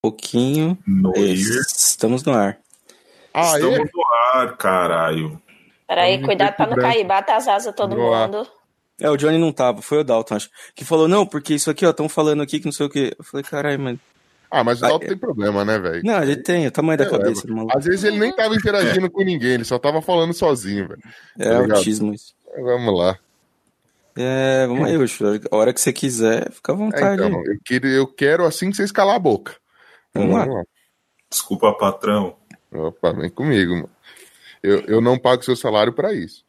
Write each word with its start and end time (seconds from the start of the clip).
pouquinho. 0.00 0.78
No 0.86 1.16
ir. 1.16 1.38
Estamos 1.60 2.24
no 2.24 2.32
ar. 2.32 2.58
Ah, 3.32 3.54
Estamos 3.56 3.78
é? 3.78 3.82
no 3.84 4.04
ar, 4.34 4.56
caralho. 4.56 5.40
Peraí, 5.86 6.22
cuidado 6.22 6.54
pra 6.56 6.66
não 6.66 6.74
branco. 6.74 6.92
cair. 6.92 7.04
Bata 7.04 7.34
as 7.36 7.48
asas 7.48 7.74
todo 7.74 7.96
Boa. 7.96 8.26
mundo. 8.26 8.46
É, 9.00 9.08
o 9.10 9.16
Johnny 9.16 9.38
não 9.38 9.50
tava, 9.52 9.80
foi 9.80 9.98
o 10.00 10.04
Dalton, 10.04 10.34
acho. 10.36 10.50
Que 10.74 10.84
falou, 10.84 11.08
não, 11.08 11.26
porque 11.26 11.54
isso 11.54 11.70
aqui, 11.70 11.86
ó, 11.86 11.90
estão 11.90 12.08
falando 12.08 12.42
aqui 12.42 12.58
que 12.60 12.66
não 12.66 12.72
sei 12.72 12.86
o 12.86 12.90
quê. 12.90 13.14
Eu 13.18 13.24
falei, 13.24 13.42
caralho, 13.44 13.80
mas. 13.80 13.98
Ah, 14.50 14.62
mas 14.62 14.78
o 14.78 14.82
Dalton 14.82 15.04
é. 15.04 15.08
tem 15.08 15.16
problema, 15.16 15.64
né, 15.64 15.78
velho? 15.78 16.02
Não, 16.04 16.22
ele 16.22 16.36
tem, 16.36 16.66
o 16.66 16.70
tamanho 16.70 16.98
da 16.98 17.04
Eu 17.04 17.10
cabeça 17.10 17.28
levo. 17.42 17.46
do 17.46 17.54
maluco. 17.56 17.78
Às 17.78 17.84
vezes 17.84 18.04
ele 18.04 18.18
nem 18.18 18.34
tava 18.34 18.54
interagindo 18.54 19.10
com 19.10 19.22
ninguém, 19.22 19.52
ele 19.52 19.64
só 19.64 19.78
tava 19.78 20.02
falando 20.02 20.34
sozinho, 20.34 20.88
velho. 20.88 21.00
É 21.38 21.66
tá 21.66 21.74
autismo 21.76 22.12
isso. 22.12 22.34
Vamos 22.56 22.98
lá. 22.98 23.16
É, 24.16 24.66
vamos 24.66 24.86
aí, 24.86 24.96
Ucho. 24.98 25.24
A 25.50 25.56
hora 25.56 25.72
que 25.72 25.80
você 25.80 25.92
quiser, 25.92 26.50
fica 26.52 26.72
à 26.72 26.74
É, 26.74 26.78
vontade. 26.78 27.22
então, 27.22 27.42
eu, 27.46 27.58
quero, 27.64 27.86
eu 27.86 28.06
quero 28.06 28.44
assim 28.44 28.70
que 28.70 28.76
vocês 28.76 28.92
calar 28.92 29.16
a 29.16 29.20
boca. 29.20 29.54
Vamos 30.14 30.34
lá. 30.34 30.64
Desculpa, 31.30 31.72
patrão. 31.74 32.36
Opa, 32.72 33.12
vem 33.12 33.30
comigo, 33.30 33.74
mano. 33.74 33.90
Eu, 34.62 34.80
eu 34.82 35.00
não 35.00 35.18
pago 35.18 35.42
seu 35.42 35.56
salário 35.56 35.92
pra 35.92 36.12
isso. 36.12 36.44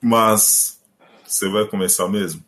Mas 0.00 0.80
você 1.24 1.48
vai 1.48 1.66
começar 1.66 2.08
mesmo? 2.08 2.44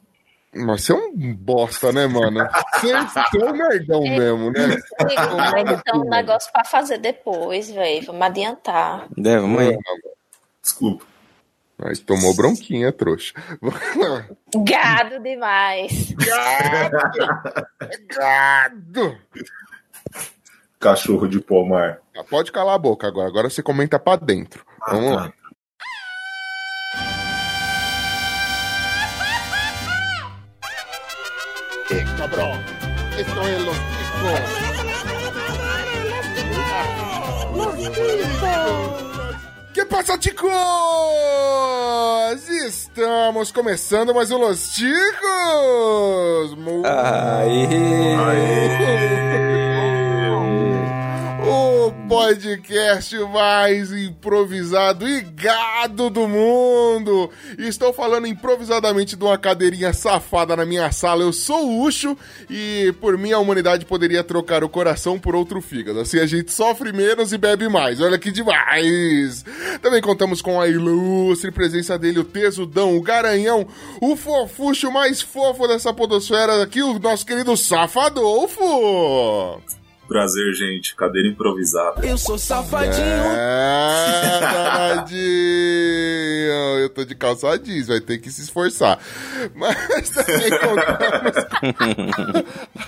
Mas 0.55 0.85
você 0.85 0.93
é 0.93 0.95
um 0.95 1.35
bosta, 1.35 1.93
né, 1.93 2.07
mano? 2.07 2.39
Você, 2.75 2.93
você 2.93 3.43
é 3.43 3.45
um 3.45 3.53
merdão 3.53 4.01
mesmo, 4.03 4.51
né? 4.53 4.79
Vai 4.99 5.63
então 5.63 6.01
um 6.01 6.09
negócio 6.09 6.51
pra 6.53 6.65
fazer 6.65 6.99
depois, 6.99 7.71
velho. 7.71 8.07
Vamos 8.07 8.23
adiantar. 8.23 9.09
É, 9.19 9.39
vamos 9.39 9.61
aí. 9.61 9.77
Desculpa. 10.63 11.05
Mas 11.79 12.01
tomou 12.01 12.35
bronquinha, 12.35 12.91
trouxa. 12.91 13.35
Gado 14.65 15.21
demais. 15.23 16.15
Gado! 18.09 19.19
Cachorro 20.81 21.29
de 21.29 21.41
pomar. 21.41 21.99
Ah, 22.17 22.25
Pode 22.25 22.51
calar 22.51 22.77
a 22.77 22.79
boca 22.79 23.07
agora. 23.07 23.29
Agora 23.29 23.51
você 23.51 23.63
comenta 23.63 23.99
pra 23.99 24.17
dentro. 24.17 24.65
Vamos 24.89 25.13
Ah, 25.13 25.15
lá. 25.17 25.33
Eh, 31.91 32.05
cabrón. 32.19 32.61
Esto 33.19 33.43
es 33.49 33.63
los 33.65 33.77
Que 39.77 39.85
passa, 39.85 40.17
ticos? 40.17 40.51
Estamos 42.67 43.53
começando 43.53 44.15
mais 44.15 44.31
um 44.31 44.39
Los 44.39 44.71
Ticos! 44.71 46.55
Mu- 46.57 46.81
O 46.81 46.83
podcast 52.09 53.19
mais 53.33 53.93
improvisado 53.93 55.09
e 55.09 55.21
gado 55.21 56.09
do 56.09 56.29
mundo. 56.29 57.31
Estou 57.59 57.93
falando 57.93 58.29
improvisadamente 58.29 59.17
de 59.17 59.25
uma 59.25 59.37
cadeirinha 59.37 59.93
safada 59.93 60.55
na 60.55 60.65
minha 60.65 60.91
sala. 60.93 61.23
Eu 61.23 61.33
sou 61.33 61.67
o 61.67 61.83
Ucho 61.83 62.17
e 62.49 62.95
por 63.01 63.19
mim 63.19 63.33
a 63.33 63.39
humanidade 63.39 63.85
poderia 63.85 64.23
trocar 64.23 64.63
o 64.63 64.69
coração 64.69 65.19
por 65.19 65.35
outro 65.35 65.61
fígado. 65.61 65.99
Assim 66.01 66.21
a 66.21 66.27
gente 66.27 66.53
sofre 66.53 66.93
menos 66.93 67.33
e 67.33 67.39
bebe 67.39 67.69
mais. 67.69 68.01
Olha 68.01 68.19
que 68.19 68.31
demais. 68.31 69.45
Também 69.83 70.01
contamos 70.01 70.41
com 70.41 70.61
a 70.61 70.69
ilustre 70.69 71.51
presença 71.51 71.99
dele, 71.99 72.21
o 72.21 72.25
tesudão, 72.25 72.97
o 72.97 73.03
garanhão, 73.03 73.67
o 74.01 74.15
fofucho 74.17 74.93
mais 74.93 75.21
fofo 75.21 75.67
dessa 75.67 75.93
podosfera 75.93 76.63
aqui, 76.63 76.83
o 76.83 76.99
nosso 76.99 77.27
querido 77.27 77.57
Safadolfo. 77.57 78.63
Prazer, 80.07 80.53
gente. 80.55 80.95
Cadeira 80.95 81.29
improvisada. 81.29 82.07
Eu 82.07 82.17
sou 82.17 82.39
safadinho. 82.39 83.05
É, 83.05 84.41
danadinho. 84.41 85.17
Eu 86.81 86.91
tô 86.91 87.05
de 87.05 87.15
calça 87.15 87.59
jeans, 87.59 87.89
vai 87.89 88.01
ter 88.01 88.19
que 88.19 88.31
se 88.31 88.43
esforçar. 88.43 88.99
Mas 89.55 90.11
também 90.11 90.51
contamos 90.51 91.45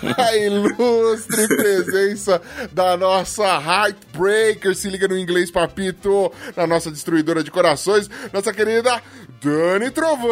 com 0.07 0.23
a 0.23 0.37
ilustre 0.37 1.49
presença 1.49 2.41
da 2.73 2.97
nossa 2.97 3.45
Heartbreaker, 3.45 4.75
se 4.75 4.89
liga 4.89 5.09
no 5.09 5.19
inglês, 5.19 5.51
papito, 5.51 6.33
na 6.57 6.67
nossa 6.67 6.91
destruidora 6.91 7.43
de 7.43 7.51
corações, 7.51 8.09
nossa 8.33 8.53
querida 8.53 9.03
Dani 9.43 9.91
Trovão. 9.91 10.31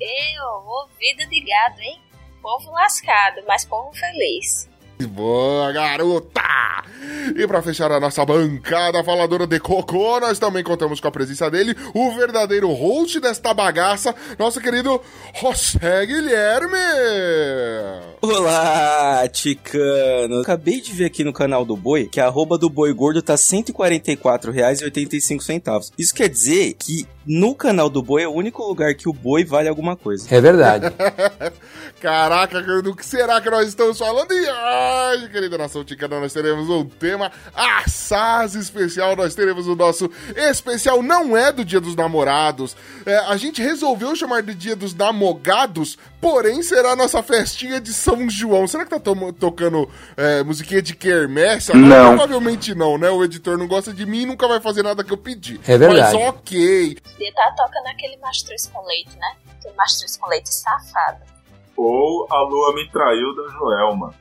Eu, 0.00 0.46
ouvido 0.66 1.28
de 1.28 1.40
gado, 1.40 1.80
hein? 1.80 2.00
Povo 2.42 2.70
lascado, 2.72 3.42
mas 3.48 3.64
povo 3.64 3.92
feliz. 3.94 4.68
Boa, 5.02 5.72
garota! 5.72 6.42
E 7.36 7.44
pra 7.46 7.62
fechar 7.62 7.90
a 7.90 7.98
nossa 7.98 8.24
bancada 8.24 9.02
faladora 9.02 9.44
de 9.46 9.58
cocô, 9.58 10.20
nós 10.20 10.38
também 10.38 10.62
contamos 10.62 11.00
com 11.00 11.08
a 11.08 11.10
presença 11.10 11.50
dele, 11.50 11.74
o 11.92 12.12
verdadeiro 12.12 12.70
host 12.70 13.18
desta 13.18 13.52
bagaça, 13.52 14.14
nosso 14.38 14.60
querido 14.60 15.00
José 15.40 16.06
Guilherme! 16.06 16.78
Olá, 18.20 19.26
ticano! 19.28 20.42
Acabei 20.42 20.80
de 20.80 20.92
ver 20.92 21.06
aqui 21.06 21.24
no 21.24 21.32
canal 21.32 21.64
do 21.64 21.76
Boi 21.76 22.06
que 22.06 22.20
a 22.20 22.26
arroba 22.26 22.56
do 22.56 22.70
Boi 22.70 22.92
Gordo 22.92 23.20
tá 23.20 23.34
R$ 23.34 23.38
144,85. 23.38 25.90
Isso 25.98 26.14
quer 26.14 26.28
dizer 26.28 26.74
que 26.74 27.04
no 27.26 27.54
canal 27.54 27.88
do 27.88 28.02
Boi 28.02 28.22
é 28.22 28.28
o 28.28 28.32
único 28.32 28.62
lugar 28.62 28.94
que 28.94 29.08
o 29.08 29.12
boi 29.12 29.44
vale 29.44 29.68
alguma 29.68 29.96
coisa. 29.96 30.26
É 30.30 30.40
verdade. 30.40 30.86
Caraca, 32.00 32.60
do 32.60 32.94
que 32.94 33.04
será 33.04 33.40
que 33.40 33.48
nós 33.48 33.68
estamos 33.68 33.98
falando? 33.98 34.32
E 34.32 34.46
hoje, 35.12 35.28
querida 35.28 35.58
nação 35.58 35.84
ticana, 35.84 36.20
nós 36.20 36.32
teremos 36.32 36.68
um 36.68 36.84
tema 36.84 37.30
assaz 37.54 38.54
especial. 38.54 39.16
Nós 39.16 39.34
teremos 39.34 39.66
o 39.66 39.74
nosso 39.74 40.10
especial, 40.36 41.02
não 41.02 41.36
é 41.36 41.52
do 41.52 41.64
Dia 41.64 41.80
dos 41.80 41.94
Namorados. 41.96 42.76
É, 43.06 43.16
a 43.18 43.36
gente 43.36 43.62
resolveu 43.62 44.14
chamar 44.16 44.42
de 44.42 44.54
Dia 44.54 44.76
dos 44.76 44.94
Namogados, 44.94 45.96
porém 46.20 46.62
será 46.62 46.92
a 46.92 46.96
nossa 46.96 47.22
festinha 47.22 47.80
de 47.80 47.92
São 47.92 48.28
João. 48.28 48.66
Será 48.66 48.84
que 48.84 48.90
tá 48.90 49.00
to- 49.00 49.32
tocando 49.32 49.88
é, 50.16 50.42
musiquinha 50.42 50.82
de 50.82 50.94
quermesse? 50.94 51.70
agora? 51.72 51.86
Não. 51.86 52.16
Provavelmente 52.16 52.74
não, 52.74 52.98
né? 52.98 53.10
O 53.10 53.22
editor 53.24 53.56
não 53.58 53.66
gosta 53.66 53.92
de 53.92 54.06
mim 54.06 54.22
e 54.22 54.26
nunca 54.26 54.46
vai 54.48 54.60
fazer 54.60 54.82
nada 54.82 55.02
que 55.04 55.12
eu 55.12 55.16
pedi. 55.16 55.60
É 55.66 55.76
verdade. 55.78 56.16
Mas 56.16 56.28
ok. 56.28 56.96
Podia 57.12 57.28
estar 57.28 57.54
tocando 57.56 57.86
aquele 57.88 58.16
mastruz 58.18 58.66
com 58.72 58.84
leite, 58.86 59.16
né? 59.18 59.34
Aquele 59.58 59.74
mastruz 59.76 60.16
com 60.16 60.28
leite 60.28 60.52
safado. 60.52 61.18
Ou 61.76 62.26
a 62.30 62.40
lua 62.42 62.74
me 62.74 62.88
traiu 62.90 63.34
da 63.34 63.48
Joelma. 63.52 64.14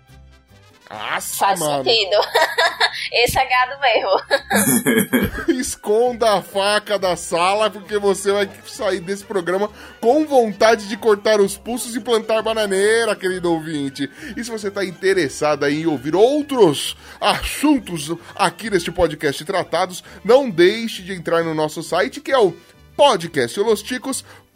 Nossa, 0.94 1.36
Faz 1.38 1.59
mano. 1.59 1.84
sentido. 1.84 2.16
Esse 3.12 3.40
é 3.40 3.48
gado 3.48 3.80
mesmo. 3.81 5.59
Esconda 5.59 6.34
a 6.34 6.42
faca 6.42 7.00
da 7.00 7.16
sala, 7.16 7.70
porque 7.70 7.98
você 7.98 8.31
vai 8.31 8.50
sair 8.68 9.00
desse 9.00 9.24
programa 9.24 9.70
com 10.00 10.26
vontade 10.26 10.88
de 10.88 10.96
cortar 10.96 11.42
os 11.42 11.58
pulsos 11.58 11.96
e 11.96 12.00
plantar 12.00 12.44
bananeira, 12.44 13.16
querido 13.16 13.52
ouvinte. 13.52 14.09
E 14.38 14.44
se 14.44 14.52
você 14.52 14.68
está 14.68 14.86
interessado 14.86 15.68
em 15.68 15.86
ouvir 15.88 16.16
outros 16.16 16.96
assuntos 17.20 18.12
aqui 18.36 18.70
neste 18.70 18.92
podcast 18.92 19.44
tratados, 19.44 20.04
não 20.24 20.50
deixe 20.50 21.02
de 21.02 21.14
entrar 21.14 21.44
no 21.44 21.56
nosso 21.56 21.81
site, 21.81 22.22
que 22.22 22.31
é 22.31 22.38
o 22.38 22.56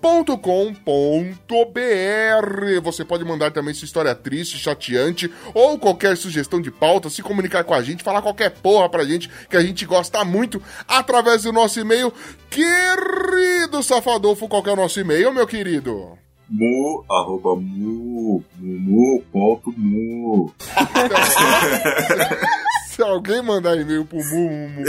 podcastlosticos.com.br. 0.02 2.81
Você 2.84 3.03
pode 3.03 3.25
mandar 3.25 3.52
também 3.52 3.74
sua 3.74 3.85
história 3.85 4.13
triste, 4.16 4.58
chateante 4.58 5.31
ou 5.53 5.78
qualquer 5.78 6.16
sugestão 6.18 6.62
de 6.62 6.72
pauta, 6.72 7.09
se 7.09 7.22
comunicar 7.22 7.63
com 7.63 7.74
a 7.74 7.81
gente, 7.81 8.03
falar 8.03 8.22
qualquer 8.22 8.52
porra 8.52 8.90
pra 8.90 9.06
gente 9.06 9.30
que 9.50 9.57
a 9.57 9.62
gente 9.62 9.86
gosta 9.86 10.24
muito 10.24 10.62
através 10.88 11.44
do 11.44 11.52
nosso 11.52 11.80
e-mail. 11.80 12.13
Querido 12.50 13.84
Safadolfo, 13.84 14.47
qual 14.47 14.63
que 14.63 14.69
é 14.69 14.74
o 14.74 14.78
nosso 14.78 15.00
e-mail, 15.00 15.34
meu 15.34 15.47
querido? 15.47 16.18
Mu, 16.50 17.03
arroba 17.09 17.56
mu, 17.56 18.41
mu, 18.57 19.24
ponto 19.31 19.74
mu. 19.78 20.53
Se 22.97 23.03
alguém 23.03 23.44
mandar 23.44 23.77
e-mail 23.77 24.03
pro 24.05 24.17
Mu, 24.17 24.49
Mu, 24.49 24.69
Mu, 24.69 24.79
Mu, 24.79 24.81
Mu, 24.81 24.85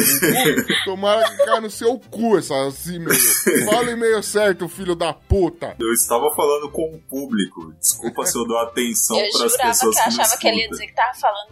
tomara 0.86 1.28
que 1.28 1.36
caia 1.44 1.60
no 1.60 1.70
seu 1.70 1.98
cu 2.10 2.38
essa- 2.38 2.68
esse 2.68 2.94
e-mail. 2.94 3.20
Fala 3.66 3.88
o 3.88 3.90
e-mail 3.90 4.22
certo, 4.22 4.66
filho 4.66 4.94
da 4.94 5.12
puta. 5.12 5.76
Eu 5.78 5.92
estava 5.92 6.34
falando 6.34 6.70
com 6.70 6.94
o 6.94 6.98
público. 7.02 7.70
Desculpa 7.78 8.24
se 8.24 8.38
eu 8.38 8.46
dou 8.46 8.56
atenção 8.60 9.14
Eu 9.18 9.28
para 9.30 9.44
as 9.44 9.52
jurava 9.52 9.68
pessoas 9.68 9.94
que 9.94 10.00
que, 10.02 10.08
me 10.08 10.14
achava 10.22 10.36
que 10.38 10.48
ele 10.48 10.60
ia 10.62 10.68
dizer 10.70 10.86
que 10.86 10.94
tava 10.94 11.12
falando. 11.18 11.48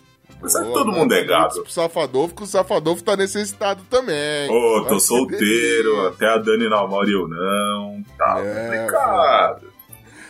Mas 0.42 0.54
é 0.54 0.58
que 0.58 0.64
Boa, 0.64 0.74
todo 0.78 0.92
mundo 0.92 1.12
é 1.14 1.24
gado. 1.24 1.62
Pro 1.62 1.70
Safadolfo, 1.72 2.34
que 2.34 2.42
o 2.42 2.46
Safadolfo 2.46 3.02
tá 3.04 3.16
necessitado 3.16 3.82
também. 3.88 4.50
Ô, 4.50 4.78
Olha 4.78 4.88
tô 4.88 4.98
solteiro, 5.00 5.90
delícia. 5.92 6.08
até 6.08 6.26
a 6.28 6.36
Dani 6.38 6.68
namora 6.68 7.08
e 7.08 7.12
eu 7.12 7.28
não. 7.28 8.02
Tá 8.18 8.38
É, 8.40 8.64
complicado. 8.64 9.72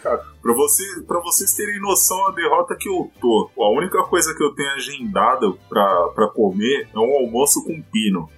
Pra, 0.02 0.52
você, 0.54 0.82
pra 1.06 1.20
vocês 1.20 1.54
terem 1.54 1.80
noção 1.80 2.18
da 2.26 2.32
derrota 2.32 2.74
que 2.78 2.88
eu 2.88 3.10
tô, 3.20 3.48
a 3.56 3.68
única 3.70 4.02
coisa 4.04 4.34
que 4.34 4.42
eu 4.42 4.52
tenho 4.52 4.70
agendada 4.72 5.52
pra, 5.68 6.08
pra 6.14 6.28
comer 6.28 6.88
é 6.92 6.98
um 6.98 7.16
almoço 7.24 7.62
com 7.64 7.80
pino. 7.82 8.28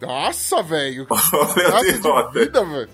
Nossa, 0.00 0.62
velho. 0.62 1.06
Olha 1.10 1.68
a 1.76 1.80
Que 1.84 1.92
derrota. 1.92 2.32
de 2.38 2.44
vida, 2.46 2.64
velho. 2.64 2.88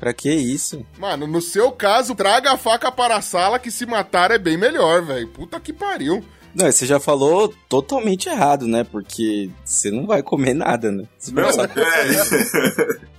Pra 0.00 0.12
que 0.12 0.28
isso? 0.32 0.84
Mano, 0.98 1.28
no 1.28 1.40
seu 1.40 1.70
caso, 1.70 2.16
traga 2.16 2.50
a 2.50 2.56
faca 2.58 2.90
para 2.90 3.14
a 3.14 3.22
sala 3.22 3.56
que 3.56 3.70
se 3.70 3.86
matar 3.86 4.32
é 4.32 4.38
bem 4.38 4.56
melhor, 4.56 5.00
velho. 5.02 5.28
Puta 5.28 5.60
que 5.60 5.72
pariu. 5.72 6.24
Não, 6.54 6.70
você 6.70 6.84
já 6.86 6.98
falou 6.98 7.52
totalmente 7.68 8.28
errado, 8.28 8.66
né? 8.66 8.84
Porque 8.84 9.50
você 9.64 9.90
não 9.90 10.06
vai 10.06 10.22
comer 10.22 10.54
nada, 10.54 10.90
né? 10.90 11.04
Você 11.18 11.32
Não, 11.32 11.42
é. 11.44 11.50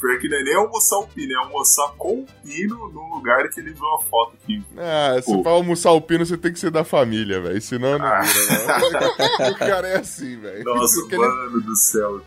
Pior 0.00 0.18
que 0.18 0.30
não 0.30 0.38
é 0.38 0.42
nem 0.42 0.54
almoçar 0.54 0.96
o 0.98 1.06
pino, 1.06 1.32
é 1.34 1.36
almoçar 1.36 1.92
com 1.98 2.20
o 2.20 2.26
pino 2.42 2.88
no 2.88 3.14
lugar 3.14 3.50
que 3.50 3.60
ele 3.60 3.74
viu 3.74 3.86
a 3.86 4.02
foto 4.04 4.32
aqui. 4.42 4.64
Ah, 4.78 5.20
se 5.20 5.30
Pô. 5.30 5.42
pra 5.42 5.52
almoçar 5.52 5.90
o 5.92 6.00
pino, 6.00 6.24
você 6.24 6.38
tem 6.38 6.50
que 6.54 6.58
ser 6.58 6.70
da 6.70 6.84
família, 6.84 7.38
velho. 7.38 7.60
Senão 7.60 7.98
não 7.98 8.06
Ah. 8.06 8.20
vira, 8.22 8.66
mano. 8.66 9.50
O 9.52 9.58
cara 9.58 9.88
é 9.88 9.96
assim, 9.98 10.38
velho. 10.40 10.64
Nossa, 10.64 10.94
Porque 11.02 11.14
ele- 11.16 11.26
mano 11.28 11.60
do 11.60 11.76
céu. 11.76 12.22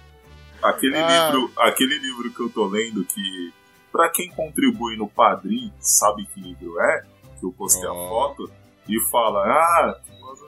Aquele, 0.61 0.97
Ah. 0.97 1.31
livro, 1.31 1.51
aquele 1.57 1.97
livro 1.97 2.31
que 2.31 2.41
eu 2.41 2.49
tô 2.49 2.67
lendo, 2.67 3.03
que 3.05 3.51
pra 3.91 4.07
quem 4.09 4.29
contribui 4.29 4.95
no 4.95 5.07
Padrim, 5.07 5.73
sabe 5.79 6.27
que 6.27 6.39
livro 6.41 6.79
é, 6.79 7.01
que 7.39 7.45
eu 7.45 7.51
postei 7.57 7.87
Ó. 7.89 7.91
a 7.91 8.07
foto, 8.09 8.51
e 8.87 8.99
fala, 9.09 9.39
ah, 9.47 9.95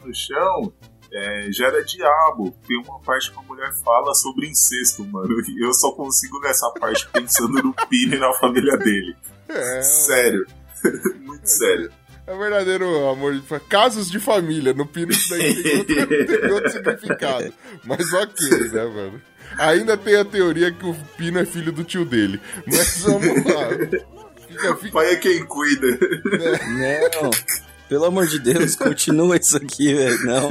no 0.06 0.14
chão, 0.14 0.74
é, 1.12 1.48
gera 1.52 1.84
diabo. 1.84 2.56
Tem 2.68 2.78
uma 2.78 3.00
parte 3.00 3.32
que 3.32 3.38
a 3.38 3.42
mulher 3.42 3.72
fala 3.84 4.14
sobre 4.14 4.48
incesto, 4.48 5.04
mano. 5.06 5.30
E 5.48 5.66
eu 5.66 5.74
só 5.74 5.92
consigo 5.92 6.40
nessa 6.40 6.70
parte 6.72 7.08
pensando 7.10 7.62
no 7.64 7.74
Pino 7.88 8.16
e 8.16 8.20
na 8.20 8.32
família 8.34 8.78
dele. 8.78 9.16
É, 9.50 9.82
Sério. 9.82 10.46
Muito 11.22 11.48
sério. 11.48 11.92
é 12.28 12.38
verdadeiro 12.38 13.08
amor. 13.10 13.34
de 13.34 13.42
Casos 13.68 14.10
de 14.10 14.20
família. 14.20 14.74
No 14.74 14.86
pino 14.86 15.12
isso 15.12 15.30
daí 15.30 15.64
tem 15.64 15.78
outro, 15.78 15.96
tem 16.40 16.52
outro 16.52 16.72
significado. 16.72 17.54
Mas 17.84 18.14
ok, 18.14 18.50
né, 18.72 18.86
mano? 18.86 19.22
Ainda 19.58 19.96
tem 19.96 20.16
a 20.16 20.26
teoria 20.26 20.72
que 20.72 20.86
o 20.86 20.94
Pino 21.18 21.40
é 21.40 21.46
filho 21.46 21.72
do 21.72 21.84
tio 21.84 22.04
dele. 22.04 22.42
Mas 22.68 23.02
vamos 23.02 23.46
lá. 23.46 23.70
Fica, 24.48 24.72
O 24.72 24.78
fica, 24.78 24.94
pai 24.94 25.12
é 25.12 25.16
quem 25.18 25.46
cuida. 25.46 25.88
Não, 25.92 27.30
pelo 27.88 28.06
amor 28.06 28.28
de 28.28 28.40
Deus, 28.40 28.76
continua 28.78 29.38
isso 29.38 29.58
aqui, 29.58 29.94
velho. 29.94 30.26
Não. 30.26 30.50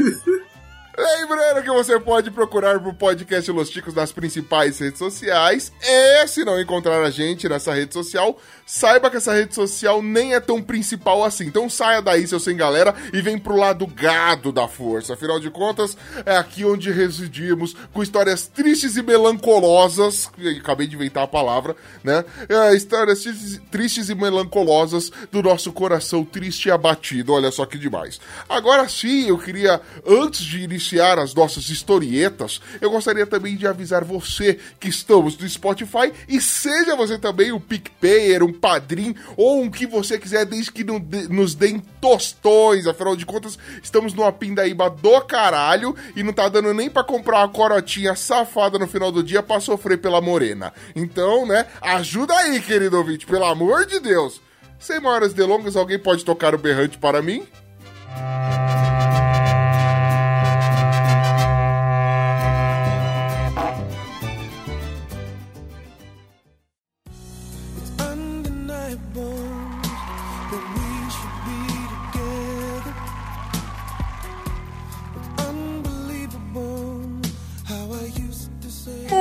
Lembrando 0.96 1.62
que 1.62 1.70
você 1.70 1.98
pode 1.98 2.30
procurar 2.30 2.78
pro 2.78 2.94
podcast 2.94 3.50
Los 3.50 3.68
Ticos 3.68 3.94
nas 3.94 4.12
principais 4.12 4.78
redes 4.78 4.98
sociais. 4.98 5.72
E 5.82 6.26
se 6.28 6.44
não 6.44 6.60
encontrar 6.60 7.02
a 7.02 7.10
gente 7.10 7.48
nessa 7.48 7.74
rede 7.74 7.92
social, 7.92 8.38
saiba 8.66 9.10
que 9.10 9.16
essa 9.16 9.32
rede 9.32 9.54
social 9.54 10.02
nem 10.02 10.34
é 10.34 10.40
tão 10.40 10.62
principal 10.62 11.24
assim. 11.24 11.46
Então 11.46 11.68
saia 11.68 12.00
daí, 12.00 12.26
seu 12.26 12.40
sem 12.40 12.56
galera, 12.56 12.94
e 13.12 13.20
vem 13.20 13.38
pro 13.38 13.56
lado 13.56 13.86
gado 13.86 14.50
da 14.52 14.66
força. 14.66 15.14
Afinal 15.14 15.38
de 15.38 15.50
contas, 15.50 15.96
é 16.24 16.36
aqui 16.36 16.64
onde 16.64 16.90
residimos 16.90 17.74
com 17.92 18.02
histórias 18.02 18.46
tristes 18.46 18.96
e 18.96 19.02
melancolosas. 19.02 20.30
Acabei 20.60 20.86
de 20.86 20.96
inventar 20.96 21.24
a 21.24 21.28
palavra, 21.28 21.76
né? 22.02 22.24
É, 22.48 22.74
histórias 22.74 23.24
tristes- 23.70 24.08
e 24.08 24.14
melancolosas 24.14 25.10
do 25.30 25.42
nosso 25.42 25.72
coração 25.72 26.24
triste 26.24 26.66
e 26.66 26.70
abatido. 26.70 27.32
Olha 27.32 27.50
só 27.50 27.66
que 27.66 27.78
demais. 27.78 28.20
Agora 28.48 28.88
sim, 28.88 29.28
eu 29.28 29.38
queria, 29.38 29.80
antes 30.06 30.40
de 30.40 30.62
iniciar 30.62 31.18
as 31.18 31.34
nossas 31.34 31.68
historietas, 31.68 32.60
eu 32.80 32.90
gostaria 32.90 33.26
também 33.26 33.56
de 33.56 33.66
avisar 33.66 34.04
você 34.04 34.58
que 34.80 34.88
estamos 34.88 35.36
no 35.36 35.48
Spotify 35.48 36.12
e 36.28 36.40
seja 36.40 36.96
você 36.96 37.18
também 37.18 37.52
um 37.52 37.60
PicPayer, 37.60 38.42
um 38.42 38.52
padrinho 38.54 39.14
ou 39.36 39.62
um 39.62 39.70
que 39.70 39.86
você 39.86 40.18
quiser, 40.18 40.44
desde 40.46 40.72
que 40.72 40.82
dê- 40.82 41.28
nos 41.28 41.54
deem 41.54 41.80
tostões. 42.00 42.86
Afinal 42.86 43.14
de 43.16 43.26
contas, 43.26 43.58
estamos 43.82 44.14
numa 44.14 44.32
pindaíba 44.32 44.88
do 44.88 45.20
caralho 45.22 45.94
e 46.16 46.22
não 46.22 46.32
tá 46.32 46.48
dando 46.48 46.72
nem 46.72 46.88
pra 46.88 47.04
comprar 47.04 47.38
uma 47.40 47.48
corotinha 47.48 48.14
safada 48.14 48.78
no 48.78 48.86
final 48.86 49.12
do 49.12 49.22
dia 49.22 49.42
pra 49.42 49.60
sofrer 49.60 49.98
pela 49.98 50.20
morena. 50.20 50.72
Então, 50.94 51.46
né, 51.46 51.66
ajuda 51.80 52.34
aí, 52.34 52.60
querido 52.60 52.96
ouvinte, 52.96 53.26
pelo 53.26 53.44
amor 53.44 53.84
de 53.86 54.00
Deus. 54.00 54.40
Sem 54.78 55.00
maiores 55.00 55.32
delongas, 55.32 55.76
alguém 55.76 55.98
pode 55.98 56.24
tocar 56.24 56.54
o 56.54 56.58
berrante 56.58 56.98
para 56.98 57.20
mim? 57.22 57.46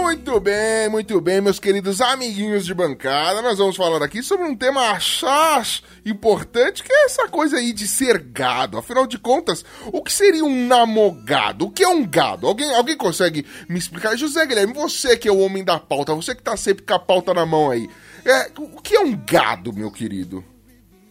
Muito 0.04 0.38
bem, 0.38 0.90
muito 0.90 1.22
bem, 1.22 1.40
meus 1.40 1.60
queridos 1.60 2.02
amiguinhos 2.02 2.66
de 2.66 2.74
bancada. 2.74 3.42
Nós 3.42 3.58
vamos 3.58 3.78
falar 3.78 4.04
aqui 4.04 4.22
sobre 4.22 4.46
um 4.46 4.54
tema 4.54 4.92
achás 4.92 5.82
importante, 6.06 6.84
que 6.84 6.92
é 6.92 7.06
essa 7.06 7.26
coisa 7.30 7.56
aí 7.56 7.72
de 7.72 7.88
ser 7.88 8.20
gado. 8.20 8.78
Afinal 8.78 9.08
de 9.08 9.18
contas, 9.18 9.64
o 9.94 10.04
que 10.04 10.12
seria 10.12 10.44
um 10.44 10.68
namogado? 10.68 11.68
O 11.68 11.72
que 11.72 11.86
é 11.86 11.88
um 11.88 12.06
gado? 12.06 12.46
Alguém, 12.46 12.76
alguém 12.76 12.98
consegue 12.98 13.46
me 13.70 13.80
explicar? 13.80 14.18
José 14.18 14.46
Guilherme, 14.46 14.74
você 14.74 15.16
que 15.16 15.30
é 15.30 15.32
o 15.32 15.40
homem 15.40 15.64
da 15.64 15.80
pauta, 15.80 16.14
você 16.14 16.36
que 16.36 16.44
tá 16.44 16.58
sempre 16.58 16.84
com 16.84 16.94
a 16.94 17.00
pauta 17.00 17.34
na 17.34 17.46
mão 17.46 17.72
aí. 17.72 17.90
É, 18.26 18.52
o 18.60 18.82
que 18.82 18.98
é 18.98 19.00
um 19.00 19.16
gado, 19.16 19.72
meu 19.72 19.90
querido? 19.90 20.44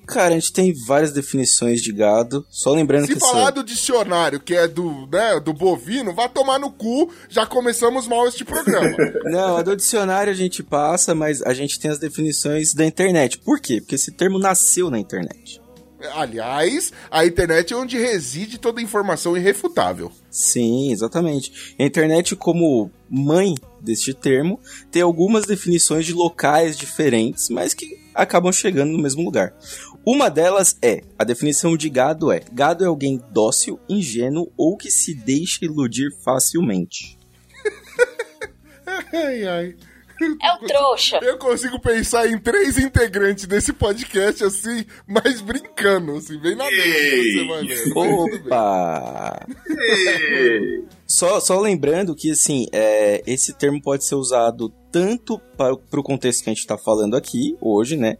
Cara, 0.06 0.34
a 0.34 0.38
gente 0.38 0.52
tem 0.52 0.74
várias 0.86 1.12
definições 1.12 1.80
de 1.80 1.92
gado. 1.92 2.44
Só 2.50 2.72
lembrando 2.72 3.06
Se 3.06 3.14
que 3.14 3.20
falar 3.20 3.44
essa... 3.44 3.52
do 3.52 3.64
dicionário, 3.64 4.40
que 4.40 4.54
é 4.54 4.66
do, 4.66 5.06
né, 5.06 5.40
do 5.40 5.52
bovino, 5.52 6.14
vá 6.14 6.28
tomar 6.28 6.58
no 6.58 6.70
cu, 6.70 7.10
já 7.28 7.46
começamos 7.46 8.06
mal 8.06 8.26
este 8.26 8.44
programa. 8.44 8.96
Não, 9.24 9.56
a 9.56 9.62
do 9.62 9.76
dicionário 9.76 10.32
a 10.32 10.36
gente 10.36 10.62
passa, 10.62 11.14
mas 11.14 11.40
a 11.42 11.54
gente 11.54 11.78
tem 11.78 11.90
as 11.90 11.98
definições 11.98 12.74
da 12.74 12.84
internet. 12.84 13.38
Por 13.38 13.60
quê? 13.60 13.80
Porque 13.80 13.94
esse 13.94 14.10
termo 14.10 14.38
nasceu 14.38 14.90
na 14.90 14.98
internet. 14.98 15.62
Aliás, 16.14 16.92
a 17.10 17.24
internet 17.24 17.72
é 17.72 17.76
onde 17.76 17.96
reside 17.96 18.58
toda 18.58 18.80
a 18.80 18.82
informação 18.82 19.36
irrefutável. 19.36 20.10
Sim, 20.30 20.90
exatamente. 20.92 21.74
A 21.78 21.84
internet, 21.84 22.34
como 22.34 22.90
mãe 23.08 23.54
deste 23.80 24.12
termo, 24.12 24.58
tem 24.90 25.02
algumas 25.02 25.46
definições 25.46 26.04
de 26.04 26.12
locais 26.12 26.76
diferentes, 26.76 27.48
mas 27.48 27.72
que 27.72 28.00
acabam 28.14 28.52
chegando 28.52 28.92
no 28.92 28.98
mesmo 28.98 29.22
lugar. 29.22 29.54
Uma 30.04 30.28
delas 30.28 30.76
é, 30.82 31.02
a 31.18 31.24
definição 31.24 31.76
de 31.76 31.88
gado 31.88 32.32
é, 32.32 32.40
gado 32.52 32.82
é 32.84 32.86
alguém 32.88 33.20
dócil, 33.30 33.78
ingênuo 33.88 34.52
ou 34.56 34.76
que 34.76 34.90
se 34.90 35.14
deixa 35.14 35.64
iludir 35.64 36.10
facilmente. 36.24 37.18
Ai, 39.12 39.46
ai. 39.46 39.76
É 40.40 40.52
o 40.54 40.58
trouxa. 40.66 41.18
Eu 41.22 41.36
consigo 41.38 41.80
pensar 41.80 42.28
em 42.28 42.38
três 42.38 42.78
integrantes 42.78 43.46
desse 43.46 43.72
podcast 43.72 44.44
assim, 44.44 44.84
mas 45.06 45.40
brincando, 45.40 46.16
assim, 46.16 46.38
bem 46.38 46.54
na 46.54 46.68
bem. 46.68 47.68
Opa! 47.94 49.46
Só, 51.06 51.40
só 51.40 51.60
lembrando 51.60 52.14
que, 52.14 52.30
assim, 52.30 52.66
é, 52.72 53.22
esse 53.26 53.52
termo 53.52 53.82
pode 53.82 54.04
ser 54.04 54.14
usado 54.14 54.72
tanto 54.90 55.38
para 55.56 55.72
o 55.72 56.02
contexto 56.02 56.44
que 56.44 56.50
a 56.50 56.52
gente 56.52 56.60
está 56.60 56.78
falando 56.78 57.16
aqui, 57.16 57.56
hoje, 57.60 57.96
né? 57.96 58.18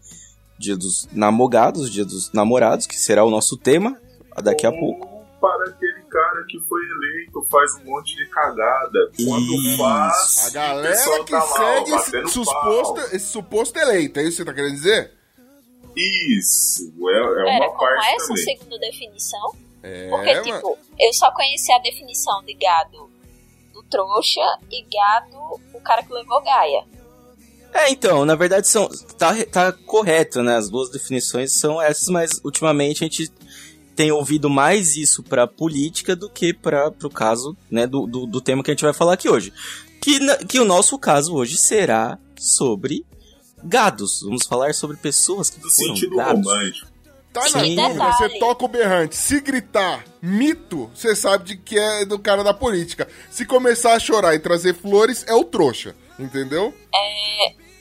Dia 0.63 0.77
dos 0.77 1.09
namogados, 1.13 1.91
dia 1.91 2.05
dos 2.05 2.31
namorados, 2.33 2.87
que 2.87 2.95
será 2.95 3.25
o 3.25 3.31
nosso 3.31 3.57
tema 3.57 4.01
daqui 4.45 4.65
a 4.65 4.71
pouco. 4.71 5.09
Ou 5.09 5.25
Para 5.41 5.65
aquele 5.71 6.03
cara 6.05 6.45
que 6.49 6.61
foi 6.61 6.81
eleito, 6.81 7.45
faz 7.51 7.75
um 7.81 7.85
monte 7.91 8.15
de 8.15 8.27
cagada. 8.29 9.11
Quando 9.25 9.55
Isso. 9.55 9.77
faz, 9.77 10.47
A 10.47 10.51
galera 10.51 11.25
que 11.25 11.31
tá 11.33 11.41
segue 11.41 11.95
esse 11.97 12.29
suposto, 12.33 13.01
esse 13.17 13.27
suposto 13.27 13.77
eleito, 13.77 14.21
é 14.21 14.23
isso 14.23 14.37
que 14.37 14.37
você 14.37 14.45
tá 14.45 14.55
querendo 14.55 14.75
dizer? 14.75 15.13
Isso, 15.97 16.93
é, 17.09 17.19
é 17.19 17.45
Pera, 17.45 17.57
uma 17.57 17.67
como 17.67 17.79
parte 17.79 18.07
é 18.07 18.15
essa 18.15 18.29
também. 18.29 18.45
segunda 18.45 18.79
definição? 18.79 19.53
É, 19.83 20.09
Porque, 20.11 20.33
mano. 20.35 20.43
tipo, 20.45 20.79
eu 20.99 21.13
só 21.13 21.31
conheci 21.33 21.73
a 21.73 21.79
definição 21.81 22.41
de 22.45 22.55
gado 22.55 23.11
do 23.75 23.83
trouxa 23.91 24.41
e 24.71 24.83
gado 24.83 25.61
o 25.75 25.81
cara 25.81 26.03
que 26.05 26.13
levou 26.13 26.41
Gaia. 26.43 26.85
É, 27.75 27.91
então, 27.91 28.25
na 28.25 28.35
verdade 28.35 28.69
são 28.69 28.89
tá, 29.19 29.35
tá 29.47 29.73
correto, 29.73 30.43
né? 30.43 30.57
As 30.57 30.69
duas 30.69 30.91
definições 30.91 31.53
são 31.53 31.81
essas, 31.81 32.09
mas 32.09 32.31
ultimamente 32.45 33.03
a 33.03 33.07
gente 33.09 33.31
tem 33.97 34.11
ouvido 34.13 34.49
mais 34.51 34.97
isso 34.97 35.23
pra 35.23 35.47
política 35.47 36.15
do 36.15 36.29
que 36.29 36.53
para 36.53 36.91
pro 36.91 37.11
caso, 37.11 37.57
né, 37.71 37.87
do, 37.87 38.07
do, 38.07 38.27
do 38.27 38.41
tema 38.41 38.63
que 38.63 38.71
a 38.71 38.75
gente 38.75 38.85
vai 38.85 38.93
falar 38.93 39.15
aqui 39.15 39.29
hoje. 39.29 39.53
Que, 40.01 40.19
na- 40.19 40.37
que 40.37 40.59
o 40.61 40.65
nosso 40.65 40.99
caso 40.99 41.35
hoje 41.35 41.57
será 41.57 42.19
sobre 42.39 43.05
gados. 43.63 44.21
Vamos 44.23 44.47
falar 44.47 44.75
sobre 44.75 44.97
pessoas 44.97 45.49
que 45.51 45.61
Do 45.61 45.71
foram 45.71 45.95
sentido 45.95 46.17
gados. 46.17 46.45
romântico. 46.47 46.93
Tá 47.33 47.43
Sim. 47.43 47.53
na 47.53 47.63
dúvida, 47.89 47.89
Detalhe. 48.05 48.13
você 48.33 48.39
toca 48.39 48.65
o 48.65 48.69
berrante. 48.69 49.17
Se 49.17 49.41
gritar 49.41 50.05
mito, 50.21 50.91
você 50.95 51.17
sabe 51.17 51.45
de 51.45 51.57
que 51.57 51.79
é 51.79 52.05
do 52.05 52.19
cara 52.19 52.43
da 52.45 52.53
política. 52.53 53.09
Se 53.31 53.47
começar 53.47 53.95
a 53.95 53.99
chorar 53.99 54.35
e 54.35 54.39
trazer 54.39 54.75
flores, 54.75 55.25
é 55.27 55.35
o 55.35 55.43
trouxa, 55.45 55.95
entendeu? 56.19 56.75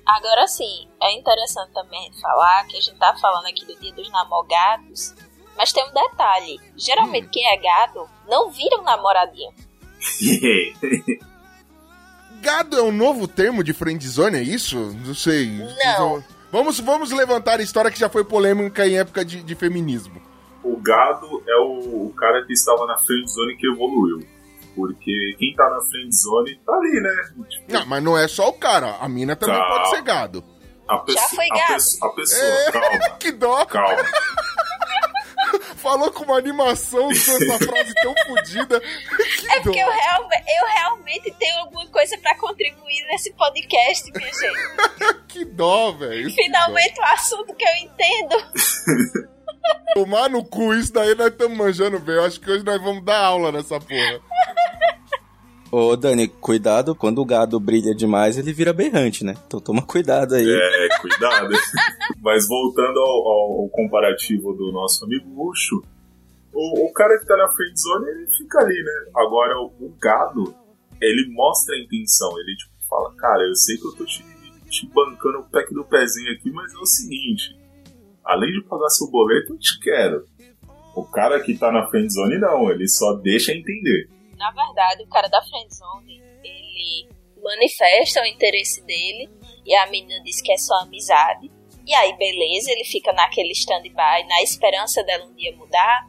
Agora 0.05 0.47
sim, 0.47 0.87
é 1.01 1.13
interessante 1.13 1.71
também 1.73 2.11
falar 2.21 2.65
que 2.67 2.77
a 2.77 2.81
gente 2.81 2.97
tá 2.97 3.15
falando 3.21 3.45
aqui 3.45 3.65
do 3.65 3.79
dia 3.79 3.93
dos 3.93 4.09
namogados, 4.11 5.15
mas 5.55 5.71
tem 5.71 5.87
um 5.87 5.93
detalhe. 5.93 6.59
Geralmente 6.75 7.29
quem 7.29 7.47
é 7.47 7.57
gado 7.57 8.09
não 8.27 8.49
vira 8.49 8.79
um 8.79 8.83
namoradinho. 8.83 9.53
Gado 12.41 12.75
é 12.75 12.81
um 12.81 12.91
novo 12.91 13.27
termo 13.27 13.63
de 13.63 13.71
friendzone, 13.71 14.37
é 14.37 14.41
isso? 14.41 14.75
Não 15.05 15.13
sei. 15.13 15.47
Não. 15.85 16.23
Vamos, 16.51 16.79
vamos 16.79 17.11
levantar 17.11 17.59
a 17.59 17.63
história 17.63 17.91
que 17.91 17.99
já 17.99 18.09
foi 18.09 18.23
polêmica 18.23 18.87
em 18.87 18.97
época 18.97 19.23
de, 19.23 19.43
de 19.43 19.53
feminismo. 19.53 20.19
o 20.63 20.75
gado 20.77 21.43
é 21.47 21.55
o, 21.57 22.07
o 22.07 22.13
cara 22.17 22.43
que 22.43 22.51
estava 22.51 22.87
na 22.87 22.97
friendzone 22.97 23.55
que 23.55 23.67
evoluiu. 23.67 24.25
Porque 24.75 25.35
quem 25.37 25.53
tá 25.55 25.69
na 25.69 25.81
friendzone 25.81 26.55
tá 26.65 26.73
ali, 26.73 27.01
né? 27.01 27.09
Tipo, 27.49 27.73
Não, 27.73 27.85
mas 27.85 28.03
não 28.03 28.17
é 28.17 28.27
só 28.27 28.47
o 28.49 28.53
cara, 28.53 28.95
a 29.01 29.09
mina 29.09 29.35
também 29.35 29.57
Tá. 29.57 29.67
pode 29.69 29.89
ser 29.89 30.01
gado. 30.01 30.43
a, 30.87 30.97
pessoa, 30.99 31.29
foi 31.29 31.45
a, 31.45 31.55
gado. 31.55 31.73
pesso- 31.73 32.05
a 32.05 32.09
pessoa, 32.15 32.41
É. 32.45 32.71
calma, 32.71 33.09
Que 33.19 33.31
dó! 33.31 33.65
calma. 33.65 33.97
Falou 35.77 36.11
com 36.11 36.23
uma 36.23 36.37
animação 36.37 37.07
usou 37.07 37.35
essa 37.35 37.57
frase 37.65 37.93
tão 37.95 38.13
fodida. 38.27 38.79
Que 38.79 39.51
É 39.51 39.55
dó. 39.57 39.61
porque 39.63 39.79
eu, 39.79 39.89
real- 39.89 40.29
eu 40.59 40.67
realmente 40.75 41.31
tenho 41.39 41.57
alguma 41.59 41.87
coisa 41.87 42.17
pra 42.19 42.37
contribuir 42.37 43.05
nesse 43.09 43.33
podcast, 43.33 44.11
minha 44.13 44.31
gente. 44.31 45.17
Que 45.27 45.43
dó, 45.45 45.91
velho. 45.93 46.29
Finalmente 46.31 46.99
o 46.99 47.03
assunto 47.05 47.53
que 47.55 47.63
eu 47.65 47.75
entendo. 47.81 48.35
Tomar 49.93 50.29
no 50.29 50.43
cu, 50.45 50.73
isso 50.73 50.93
daí 50.93 51.15
nós 51.15 51.27
estamos 51.27 51.57
manjando 51.57 51.99
bem. 51.99 52.15
Eu 52.15 52.25
acho 52.25 52.39
que 52.39 52.49
hoje 52.49 52.63
nós 52.63 52.81
vamos 52.81 53.03
dar 53.03 53.17
aula 53.25 53.51
nessa 53.51 53.79
porra. 53.79 54.19
Ô, 55.71 55.95
Dani, 55.95 56.27
cuidado, 56.27 56.93
quando 56.93 57.21
o 57.21 57.25
gado 57.25 57.57
brilha 57.57 57.95
demais, 57.95 58.37
ele 58.37 58.51
vira 58.51 58.73
berrante, 58.73 59.23
né? 59.23 59.35
Então 59.47 59.61
toma 59.61 59.81
cuidado 59.81 60.35
aí. 60.35 60.45
É, 60.49 60.87
cuidado. 60.99 61.53
Mas 62.21 62.45
voltando 62.45 62.99
ao, 62.99 63.27
ao- 63.27 63.69
comparativo 63.69 64.53
do 64.53 64.69
nosso 64.73 65.05
amigo 65.05 65.29
Luxo, 65.33 65.81
o, 66.53 66.85
o 66.87 66.91
cara 66.93 67.17
que 67.17 67.25
tá 67.25 67.37
na 67.37 67.47
friendzone, 67.47 68.05
ele 68.09 68.27
fica 68.35 68.59
ali, 68.59 68.83
né? 68.83 69.11
Agora, 69.15 69.57
o, 69.61 69.67
o 69.79 69.95
gado, 69.97 70.53
ele 71.01 71.31
mostra 71.33 71.73
a 71.73 71.79
intenção. 71.79 72.37
Ele, 72.39 72.53
tipo, 72.57 72.71
fala, 72.89 73.13
cara, 73.15 73.41
eu 73.47 73.55
sei 73.55 73.77
que 73.77 73.87
eu 73.87 73.93
tô 73.93 74.03
te, 74.03 74.25
te 74.69 74.85
bancando 74.87 75.39
o 75.39 75.43
pack 75.49 75.73
do 75.73 75.85
pezinho 75.85 76.33
aqui, 76.33 76.51
mas 76.51 76.73
é 76.73 76.77
o 76.79 76.85
seguinte, 76.85 77.57
além 78.25 78.51
de 78.51 78.61
pagar 78.67 78.89
seu 78.89 79.09
boleto, 79.09 79.53
eu 79.53 79.57
te 79.57 79.79
quero. 79.79 80.25
O 80.93 81.05
cara 81.05 81.39
que 81.39 81.57
tá 81.57 81.71
na 81.71 81.87
friendzone, 81.87 82.37
não. 82.37 82.69
Ele 82.69 82.89
só 82.89 83.13
deixa 83.13 83.53
entender. 83.53 84.09
Na 84.41 84.49
verdade, 84.49 85.03
o 85.03 85.07
cara 85.07 85.27
da 85.27 85.39
friendzone, 85.43 86.19
ele 86.43 87.07
manifesta 87.43 88.23
o 88.23 88.25
interesse 88.25 88.83
dele 88.83 89.29
e 89.63 89.75
a 89.75 89.85
menina 89.85 90.19
diz 90.23 90.41
que 90.41 90.51
é 90.51 90.57
só 90.57 90.73
amizade. 90.81 91.51
E 91.85 91.93
aí, 91.93 92.17
beleza, 92.17 92.71
ele 92.71 92.83
fica 92.83 93.13
naquele 93.13 93.51
stand-by, 93.51 94.27
na 94.27 94.41
esperança 94.41 95.03
dela 95.03 95.25
um 95.25 95.33
dia 95.35 95.55
mudar, 95.55 96.07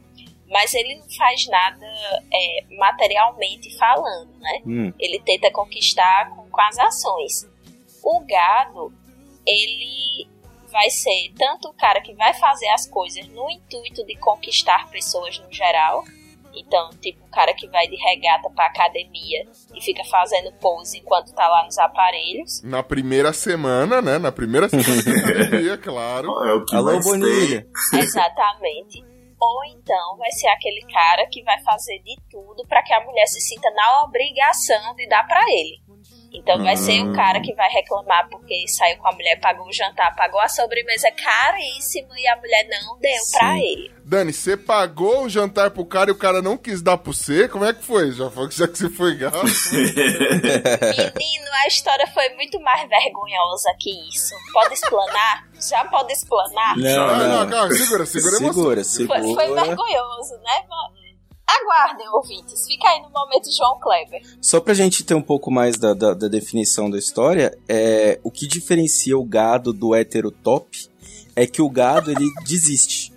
mas 0.48 0.72
ele 0.72 0.94
não 0.96 1.10
faz 1.10 1.46
nada 1.46 1.86
é, 2.32 2.64
materialmente 2.76 3.76
falando, 3.76 4.32
né? 4.38 4.62
Hum, 4.64 4.92
Ele 4.98 5.20
tenta 5.20 5.50
conquistar 5.50 6.30
com, 6.30 6.48
com 6.48 6.60
as 6.60 6.78
ações. 6.78 7.50
O 8.02 8.20
gado, 8.20 8.92
ele 9.46 10.26
vai 10.70 10.88
ser 10.88 11.32
tanto 11.38 11.68
o 11.68 11.74
cara 11.74 12.00
que 12.00 12.14
vai 12.14 12.32
fazer 12.32 12.68
as 12.68 12.86
coisas 12.86 13.26
no 13.28 13.50
intuito 13.50 14.04
de 14.06 14.16
conquistar 14.16 14.90
pessoas 14.90 15.38
no 15.38 15.52
geral. 15.52 16.02
Então, 16.54 16.90
tipo, 17.00 17.24
o 17.24 17.30
cara 17.30 17.54
que 17.54 17.66
vai 17.68 17.86
de 17.88 17.96
regata 17.96 18.50
pra 18.50 18.66
academia 18.66 19.46
e 19.74 19.80
fica 19.82 20.04
fazendo 20.04 20.52
pose 20.60 20.98
enquanto 20.98 21.34
tá 21.34 21.46
lá 21.48 21.64
nos 21.64 21.78
aparelhos. 21.78 22.62
Na 22.62 22.82
primeira 22.82 23.32
semana, 23.32 24.02
né? 24.02 24.18
Na 24.18 24.30
primeira 24.30 24.68
semana 24.68 25.02
da 25.02 25.10
academia, 25.18 25.78
claro. 25.78 26.28
É 26.44 26.52
o 26.54 26.64
que 26.64 26.76
Alô. 26.76 27.00
Bonilha. 27.00 27.66
Exatamente. 27.94 29.02
Ou 29.40 29.64
então 29.64 30.16
vai 30.18 30.30
ser 30.30 30.46
aquele 30.48 30.82
cara 30.82 31.26
que 31.28 31.42
vai 31.42 31.60
fazer 31.64 31.98
de 32.04 32.14
tudo 32.30 32.64
pra 32.68 32.80
que 32.82 32.92
a 32.92 33.04
mulher 33.04 33.26
se 33.26 33.40
sinta 33.40 33.68
na 33.72 34.04
obrigação 34.04 34.94
de 34.94 35.08
dar 35.08 35.26
pra 35.26 35.42
ele. 35.48 35.81
Então 36.34 36.62
vai 36.62 36.76
ser 36.76 37.02
o 37.02 37.12
cara 37.12 37.40
que 37.40 37.52
vai 37.54 37.68
reclamar 37.70 38.28
porque 38.30 38.66
saiu 38.66 38.96
com 38.98 39.08
a 39.08 39.12
mulher, 39.12 39.38
pagou 39.40 39.66
o 39.66 39.72
jantar, 39.72 40.14
pagou 40.16 40.40
a 40.40 40.48
sobremesa 40.48 41.10
caríssima 41.10 42.08
e 42.18 42.26
a 42.26 42.36
mulher 42.36 42.66
não 42.68 42.98
deu 42.98 43.20
pra 43.38 43.52
Sim. 43.52 43.60
ele. 43.60 43.92
Dani, 44.04 44.32
você 44.32 44.56
pagou 44.56 45.24
o 45.24 45.28
jantar 45.28 45.70
pro 45.70 45.84
cara 45.86 46.10
e 46.10 46.12
o 46.12 46.18
cara 46.18 46.42
não 46.42 46.56
quis 46.56 46.82
dar 46.82 46.96
pro 46.98 47.12
você? 47.12 47.48
Como 47.48 47.64
é 47.64 47.72
que 47.72 47.84
foi? 47.84 48.10
Já, 48.12 48.30
foi, 48.30 48.50
já 48.50 48.66
que 48.66 48.76
você 48.78 48.88
foi 48.90 49.14
gato? 49.16 49.36
Menino, 51.16 51.46
a 51.64 51.66
história 51.68 52.06
foi 52.08 52.28
muito 52.30 52.58
mais 52.60 52.88
vergonhosa 52.88 53.70
que 53.78 53.90
isso. 54.08 54.34
Pode 54.52 54.74
explanar? 54.74 55.48
Já 55.68 55.84
pode 55.84 56.12
explanar? 56.12 56.76
Não, 56.76 57.08
Ah, 57.08 57.16
não. 57.18 57.40
não, 57.44 57.50
calma, 57.50 57.74
segura, 57.74 58.06
segura 58.06 58.36
a 58.36 58.38
emoção. 58.40 58.52
Segura, 58.52 58.74
Foi, 58.84 58.84
segura. 58.84 59.34
foi 59.34 59.54
vergonhoso, 59.66 60.34
né? 60.42 60.64
Mas 60.68 61.01
Aguardem, 61.46 62.08
ouvintes. 62.08 62.66
Fica 62.66 62.88
aí 62.88 63.02
no 63.02 63.10
momento 63.10 63.48
João 63.56 63.78
Kleber. 63.78 64.22
Só 64.40 64.60
pra 64.60 64.74
gente 64.74 65.04
ter 65.04 65.14
um 65.14 65.22
pouco 65.22 65.50
mais 65.50 65.76
da, 65.76 65.94
da, 65.94 66.14
da 66.14 66.28
definição 66.28 66.90
da 66.90 66.98
história, 66.98 67.56
é, 67.68 68.18
o 68.22 68.30
que 68.30 68.46
diferencia 68.46 69.16
o 69.18 69.24
gado 69.24 69.72
do 69.72 69.94
hétero 69.94 70.30
top 70.30 70.88
é 71.34 71.46
que 71.46 71.60
o 71.62 71.68
gado 71.68 72.10
ele 72.10 72.26
desiste. 72.46 73.12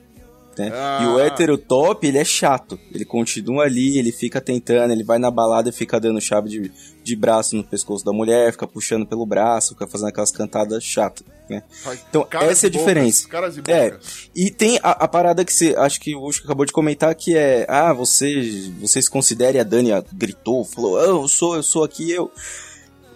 Né? 0.57 0.71
Ah. 0.73 0.99
E 1.03 1.07
o 1.07 1.19
hétero 1.19 1.57
top, 1.57 2.07
ele 2.07 2.17
é 2.17 2.23
chato. 2.23 2.79
Ele 2.93 3.05
continua 3.05 3.65
ali, 3.65 3.97
ele 3.97 4.11
fica 4.11 4.39
tentando, 4.39 4.91
ele 4.91 5.03
vai 5.03 5.19
na 5.19 5.29
balada 5.29 5.69
e 5.69 5.73
fica 5.73 5.99
dando 5.99 6.21
chave 6.21 6.49
de, 6.49 6.71
de 7.03 7.15
braço 7.15 7.55
no 7.55 7.63
pescoço 7.63 8.05
da 8.05 8.13
mulher, 8.13 8.51
fica 8.51 8.67
puxando 8.67 9.05
pelo 9.05 9.25
braço, 9.25 9.73
fica 9.73 9.87
fazendo 9.87 10.09
aquelas 10.09 10.31
cantadas 10.31 10.83
chatas. 10.83 11.25
Né? 11.49 11.61
Então, 12.09 12.27
essa 12.31 12.37
é 12.37 12.69
a 12.69 12.71
bocas, 12.71 12.71
diferença. 12.71 13.27
Caras 13.27 13.57
e 13.57 13.61
É. 13.67 13.91
bocas. 13.91 14.29
E 14.35 14.49
tem 14.49 14.79
a, 14.81 14.91
a 14.91 15.07
parada 15.07 15.45
que 15.45 15.53
você, 15.53 15.75
acho 15.77 15.99
que 16.01 16.15
o 16.15 16.23
Ucho 16.25 16.43
acabou 16.43 16.65
de 16.65 16.71
comentar, 16.71 17.13
que 17.13 17.37
é, 17.37 17.65
ah, 17.69 17.93
você, 17.93 18.71
você 18.79 19.01
se 19.01 19.09
considere, 19.09 19.59
a 19.59 19.63
Dani 19.63 19.91
gritou, 20.13 20.65
falou, 20.65 20.97
ah, 20.99 21.03
eu 21.03 21.27
sou, 21.27 21.55
eu 21.55 21.63
sou 21.63 21.83
aqui, 21.83 22.11
eu. 22.11 22.31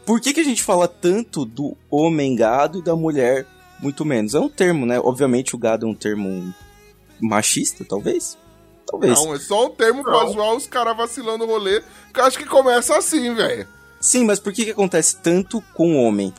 Por 0.05 0.19
que 0.21 0.33
que 0.33 0.39
a 0.39 0.43
gente 0.43 0.63
fala 0.63 0.87
tanto 0.87 1.45
do 1.45 1.75
homem 1.89 2.35
gado 2.35 2.79
e 2.79 2.83
da 2.83 2.95
mulher 2.95 3.45
muito 3.79 4.03
menos? 4.05 4.33
É 4.35 4.39
um 4.39 4.49
termo, 4.49 4.85
né? 4.85 4.99
Obviamente 4.99 5.55
o 5.55 5.57
gado 5.57 5.85
é 5.85 5.89
um 5.89 5.93
termo 5.95 6.53
machista, 7.19 7.83
talvez? 7.85 8.37
Talvez. 8.87 9.13
Não, 9.13 9.35
é 9.35 9.39
só 9.39 9.67
um 9.67 9.69
termo 9.69 10.03
pra 10.03 10.23
Não. 10.23 10.33
zoar 10.33 10.55
os 10.55 10.65
caras 10.65 10.97
vacilando 10.97 11.43
o 11.43 11.47
rolê, 11.47 11.81
que 12.13 12.19
eu 12.19 12.23
acho 12.25 12.37
que 12.39 12.45
começa 12.45 12.97
assim, 12.97 13.33
velho. 13.35 13.67
Sim, 14.01 14.25
mas 14.25 14.39
por 14.39 14.51
que 14.51 14.65
que 14.65 14.71
acontece 14.71 15.17
tanto 15.17 15.61
com 15.73 15.95
o 15.95 16.03
homem? 16.03 16.33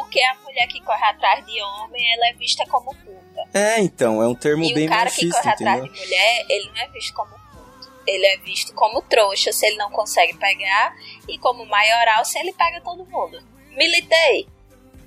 Porque 0.00 0.20
a 0.24 0.34
mulher 0.36 0.66
que 0.66 0.80
corre 0.80 1.04
atrás 1.04 1.44
de 1.44 1.62
homem, 1.62 2.14
ela 2.14 2.28
é 2.28 2.32
vista 2.34 2.64
como 2.66 2.94
puta. 2.94 3.48
É, 3.52 3.80
então, 3.80 4.22
é 4.22 4.26
um 4.26 4.34
termo 4.34 4.64
E 4.64 4.72
bem 4.74 4.86
o 4.86 4.88
cara 4.88 5.10
que 5.10 5.26
machista, 5.26 5.38
corre 5.42 5.50
atrás 5.52 5.78
entendeu? 5.78 5.92
de 5.92 6.00
mulher, 6.00 6.46
ele 6.48 6.70
não 6.70 6.82
é 6.82 6.88
visto 6.88 7.14
como 7.14 7.30
puto. 7.30 7.92
Ele 8.06 8.26
é 8.26 8.36
visto 8.38 8.74
como 8.74 9.02
trouxa 9.02 9.52
se 9.52 9.66
ele 9.66 9.76
não 9.76 9.90
consegue 9.90 10.36
pegar 10.38 10.94
e 11.28 11.38
como 11.38 11.66
maioral 11.66 12.24
se 12.24 12.38
ele 12.38 12.52
pega 12.52 12.80
todo 12.80 13.04
mundo. 13.04 13.42
Militei. 13.70 14.48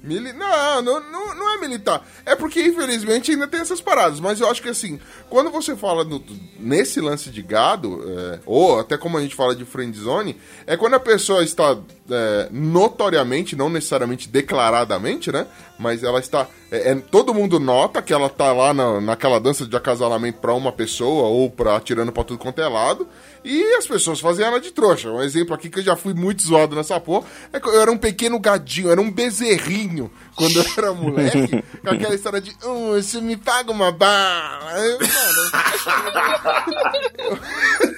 Mili... 0.04 0.34
Não, 0.34 0.82
não, 0.82 1.00
não, 1.12 1.34
não 1.36 1.54
é 1.56 1.62
militar. 1.62 2.06
É 2.26 2.36
porque, 2.36 2.62
infelizmente, 2.62 3.32
ainda 3.32 3.48
tem 3.48 3.62
essas 3.62 3.80
paradas. 3.80 4.20
Mas 4.20 4.42
eu 4.42 4.50
acho 4.50 4.62
que, 4.62 4.68
assim, 4.70 5.00
quando 5.30 5.50
você 5.50 5.76
fala 5.78 6.04
no- 6.04 6.22
nesse 6.60 7.00
lance 7.00 7.30
de 7.30 7.42
gado, 7.42 8.04
é, 8.06 8.40
ou 8.46 8.80
até 8.80 8.98
como 8.98 9.18
a 9.18 9.22
gente 9.22 9.34
fala 9.34 9.56
de 9.56 9.64
friend 9.64 9.98
zone, 9.98 10.38
é 10.68 10.76
quando 10.76 10.96
a 10.96 11.00
pessoa 11.00 11.42
está 11.44 11.78
é, 12.12 12.50
notoriamente, 12.52 13.56
não 13.56 13.70
necessariamente 13.70 14.28
declaradamente, 14.28 15.32
né? 15.32 15.48
Mas 15.78 16.04
ela 16.04 16.20
está. 16.20 16.48
é, 16.72 16.92
é, 16.92 16.96
todo 16.96 17.34
mundo 17.34 17.60
nota 17.60 18.02
que 18.02 18.14
ela 18.14 18.30
tá 18.30 18.54
lá 18.54 18.74
na, 18.74 19.02
naquela 19.02 19.40
dança 19.40 19.66
de 19.66 19.76
acasalamento 19.76 20.40
pra 20.40 20.54
uma 20.54 20.72
pessoa 20.72 21.24
ou 21.28 21.50
pra 21.50 21.76
atirando 21.76 22.12
pra 22.12 22.24
tudo 22.24 22.38
quanto 22.40 22.62
é 22.62 22.68
lado. 22.68 23.08
E 23.44 23.62
as 23.76 23.86
pessoas 23.86 24.22
fazem 24.22 24.46
ela 24.46 24.62
de 24.62 24.72
trouxa. 24.72 25.10
Um 25.10 25.22
exemplo 25.22 25.54
aqui 25.54 25.70
que 25.70 25.80
eu 25.80 25.84
já 25.84 25.96
fui 25.98 26.14
muito 26.14 26.42
zoado 26.44 26.76
nessa 26.76 26.98
porra 27.00 27.26
é 27.52 27.60
que 27.60 27.68
eu 27.68 27.82
era 27.82 27.92
um 27.92 27.98
pequeno 27.98 28.40
gadinho, 28.40 28.90
era 28.90 29.02
um 29.02 29.12
bezerrinho 29.12 30.10
quando 30.36 30.56
eu 30.58 30.66
era 30.78 30.94
moleque, 30.94 31.62
com 31.84 31.90
aquela 31.90 32.16
história 32.16 32.40
de, 32.40 32.56
"Hum, 32.66 32.94
você 32.94 33.20
me 33.20 33.36
paga 33.36 33.70
uma 33.72 33.92
bala. 33.92 34.72
Eu, 34.80 35.00
mano, 35.00 35.52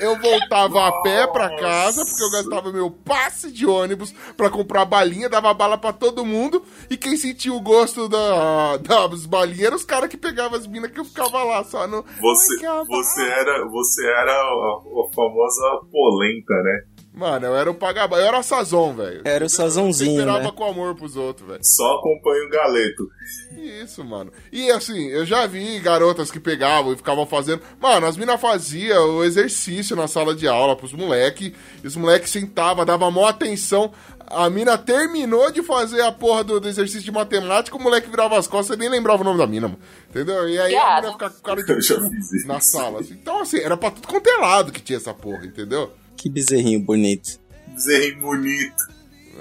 eu, 0.02 0.10
eu 0.12 0.20
voltava 0.20 0.88
a 0.88 0.92
pé 1.02 1.28
pra 1.28 1.56
casa, 1.58 2.04
porque 2.06 2.24
eu 2.24 2.32
gastava 2.32 2.72
meu 2.72 2.90
passe 2.90 3.52
de 3.52 3.66
ônibus 3.66 4.14
pra 4.36 4.50
comprar 4.50 4.86
balinha, 4.86 5.30
dava 5.30 5.54
bala 5.54 5.78
pra 5.78 5.94
todo 5.94 6.26
mundo, 6.26 6.64
e 6.90 6.98
quem 6.98 7.16
sentia 7.18 7.54
o 7.54 7.62
gosto 7.66 8.08
da, 8.08 8.78
das 8.78 9.26
balinhas 9.26 9.64
eram 9.64 9.76
os 9.76 9.84
caras 9.84 10.08
que 10.08 10.16
pegavam 10.16 10.58
as 10.58 10.68
minas 10.68 10.92
que 10.92 11.00
eu 11.00 11.06
ficava 11.06 11.44
lá 11.44 11.64
só 11.64 11.88
no. 11.88 12.06
Você, 12.22 12.56
você 12.88 13.24
era, 13.24 13.68
você 13.68 14.06
era 14.06 14.32
a, 14.32 14.78
a 14.78 15.14
famosa 15.14 15.82
polenta, 15.92 16.54
né? 16.64 16.84
Mano, 17.16 17.46
eu 17.46 17.56
era 17.56 17.72
o 17.72 17.74
pagaba, 17.74 18.18
eu 18.18 18.26
era 18.26 18.38
o 18.38 18.44
Sazon, 18.44 18.94
velho. 18.94 19.22
Era 19.24 19.46
o 19.46 19.50
sazãozinho, 19.50 20.20
Esperava 20.20 20.44
né? 20.44 20.52
com 20.54 20.66
amor 20.66 20.96
pros 20.96 21.16
outros, 21.16 21.48
velho. 21.48 21.62
Só 21.64 21.94
acompanha 21.96 22.46
o 22.46 22.50
galeto. 22.50 23.08
Isso, 23.58 24.04
mano. 24.04 24.34
E 24.52 24.70
assim, 24.70 25.08
eu 25.08 25.26
já 25.26 25.48
vi 25.48 25.80
garotas 25.80 26.30
que 26.30 26.42
pegavam 26.42 26.92
e 26.92 26.98
ficavam 26.98 27.26
fazendo. 27.26 27.62
Mano, 27.80 28.06
as 28.06 28.18
minas 28.18 28.42
faziam 28.42 29.16
o 29.18 29.24
exercício 29.24 29.96
na 29.96 30.10
sala 30.10 30.36
de 30.36 30.46
aula 30.46 30.76
pros 30.76 30.92
moleques. 30.92 31.54
E 31.82 31.88
os 31.88 31.96
moleques 31.96 32.30
sentavam, 32.32 32.86
davam 32.86 33.10
maior 33.10 33.30
atenção. 33.30 33.94
A 34.28 34.50
mina 34.50 34.78
terminou 34.78 35.50
de 35.52 35.62
fazer 35.64 36.02
a 36.02 36.12
porra 36.12 36.44
do, 36.44 36.60
do 36.60 36.68
exercício 36.68 37.04
de 37.04 37.12
matemática, 37.12 37.78
o 37.78 37.82
moleque 37.82 38.10
virava 38.10 38.38
as 38.38 38.48
costas 38.48 38.76
e 38.76 38.80
nem 38.80 38.90
lembrava 38.90 39.22
o 39.22 39.24
nome 39.24 39.38
da 39.38 39.46
mina, 39.48 39.68
mano. 39.70 39.80
Entendeu? 40.10 40.50
E 40.50 40.60
aí 40.60 40.76
a 40.76 40.96
mina 41.02 41.12
ficava 41.14 41.34
com 41.34 41.42
cara 41.42 41.62
de 41.64 41.72
Eu 41.72 42.00
na 42.48 42.60
sala. 42.60 43.00
assim. 43.00 43.14
Então, 43.14 43.40
assim, 43.40 43.60
era 43.60 43.78
pra 43.78 43.92
tudo 43.92 44.08
quanto 44.08 44.28
é 44.28 44.38
lado 44.38 44.72
que 44.72 44.82
tinha 44.82 44.98
essa 44.98 45.14
porra, 45.14 45.46
entendeu? 45.46 45.92
Que 46.26 46.30
bezerrinho 46.32 46.80
bonito. 46.80 47.40
Bezerrinho 47.68 48.20
bonito. 48.20 48.84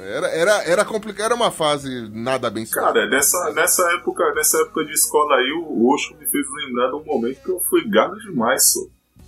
Era, 0.02 0.26
era, 0.28 0.64
era 0.64 0.84
complicado, 0.84 1.24
era 1.24 1.34
uma 1.34 1.50
fase 1.50 2.10
nada 2.12 2.50
bem 2.50 2.66
Cara, 2.66 3.08
nessa, 3.08 3.54
nessa 3.54 3.82
época, 3.94 4.22
nessa 4.34 4.58
época 4.60 4.84
de 4.84 4.92
escola 4.92 5.36
aí, 5.36 5.50
o 5.66 5.88
Osho 5.90 6.14
me 6.18 6.26
fez 6.26 6.44
lembrar 6.66 6.88
de 6.90 6.96
um 6.96 7.04
momento 7.06 7.40
que 7.42 7.48
eu 7.48 7.58
fui 7.70 7.88
gado 7.88 8.14
demais, 8.20 8.70
só. 8.70 8.80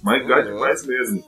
Mas 0.03 0.27
gado 0.27 0.51
Uhum. 0.51 0.55
demais 0.57 0.85
mesmo. 0.85 1.25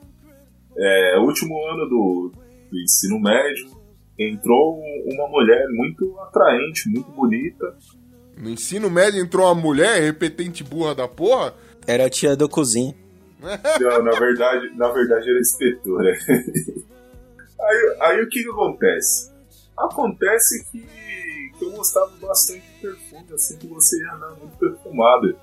É, 0.77 1.19
último 1.21 1.55
ano 1.67 1.89
do, 1.89 2.33
do 2.71 2.79
ensino 2.79 3.19
médio, 3.19 3.71
entrou 4.19 4.83
uma 5.07 5.29
mulher 5.29 5.65
muito 5.71 6.15
atraente, 6.21 6.91
muito 6.91 7.11
bonita. 7.13 7.75
No 8.37 8.51
ensino 8.51 8.91
médio 8.91 9.19
entrou 9.19 9.47
uma 9.47 9.55
mulher, 9.55 10.03
repetente 10.03 10.63
burra 10.63 10.95
da 10.95 11.09
porra. 11.09 11.55
Era 11.87 12.05
a 12.05 12.11
tia 12.11 12.37
do 12.37 12.51
cozinho. 12.51 12.95
Não, 13.41 14.03
na 14.03 14.19
verdade, 14.19 14.71
na 14.77 14.89
verdade 14.89 15.31
era 15.31 15.39
inspetora. 15.39 16.13
aí, 17.61 17.97
aí 18.01 18.23
o 18.23 18.29
que, 18.29 18.43
que 18.43 18.51
acontece? 18.51 19.33
Acontece 19.77 20.65
que, 20.71 20.81
que 21.59 21.65
eu 21.65 21.71
gostava 21.71 22.11
bastante 22.21 22.63
de 22.63 22.81
perfume, 22.81 23.27
assim 23.33 23.57
que 23.59 23.67
você 23.69 23.97
ia 24.03 24.15
andar 24.15 24.31
muito 24.31 24.57
perfumada. 24.59 25.37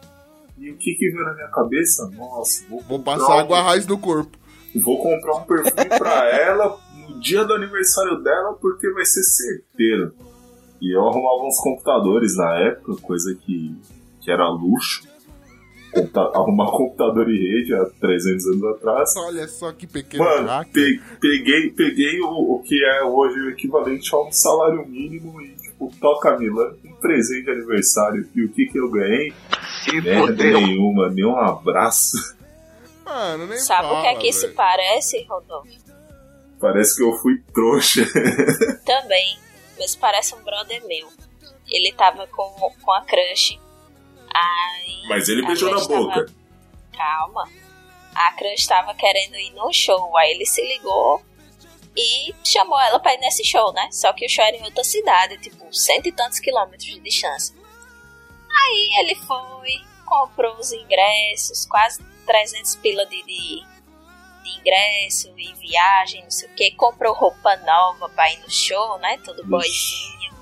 E 0.58 0.72
o 0.72 0.78
que 0.78 0.94
que 0.96 1.10
veio 1.12 1.26
na 1.26 1.34
minha 1.34 1.48
cabeça? 1.50 2.10
Nossa, 2.16 2.66
vou, 2.70 2.82
Vou 2.82 3.00
passar 3.00 3.36
um- 3.36 3.40
água 3.40 3.62
raiz 3.62 3.86
no 3.88 3.98
corpo. 3.98 4.38
Vou 4.76 5.02
comprar 5.02 5.36
um 5.38 5.44
perfume 5.46 5.90
pra 5.98 6.30
ela 6.30 6.78
no 7.08 7.20
dia 7.20 7.46
do 7.46 7.54
aniversário 7.54 8.22
dela, 8.22 8.54
porque 8.60 8.90
vai 8.92 9.06
ser 9.06 9.24
certeiro. 9.24 10.14
E 10.82 10.94
eu 10.94 11.08
arrumava 11.08 11.46
uns 11.48 11.60
computadores 11.62 12.36
na 12.36 12.60
época, 12.60 12.96
coisa 13.02 13.34
que, 13.36 13.74
que 14.20 14.30
era 14.30 14.48
luxo. 14.50 15.04
Computa- 15.96 16.32
arrumar 16.38 16.72
computador 16.72 17.30
e 17.30 17.38
rede 17.38 17.74
há 17.74 17.86
300 17.86 18.46
anos 18.48 18.64
atrás. 18.76 19.14
Olha 19.18 19.48
só 19.48 19.72
que 19.72 19.88
pequeno 19.88 20.24
Mano, 20.24 20.48
hacker. 20.48 20.72
pe- 20.74 21.02
peguei, 21.22 21.70
peguei 21.72 22.20
o, 22.22 22.56
o 22.56 22.62
que 22.64 22.84
é 22.84 23.04
hoje 23.04 23.40
o 23.40 23.50
equivalente 23.50 24.14
a 24.14 24.20
um 24.20 24.32
salário 24.32 24.86
mínimo 24.86 25.42
e, 25.42 25.56
tipo, 25.56 25.92
toca 26.02 26.38
Milan, 26.38 26.74
um 26.86 26.94
presente 26.96 27.46
de 27.46 27.52
aniversário. 27.52 28.28
E 28.36 28.44
o 28.44 28.50
que 28.52 28.66
que 28.66 28.78
eu 28.78 28.90
ganhei? 28.92 29.34
Merda 30.04 30.44
nenhuma, 30.44 31.10
nem 31.10 31.26
um 31.26 31.38
abraço. 31.40 32.36
Mano, 33.06 33.46
nem 33.48 33.58
Sabe 33.60 33.88
o 33.88 33.90
que 33.90 33.96
é 33.96 34.04
fala, 34.10 34.20
que 34.20 34.28
isso 34.30 34.50
parece, 34.54 35.24
Rodolfo? 35.30 35.70
Parece 36.60 36.96
que 36.98 37.04
eu 37.04 37.14
fui 37.14 37.42
trouxa. 37.54 38.04
Também, 38.86 39.38
mas 39.78 39.96
parece 39.96 40.34
um 40.36 40.44
brother 40.44 40.82
meu. 40.88 41.08
Ele 41.70 41.92
tava 41.94 42.26
com, 42.28 42.44
com 42.82 42.92
a 42.92 43.02
crush. 43.02 43.60
Aí, 44.38 45.08
Mas 45.08 45.30
ele 45.30 45.46
beijou 45.46 45.70
na 45.70 45.78
crush 45.78 45.88
tava- 45.88 46.00
boca. 46.02 46.34
Calma. 46.92 47.50
A 48.14 48.32
crush 48.34 48.68
tava 48.68 48.94
querendo 48.94 49.36
ir 49.38 49.52
no 49.52 49.72
show. 49.72 50.16
Aí 50.18 50.32
ele 50.32 50.46
se 50.46 50.62
ligou 50.62 51.24
e 51.96 52.34
chamou 52.44 52.80
ela 52.80 53.00
pra 53.00 53.14
ir 53.14 53.18
nesse 53.20 53.44
show, 53.46 53.72
né? 53.74 53.88
Só 53.92 54.12
que 54.14 54.26
o 54.26 54.30
show 54.30 54.44
era 54.44 54.58
em 54.58 54.64
outra 54.64 54.84
cidade, 54.84 55.38
tipo, 55.38 55.72
cento 55.74 56.08
e 56.08 56.12
tantos 56.12 56.40
quilômetros 56.40 56.84
de 56.86 57.00
distância. 57.00 57.56
Aí 58.54 58.90
ele 59.00 59.16
foi, 59.16 59.72
comprou 60.06 60.56
os 60.58 60.72
ingressos, 60.72 61.66
quase 61.66 62.04
300 62.26 62.76
pila 62.78 63.06
de, 63.06 63.22
de, 63.24 63.64
de 64.44 64.60
ingresso 64.60 65.34
e 65.38 65.54
viagem, 65.54 66.24
não 66.24 66.32
sei 66.32 66.50
o 66.50 66.54
que. 66.56 66.72
Comprou 66.72 67.14
roupa 67.14 67.56
nova 67.58 68.10
pra 68.10 68.32
ir 68.32 68.40
no 68.40 68.50
show, 68.52 68.98
né? 69.00 69.18
Todo 69.24 69.46
boizinho. 69.46 70.34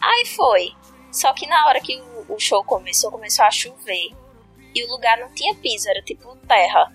Aí 0.00 0.24
foi. 0.26 0.72
Só 1.16 1.32
que 1.32 1.46
na 1.46 1.66
hora 1.66 1.80
que 1.80 1.98
o, 1.98 2.34
o 2.34 2.38
show 2.38 2.62
começou, 2.62 3.10
começou 3.10 3.46
a 3.46 3.50
chover. 3.50 4.10
E 4.74 4.84
o 4.84 4.90
lugar 4.90 5.16
não 5.18 5.32
tinha 5.32 5.54
piso, 5.54 5.88
era 5.88 6.02
tipo 6.02 6.36
terra. 6.46 6.92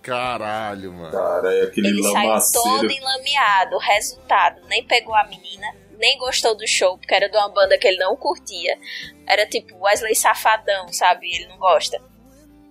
Caralho, 0.00 0.92
mano. 0.92 1.10
Cara, 1.10 1.52
é 1.52 1.62
aquele 1.64 1.88
Ele 1.88 2.02
saiu 2.04 2.14
todo 2.52 2.66
lamaceiro. 2.68 2.92
enlameado. 2.92 3.78
Resultado, 3.78 4.62
nem 4.68 4.84
pegou 4.84 5.12
a 5.12 5.24
menina, 5.24 5.66
nem 5.98 6.16
gostou 6.18 6.56
do 6.56 6.66
show, 6.68 6.96
porque 6.96 7.12
era 7.12 7.28
de 7.28 7.36
uma 7.36 7.48
banda 7.48 7.76
que 7.76 7.88
ele 7.88 7.98
não 7.98 8.14
curtia. 8.14 8.78
Era 9.26 9.44
tipo 9.44 9.76
Wesley 9.80 10.14
Safadão, 10.14 10.86
sabe? 10.92 11.26
Ele 11.26 11.48
não 11.48 11.58
gosta. 11.58 12.00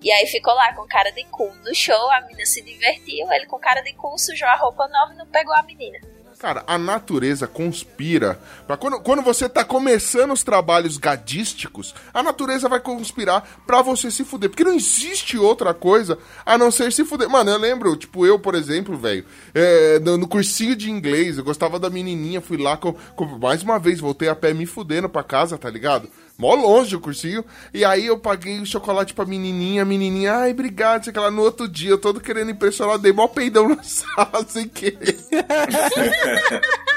E 0.02 0.10
aí 0.10 0.26
ficou 0.26 0.54
lá 0.54 0.74
com 0.74 0.88
cara 0.88 1.12
de 1.12 1.26
cu 1.26 1.54
no 1.66 1.76
show, 1.76 2.10
a 2.12 2.22
menina 2.22 2.46
se 2.46 2.62
divertiu, 2.62 3.30
ele 3.30 3.46
com 3.48 3.60
cara 3.60 3.82
de 3.82 3.92
cu 3.94 4.18
sujou 4.18 4.48
a 4.48 4.56
roupa 4.56 4.88
nova 4.88 5.14
e 5.14 5.18
não 5.18 5.28
pegou 5.28 5.54
a 5.54 5.64
menina. 5.64 6.00
Cara, 6.40 6.64
a 6.68 6.78
natureza 6.78 7.48
conspira. 7.48 8.40
Pra 8.68 8.78
quando, 8.78 9.00
quando 9.00 9.24
você 9.24 9.50
tá 9.50 9.64
começando 9.64 10.32
os 10.32 10.44
trabalhos 10.44 10.98
gadísticos, 11.00 11.96
a 12.14 12.22
natureza 12.22 12.70
vai 12.70 12.80
conspirar 12.80 13.42
pra 13.66 13.82
você 13.82 14.12
se 14.12 14.24
fuder. 14.24 14.48
Porque 14.48 14.64
não 14.64 14.76
existe 14.76 15.36
outra 15.36 15.74
coisa 15.74 16.16
a 16.46 16.56
não 16.56 16.70
ser 16.70 16.92
se 16.94 17.04
fuder. 17.04 17.28
Mano, 17.28 17.50
eu 17.50 17.58
lembro, 17.58 17.96
tipo, 17.96 18.24
eu, 18.24 18.38
por 18.38 18.54
exemplo, 18.54 18.96
velho, 18.96 19.26
é, 19.52 19.98
no, 19.98 20.16
no 20.16 20.28
cursinho 20.28 20.76
de 20.76 20.92
inglês, 20.92 21.40
eu 21.40 21.44
gostava 21.44 21.80
da 21.80 21.90
menininha, 21.90 22.40
fui 22.40 22.58
lá, 22.58 22.78
com, 22.78 22.94
com- 23.16 23.26
mais 23.40 23.64
uma 23.64 23.80
vez, 23.80 24.00
voltei 24.00 24.30
a 24.30 24.36
pé 24.36 24.54
me 24.54 24.68
fudendo 24.68 25.10
pra 25.10 25.24
casa, 25.24 25.58
tá 25.58 25.72
ligado? 25.72 26.08
Mó 26.38 26.54
longe 26.54 26.96
o 26.96 27.00
cursinho. 27.00 27.44
E 27.74 27.84
aí 27.84 28.06
eu 28.06 28.20
paguei 28.20 28.60
o 28.60 28.66
chocolate 28.66 29.14
pra 29.14 29.26
menininha, 29.26 29.82
a 29.82 29.86
menininha, 29.86 30.36
ai, 30.36 30.52
obrigado, 30.52 31.04
sei 31.06 31.14
que 31.14 31.20
lá. 31.20 31.32
No 31.32 31.42
outro 31.42 31.68
dia, 31.68 31.90
eu 31.90 31.98
todo 31.98 32.22
querendo 32.22 32.52
impressionar, 32.52 33.00
dei 33.00 33.12
mó 33.12 33.28
peidão 33.28 33.68
na 33.68 33.82
sala 33.84 34.46
sem 34.48 34.68
querer. 34.68 35.18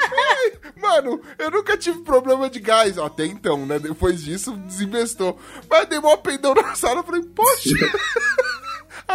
Mano, 0.81 1.21
eu 1.37 1.51
nunca 1.51 1.77
tive 1.77 2.01
problema 2.01 2.49
de 2.49 2.59
gás, 2.59 2.97
até 2.97 3.25
então, 3.25 3.65
né? 3.65 3.77
Depois 3.79 4.21
disso, 4.23 4.57
desinvestou. 4.57 5.39
Mas 5.69 5.87
dei 5.87 5.99
mó 5.99 6.17
peidão 6.17 6.53
na 6.53 6.75
sala, 6.75 6.99
eu 6.99 7.03
falei, 7.03 7.21
poxa, 7.21 7.69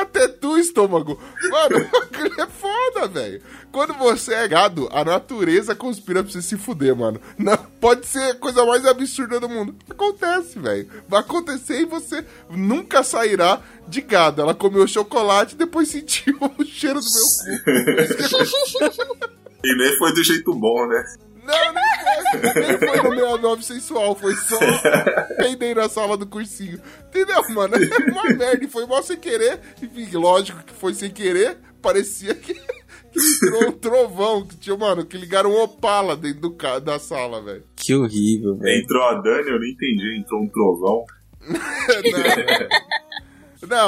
até 0.01 0.29
tu, 0.29 0.59
estômago. 0.59 1.21
Mano, 1.51 1.89
aquilo 2.03 2.41
é 2.41 2.47
foda, 2.47 3.09
velho. 3.09 3.43
Quando 3.73 3.95
você 3.95 4.35
é 4.35 4.49
gado, 4.49 4.89
a 4.91 5.05
natureza 5.05 5.75
conspira 5.75 6.23
pra 6.23 6.33
você 6.33 6.41
se 6.41 6.57
fuder, 6.57 6.97
mano. 6.97 7.21
Não, 7.39 7.57
pode 7.81 8.07
ser 8.07 8.31
a 8.31 8.35
coisa 8.35 8.65
mais 8.65 8.85
absurda 8.87 9.39
do 9.39 9.49
mundo. 9.49 9.75
Acontece, 9.89 10.59
velho. 10.59 10.89
Vai 11.09 11.21
acontecer 11.21 11.81
e 11.81 11.85
você 11.85 12.25
nunca 12.51 13.03
sairá 13.03 13.61
de 13.87 14.01
gado. 14.01 14.41
Ela 14.41 14.55
comeu 14.55 14.87
chocolate 14.87 15.55
e 15.55 15.59
depois 15.59 15.89
sentiu 15.89 16.39
o 16.59 16.65
cheiro 16.65 17.01
do 17.01 17.07
meu 17.07 17.89
cu. 19.19 19.37
E 19.65 19.77
nem 19.77 19.97
foi 19.99 20.13
do 20.13 20.23
jeito 20.23 20.55
bom, 20.55 20.87
né? 20.87 21.05
Não, 21.47 21.73
nem 21.73 22.43
foi. 22.43 22.63
Nem 22.63 22.79
foi 22.79 22.97
no 22.97 23.11
69 23.15 23.63
sensual, 23.63 24.15
foi 24.15 24.35
só 24.35 24.59
peidei 25.39 25.75
na 25.75 25.89
sala 25.89 26.17
do 26.17 26.27
cursinho. 26.27 26.81
Entendeu, 27.09 27.43
mano? 27.51 27.75
É 27.77 28.11
uma 28.11 28.25
merda. 28.35 28.65
E 28.65 28.69
foi 28.69 28.87
mal 28.87 29.03
sem 29.03 29.17
querer. 29.17 29.61
Enfim, 29.83 30.09
lógico 30.17 30.63
que 30.65 30.73
foi 30.75 30.93
sem 30.95 31.11
querer. 31.11 31.59
Parecia 31.81 32.35
que, 32.35 32.53
que 32.55 32.61
entrou 33.45 33.69
um 33.69 33.73
trovão. 33.73 34.45
Que 34.47 34.57
tinha, 34.57 34.77
mano, 34.77 35.05
que 35.07 35.17
ligaram 35.17 35.51
um 35.51 35.63
Opala 35.63 36.17
dentro 36.17 36.41
do, 36.41 36.51
ca- 36.55 36.79
da 36.81 36.99
sala, 36.99 37.41
velho. 37.43 37.65
Que 37.77 37.95
horrível, 37.95 38.57
velho. 38.57 38.83
Entrou 38.83 39.03
a 39.05 39.15
Dani, 39.21 39.49
eu 39.51 39.59
não 39.61 39.67
entendi, 39.67 40.19
entrou 40.19 40.43
um 40.43 40.49
trovão. 40.49 41.05
Não, 41.47 42.69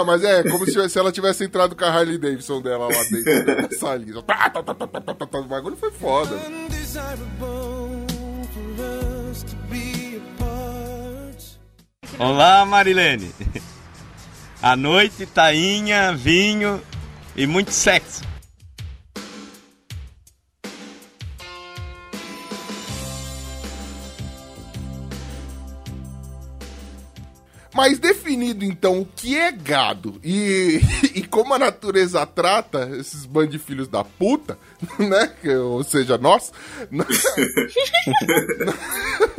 mas 0.05 0.25
é 0.25 0.43
como 0.43 0.65
se, 0.67 0.89
se 0.89 0.99
ela 0.99 1.13
tivesse 1.13 1.45
entrado 1.45 1.75
com 1.75 1.85
a 1.85 1.89
Harley 1.89 2.19
Davidson 2.19 2.61
dela 2.61 2.89
lá 2.89 3.03
dentro 3.11 3.45
da 3.47 3.79
salinha. 3.79 4.23
Tá, 4.23 4.51
tá. 4.51 5.39
O 5.39 5.45
bagulho 5.45 5.77
foi 5.77 5.91
foda. 5.91 6.37
Olá, 12.19 12.65
Marilene. 12.65 13.33
À 14.61 14.75
noite, 14.75 15.25
tainha, 15.25 16.13
vinho 16.13 16.83
e 17.37 17.47
muito 17.47 17.71
sexo. 17.71 18.23
Mas 27.79 28.01
definido 28.01 28.65
então 28.65 29.03
o 29.03 29.07
que 29.07 29.39
é 29.39 29.53
gado 29.53 30.19
e, 30.25 30.81
e 31.15 31.23
como 31.23 31.55
a 31.55 31.59
natureza 31.61 32.27
trata 32.27 32.91
esses 32.99 33.25
bandos 33.25 33.53
de 33.53 33.59
filhos 33.61 33.87
da 33.87 34.03
puta, 34.03 34.59
né? 34.99 35.33
Ou 35.61 35.85
seja, 35.85 36.19
nós. 36.19 36.53
Não, 36.91 37.07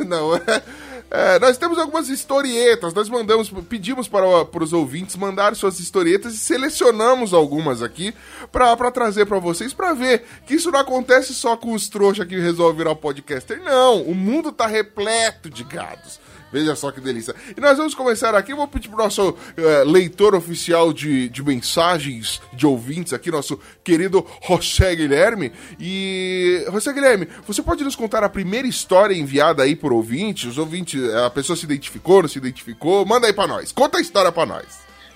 não 0.08 0.36
é. 0.36 0.62
É, 1.10 1.38
nós 1.38 1.58
temos 1.58 1.76
algumas 1.76 2.08
historietas, 2.08 2.94
nós 2.94 3.10
mandamos, 3.10 3.50
pedimos 3.68 4.08
para, 4.08 4.44
para 4.46 4.64
os 4.64 4.72
ouvintes 4.72 5.16
mandar 5.16 5.54
suas 5.54 5.78
historietas 5.78 6.32
e 6.32 6.38
selecionamos 6.38 7.34
algumas 7.34 7.82
aqui 7.82 8.14
para 8.50 8.90
trazer 8.90 9.26
para 9.26 9.38
vocês, 9.38 9.74
para 9.74 9.92
ver 9.92 10.24
que 10.46 10.54
isso 10.54 10.70
não 10.70 10.78
acontece 10.78 11.34
só 11.34 11.58
com 11.58 11.72
os 11.72 11.90
trouxas 11.90 12.26
que 12.26 12.38
resolvem 12.38 12.78
virar 12.78 12.94
podcaster, 12.94 13.60
não, 13.62 14.00
o 14.02 14.14
mundo 14.14 14.50
tá 14.50 14.66
repleto 14.66 15.50
de 15.50 15.62
gados. 15.64 16.20
Veja 16.52 16.74
só 16.74 16.90
que 16.90 17.00
delícia. 17.00 17.34
E 17.56 17.60
nós 17.60 17.76
vamos 17.76 17.94
começar 17.94 18.34
aqui. 18.34 18.52
Eu 18.52 18.56
vou 18.56 18.66
pedir 18.66 18.88
pro 18.88 18.98
nosso 18.98 19.36
eh, 19.56 19.84
leitor 19.84 20.34
oficial 20.34 20.92
de, 20.92 21.28
de 21.28 21.42
mensagens 21.42 22.40
de 22.52 22.66
ouvintes 22.66 23.12
aqui, 23.12 23.30
nosso 23.30 23.58
querido 23.84 24.26
José 24.46 24.96
Guilherme. 24.96 25.52
E, 25.78 26.64
José 26.72 26.92
Guilherme, 26.92 27.28
você 27.46 27.62
pode 27.62 27.84
nos 27.84 27.94
contar 27.94 28.24
a 28.24 28.28
primeira 28.28 28.66
história 28.66 29.14
enviada 29.14 29.62
aí 29.62 29.76
por 29.76 29.92
ouvinte? 29.92 30.48
Os 30.48 30.58
ouvintes, 30.58 31.02
a 31.14 31.30
pessoa 31.30 31.56
se 31.56 31.64
identificou, 31.64 32.22
não 32.22 32.28
se 32.28 32.38
identificou? 32.38 33.06
Manda 33.06 33.26
aí 33.26 33.32
pra 33.32 33.46
nós. 33.46 33.72
Conta 33.72 33.98
a 33.98 34.00
história 34.00 34.32
pra 34.32 34.46
nós. 34.46 34.64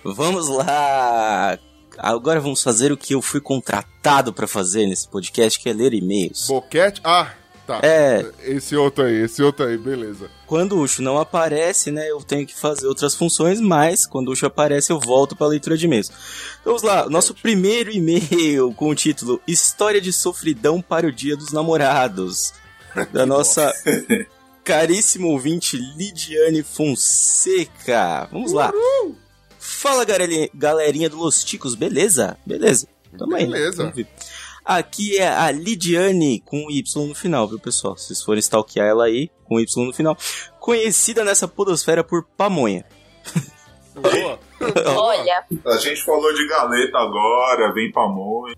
Vamos 0.05 0.49
lá. 0.49 1.59
Agora 1.99 2.41
vamos 2.41 2.63
fazer 2.63 2.93
o 2.93 2.97
que 2.97 3.15
eu 3.15 3.23
fui 3.23 3.41
contratado 3.41 4.33
pra 4.33 4.47
fazer 4.47 4.87
nesse 4.87 5.09
podcast, 5.09 5.59
que 5.59 5.69
é 5.69 5.73
ler 5.73 5.95
e-mails. 5.95 6.47
Boquete? 6.49 7.01
Ah, 7.05 7.33
tá. 7.67 7.81
É. 7.83 8.25
Esse 8.43 8.77
outro 8.77 9.05
aí, 9.05 9.15
esse 9.23 9.43
outro 9.43 9.67
aí, 9.67 9.77
beleza. 9.77 10.31
Quando 10.47 10.77
o 10.77 10.83
Ucho 10.83 11.03
não 11.03 11.19
aparece, 11.19 11.91
né, 11.91 12.11
eu 12.11 12.23
tenho 12.23 12.47
que 12.47 12.55
fazer 12.55 12.87
outras 12.87 13.15
funções, 13.15 13.61
mas 13.61 14.07
quando 14.07 14.29
o 14.29 14.33
Ucho 14.33 14.47
aparece, 14.47 14.93
eu 14.93 15.01
volto 15.01 15.35
para 15.35 15.47
a 15.47 15.51
leitura 15.51 15.77
de 15.77 15.87
e-mails. 15.87 16.11
Vamos 16.65 16.83
lá, 16.83 17.09
nosso 17.09 17.35
primeiro 17.35 17.91
e-mail 17.91 18.73
com 18.75 18.89
o 18.91 18.95
título 18.95 19.41
História 19.47 20.01
de 20.01 20.13
Sofridão 20.13 20.81
para 20.81 21.07
o 21.07 21.13
Dia 21.13 21.37
dos 21.37 21.53
Namorados. 21.53 22.53
Da 23.13 23.27
nossa 23.27 23.73
caríssima 24.63 25.27
ouvinte 25.27 25.77
Lidiane 25.77 26.63
Fonseca. 26.63 28.29
Vamos 28.31 28.53
lá. 28.53 28.73
Fala, 29.59 30.05
galerinha, 30.55 31.11
do 31.11 31.17
Los 31.17 31.43
Ticos, 31.43 31.75
beleza? 31.75 32.37
Beleza. 32.47 32.87
Tamo 33.19 33.35
aí. 33.35 33.49
né? 33.49 33.59
Beleza. 33.59 33.91
Vivo. 33.91 34.09
Aqui 34.65 35.19
é 35.19 35.29
a 35.29 35.51
Lidiane 35.51 36.41
com 36.41 36.71
Y 36.71 37.07
no 37.07 37.15
final, 37.15 37.47
viu, 37.47 37.59
pessoal? 37.59 37.97
Se 37.97 38.07
vocês 38.07 38.23
forem 38.23 38.41
stalkear 38.41 38.87
ela 38.87 39.05
aí, 39.05 39.31
com 39.45 39.61
Y 39.61 39.87
no 39.87 39.93
final. 39.93 40.17
Conhecida 40.59 41.23
nessa 41.23 41.47
podosfera 41.47 42.03
por 42.03 42.25
pamonha. 42.25 42.85
Boa. 43.95 44.39
Olha, 44.97 45.45
A 45.67 45.77
gente 45.77 46.03
falou 46.03 46.33
de 46.35 46.49
galeta 46.49 46.97
agora, 46.99 47.73
vem 47.75 47.93
pamonha. 47.93 48.57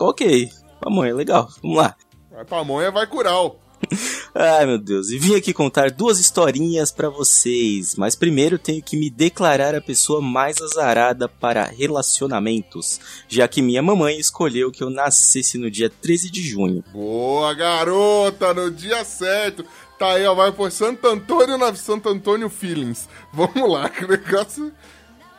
Ok, 0.00 0.48
pamonha, 0.80 1.14
legal. 1.14 1.48
Vamos 1.62 1.76
lá. 1.76 1.94
Vai 2.30 2.44
pamonha, 2.46 2.90
vai 2.90 3.06
curar. 3.06 3.34
Ai, 4.34 4.66
meu 4.66 4.78
Deus. 4.78 5.10
E 5.10 5.18
vim 5.18 5.34
aqui 5.34 5.52
contar 5.52 5.90
duas 5.90 6.18
historinhas 6.18 6.92
pra 6.92 7.08
vocês. 7.08 7.96
Mas 7.96 8.14
primeiro 8.14 8.58
tenho 8.58 8.82
que 8.82 8.96
me 8.96 9.10
declarar 9.10 9.74
a 9.74 9.80
pessoa 9.80 10.20
mais 10.20 10.60
azarada 10.60 11.28
para 11.28 11.64
relacionamentos, 11.64 13.00
já 13.28 13.48
que 13.48 13.62
minha 13.62 13.82
mamãe 13.82 14.18
escolheu 14.18 14.70
que 14.70 14.82
eu 14.82 14.90
nascesse 14.90 15.58
no 15.58 15.70
dia 15.70 15.90
13 15.90 16.30
de 16.30 16.42
junho. 16.42 16.84
Boa, 16.92 17.54
garota, 17.54 18.52
no 18.54 18.70
dia 18.70 19.04
certo. 19.04 19.64
Tá 19.98 20.12
aí, 20.12 20.24
ó, 20.26 20.34
vai 20.34 20.52
por 20.52 20.70
Santo 20.70 21.06
Antônio 21.08 21.58
na 21.58 21.74
Santo 21.74 22.08
Antônio 22.08 22.48
Feelings. 22.48 23.08
Vamos 23.32 23.68
lá, 23.70 23.88
que 23.90 24.06
negócio. 24.06 24.72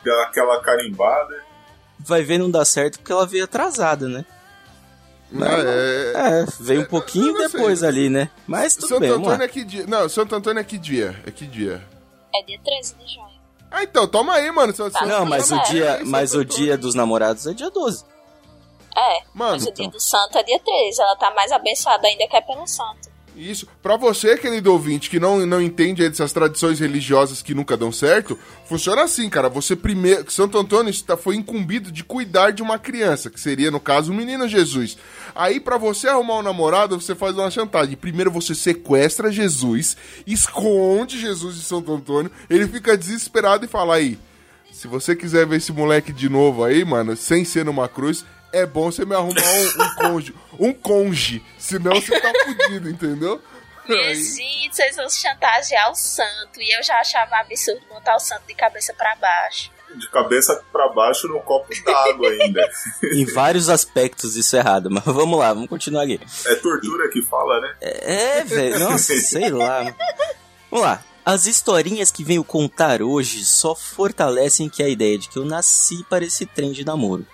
Dá 0.03 0.23
aquela 0.23 0.61
carimbada. 0.61 1.43
Vai 1.99 2.23
ver 2.23 2.37
não 2.37 2.49
dá 2.49 2.63
certo 2.65 2.97
porque 2.99 3.11
ela 3.11 3.25
veio 3.25 3.43
atrasada, 3.43 4.07
né? 4.07 4.25
Ah, 5.31 5.45
é... 5.59 6.41
É, 6.41 6.45
veio 6.59 6.81
um 6.81 6.85
pouquinho 6.85 7.33
não 7.33 7.49
sei. 7.49 7.59
depois 7.59 7.83
ali, 7.83 8.09
né? 8.09 8.29
Mas 8.47 8.75
tudo 8.75 8.87
Santo 8.89 8.99
bem, 9.01 9.11
Antônio 9.11 9.43
é 9.43 9.47
que 9.47 9.63
dia? 9.63 9.85
Não, 9.87 10.09
Santo 10.09 10.35
Antônio 10.35 10.59
é 10.59 10.63
que 10.63 10.77
dia? 10.77 11.15
É 11.25 11.31
que 11.31 11.45
dia? 11.45 11.81
é 12.35 12.43
dia 12.43 12.59
13 12.63 12.95
de 12.95 13.13
junho. 13.13 13.29
Ah, 13.71 13.83
então, 13.83 14.07
toma 14.07 14.33
aí, 14.33 14.51
mano. 14.51 14.73
Seu- 14.73 14.89
seu- 14.91 15.07
Não, 15.07 15.25
mas 15.25 15.51
o 15.51 15.55
É, 15.55 15.63
dia, 15.63 15.99
mas 16.05 16.33
o 16.33 16.43
dia 16.43 16.77
dos 16.77 16.95
namorados 16.95 17.45
é 17.45 17.53
dia 17.53 17.69
12. 17.69 18.03
É, 18.97 19.19
Mano, 19.33 19.51
mas 19.53 19.65
o 19.65 19.69
então. 19.69 19.83
dia 19.85 19.91
do 19.91 19.99
santo 19.99 20.37
é 20.37 20.43
dia 20.43 20.59
13. 20.59 21.01
Ela 21.01 21.15
tá 21.15 21.31
mais 21.31 21.51
abençoada 21.51 22.07
ainda 22.07 22.27
que 22.27 22.35
é 22.35 22.41
pelo 22.41 22.65
santo. 22.67 23.09
Isso. 23.39 23.65
Pra 23.81 23.95
você, 23.95 24.37
querido 24.37 24.69
ouvinte, 24.73 25.09
que 25.09 25.17
não, 25.17 25.45
não 25.45 25.61
entende 25.61 26.03
essas 26.03 26.33
tradições 26.33 26.81
religiosas 26.81 27.41
que 27.41 27.53
nunca 27.53 27.77
dão 27.77 27.89
certo, 27.89 28.37
funciona 28.65 29.03
assim, 29.03 29.29
cara. 29.29 29.47
Você 29.47 29.77
primeiro. 29.77 30.29
Santo 30.29 30.57
Antônio 30.57 30.89
está, 30.89 31.15
foi 31.15 31.37
incumbido 31.37 31.89
de 31.89 32.03
cuidar 32.03 32.51
de 32.51 32.61
uma 32.61 32.77
criança, 32.77 33.29
que 33.29 33.39
seria, 33.39 33.71
no 33.71 33.79
caso, 33.79 34.11
o 34.11 34.15
menino 34.15 34.45
Jesus. 34.45 34.97
Aí, 35.33 35.57
pra 35.57 35.77
você 35.77 36.09
arrumar 36.09 36.39
um 36.39 36.43
namorado, 36.43 36.99
você 36.99 37.15
faz 37.15 37.37
uma 37.37 37.49
chantagem. 37.49 37.95
Primeiro 37.95 38.29
você 38.29 38.53
sequestra 38.53 39.31
Jesus, 39.31 39.95
esconde 40.27 41.17
Jesus 41.17 41.55
de 41.55 41.61
Santo 41.61 41.93
Antônio, 41.93 42.29
ele 42.49 42.67
fica 42.67 42.97
desesperado 42.97 43.63
e 43.63 43.69
fala 43.69 43.95
aí. 43.95 44.19
Se 44.69 44.85
você 44.85 45.15
quiser 45.15 45.45
ver 45.45 45.57
esse 45.57 45.71
moleque 45.71 46.11
de 46.11 46.27
novo 46.27 46.63
aí, 46.63 46.83
mano, 46.83 47.15
sem 47.15 47.45
ser 47.45 47.63
numa 47.63 47.87
cruz, 47.87 48.25
é 48.51 48.65
bom 48.65 48.91
você 48.91 49.05
me 49.05 49.15
arrumar 49.15 49.41
um, 49.41 49.83
um 49.83 49.95
conge. 49.95 50.35
Um 50.59 50.73
conge. 50.73 51.43
Senão 51.57 51.93
você 51.93 52.19
tá 52.19 52.31
fudido, 52.45 52.89
entendeu? 52.89 53.41
Minha 53.87 54.13
gente, 54.13 54.75
vocês 54.75 54.95
vão 54.95 55.09
chantagear 55.09 55.91
o 55.91 55.95
santo. 55.95 56.61
E 56.61 56.77
eu 56.77 56.83
já 56.83 56.99
achava 56.99 57.37
absurdo 57.37 57.81
botar 57.89 58.15
o 58.15 58.19
santo 58.19 58.43
de 58.47 58.53
cabeça 58.53 58.93
pra 58.93 59.15
baixo. 59.15 59.71
De 59.95 60.07
cabeça 60.11 60.63
pra 60.71 60.89
baixo 60.89 61.27
no 61.27 61.39
copo 61.41 61.69
d'água 61.83 62.29
ainda. 62.29 62.69
Em 63.11 63.25
vários 63.25 63.69
aspectos 63.69 64.35
isso 64.35 64.55
é 64.55 64.59
errado, 64.59 64.91
mas 64.91 65.03
vamos 65.05 65.39
lá, 65.39 65.51
vamos 65.51 65.69
continuar 65.69 66.03
aqui. 66.03 66.19
É 66.45 66.55
tortura 66.55 67.09
que 67.09 67.23
fala, 67.23 67.59
né? 67.59 67.75
É, 67.81 68.43
velho, 68.43 68.77
nossa, 68.77 69.15
sei 69.17 69.49
lá. 69.49 69.83
Vamos 70.69 70.85
lá. 70.85 71.03
As 71.25 71.47
historinhas 71.47 72.11
que 72.11 72.23
venho 72.23 72.43
contar 72.43 73.01
hoje 73.01 73.43
só 73.43 73.73
fortalecem 73.75 74.69
que 74.69 74.83
a 74.83 74.87
ideia 74.87 75.17
de 75.17 75.27
que 75.27 75.37
eu 75.37 75.45
nasci 75.45 76.03
para 76.07 76.23
esse 76.23 76.45
trem 76.45 76.71
de 76.71 76.85
namoro. 76.85 77.25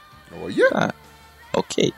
Olha. 0.41 0.67
Ah, 0.73 0.93
ok. 1.55 1.93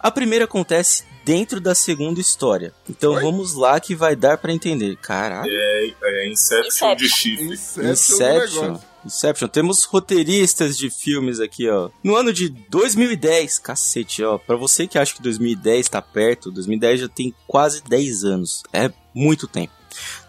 A 0.00 0.10
primeira 0.10 0.44
acontece 0.44 1.04
dentro 1.24 1.60
da 1.60 1.74
segunda 1.74 2.20
história. 2.20 2.72
Então 2.88 3.12
Oi? 3.14 3.22
vamos 3.22 3.54
lá 3.54 3.78
que 3.80 3.94
vai 3.94 4.14
dar 4.16 4.38
pra 4.38 4.52
entender. 4.52 4.96
Caralho. 4.96 5.50
É, 5.50 5.92
é 6.02 6.28
Inception 6.30 6.94
de 6.96 7.04
Inception. 7.06 7.16
chifre. 7.16 7.44
Inception. 7.54 7.90
Inception. 7.90 8.78
Inception. 9.04 9.48
Temos 9.48 9.84
roteiristas 9.84 10.76
de 10.76 10.88
filmes 10.90 11.40
aqui, 11.40 11.68
ó. 11.68 11.90
No 12.02 12.16
ano 12.16 12.32
de 12.32 12.48
2010, 12.48 13.58
cacete, 13.58 14.22
ó. 14.22 14.38
Pra 14.38 14.56
você 14.56 14.86
que 14.86 14.98
acha 14.98 15.14
que 15.14 15.22
2010 15.22 15.88
tá 15.88 16.00
perto, 16.02 16.50
2010 16.50 17.00
já 17.00 17.08
tem 17.08 17.34
quase 17.46 17.82
10 17.82 18.24
anos. 18.24 18.62
É 18.72 18.90
muito 19.14 19.46
tempo. 19.46 19.72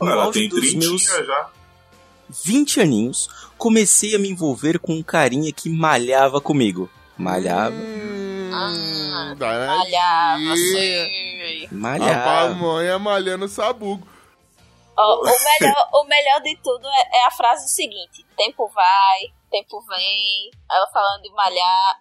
No 0.02 0.08
Ela 0.10 0.24
auge 0.24 0.40
tem 0.40 0.50
dos 0.50 0.74
meus 0.74 1.04
já. 1.04 1.50
20 2.46 2.80
aninhos, 2.82 3.28
comecei 3.58 4.16
a 4.16 4.20
me 4.20 4.30
envolver 4.30 4.80
com 4.80 4.94
um 4.94 5.04
carinha 5.04 5.52
que 5.52 5.70
malhava 5.70 6.40
comigo. 6.40 6.90
Malhava, 7.18 7.76
Hum, 7.76 8.29
Ah, 8.54 9.34
danadinha. 9.38 10.38
Malhava, 10.38 10.56
sim. 10.56 11.68
A 11.68 11.74
malhava. 11.76 12.54
pamonha 12.54 13.00
malhando 13.00 13.48
sabugo. 13.48 14.08
Ó, 14.98 15.22
o, 15.22 15.24
melhor, 15.24 15.90
o 15.94 16.04
melhor 16.06 16.42
de 16.42 16.58
tudo 16.62 16.86
é, 16.88 17.20
é 17.20 17.26
a 17.26 17.32
frase 17.32 17.70
seguinte: 17.70 18.26
tempo 18.36 18.70
vai, 18.74 19.34
tempo 19.50 19.82
vem. 19.88 20.52
Ela 20.70 20.88
falando 20.92 21.24
de 21.24 21.32
malhar. 21.32 22.00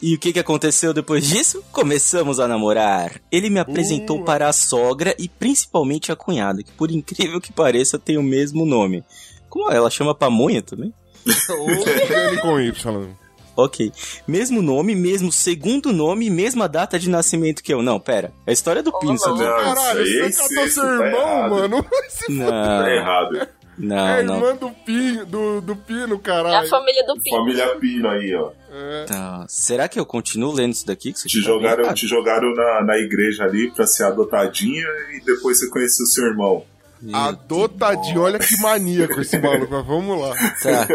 E 0.00 0.14
o 0.14 0.18
que, 0.18 0.32
que 0.32 0.38
aconteceu 0.38 0.94
depois 0.94 1.26
disso? 1.26 1.62
Começamos 1.72 2.38
a 2.38 2.46
namorar. 2.46 3.20
Ele 3.32 3.50
me 3.50 3.58
apresentou 3.58 4.20
Uh. 4.20 4.24
para 4.24 4.48
a 4.48 4.52
sogra 4.52 5.14
e 5.18 5.28
principalmente 5.28 6.12
a 6.12 6.16
cunhada, 6.16 6.62
que 6.62 6.70
por 6.72 6.90
incrível 6.90 7.40
que 7.40 7.52
pareça 7.52 7.98
tem 7.98 8.16
o 8.16 8.22
mesmo 8.22 8.64
nome. 8.64 9.04
Como 9.50 9.70
ela 9.70 9.90
chama 9.90 10.14
pamonha 10.14 10.62
também? 10.62 10.94
Ou 11.50 12.40
com 12.40 12.60
Y. 12.60 13.16
Ok. 13.58 13.92
Mesmo 14.26 14.62
nome, 14.62 14.94
mesmo 14.94 15.32
segundo 15.32 15.92
nome 15.92 16.30
mesma 16.30 16.68
data 16.68 16.96
de 16.96 17.10
nascimento 17.10 17.60
que 17.60 17.74
eu. 17.74 17.82
Não, 17.82 17.98
pera. 17.98 18.32
É 18.46 18.50
a 18.50 18.52
história 18.52 18.84
do 18.84 18.96
Pino, 19.00 19.14
Ô, 19.14 19.18
sabe? 19.18 19.40
Não, 19.40 19.46
Caralho, 19.64 20.00
é 20.00 20.30
você 20.30 20.42
catou 20.48 20.68
seu 20.68 20.82
tá 20.84 20.90
irmão, 21.06 21.20
errado. 21.28 21.50
mano. 21.50 21.86
Se 22.08 22.32
Não, 22.32 22.46
Tá 22.46 22.90
errado. 22.94 23.48
não, 23.76 24.08
é 24.08 24.22
não. 24.22 24.34
irmã 24.36 24.54
do 24.54 24.70
Pino, 24.70 25.26
do, 25.26 25.60
do 25.60 25.74
Pino, 25.76 26.14
É 26.14 26.18
a 26.18 26.20
caralho. 26.20 26.68
família 26.68 27.04
do 27.04 27.20
Pino. 27.20 27.36
Família 27.36 27.76
Pino 27.80 28.08
aí, 28.08 28.32
ó. 28.36 28.50
É. 28.70 29.04
Tá. 29.06 29.44
Será 29.48 29.88
que 29.88 29.98
eu 29.98 30.06
continuo 30.06 30.52
lendo 30.52 30.72
isso 30.74 30.86
daqui? 30.86 31.12
Que 31.12 31.18
Te 31.26 31.40
tá 31.40 31.46
jogaram, 31.48 31.92
te 31.94 32.06
jogaram 32.06 32.54
na, 32.54 32.84
na 32.84 32.96
igreja 32.98 33.42
ali 33.42 33.72
pra 33.72 33.88
ser 33.88 34.04
adotadinha 34.04 34.86
e 35.16 35.20
depois 35.24 35.58
você 35.58 35.68
conheceu 35.68 36.06
seu 36.06 36.26
irmão. 36.26 36.64
Adotadinho, 37.12 38.22
olha 38.22 38.38
que 38.38 38.60
maníaco 38.60 39.20
esse 39.20 39.38
maluco, 39.38 39.68
mas 39.72 39.86
vamos 39.86 40.20
lá. 40.20 40.34
Tá, 40.62 40.86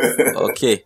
ok. 0.44 0.84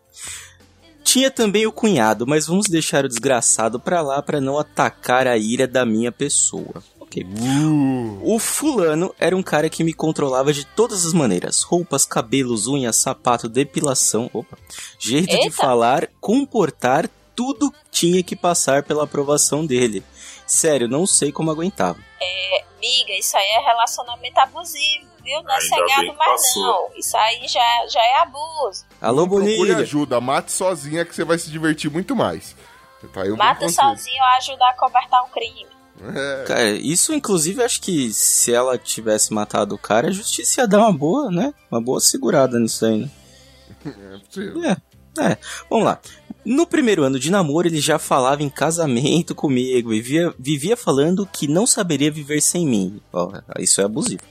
Tinha 1.08 1.32
também 1.32 1.66
o 1.66 1.72
cunhado, 1.72 2.28
mas 2.28 2.48
vamos 2.48 2.68
deixar 2.68 3.06
o 3.06 3.08
desgraçado 3.08 3.80
pra 3.80 4.02
lá 4.02 4.22
pra 4.22 4.42
não 4.42 4.60
atacar 4.60 5.26
a 5.26 5.38
ira 5.38 5.66
da 5.66 5.86
minha 5.86 6.12
pessoa. 6.12 6.84
Ok. 7.00 7.24
Uh, 7.24 8.20
O 8.24 8.38
fulano 8.38 9.16
era 9.18 9.34
um 9.34 9.42
cara 9.42 9.70
que 9.70 9.86
me 9.86 9.94
controlava 9.94 10.52
de 10.52 10.66
todas 10.66 11.06
as 11.06 11.14
maneiras: 11.14 11.62
roupas, 11.62 12.04
cabelos, 12.04 12.68
unhas, 12.68 12.98
sapato, 12.98 13.48
depilação, 13.48 14.30
opa, 14.34 14.58
jeito 15.00 15.30
de 15.30 15.44
Eita. 15.44 15.52
falar, 15.56 16.10
comportar, 16.20 17.10
tudo 17.34 17.74
tinha 17.90 18.22
que 18.22 18.36
passar 18.36 18.84
pela 18.84 19.06
aprovação 19.06 19.66
dele. 19.66 20.04
Sério, 20.46 20.90
não 20.90 21.08
sei 21.08 21.32
como 21.32 21.50
aguentava. 21.52 22.00
Me 22.20 22.64
amiga, 22.78 23.14
isso 23.14 23.36
aí 23.36 23.44
é 23.56 23.60
relacionamento 23.66 24.40
abusivo, 24.40 25.08
viu? 25.24 25.42
Não 25.44 25.52
é 25.52 25.56
Ainda 25.56 25.62
ser 25.68 25.76
bem 25.76 25.88
gado 25.88 26.12
que 26.12 26.18
mais 26.18 26.42
passou. 26.42 26.64
não. 26.64 26.98
Isso 26.98 27.18
aí 27.18 27.48
já, 27.48 27.88
já 27.90 28.02
é 28.04 28.16
abuso. 28.22 28.86
Alô, 29.02 29.28
Procure 29.28 29.58
Bonilha. 29.58 29.78
ajuda, 29.78 30.22
mate 30.22 30.52
sozinha 30.52 31.04
que 31.06 31.16
você 31.16 31.24
vai 31.24 31.38
se 31.38 31.50
divertir 31.50 31.90
muito 31.92 32.16
mais. 32.16 32.56
Tá 33.14 33.24
Mata 33.36 33.70
sozinho 33.70 34.24
ajuda 34.38 34.68
a 34.70 34.74
cobertar 34.74 35.24
um 35.24 35.30
crime. 35.30 35.68
É, 36.16 36.44
Cara, 36.48 36.70
isso 36.70 37.14
inclusive 37.14 37.64
acho 37.64 37.82
que 37.82 38.12
se 38.14 38.54
ela 38.54 38.78
tivesse 38.78 39.34
matado 39.34 39.74
o 39.76 39.78
cara, 39.80 40.08
a 40.08 40.12
justiça 40.12 40.62
ia 40.62 40.68
dar 40.68 40.80
uma 40.80 40.94
boa, 40.94 41.32
né? 41.32 41.54
Uma 41.72 41.82
boa 41.82 42.00
segurada 42.00 42.60
nisso 42.60 42.86
aí, 42.86 42.98
né? 43.02 43.10
é 43.86 44.18
possível. 44.20 44.64
É, 44.64 44.78
é. 45.32 45.38
Vamos 45.70 45.86
lá. 45.86 46.00
No 46.50 46.66
primeiro 46.66 47.04
ano 47.04 47.20
de 47.20 47.30
namoro, 47.30 47.68
ele 47.68 47.82
já 47.82 48.00
falava 48.00 48.42
em 48.42 48.48
casamento 48.50 49.36
comigo 49.36 49.94
e 49.94 50.00
vivia, 50.02 50.34
vivia 50.40 50.78
falando 50.78 51.26
que 51.32 51.46
não 51.46 51.68
saberia 51.68 52.10
viver 52.10 52.42
sem 52.42 52.66
mim. 52.66 53.02
Ó, 53.12 53.34
isso 53.60 53.82
é 53.82 53.84
abusivo. 53.84 54.22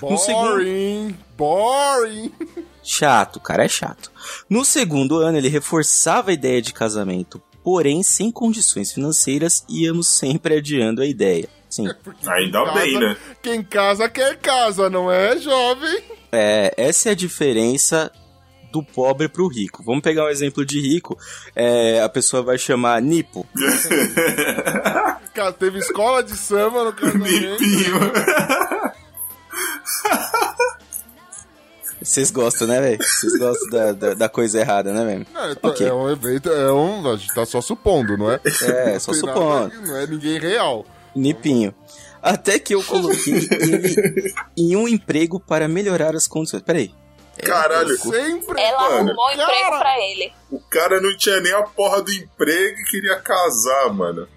No 0.00 0.16
segundo- 0.16 0.48
Boring, 0.56 1.16
boring. 1.36 2.32
Chato, 2.82 3.38
cara, 3.40 3.64
é 3.64 3.68
chato. 3.68 4.10
No 4.48 4.64
segundo 4.64 5.18
ano, 5.18 5.36
ele 5.36 5.48
reforçava 5.48 6.30
a 6.30 6.32
ideia 6.32 6.62
de 6.62 6.72
casamento, 6.72 7.42
porém 7.62 8.02
sem 8.02 8.30
condições 8.30 8.92
financeiras, 8.92 9.62
íamos 9.68 10.08
sempre 10.08 10.56
adiando 10.56 11.02
a 11.02 11.06
ideia. 11.06 11.46
Sim. 11.68 11.88
Porque 12.02 12.26
Ainda 12.30 12.64
quem 12.64 12.74
bem, 12.74 12.92
casa- 12.94 13.06
né? 13.06 13.16
Quem 13.42 13.62
casa 13.62 14.08
quer 14.08 14.38
casa, 14.38 14.88
não 14.88 15.12
é, 15.12 15.36
jovem? 15.36 16.00
É, 16.32 16.72
essa 16.76 17.10
é 17.10 17.12
a 17.12 17.14
diferença 17.14 18.10
do 18.76 18.82
pobre 18.82 19.28
pro 19.28 19.48
rico. 19.48 19.82
Vamos 19.84 20.02
pegar 20.02 20.24
um 20.24 20.28
exemplo 20.28 20.64
de 20.64 20.80
rico. 20.80 21.18
É, 21.54 22.00
a 22.02 22.08
pessoa 22.08 22.42
vai 22.42 22.58
chamar 22.58 23.00
Nipo. 23.00 23.46
Cara, 25.34 25.52
teve 25.52 25.78
escola 25.78 26.22
de 26.22 26.36
samba 26.36 26.84
no 26.84 26.92
casamento. 26.92 27.62
Limpinho. 27.62 28.00
Vocês 32.02 32.30
gostam, 32.30 32.68
né, 32.68 32.80
velho? 32.80 32.98
Vocês 33.02 33.32
gostam 33.38 33.68
da, 33.70 33.92
da, 33.92 34.14
da 34.14 34.28
coisa 34.28 34.60
errada, 34.60 34.92
né, 34.92 35.04
velho? 35.04 35.26
Não, 35.32 35.50
então, 35.52 35.70
Ok. 35.70 35.86
É 35.86 35.92
um 35.92 36.10
evento, 36.10 36.50
é 36.50 36.72
um. 36.72 37.10
A 37.10 37.16
gente 37.16 37.34
tá 37.34 37.44
só 37.46 37.60
supondo, 37.60 38.16
não 38.16 38.30
é? 38.30 38.40
É, 38.44 38.98
só 38.98 39.12
Não 39.12 39.20
tem 39.20 39.28
supondo. 39.28 39.68
nada- 39.68 39.80
Não 39.86 39.96
é 39.96 40.06
ninguém 40.06 40.38
real. 40.38 40.84
Nipinho. 41.14 41.74
Até 42.22 42.58
que 42.58 42.74
eu 42.74 42.82
coloquei 42.82 43.34
ele 43.34 44.34
em 44.56 44.76
um 44.76 44.86
emprego 44.86 45.40
para 45.40 45.66
melhorar 45.68 46.14
as 46.14 46.26
condições. 46.26 46.62
Peraí. 46.62 46.92
Caralho, 47.42 47.96
Sempre. 47.98 48.60
Ela 48.60 48.82
Mano, 48.90 48.96
arrumou 49.10 49.26
um 49.28 49.30
emprego 49.32 49.50
cara. 49.70 49.78
pra 49.78 50.00
ele. 50.00 50.32
o 50.50 50.60
cara 50.60 51.00
não 51.00 51.16
tinha 51.16 51.40
nem 51.40 51.52
a 51.52 51.62
porra 51.62 52.02
do 52.02 52.10
emprego 52.12 52.78
e 52.80 52.84
queria 52.84 53.16
casar, 53.20 53.92
mano. 53.92 54.28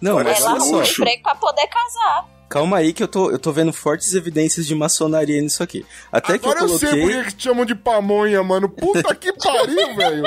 Não, 0.00 0.16
Parece 0.16 0.40
Ela 0.42 0.50
arrumou 0.50 0.66
um 0.66 0.70
só. 0.70 0.76
luxo. 0.78 1.02
emprego 1.02 1.22
pra 1.22 1.34
poder 1.34 1.66
casar. 1.68 2.28
Calma 2.48 2.78
aí 2.78 2.92
que 2.94 3.02
eu 3.02 3.08
tô, 3.08 3.30
eu 3.30 3.38
tô 3.38 3.52
vendo 3.52 3.72
fortes 3.72 4.14
evidências 4.14 4.66
de 4.66 4.74
maçonaria 4.74 5.40
nisso 5.40 5.62
aqui. 5.62 5.84
Até 6.10 6.34
Agora 6.34 6.58
que 6.58 6.64
eu 6.64 6.68
eu 6.68 6.78
sei 6.78 6.88
coloquei. 6.90 7.14
por 7.14 7.24
que 7.24 7.30
que 7.30 7.36
te 7.36 7.42
chamam 7.44 7.64
de 7.66 7.74
pamonha, 7.74 8.42
mano. 8.42 8.68
Puta 8.68 9.14
que 9.14 9.32
pariu, 9.36 9.96
velho. 9.96 10.24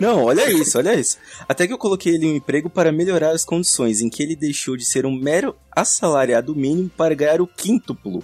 Não, 0.00 0.24
olha 0.24 0.50
isso, 0.50 0.78
olha 0.78 0.94
isso. 0.94 1.18
Até 1.48 1.66
que 1.66 1.72
eu 1.72 1.78
coloquei 1.78 2.14
ele 2.14 2.26
em 2.26 2.32
um 2.32 2.36
emprego 2.36 2.68
para 2.70 2.90
melhorar 2.92 3.30
as 3.30 3.44
condições, 3.44 4.00
em 4.00 4.08
que 4.10 4.22
ele 4.22 4.34
deixou 4.36 4.76
de 4.76 4.84
ser 4.84 5.04
um 5.06 5.14
mero 5.14 5.54
assalariado 5.74 6.54
mínimo 6.54 6.88
para 6.90 7.14
ganhar 7.14 7.40
o 7.40 7.46
quíntuplo. 7.46 8.22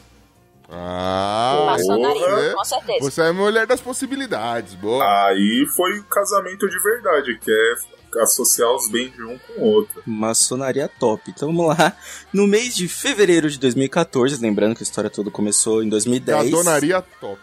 Ah, 0.76 1.66
Maçonaria, 1.66 2.20
você, 2.28 2.52
com 2.54 2.64
certeza. 2.64 2.98
você 3.00 3.20
é 3.22 3.28
a 3.28 3.32
mulher 3.32 3.66
das 3.66 3.80
possibilidades, 3.80 4.74
boa. 4.74 5.04
Aí 5.28 5.64
foi 5.76 5.98
o 5.98 6.04
casamento 6.04 6.68
de 6.68 6.78
verdade, 6.82 7.38
que 7.38 7.50
é 7.50 8.20
associar 8.22 8.70
os 8.72 8.88
bens 8.90 9.12
de 9.12 9.22
um 9.22 9.38
com 9.38 9.52
o 9.60 9.64
outro. 9.66 10.02
Maçonaria 10.06 10.88
top. 10.88 11.30
Então 11.30 11.48
vamos 11.54 11.76
lá. 11.76 11.96
No 12.32 12.46
mês 12.46 12.74
de 12.74 12.88
fevereiro 12.88 13.50
de 13.50 13.58
2014, 13.58 14.40
lembrando 14.40 14.74
que 14.76 14.82
a 14.82 14.86
história 14.86 15.10
toda 15.10 15.30
começou 15.30 15.82
em 15.82 15.88
2010. 15.88 16.50
Gadonaria 16.50 17.02
top. 17.20 17.40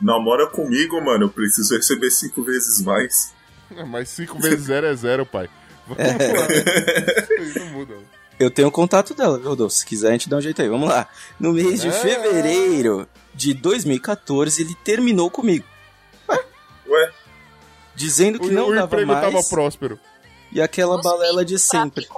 Namora 0.00 0.46
comigo, 0.48 1.00
mano, 1.02 1.24
eu 1.26 1.30
preciso 1.30 1.74
receber 1.76 2.10
cinco 2.10 2.42
vezes 2.42 2.82
mais. 2.82 3.32
É, 3.74 3.82
Mas 3.84 4.10
5 4.10 4.38
vezes 4.38 4.66
0 4.66 4.86
é 4.86 4.94
0, 4.94 5.24
pai. 5.26 5.48
Vamos 5.86 6.02
lá. 6.04 7.42
Isso 7.42 7.58
não 7.60 7.66
muda. 7.68 7.94
Eu 8.38 8.50
tenho 8.50 8.68
o 8.68 8.72
contato 8.72 9.14
dela, 9.14 9.38
viu, 9.38 9.50
Rodolfo? 9.50 9.74
Se 9.76 9.86
quiser, 9.86 10.08
a 10.08 10.12
gente 10.12 10.28
dá 10.28 10.36
um 10.36 10.40
jeito 10.40 10.60
aí. 10.60 10.68
Vamos 10.68 10.88
lá. 10.88 11.08
No 11.38 11.52
mês 11.52 11.80
de 11.80 11.88
É. 11.88 11.92
fevereiro 11.92 13.08
de 13.34 13.54
2014, 13.54 14.60
ele 14.62 14.74
terminou 14.84 15.30
comigo. 15.30 15.64
Ué, 16.88 17.12
Dizendo 17.94 18.40
que 18.40 18.48
O, 18.48 18.52
não 18.52 18.68
o 18.70 18.74
dava 18.74 19.06
mais. 19.06 19.20
tava 19.20 19.42
próspero. 19.44 19.98
E 20.52 20.60
aquela 20.60 20.96
Os 20.96 21.02
balela 21.02 21.44
de 21.44 21.58
sempre. 21.58 22.08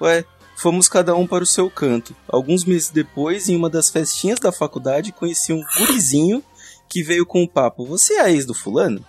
Ué, 0.00 0.24
fomos 0.56 0.88
cada 0.88 1.14
um 1.14 1.26
para 1.26 1.42
o 1.42 1.46
seu 1.46 1.70
canto. 1.70 2.14
Alguns 2.28 2.64
meses 2.64 2.90
depois, 2.90 3.48
em 3.48 3.56
uma 3.56 3.70
das 3.70 3.88
festinhas 3.90 4.38
da 4.38 4.52
faculdade, 4.52 5.12
conheci 5.12 5.52
um 5.52 5.64
gurizinho 5.78 6.42
que 6.88 7.02
veio 7.02 7.24
com 7.24 7.42
o 7.42 7.48
papo: 7.48 7.86
Você 7.86 8.14
é 8.14 8.20
a 8.20 8.30
ex 8.30 8.44
do 8.44 8.54
fulano? 8.54 9.04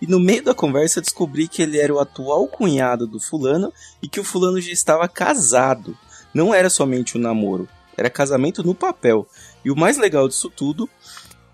E 0.00 0.06
no 0.06 0.18
meio 0.18 0.42
da 0.42 0.54
conversa 0.54 1.00
descobri 1.00 1.46
que 1.46 1.62
ele 1.62 1.78
era 1.78 1.94
o 1.94 1.98
atual 1.98 2.46
cunhado 2.48 3.06
do 3.06 3.20
fulano 3.20 3.72
e 4.02 4.08
que 4.08 4.20
o 4.20 4.24
fulano 4.24 4.60
já 4.60 4.72
estava 4.72 5.06
casado. 5.08 5.96
Não 6.32 6.54
era 6.54 6.70
somente 6.70 7.18
um 7.18 7.20
namoro, 7.20 7.68
era 7.96 8.08
casamento 8.08 8.62
no 8.62 8.74
papel. 8.74 9.26
E 9.64 9.70
o 9.70 9.76
mais 9.76 9.98
legal 9.98 10.26
disso 10.26 10.48
tudo, 10.48 10.88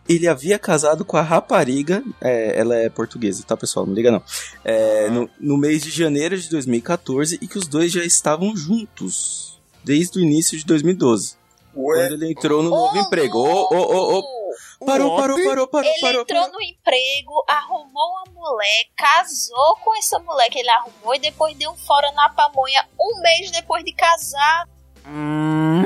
ele 0.08 0.28
havia 0.28 0.58
casado 0.58 1.04
com 1.04 1.16
a 1.16 1.22
rapariga, 1.22 2.02
é, 2.20 2.58
ela 2.58 2.76
é 2.76 2.88
portuguesa, 2.88 3.42
tá 3.44 3.56
pessoal? 3.56 3.86
Não 3.86 3.94
liga 3.94 4.10
não. 4.10 4.22
É, 4.64 5.10
no, 5.10 5.28
no 5.40 5.56
mês 5.56 5.82
de 5.82 5.90
janeiro 5.90 6.38
de 6.38 6.48
2014 6.48 7.38
e 7.40 7.48
que 7.48 7.58
os 7.58 7.66
dois 7.66 7.90
já 7.90 8.04
estavam 8.04 8.56
juntos 8.56 9.60
desde 9.82 10.18
o 10.18 10.22
início 10.22 10.56
de 10.58 10.64
2012, 10.64 11.36
ué, 11.76 12.08
quando 12.08 12.12
ele 12.12 12.32
entrou 12.32 12.62
no 12.62 12.70
novo 12.70 12.96
Ô, 12.96 13.00
emprego. 13.00 13.38
Ô, 13.38 13.74
ô, 13.74 14.18
ô, 14.18 14.35
parou, 14.84 15.16
parou, 15.16 15.36
parou, 15.44 15.66
parou, 15.68 15.90
Ele 15.90 16.00
parou, 16.00 16.22
entrou 16.22 16.40
parou. 16.42 16.52
no 16.54 16.62
emprego, 16.62 17.44
arrumou 17.48 18.12
uma 18.12 18.24
mulher, 18.34 18.84
casou 18.96 19.76
com 19.82 19.96
essa 19.96 20.18
mulher 20.18 20.50
que 20.50 20.58
ele 20.58 20.68
arrumou 20.70 21.14
e 21.14 21.18
depois 21.18 21.56
deu 21.56 21.70
um 21.70 21.76
fora 21.76 22.10
na 22.12 22.28
pamonha 22.30 22.86
um 23.00 23.20
mês 23.22 23.50
depois 23.50 23.82
de 23.84 23.92
casar. 23.92 24.68
hum, 25.06 25.82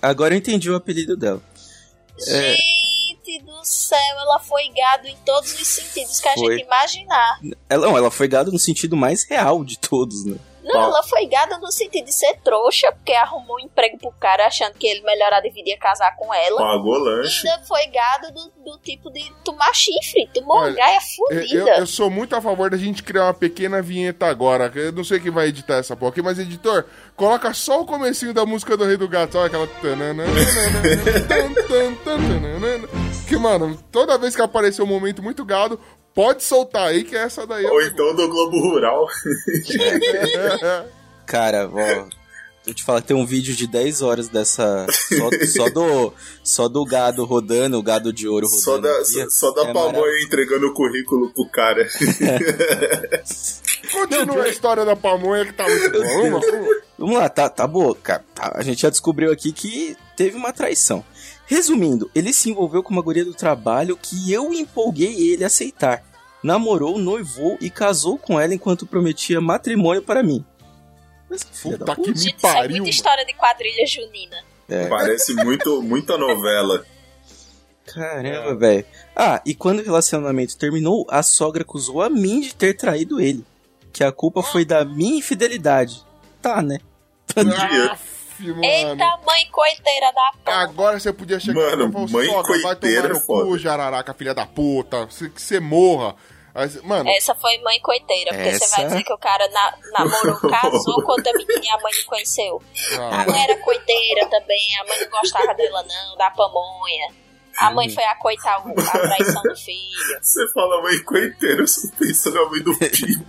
Agora 0.00 0.34
eu 0.34 0.38
entendi 0.38 0.70
o 0.70 0.76
apelido 0.76 1.16
dela. 1.16 1.42
É. 2.28 2.54
Gente 2.56 3.42
do 3.44 3.64
céu, 3.64 3.98
ela 4.18 4.38
foi 4.38 4.68
gado 4.70 5.06
em 5.08 5.16
todos 5.24 5.52
os 5.52 5.66
sentidos 5.66 6.20
que 6.20 6.28
a 6.28 6.34
Foi. 6.34 6.56
gente 6.56 6.66
imaginar. 6.66 7.40
Ela, 7.68 7.86
não, 7.86 7.96
ela 7.96 8.10
foi 8.10 8.28
gado 8.28 8.52
no 8.52 8.58
sentido 8.58 8.96
mais 8.96 9.24
real 9.28 9.64
de 9.64 9.78
todos, 9.78 10.24
né? 10.24 10.38
Não, 10.74 10.82
ela 10.84 11.02
foi 11.02 11.26
gada 11.26 11.58
no 11.58 11.70
sentido 11.72 12.04
de 12.06 12.12
ser 12.14 12.36
trouxa, 12.44 12.92
porque 12.92 13.12
arrumou 13.12 13.56
um 13.56 13.60
emprego 13.60 13.98
pro 13.98 14.12
cara 14.12 14.46
achando 14.46 14.74
que 14.74 14.86
ele 14.86 15.02
melhorar 15.02 15.40
deveria 15.40 15.76
casar 15.78 16.14
com 16.16 16.32
ela. 16.32 16.58
pagou 16.58 16.96
E 16.96 17.00
lanche. 17.00 17.48
ainda 17.48 17.64
foi 17.64 17.86
gado 17.86 18.32
do, 18.32 18.52
do 18.72 18.78
tipo 18.78 19.10
de 19.10 19.24
tomar 19.44 19.72
chifre, 19.74 20.28
tomou 20.32 20.58
Olha, 20.58 20.74
gaia 20.74 20.98
Eu, 20.98 21.00
fudida. 21.40 21.70
eu- 21.70 21.76
eu 21.78 21.86
sou 21.86 22.10
muito 22.10 22.34
a 22.36 22.40
favor 22.40 22.70
da 22.70 22.76
gente 22.76 23.02
criar 23.02 23.24
uma 23.24 23.34
pequena 23.34 23.80
vinheta 23.82 24.26
agora. 24.26 24.70
Eu 24.74 24.92
não 24.92 25.04
sei 25.04 25.18
quem 25.20 25.30
vai 25.30 25.46
editar 25.48 25.76
essa 25.76 25.96
porra 25.96 26.10
aqui, 26.12 26.22
mas 26.22 26.38
editor, 26.38 26.84
coloca 27.16 27.52
só 27.54 27.80
o 27.80 27.86
comecinho 27.86 28.32
da 28.34 28.44
música 28.46 28.76
do 28.76 28.84
Rei 28.84 28.96
do 28.96 29.08
Gato, 29.08 29.32
sabe 29.34 29.46
aquela. 29.46 29.68
Que, 33.26 33.36
mano, 33.36 33.78
toda 33.92 34.16
vez 34.18 34.34
que 34.34 34.42
aparecer 34.42 34.82
um 34.82 34.86
momento 34.86 35.22
muito 35.22 35.44
gado, 35.44 35.78
pode 36.14 36.42
soltar 36.42 36.88
aí 36.88 37.04
que 37.04 37.16
essa 37.16 37.46
daí 37.46 37.64
é 37.64 37.70
Ou 37.70 37.80
então 37.82 38.14
do 38.14 38.28
Globo 38.28 38.60
Rural. 38.60 39.06
Cara, 41.26 41.70
ó. 41.72 42.18
Eu 42.68 42.74
te 42.74 42.84
falar 42.84 43.00
que 43.00 43.08
tem 43.08 43.16
um 43.16 43.24
vídeo 43.24 43.56
de 43.56 43.66
10 43.66 44.02
horas 44.02 44.28
dessa. 44.28 44.86
Só, 44.90 45.30
só 45.46 45.70
do. 45.70 46.12
Só 46.44 46.68
do 46.68 46.84
gado 46.84 47.24
rodando, 47.24 47.78
o 47.78 47.82
gado 47.82 48.12
de 48.12 48.28
ouro 48.28 48.46
rodando. 48.46 48.62
Só 48.62 48.78
da, 48.78 49.04
só, 49.06 49.30
só 49.30 49.50
da 49.52 49.70
É 49.70 49.72
pamonha 49.72 50.22
entregando 50.22 50.66
o 50.66 50.74
currículo 50.74 51.32
pro 51.32 51.48
cara. 51.48 51.88
Continua 53.90 54.44
a 54.44 54.48
história 54.50 54.84
da 54.84 54.94
pamonha 54.94 55.46
que 55.46 55.54
tá 55.54 55.66
muito 55.66 55.92
boa. 55.92 56.42
Vamos 56.98 57.16
lá, 57.16 57.26
tá, 57.30 57.48
tá 57.48 57.66
boa, 57.66 57.94
cara. 57.94 58.22
Tá, 58.34 58.52
a 58.54 58.62
gente 58.62 58.82
já 58.82 58.90
descobriu 58.90 59.32
aqui 59.32 59.50
que 59.50 59.96
teve 60.14 60.36
uma 60.36 60.52
traição. 60.52 61.02
Resumindo, 61.48 62.10
ele 62.14 62.30
se 62.32 62.50
envolveu 62.50 62.82
com 62.82 62.92
uma 62.92 63.00
guria 63.02 63.24
do 63.24 63.32
trabalho 63.32 63.96
que 64.00 64.30
eu 64.30 64.52
empolguei 64.52 65.32
ele 65.32 65.42
a 65.42 65.46
aceitar. 65.46 66.04
Namorou, 66.42 66.98
noivou 66.98 67.56
e 67.60 67.70
casou 67.70 68.18
com 68.18 68.38
ela 68.38 68.54
enquanto 68.54 68.86
prometia 68.86 69.40
matrimônio 69.40 70.02
para 70.02 70.22
mim. 70.22 70.44
Mas, 71.28 71.42
filha 71.50 71.78
da 71.78 71.86
Puta 71.86 71.96
puta. 71.96 72.12
que 72.12 72.18
me 72.24 72.30
é 72.30 72.34
pariu. 72.40 72.76
muita 72.76 72.90
história 72.90 73.24
de 73.24 73.32
quadrilha 73.32 73.86
junina. 73.86 74.36
Parece 74.90 75.34
muito, 75.34 75.82
muita 75.82 76.18
novela. 76.18 76.84
Caramba, 77.86 78.54
velho. 78.54 78.84
Ah, 79.16 79.40
e 79.46 79.54
quando 79.54 79.80
o 79.80 79.84
relacionamento 79.84 80.56
terminou, 80.58 81.06
a 81.08 81.22
sogra 81.22 81.62
acusou 81.62 82.02
a 82.02 82.10
mim 82.10 82.40
de 82.40 82.54
ter 82.54 82.74
traído 82.74 83.18
ele. 83.20 83.44
Que 83.90 84.04
a 84.04 84.12
culpa 84.12 84.42
foi 84.42 84.66
da 84.66 84.84
minha 84.84 85.18
infidelidade. 85.18 86.04
Tá, 86.42 86.60
né? 86.62 86.78
Aff, 88.38 88.46
mano. 88.48 88.64
Eita, 88.64 89.18
mãe 89.26 89.46
coiteira 89.50 90.12
da 90.12 90.32
porra. 90.44 90.56
Agora 90.62 91.00
você 91.00 91.12
podia 91.12 91.40
chegar 91.40 91.54
Mano, 91.76 91.88
e 91.88 91.92
falar, 91.92 92.08
mãe 92.08 92.26
sogra, 92.26 92.52
vai 92.52 92.62
coiteira 92.62 93.02
tomar 93.02 93.10
é 93.14 93.18
no 93.18 93.26
foda. 93.26 93.44
cu, 93.46 93.58
jararaca, 93.58 94.14
filha 94.14 94.34
da 94.34 94.46
puta. 94.46 95.06
Você- 95.06 95.28
Que 95.30 95.40
você 95.42 95.60
morra. 95.60 96.14
Mano, 96.82 97.08
Essa 97.10 97.36
foi 97.36 97.56
mãe 97.58 97.78
coiteira, 97.80 98.32
porque 98.34 98.52
você 98.52 98.58
vai 98.58 98.80
Essa- 98.80 98.88
dizer 98.88 99.04
que 99.04 99.12
o 99.12 99.18
cara 99.18 99.46
na- 99.48 99.74
namorou, 99.92 100.40
casou 100.50 101.02
quando 101.04 101.28
a 101.28 101.32
menina 101.32 101.74
a 101.74 101.80
mãe 101.80 101.92
não 102.00 102.04
conheceu. 102.06 102.62
ah, 102.98 103.22
A 103.22 103.26
mãe 103.30 103.42
era 103.44 103.56
coiteira 103.58 104.26
também, 104.26 104.76
a 104.80 104.84
mãe 104.84 104.98
não 105.00 105.08
gostava 105.20 105.54
dela 105.54 105.84
não, 105.84 106.16
da 106.16 106.30
pamonha. 106.30 107.14
A 107.60 107.70
mãe 107.70 107.88
foi 107.90 108.04
acoitar 108.04 108.66
o- 108.66 108.70
a 108.78 108.98
traição 108.98 109.42
do 109.42 109.56
filho. 109.56 109.78
Você 110.22 110.48
fala 110.52 110.82
mãe 110.82 111.02
coiteira, 111.04 111.62
eu 111.62 111.66
só 111.68 111.88
penso 111.98 112.30
na 112.32 112.44
mãe 112.46 112.62
do 112.62 112.72
filho. 112.74 113.24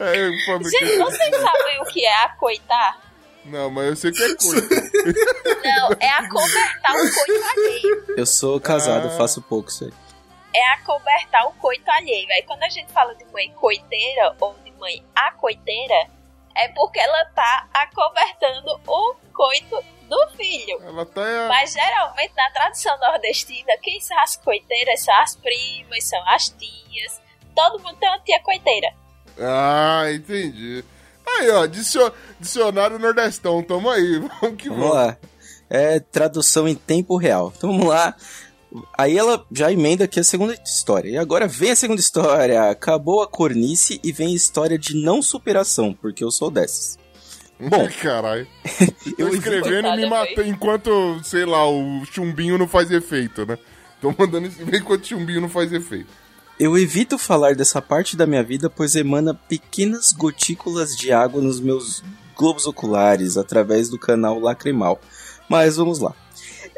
é, 0.00 0.30
Gente, 0.70 0.98
vocês 0.98 1.36
sabem 1.36 1.80
o 1.80 1.84
que 1.86 2.04
é 2.04 2.24
acoitar? 2.24 3.00
Não, 3.44 3.70
mas 3.70 3.86
eu 3.88 3.96
sei 3.96 4.12
que 4.12 4.22
é 4.22 4.34
coisa. 4.34 4.68
Não, 5.64 5.90
é 6.00 6.08
acobertar 6.10 6.92
o 6.92 7.14
coito 7.14 7.44
alheio. 7.52 8.04
Eu 8.16 8.26
sou 8.26 8.58
casado, 8.60 9.08
Ah. 9.08 9.16
faço 9.18 9.42
pouco 9.42 9.68
isso 9.68 9.84
aí. 9.84 9.92
É 10.56 10.70
acobertar 10.74 11.46
o 11.48 11.52
coito 11.54 11.90
alheio. 11.90 12.26
Aí 12.30 12.42
quando 12.44 12.62
a 12.62 12.68
gente 12.70 12.90
fala 12.92 13.14
de 13.14 13.24
mãe 13.26 13.50
coiteira 13.52 14.34
ou 14.40 14.54
de 14.64 14.70
mãe 14.72 15.04
acoiteira, 15.14 16.06
é 16.56 16.68
porque 16.68 16.98
ela 17.00 17.24
tá 17.34 17.68
acobertando 17.74 18.80
o 18.86 19.14
coito 19.34 19.84
do 20.08 20.28
filho. 20.36 20.78
Ela 20.82 21.04
tá. 21.06 21.46
Mas 21.48 21.72
geralmente 21.72 22.32
na 22.36 22.50
tradição 22.50 22.98
nordestina, 22.98 23.72
quem 23.82 24.00
são 24.00 24.18
as 24.20 24.36
coiteiras 24.36 25.00
são 25.00 25.14
as 25.20 25.36
primas, 25.36 26.04
são 26.04 26.20
as 26.28 26.48
tias. 26.50 27.20
Todo 27.54 27.82
mundo 27.82 27.96
tem 27.98 28.08
uma 28.08 28.18
tia 28.20 28.40
coiteira. 28.42 28.88
Ah, 29.38 30.04
entendi. 30.12 30.84
Aí, 31.26 31.50
ó, 31.50 31.66
dicio- 31.66 32.12
dicionário 32.38 32.98
Nordestão, 32.98 33.62
tamo 33.62 33.88
aí. 33.90 34.18
Vamos 34.40 34.56
que 34.56 34.68
Vamos 34.68 34.84
vamos. 34.88 34.94
lá. 34.96 35.16
É 35.70 35.98
tradução 35.98 36.68
em 36.68 36.74
tempo 36.74 37.16
real. 37.16 37.52
Então 37.56 37.70
vamos 37.72 37.86
lá. 37.88 38.14
Aí 38.98 39.16
ela 39.16 39.44
já 39.50 39.72
emenda 39.72 40.04
aqui 40.04 40.20
a 40.20 40.24
segunda 40.24 40.54
história. 40.64 41.08
E 41.08 41.16
agora 41.16 41.46
vem 41.48 41.70
a 41.70 41.76
segunda 41.76 42.00
história. 42.00 42.68
Acabou 42.70 43.22
a 43.22 43.26
cornice 43.26 43.98
e 44.04 44.12
vem 44.12 44.28
a 44.32 44.36
história 44.36 44.78
de 44.78 44.94
não 44.94 45.22
superação, 45.22 45.94
porque 45.94 46.22
eu 46.22 46.30
sou 46.30 46.50
dessas. 46.50 46.98
Bom, 47.70 47.88
Caralho. 48.02 48.46
eu 49.18 49.28
Tô 49.30 49.34
escrevendo 49.34 49.88
e 49.88 49.96
me 49.96 50.06
matei 50.08 50.48
enquanto, 50.48 51.20
sei 51.22 51.44
lá, 51.44 51.68
o 51.68 52.04
chumbinho 52.10 52.58
não 52.58 52.66
faz 52.68 52.90
efeito, 52.90 53.46
né? 53.46 53.58
Tô 54.00 54.14
mandando 54.18 54.46
escrever 54.48 54.78
enquanto 54.80 55.04
o 55.04 55.06
chumbinho 55.06 55.40
não 55.40 55.48
faz 55.48 55.72
efeito. 55.72 56.08
Eu 56.58 56.76
evito 56.78 57.18
falar 57.18 57.54
dessa 57.54 57.82
parte 57.82 58.16
da 58.16 58.26
minha 58.26 58.42
vida, 58.42 58.70
pois 58.70 58.94
emana 58.94 59.34
pequenas 59.34 60.12
gotículas 60.12 60.94
de 60.96 61.12
água 61.12 61.40
nos 61.42 61.58
meus 61.60 62.02
globos 62.36 62.66
oculares 62.66 63.36
através 63.36 63.88
do 63.88 63.98
canal 63.98 64.38
lacrimal. 64.38 65.00
Mas 65.48 65.76
vamos 65.76 65.98
lá. 65.98 66.14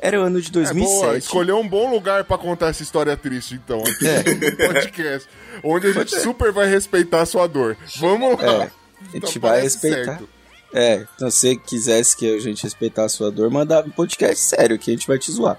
Era 0.01 0.21
o 0.21 0.23
ano 0.25 0.41
de 0.41 0.49
É 0.49 0.53
boa, 0.53 0.65
2007. 0.73 1.19
escolheu 1.25 1.59
um 1.59 1.67
bom 1.69 1.91
lugar 1.91 2.25
pra 2.25 2.37
contar 2.39 2.69
essa 2.69 2.83
história 2.83 3.17
triste, 3.17 3.55
então, 3.55 3.81
aqui 3.81 4.07
É. 4.07 4.23
no 4.35 4.57
podcast. 4.75 5.29
Onde 5.63 5.87
a 5.89 5.93
gente 5.93 6.21
super 6.21 6.53
vai 6.53 6.69
respeitar 6.69 7.23
a 7.23 7.27
sua 7.27 7.47
dor. 7.47 7.77
Vamos 7.99 8.39
lá. 8.41 8.45
É, 8.45 8.63
a 8.63 8.71
Então 9.15 9.29
gente 9.31 9.39
vai 9.39 9.51
parece 9.53 9.75
respeitar. 9.89 10.05
certo. 10.19 10.29
É, 10.79 11.07
então 11.17 11.31
se 11.31 11.39
você 11.39 11.57
quisesse 11.57 12.17
que 12.17 12.35
a 12.35 12.39
gente 12.39 12.63
respeitasse 12.63 13.15
a 13.15 13.19
sua 13.19 13.31
dor, 13.31 13.51
mandava 13.51 13.87
um 13.89 13.91
podcast 13.91 14.39
sério 14.45 14.79
que 14.79 14.91
a 14.91 14.95
gente 14.95 15.07
vai 15.07 15.19
te 15.19 15.33
zoar. 15.33 15.59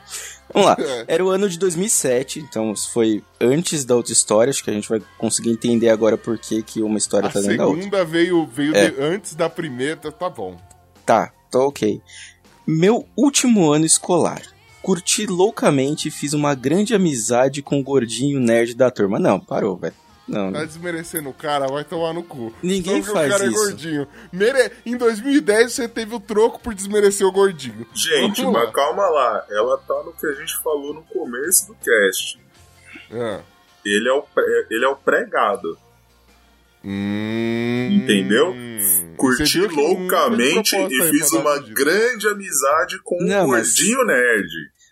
Vamos 0.53 0.67
lá. 0.69 0.77
É. 0.79 1.05
Era 1.07 1.25
o 1.25 1.29
ano 1.29 1.49
de 1.49 1.57
2007, 1.57 2.39
então 2.39 2.75
foi 2.75 3.23
antes 3.41 3.83
da 3.83 3.95
outra 3.95 4.13
história. 4.13 4.51
Acho 4.51 4.63
que 4.63 4.69
a 4.69 4.73
gente 4.73 4.87
vai 4.87 5.01
conseguir 5.17 5.49
entender 5.49 5.89
agora 5.89 6.17
por 6.17 6.37
que, 6.37 6.61
que 6.61 6.81
uma 6.83 6.97
história 6.97 7.27
A 7.29 7.31
tá 7.31 7.39
dentro 7.41 7.57
da 7.57 7.65
outra. 7.65 7.81
segunda 7.83 8.05
veio, 8.05 8.45
veio 8.45 8.75
É. 8.75 8.89
de- 8.91 9.01
antes 9.01 9.33
da 9.35 9.49
primeira, 9.49 10.11
tá 10.11 10.29
bom. 10.29 10.55
Tá, 11.05 11.31
tá 11.49 11.59
ok. 11.59 11.99
Meu 12.65 13.07
último 13.15 13.71
ano 13.71 13.85
escolar. 13.85 14.41
Curti 14.81 15.25
loucamente 15.25 16.07
e 16.07 16.11
fiz 16.11 16.33
uma 16.33 16.53
grande 16.53 16.93
amizade 16.93 17.61
com 17.61 17.79
o 17.79 17.83
gordinho 17.83 18.39
nerd 18.39 18.73
da 18.75 18.89
turma. 18.91 19.17
Não, 19.19 19.39
parou, 19.39 19.75
velho. 19.77 19.93
Não, 20.27 20.51
Tá 20.51 20.65
desmerecendo 20.65 21.29
o 21.29 21.33
cara, 21.33 21.67
vai 21.67 21.83
tomar 21.85 22.13
no 22.13 22.21
cu. 22.23 22.53
Ninguém 22.61 23.01
Só 23.01 23.11
porque 23.13 23.19
faz 23.19 23.27
o 23.27 23.37
cara 23.37 23.49
isso. 23.49 23.55
é 23.61 23.65
gordinho. 23.65 24.07
Mere... 24.31 24.71
Em 24.85 24.97
2010 24.97 25.71
você 25.73 25.87
teve 25.87 26.13
o 26.13 26.19
troco 26.19 26.59
por 26.59 26.73
desmerecer 26.73 27.25
o 27.25 27.31
gordinho. 27.31 27.87
Gente, 27.93 28.41
Vamos 28.41 28.53
lá. 28.59 28.65
mas 28.65 28.73
calma 28.75 29.07
lá. 29.09 29.45
Ela 29.49 29.77
tá 29.77 30.03
no 30.03 30.11
que 30.13 30.27
a 30.27 30.33
gente 30.33 30.55
falou 30.61 30.93
no 30.93 31.03
começo 31.03 31.67
do 31.67 31.75
cast. 31.75 32.39
É. 33.11 33.39
Ele 33.85 34.09
é 34.09 34.13
o, 34.13 34.21
pré- 34.21 34.65
ele 34.69 34.83
é 34.83 34.89
o 34.89 34.95
pregado. 34.97 35.77
Hum... 36.83 37.89
Entendeu? 37.91 38.53
Curti 39.17 39.61
loucamente 39.67 40.75
e 40.75 41.09
fiz 41.09 41.31
uma 41.31 41.57
grande 41.59 42.27
amizade 42.27 42.99
com 43.03 43.17
Não, 43.23 43.45
um 43.45 43.47
mas- 43.49 43.67
gordinho 43.75 44.05
nerd. 44.05 44.47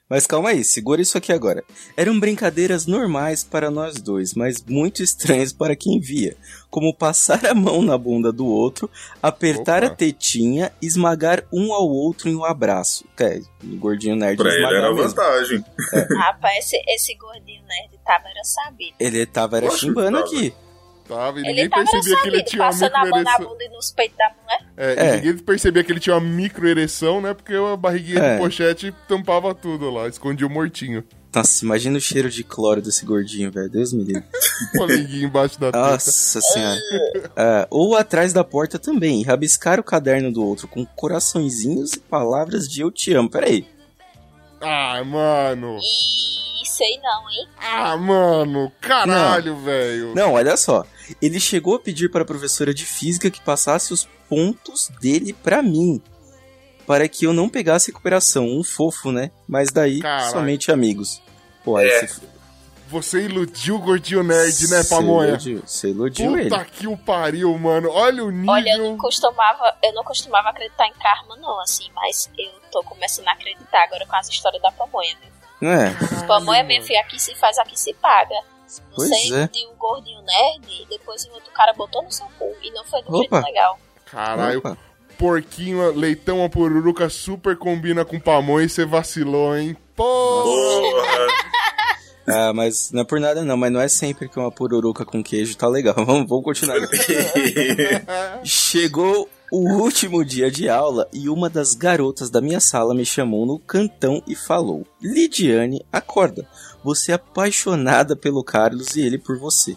Mas 0.07 0.27
calma 0.27 0.49
aí, 0.49 0.63
segura 0.63 1.01
isso 1.01 1.17
aqui 1.17 1.33
agora. 1.33 1.63
Eram 1.97 2.19
brincadeiras 2.19 2.85
normais 2.85 3.43
para 3.43 3.71
nós 3.71 3.95
dois, 3.99 4.35
mas 4.35 4.63
muito 4.63 5.01
estranhas 5.01 5.51
para 5.51 5.75
quem 5.75 5.99
via. 5.99 6.37
Como 6.69 6.93
passar 6.93 7.43
a 7.45 7.55
mão 7.55 7.81
na 7.81 7.97
bunda 7.97 8.31
do 8.31 8.45
outro, 8.45 8.87
apertar 9.21 9.83
Opa. 9.83 9.93
a 9.93 9.95
tetinha, 9.95 10.71
esmagar 10.79 11.43
um 11.51 11.73
ao 11.73 11.89
outro 11.89 12.29
em 12.29 12.35
um 12.35 12.45
abraço. 12.45 13.03
É, 13.19 13.41
o 13.63 13.77
gordinho 13.77 14.15
nerd 14.15 14.37
Pra 14.37 14.53
ele 14.53 14.65
era 14.65 14.93
mesmo. 14.93 15.09
vantagem. 15.09 15.65
Rapaz, 16.19 16.65
esse, 16.65 16.77
esse 16.87 17.15
gordinho 17.15 17.63
nerd 17.65 17.99
tava 18.05 18.27
era 18.29 18.43
sabido. 18.43 18.93
Ele 18.99 19.25
tava 19.25 19.57
era 19.57 19.65
Poxa, 19.67 19.79
chimbando 19.79 20.19
tava. 20.19 20.29
aqui. 20.29 20.53
Tava, 21.07 21.37
e 21.37 21.41
Ele 21.41 21.49
ninguém 21.49 21.69
percebia 21.69 22.17
que 22.21 22.27
ele 22.27 22.43
tinha 22.43 22.63
uma 22.63 22.71
microereção. 22.71 23.47
bunda 23.49 23.63
e 23.63 23.69
nos 23.69 23.91
peitos 23.91 24.17
da 24.17 24.31
mulher. 24.41 24.65
É, 24.75 24.93
É. 25.07 25.15
ninguém 25.17 25.37
percebia 25.37 25.83
que 25.83 25.91
ele 25.91 25.99
tinha 25.99 26.15
uma 26.15 26.21
microereção, 26.27 27.21
né? 27.21 27.33
Porque 27.33 27.53
a 27.53 27.75
barriguinha 27.77 28.19
É. 28.19 28.33
de 28.35 28.41
pochete 28.41 28.93
tampava 29.07 29.53
tudo 29.53 29.91
lá, 29.91 30.07
escondia 30.07 30.47
o 30.47 30.49
mortinho. 30.49 31.03
Nossa, 31.35 31.65
imagina 31.65 31.97
o 31.97 32.01
cheiro 32.01 32.29
de 32.29 32.43
cloro 32.45 32.81
desse 32.81 33.05
gordinho, 33.05 33.51
velho. 33.51 33.69
Deus 33.69 33.91
me 33.93 34.03
livre. 34.05 34.23
Polinguinho 34.73 35.27
embaixo 35.27 35.59
da 35.59 35.67
teta. 35.67 35.77
Nossa 35.91 36.39
senhora. 36.41 36.79
Ah, 37.35 37.67
ou 37.69 37.95
atrás 37.95 38.31
da 38.33 38.43
porta 38.43 38.79
também, 38.79 39.21
rabiscar 39.21 39.79
o 39.79 39.83
caderno 39.83 40.31
do 40.31 40.43
outro 40.43 40.65
com 40.67 40.85
coraçõezinhos 40.85 41.93
e 41.93 41.99
palavras 41.99 42.67
de 42.69 42.81
eu 42.81 42.89
te 42.89 43.13
amo. 43.13 43.29
Peraí. 43.29 43.67
Ah, 44.61 45.03
mano. 45.05 45.77
Sei 46.75 46.99
não, 47.01 47.29
hein? 47.29 47.47
Ah, 47.59 47.95
mano. 47.97 48.71
Caralho, 48.81 49.55
velho. 49.57 50.13
Não, 50.15 50.33
olha 50.33 50.57
só. 50.57 50.83
Ele 51.21 51.39
chegou 51.39 51.75
a 51.75 51.79
pedir 51.79 52.09
para 52.09 52.23
a 52.23 52.25
professora 52.25 52.73
de 52.73 52.85
física 52.85 53.31
que 53.31 53.39
passasse 53.41 53.93
os 53.93 54.07
pontos 54.29 54.89
dele 55.01 55.31
pra 55.33 55.61
mim. 55.61 56.01
Para 56.85 57.07
que 57.07 57.25
eu 57.25 57.33
não 57.33 57.47
pegasse 57.49 57.87
recuperação. 57.91 58.45
Um 58.45 58.63
fofo, 58.63 59.11
né? 59.11 59.31
Mas 59.47 59.71
daí, 59.71 59.99
Caralho. 60.01 60.31
somente 60.31 60.71
amigos. 60.71 61.21
Pô, 61.63 61.77
aí 61.77 61.87
É. 61.87 62.07
você... 62.07 62.35
Você 62.87 63.21
iludiu 63.23 63.77
o 63.77 63.79
gordinho 63.79 64.21
nerd, 64.21 64.67
né, 64.69 64.83
Você 64.83 64.89
pamonha? 64.89 65.29
iludiu, 65.29 65.63
você 65.65 65.89
iludiu 65.89 66.37
ele. 66.37 66.49
Puta 66.51 66.65
que 66.65 66.85
o 66.87 66.95
pariu, 66.95 67.57
mano. 67.57 67.89
Olha 67.89 68.23
o 68.23 68.29
nível. 68.29 68.53
Olha, 68.53 68.69
eu 68.77 68.83
não 68.91 68.95
costumava, 68.95 69.75
eu 69.83 69.91
não 69.93 70.03
costumava 70.03 70.49
acreditar 70.49 70.85
em 70.87 70.93
karma, 70.93 71.35
não, 71.37 71.59
assim, 71.61 71.89
mas 71.95 72.29
eu 72.37 72.51
tô 72.71 72.83
começando 72.83 73.27
a 73.27 73.31
acreditar 73.31 73.83
agora 73.85 74.05
com 74.05 74.15
as 74.15 74.29
histórias 74.29 74.61
da 74.61 74.71
pamonha. 74.71 75.15
viu? 75.19 75.31
É? 75.61 76.25
Pamonha, 76.27 76.63
minha 76.63 76.81
filha, 76.81 76.99
aqui 77.01 77.19
se 77.19 77.33
faz, 77.35 77.57
aqui 77.57 77.79
se 77.79 77.93
paga. 77.95 78.35
Pois 78.95 79.09
Você 79.09 79.15
é. 79.15 79.37
iludiu 79.37 79.69
o 79.71 79.75
gordinho 79.75 80.21
nerd 80.21 80.65
e 80.67 80.85
depois 80.89 81.23
o 81.25 81.31
outro 81.33 81.51
cara 81.53 81.73
botou 81.73 82.03
no 82.03 82.11
seu 82.11 82.25
cu. 82.37 82.51
E 82.61 82.71
não 82.71 82.83
foi 82.85 83.01
do 83.03 83.09
Opa. 83.09 83.17
jeito 83.17 83.45
legal. 83.45 83.79
Caralho, 84.05 84.59
Opa. 84.59 84.77
porquinho, 85.17 85.91
leitão, 85.91 86.43
a 86.43 86.49
pururuca 86.49 87.09
super 87.09 87.55
combina 87.55 88.03
com 88.03 88.19
pamonha 88.19 88.65
e 88.65 88.69
você 88.69 88.85
vacilou, 88.85 89.55
hein? 89.55 89.77
Pô! 89.95 90.03
Porra. 90.43 91.27
Ah, 92.27 92.53
mas 92.53 92.91
não 92.91 93.01
é 93.01 93.05
por 93.05 93.19
nada 93.19 93.43
não, 93.45 93.55
mas 93.55 93.71
não 93.71 93.79
é 93.79 93.87
sempre 93.87 94.27
que 94.27 94.39
uma 94.39 94.51
pururuca 94.51 95.05
com 95.05 95.23
queijo 95.23 95.55
tá 95.55 95.67
legal. 95.67 95.93
Vamos, 96.03 96.27
vamos 96.27 96.43
continuar. 96.43 96.77
Chegou 98.43 99.29
o 99.51 99.73
último 99.73 100.23
dia 100.25 100.49
de 100.49 100.67
aula 100.67 101.07
e 101.13 101.29
uma 101.29 101.49
das 101.49 101.73
garotas 101.73 102.29
da 102.29 102.41
minha 102.41 102.59
sala 102.59 102.93
me 102.93 103.05
chamou 103.05 103.45
no 103.45 103.59
cantão 103.59 104.21
e 104.27 104.35
falou: 104.35 104.85
Lidiane, 105.01 105.85
acorda. 105.91 106.47
Você 106.83 107.11
é 107.11 107.15
apaixonada 107.15 108.15
pelo 108.15 108.43
Carlos 108.43 108.95
e 108.95 109.01
ele 109.01 109.17
por 109.17 109.37
você. 109.37 109.75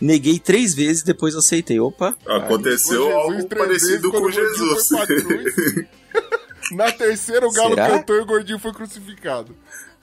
Neguei 0.00 0.38
três 0.38 0.74
vezes, 0.74 1.02
depois 1.02 1.34
aceitei. 1.36 1.78
Opa, 1.78 2.16
Aconteceu 2.26 3.04
Jesus 3.04 3.14
algo 3.14 3.48
parecido 3.48 4.10
vezes, 4.10 4.20
com 4.20 4.30
Jesus. 4.30 4.90
Na 6.72 6.90
terceira, 6.92 7.46
o 7.46 7.52
galo 7.52 7.74
Será? 7.74 7.90
cantou 7.90 8.16
e 8.16 8.20
o 8.20 8.26
gordinho 8.26 8.58
foi 8.58 8.72
crucificado. 8.72 9.54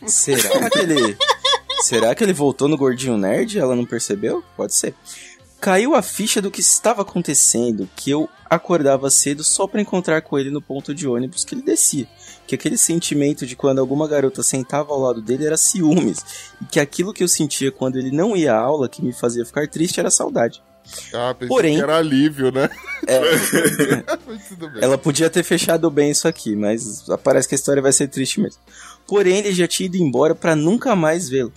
será 0.05 0.69
que 0.69 0.79
ele. 0.79 1.17
será 1.81 2.13
que 2.13 2.23
ele 2.23 2.33
voltou 2.33 2.67
no 2.67 2.77
gordinho 2.77 3.17
nerd 3.17 3.55
e 3.55 3.60
ela 3.60 3.75
não 3.75 3.86
percebeu? 3.86 4.43
Pode 4.55 4.75
ser. 4.75 4.93
Caiu 5.60 5.96
a 5.96 6.02
ficha 6.02 6.41
do 6.41 6.52
que 6.52 6.62
estava 6.62 7.02
acontecendo, 7.02 7.89
que 7.96 8.12
eu 8.12 8.30
acordava 8.50 9.10
cedo 9.10 9.43
só 9.43 9.65
pra 9.67 9.82
encontrar 9.82 10.22
com 10.22 10.38
ele 10.38 10.52
no 10.52 10.62
ponto 10.62 10.93
de 10.93 11.08
ônibus 11.08 11.43
que 11.43 11.56
ele 11.56 11.63
descia. 11.63 12.08
Que 12.46 12.56
aquele 12.56 12.78
sentimento 12.78 13.46
de 13.46 13.56
quando 13.56 13.80
alguma 13.80 14.08
garota 14.08 14.43
sentava 14.43 14.93
ao 14.93 15.00
lado 15.00 15.22
dele 15.22 15.46
era 15.46 15.58
ciúmes. 15.58 16.20
E 16.62 16.65
que 16.65 16.80
aquilo 16.80 17.12
que 17.12 17.24
eu 17.24 17.28
sentia 17.28 17.72
quando 17.72 17.98
ele 17.98 18.12
não 18.12 18.38
ia 18.38 18.54
à 18.54 18.60
aula, 18.60 18.88
que 18.88 19.04
me 19.04 19.12
fazia 19.12 19.46
ficar 19.46 19.67
triste, 19.67 20.00
era 20.00 20.12
saudade. 20.12 20.62
Ah, 21.13 21.34
pensei 21.34 21.48
Porém- 21.50 21.76
que 21.76 21.84
era 21.84 21.98
alívio, 21.98 22.52
né? 22.52 22.70
É, 23.06 23.20
ela 24.82 24.98
podia 24.98 25.30
ter 25.30 25.43
fechado 25.43 25.89
bem 25.89 26.12
isso 26.12 26.28
aqui, 26.28 26.56
mas 26.56 27.04
parece 27.24 27.48
que 27.48 27.56
a 27.56 27.58
história 27.58 27.82
vai 27.82 27.91
ser 27.91 28.08
triste 28.08 28.39
mesmo. 28.39 28.62
Porém, 29.06 29.39
ele 29.39 29.54
já 29.54 29.68
tinha 29.68 29.88
ido 29.88 29.97
embora 29.97 30.34
pra 30.34 30.55
nunca 30.55 30.95
mais 30.95 31.28
vê-lo. 31.28 31.51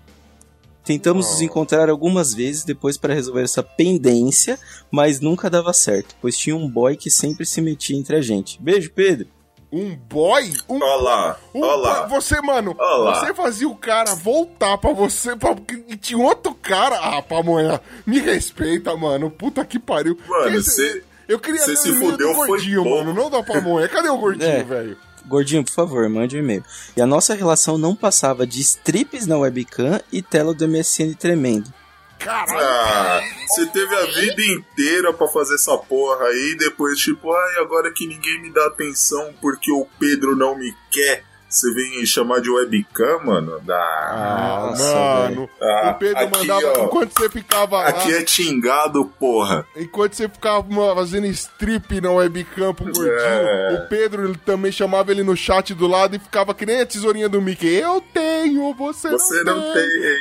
Tentamos 0.90 1.26
nos 1.30 1.40
encontrar 1.40 1.88
algumas 1.88 2.34
vezes 2.34 2.64
depois 2.64 2.96
para 2.96 3.14
resolver 3.14 3.42
essa 3.44 3.62
pendência, 3.62 4.58
mas 4.90 5.20
nunca 5.20 5.48
dava 5.48 5.72
certo, 5.72 6.16
pois 6.20 6.36
tinha 6.36 6.56
um 6.56 6.68
boy 6.68 6.96
que 6.96 7.08
sempre 7.08 7.46
se 7.46 7.60
metia 7.60 7.96
entre 7.96 8.16
a 8.16 8.20
gente. 8.20 8.60
Beijo, 8.60 8.90
Pedro. 8.92 9.28
Um 9.72 9.94
boy? 9.94 10.52
Um, 10.68 10.82
Olha 10.82 10.96
lá, 11.02 11.38
um 11.54 11.62
olha 11.62 11.76
lá. 11.76 12.02
boy- 12.08 12.20
Você, 12.20 12.40
mano, 12.40 12.74
Ó 12.76 12.96
lá. 13.04 13.20
você 13.24 13.32
fazia 13.32 13.68
o 13.68 13.76
cara 13.76 14.16
voltar 14.16 14.76
pra 14.78 14.92
você, 14.92 15.36
pra, 15.36 15.54
e 15.86 15.96
tinha 15.96 16.18
outro 16.18 16.52
cara. 16.56 16.96
Ah, 16.98 17.22
pamonha, 17.22 17.80
me 18.04 18.18
respeita, 18.18 18.96
mano. 18.96 19.30
Puta 19.30 19.64
que 19.64 19.78
pariu. 19.78 20.18
Mano, 20.26 20.50
Quem- 20.50 20.62
cê- 20.62 21.04
Eu 21.28 21.38
queria 21.38 21.60
cê 21.60 21.68
ler 21.68 21.74
o 21.74 21.82
se 21.82 21.92
fudeu, 21.92 22.32
do 22.32 22.34
gordinho, 22.34 22.84
mano. 22.84 23.14
Não 23.14 23.30
da 23.30 23.40
pamonha. 23.44 23.86
Cadê 23.88 24.08
o 24.08 24.18
gordinho, 24.18 24.48
É. 24.50 24.64
velho? 24.64 24.96
Gordinho, 25.26 25.64
por 25.64 25.72
favor, 25.72 26.08
mande 26.08 26.36
um 26.36 26.40
e-mail. 26.40 26.64
E 26.96 27.00
a 27.00 27.06
nossa 27.06 27.34
relação 27.34 27.78
não 27.78 27.94
passava 27.94 28.46
de 28.46 28.60
strips 28.60 29.26
na 29.26 29.38
webcam 29.38 30.00
e 30.12 30.22
tela 30.22 30.54
do 30.54 30.66
MSN 30.66 31.14
tremendo. 31.14 31.72
Caralho. 32.18 32.60
Ah, 32.60 33.20
você 33.48 33.66
teve 33.66 33.94
a 33.94 34.04
vida 34.04 34.42
inteira 34.42 35.12
pra 35.12 35.26
fazer 35.28 35.54
essa 35.54 35.76
porra 35.78 36.26
aí, 36.26 36.54
depois 36.58 36.98
tipo, 36.98 37.32
ai, 37.32 37.56
agora 37.62 37.90
que 37.92 38.06
ninguém 38.06 38.42
me 38.42 38.52
dá 38.52 38.66
atenção 38.66 39.32
porque 39.40 39.72
o 39.72 39.86
Pedro 39.98 40.36
não 40.36 40.56
me 40.56 40.74
quer, 40.90 41.24
você 41.50 41.72
vem 41.74 42.06
chamar 42.06 42.40
de 42.40 42.48
webcam, 42.48 43.18
mano? 43.24 43.60
Dá. 43.64 43.74
Ah, 43.76 44.66
Nossa, 44.70 44.94
mano. 44.94 45.50
Ah, 45.60 45.90
o 45.90 45.98
Pedro 45.98 46.18
aqui, 46.24 46.38
mandava. 46.38 46.72
ó. 46.78 46.84
Enquanto 46.84 47.12
você 47.18 47.28
ficava 47.28 47.76
lá. 47.78 47.88
Aqui 47.88 48.14
é 48.14 48.22
tingado, 48.22 49.04
porra. 49.18 49.66
Enquanto 49.76 50.14
você 50.14 50.28
ficava 50.28 50.62
mano, 50.68 50.94
fazendo 50.94 51.26
strip 51.26 52.00
na 52.00 52.12
webcam 52.12 52.72
pro 52.72 52.84
gordinho, 52.86 53.10
É. 53.10 53.82
o 53.84 53.88
Pedro 53.88 54.24
ele 54.28 54.38
também 54.46 54.70
chamava 54.70 55.10
ele 55.10 55.22
no 55.24 55.36
chat 55.36 55.74
do 55.74 55.86
lado 55.86 56.14
e 56.16 56.18
ficava 56.20 56.54
que 56.54 56.64
nem 56.64 56.80
a 56.82 56.86
tesourinha 56.86 57.28
do 57.28 57.42
Mickey. 57.42 57.74
Eu 57.74 58.00
tenho, 58.00 58.72
você, 58.74 59.10
Você 59.10 59.42
não 59.42 59.60
tem. 59.72 60.20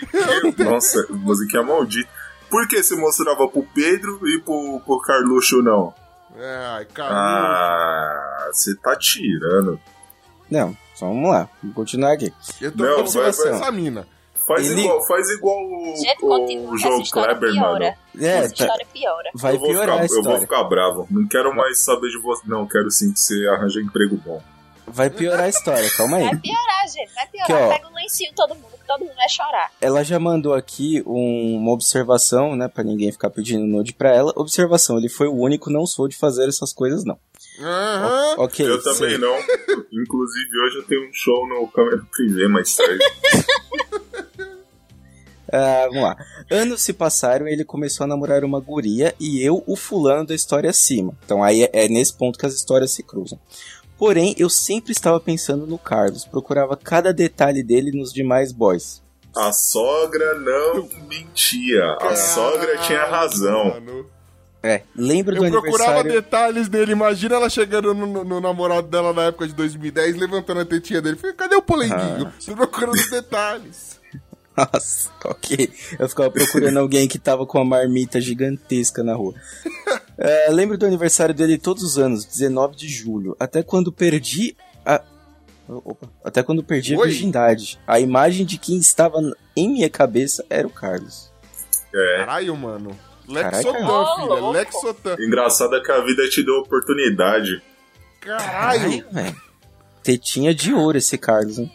tem. 0.56 0.66
Nossa, 0.66 1.06
musiquinha 1.12 1.62
maldita. 1.64 2.10
Por 2.50 2.68
que 2.68 2.82
você 2.82 2.96
mostrava 2.96 3.48
pro 3.48 3.62
Pedro 3.76 4.20
e 4.28 4.40
pro, 4.42 4.82
pro 4.84 5.00
Carluxo 5.02 5.62
não? 5.62 5.94
Ai, 6.36 6.86
cara. 6.86 7.14
Ah, 7.14 8.50
você 8.52 8.76
tá 8.78 8.96
tirando. 8.96 9.80
Não, 10.50 10.76
vamos 11.08 11.30
lá, 11.30 11.50
vamos 11.62 11.76
continuar 11.76 12.14
aqui. 12.14 12.34
eu 12.62 12.72
tô 12.76 12.84
não, 12.84 13.04
com 13.04 13.10
vai- 13.12 13.32
vai- 13.32 13.50
essa 13.54 13.72
mina. 13.72 14.08
Faz 14.48 14.66
Ele- 14.68 14.82
igual, 14.82 15.06
faz 15.06 15.30
igual 15.30 15.58
o, 15.64 15.96
Gente, 15.96 16.26
o 16.26 16.72
que 16.72 16.78
João 16.80 17.04
Kleber, 17.12 17.54
mano. 17.54 17.78
piora. 17.78 17.98
É, 18.20 18.26
essa 18.40 18.48
tá- 18.56 18.64
história 18.64 18.88
piora. 18.92 19.30
vai 19.36 19.54
eu, 19.56 19.60
vou 19.60 19.70
piorar 19.70 20.02
ficar, 20.02 20.16
a 20.16 20.18
eu 20.18 20.24
vou 20.24 20.40
ficar 20.42 20.64
bravo. 20.64 21.08
Não 21.12 21.28
quero 21.28 21.56
mais 21.56 21.80
saber 21.80 22.10
de 22.10 22.20
você. 22.20 22.42
Não, 22.48 22.66
quero 22.68 22.90
sim 22.90 23.14
que 23.14 23.20
você 23.20 23.48
arranje 23.48 23.80
emprego 23.80 24.18
bom. 24.18 24.42
Vai 24.88 25.08
piorar 25.12 25.42
a 25.42 25.50
história, 25.50 25.88
calma 25.96 26.18
aí. 26.18 26.24
Vai 26.26 26.36
piorar, 26.38 26.88
gente. 26.88 27.14
Vai 27.14 27.28
piorar. 27.28 27.52
Aqui, 27.52 27.64
ó. 27.64 27.70
Pega 27.78 27.88
o 27.90 27.94
lencinho 27.96 28.32
todo 28.36 28.56
mundo, 28.56 28.69
que 28.69 28.69
todo 28.90 29.06
mundo 29.06 29.16
vai 29.16 29.30
chorar. 29.30 29.72
Ela 29.80 30.04
já 30.04 30.20
mandou 30.20 30.54
aqui 30.54 31.04
um- 31.06 31.58
uma 31.58 31.72
observação, 31.72 32.56
né, 32.56 32.68
Pra 32.68 32.84
ninguém 32.84 33.12
ficar 33.12 33.30
pedindo 33.30 33.66
nude 33.66 33.94
pra 33.94 34.14
ela. 34.14 34.34
Observação, 34.36 34.98
ele 34.98 35.10
foi 35.10 35.28
o 35.28 35.34
único 35.36 35.70
não 35.70 35.86
sou 35.86 36.08
de 36.08 36.16
fazer 36.18 36.48
essas 36.50 36.74
coisas 36.74 37.04
não. 37.06 37.18
Aham. 37.62 38.36
Ok. 38.40 38.66
eu 38.68 38.82
também 38.82 39.18
não. 39.18 39.36
Inclusive, 39.92 40.58
hoje 40.66 40.78
eu 40.78 40.84
tenho 40.88 41.08
um 41.10 41.14
show 41.14 41.48
no 41.48 41.68
Câmera 41.68 42.02
Privé 42.12 42.48
mais 42.48 42.76
tarde. 42.76 43.00
Ah, 45.52 45.86
vamos 45.88 46.04
lá. 46.04 46.16
Anos 46.52 46.80
se 46.84 46.94
passaram 46.94 47.48
e 47.48 47.52
ele 47.52 47.66
começou 47.66 48.04
a 48.04 48.08
namorar 48.08 48.44
uma 48.44 48.60
guria 48.60 49.16
e 49.20 49.42
eu, 49.42 49.64
o 49.66 49.76
fulano 49.76 50.24
da 50.28 50.36
história 50.36 50.70
acima. 50.70 51.18
Então 51.26 51.44
aí 51.44 51.64
é, 51.64 51.70
é 51.86 51.88
nesse 51.90 52.14
ponto 52.16 52.38
que 52.38 52.46
as 52.46 52.54
histórias 52.54 52.92
se 52.92 53.02
cruzam. 53.02 53.40
Porém, 54.00 54.34
eu 54.38 54.50
sempre 54.50 54.94
estava 54.94 55.20
pensando 55.20 55.68
no 55.68 55.78
Carlos, 55.78 56.26
procurava 56.26 56.76
cada 56.78 57.14
detalhe 57.14 57.62
dele 57.62 57.92
nos 57.92 58.12
demais 58.14 58.52
boys. 58.54 59.04
A 59.36 59.52
sogra 59.52 60.36
não 60.40 60.90
mentia. 61.08 61.84
A 62.02 62.16
sogra 62.16 62.78
tinha 62.80 63.06
razão. 63.06 63.72
Mano. 63.76 64.06
É, 64.64 64.82
lembro 64.96 65.36
do 65.36 65.46
Eu 65.46 65.52
procurava 65.52 66.00
aniversário. 66.00 66.12
detalhes 66.22 66.68
dele. 66.68 66.92
Imagina 66.94 67.36
ela 67.36 67.50
chegando 67.50 67.94
no, 67.94 68.06
no- 68.08 68.24
no 68.24 68.42
namorado 68.42 68.88
dela 68.88 69.14
na 69.14 69.24
época 69.26 69.48
de 69.48 69.54
2010, 69.54 70.16
levantando 70.18 70.62
a 70.62 70.66
tetinha 70.66 71.02
dele. 71.02 71.16
Falei, 71.16 71.36
cadê 71.36 71.56
o 71.56 71.62
polenguinho? 71.62 72.28
Ah. 72.28 72.34
Tô 72.46 72.56
procurando 72.56 72.96
os 72.96 73.08
detalhes. 73.12 74.00
Nossa, 74.58 75.10
ok. 75.24 75.72
Eu 75.98 76.10
ficava 76.10 76.30
procurando 76.32 76.78
alguém 76.78 77.08
que 77.08 77.18
tava 77.18 77.46
com 77.46 77.58
uma 77.60 77.64
marmita 77.78 78.20
gigantesca 78.20 79.02
na 79.04 79.14
rua. 79.16 79.34
É, 80.22 80.52
lembro 80.52 80.78
do 80.78 80.86
aniversário 80.86 81.34
dele 81.34 81.58
todos 81.58 81.82
os 81.82 81.98
anos, 81.98 82.26
19 82.26 82.76
de 82.76 82.90
julho. 82.90 83.38
Até 83.40 83.64
quando 83.64 83.92
perdi 83.92 84.56
a. 84.86 85.02
Opa. 85.68 86.10
Até 86.24 86.44
quando 86.44 86.62
perdi 86.64 86.94
a 86.96 86.98
Oi? 86.98 87.08
virgindade. 87.08 87.80
A 87.88 88.00
imagem 88.00 88.46
de 88.46 88.58
quem 88.58 88.78
estava 88.78 89.18
em 89.56 89.70
minha 89.70 89.90
cabeça 89.90 90.44
era 90.50 90.68
o 90.68 90.70
Carlos. 90.72 91.32
É. 91.96 92.18
Caralho, 92.20 92.58
mano. 92.58 92.92
Lex 93.28 93.44
Caralho, 93.44 93.64
Sotan, 93.64 93.80
cara. 93.88 94.16
filha. 94.16 94.34
Ô, 94.44 94.52
Lex 94.52 94.74
louco. 94.74 94.88
Sotan. 94.88 95.16
Engraçado 95.24 95.76
é 95.76 95.82
que 95.82 95.92
a 95.92 96.02
vida 96.04 96.28
te 96.30 96.44
deu 96.44 96.56
oportunidade. 96.56 97.62
Caralho. 98.20 99.06
velho. 99.12 99.42
Tetinha 100.04 100.54
de 100.54 100.74
ouro 100.74 100.98
esse 100.98 101.18
Carlos, 101.18 101.60
hein? 101.60 101.72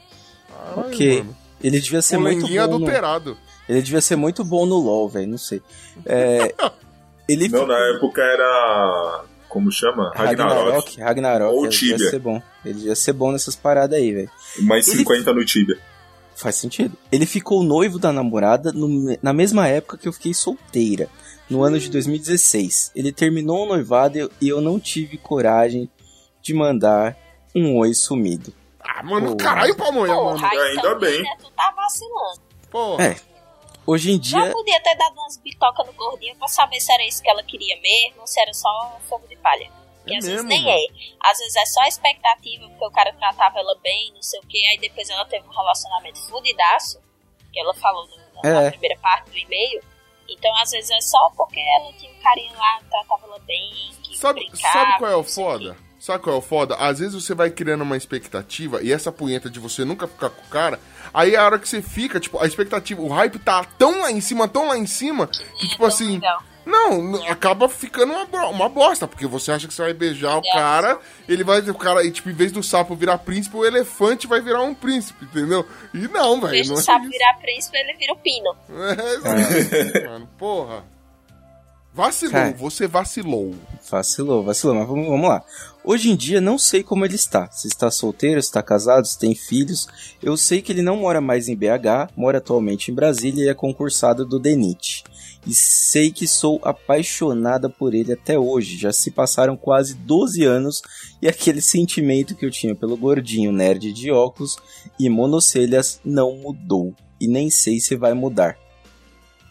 Caralho, 0.49 0.89
Ok. 0.89 1.19
mano. 1.19 1.37
Ele 1.63 1.81
devia 1.81 2.03
ser 2.03 2.19
muito 2.19 2.47
bom. 2.47 2.53
No... 2.53 2.61
adulterado. 2.63 3.39
Ele 3.69 3.81
devia 3.81 4.01
ser 4.01 4.17
muito 4.17 4.45
bom 4.45 4.67
no 4.67 4.77
LoL, 4.77 5.09
velho. 5.09 5.29
Não 5.29 5.39
sei. 5.39 5.63
É, 6.05 6.55
ele 7.29 7.49
Não, 7.49 7.67
na 7.67 7.79
época 7.97 8.23
era. 8.23 9.25
Como 9.49 9.71
chama? 9.71 10.11
Ragnarok. 10.15 10.57
Ragnarok, 10.97 11.01
Ragnarok. 11.01 11.55
Ou 11.55 11.65
ele 11.67 11.69
devia 11.75 11.97
Tibia. 11.97 12.11
ser 12.11 12.19
bom. 12.19 12.43
Ele 12.65 12.75
devia 12.75 12.95
ser 12.97 13.13
bom 13.13 13.31
nessas 13.31 13.55
paradas 13.55 13.97
aí, 13.99 14.13
velho. 14.13 14.31
Mais 14.63 14.89
Ele- 14.89 14.99
50 14.99 15.33
no 15.33 15.45
Tibia. 15.45 15.79
Faz 16.35 16.57
sentido. 16.57 16.97
Ele 17.13 17.25
ficou 17.25 17.63
noivo 17.63 17.97
da 17.99 18.13
namorada 18.13 18.73
no- 18.73 19.17
na 19.23 19.33
mesma 19.33 19.69
época 19.69 19.97
que 19.97 20.09
eu 20.09 20.13
fiquei 20.13 20.35
solteira, 20.35 21.09
no 21.49 21.63
ano 21.63 21.79
de 21.79 21.89
2016. 21.89 22.91
Ele 22.97 23.13
terminou 23.13 23.63
o 23.65 23.69
noivado 23.69 24.19
e 24.41 24.49
eu- 24.49 24.61
não 24.61 24.81
tive 24.81 25.17
coragem 25.17 25.89
de 26.43 26.53
mandar 26.53 27.17
um 27.55 27.77
oi 27.79 27.95
sumido. 27.95 28.53
Ah, 28.83 29.05
mano, 29.05 29.29
Pô. 29.29 29.37
caralho, 29.37 29.77
pamonha, 29.77 30.15
mano. 30.15 30.45
Ainda 30.45 30.73
então, 30.73 30.99
bem. 30.99 31.23
Né, 31.23 31.29
tu 31.41 31.49
tá 31.57 31.73
vacilando. 31.77 32.41
Pô, 32.71 33.01
É. 33.01 33.17
Hoje 33.87 34.13
em 34.13 34.23
Já 34.23 34.43
dia, 34.43 34.53
podia 34.53 34.81
ter 34.81 34.95
dado 34.97 35.13
umas 35.15 35.37
bitocas 35.39 35.87
no 35.87 35.93
gordinho 35.93 36.35
pra 36.37 36.49
saber 36.49 36.81
se 36.81 36.93
era 36.93 37.07
isso 37.07 37.23
que 37.23 37.29
ela 37.29 37.43
queria 37.43 37.79
mesmo 37.81 38.21
ou 38.21 38.27
se 38.27 38.41
era 38.41 38.53
só 38.55 38.99
fogo 39.09 39.27
de 39.29 39.37
palha. 39.37 39.71
E 40.07 40.15
É 40.15 40.19
às 40.19 40.25
vezes 40.25 40.43
mesmo, 40.45 40.49
nem 40.49 40.63
mano? 40.65 40.77
é. 40.77 41.31
Às 41.31 41.39
vezes 41.39 41.57
é 41.57 41.67
só 41.67 41.83
expectativa, 41.85 42.69
porque 42.69 42.85
o 42.87 42.91
cara 42.91 43.13
tratava 43.15 43.59
ela 43.59 43.75
bem, 43.83 44.13
não 44.15 44.23
sei 44.23 44.41
o 44.41 44.47
que, 44.47 44.65
aí 44.67 44.79
depois 44.79 45.09
ela 45.11 45.25
teve 45.27 45.47
um 45.47 45.51
relacionamento 45.53 46.19
fudidaço, 46.29 47.01
que 47.53 47.61
ela 47.61 47.75
falou 47.75 48.07
no- 48.07 48.43
na, 48.43 48.63
É. 48.65 48.71
primeira 48.71 48.99
parte 49.01 49.31
do 49.31 49.37
e-mail. 49.39 49.83
Então, 50.29 50.55
às 50.57 50.71
vezes 50.71 50.91
é 50.91 51.01
só 51.01 51.31
porque 51.37 51.61
ela 51.61 51.93
tinha 51.95 52.11
um 52.11 52.23
carinho 52.23 52.53
lá, 52.57 52.81
tratava 52.91 53.27
ela 53.27 53.39
bem, 53.41 53.71
que 54.03 54.17
Sabe, 54.17 54.41
brincava, 54.41 54.73
sabe 54.73 54.99
qual 54.99 55.11
é 55.11 55.17
o 55.17 55.25
foda? 55.25 55.77
Sabe 55.99 56.23
qual 56.23 56.37
é 56.37 56.39
o 56.39 56.43
foda? 56.43 56.75
Às 56.77 56.99
vezes 56.99 57.15
você 57.23 57.35
vai 57.35 57.51
criando 57.51 57.83
uma 57.83 57.97
expectativa 57.97 58.83
e 58.83 58.93
essa 58.93 59.11
punheta 59.13 59.49
de 59.49 59.59
você 59.59 59.85
nunca 59.87 60.07
ficar 60.07 60.29
com 60.31 60.43
o 60.43 60.49
cara, 60.49 60.79
aí 61.15 61.37
a 61.37 61.45
hora 61.45 61.59
que 61.59 61.69
você 61.69 61.81
fica, 61.81 62.21
tipo, 62.21 62.39
a 62.43 62.47
expectativa, 62.47 63.01
o 63.01 63.09
hype 63.09 63.39
tá 63.39 63.65
tão 63.79 64.03
lá 64.03 64.11
em 64.11 64.21
cima, 64.21 64.47
tão 64.49 64.69
lá 64.69 64.77
em 64.77 64.87
cima, 64.87 65.27
que 65.29 65.69
tipo 65.69 65.87
assim, 65.87 66.17
Então, 66.17 66.39
não, 66.67 67.23
acaba 67.29 67.69
ficando 67.69 68.13
uma, 68.13 68.47
uma 68.49 68.69
bosta, 68.69 69.07
porque 69.07 69.27
você 69.27 69.53
acha 69.53 69.69
que 69.69 69.75
você 69.75 69.83
vai 69.83 69.93
beijar 69.95 70.37
o 70.39 70.43
É. 70.45 70.53
cara, 70.53 70.99
ele 71.29 71.45
vai, 71.45 71.61
o 71.61 71.75
cara, 71.75 72.03
e 72.05 72.11
tipo, 72.11 72.31
em 72.31 72.35
vez 72.35 72.51
do 72.53 72.63
sapo 72.63 72.97
virar 72.97 73.19
príncipe, 73.19 73.57
o 73.57 73.65
elefante 73.65 74.27
vai 74.27 74.41
virar 74.41 74.63
um 74.63 74.75
príncipe, 74.75 75.25
entendeu? 75.25 75.67
E 75.93 76.09
não, 76.09 76.41
velho, 76.41 76.53
Deixa 76.53 76.71
não 76.71 76.77
o 76.77 76.81
é 76.81 76.83
sapo 76.83 77.07
virar 77.09 77.35
príncipe, 77.41 77.77
ele 77.77 77.95
vira 77.95 78.13
o 78.13 78.17
pino. 78.17 78.57
É, 79.05 79.15
exato, 79.15 80.07
mano, 80.11 80.29
porra. 80.39 80.94
Vacilou, 81.95 82.33
Cara. 82.33 82.57
você 82.59 82.89
vacilou. 82.89 83.55
vacilou, 83.89 84.43
vacilou, 84.43 84.75
mas 84.75 84.89
vamos, 84.89 85.07
vamos 85.07 85.29
lá. 85.29 85.45
Hoje 85.85 86.11
em 86.11 86.17
dia 86.17 86.41
não 86.41 86.59
sei 86.59 86.83
como 86.83 87.05
ele 87.05 87.15
está. 87.15 87.49
Se 87.53 87.69
está 87.69 87.89
solteiro, 87.89 88.43
se 88.43 88.49
está 88.49 88.61
casado, 88.65 89.07
se 89.07 89.17
tem 89.17 89.33
filhos. 89.33 89.87
Eu 90.21 90.37
sei 90.37 90.61
que 90.61 90.73
ele 90.73 90.83
não 90.83 90.97
mora 90.97 91.21
mais 91.21 91.47
em 91.49 91.55
BH, 91.55 92.11
mora 92.17 92.39
atualmente 92.39 92.91
em 92.91 92.95
Brasília 92.95 93.45
e 93.45 93.49
é 93.49 93.55
concursado 93.55 94.27
do 94.27 94.41
DENIT. 94.41 95.05
E 95.47 95.55
sei 95.55 96.11
que 96.11 96.27
sou 96.27 96.61
apaixonada 96.65 97.71
por 97.71 97.95
ele 97.95 98.13
até 98.13 98.37
hoje. 98.37 98.77
Já 98.77 98.93
se 98.93 99.13
passaram 99.13 99.57
quase 99.57 99.95
12 99.95 100.43
anos 100.43 100.83
e 101.23 101.29
aquele 101.29 101.61
sentimento 101.61 102.35
que 102.35 102.45
eu 102.45 102.51
tinha 102.51 102.75
pelo 102.75 102.97
gordinho 102.97 103.53
nerd 103.53 103.93
de 103.93 104.11
óculos 104.11 104.57
e 104.99 105.09
monocelhas 105.09 106.01
não 106.05 106.35
mudou. 106.35 106.93
E 107.21 107.29
nem 107.29 107.51
sei 107.51 107.79
se 107.79 107.95
vai 107.95 108.15
mudar. 108.15 108.64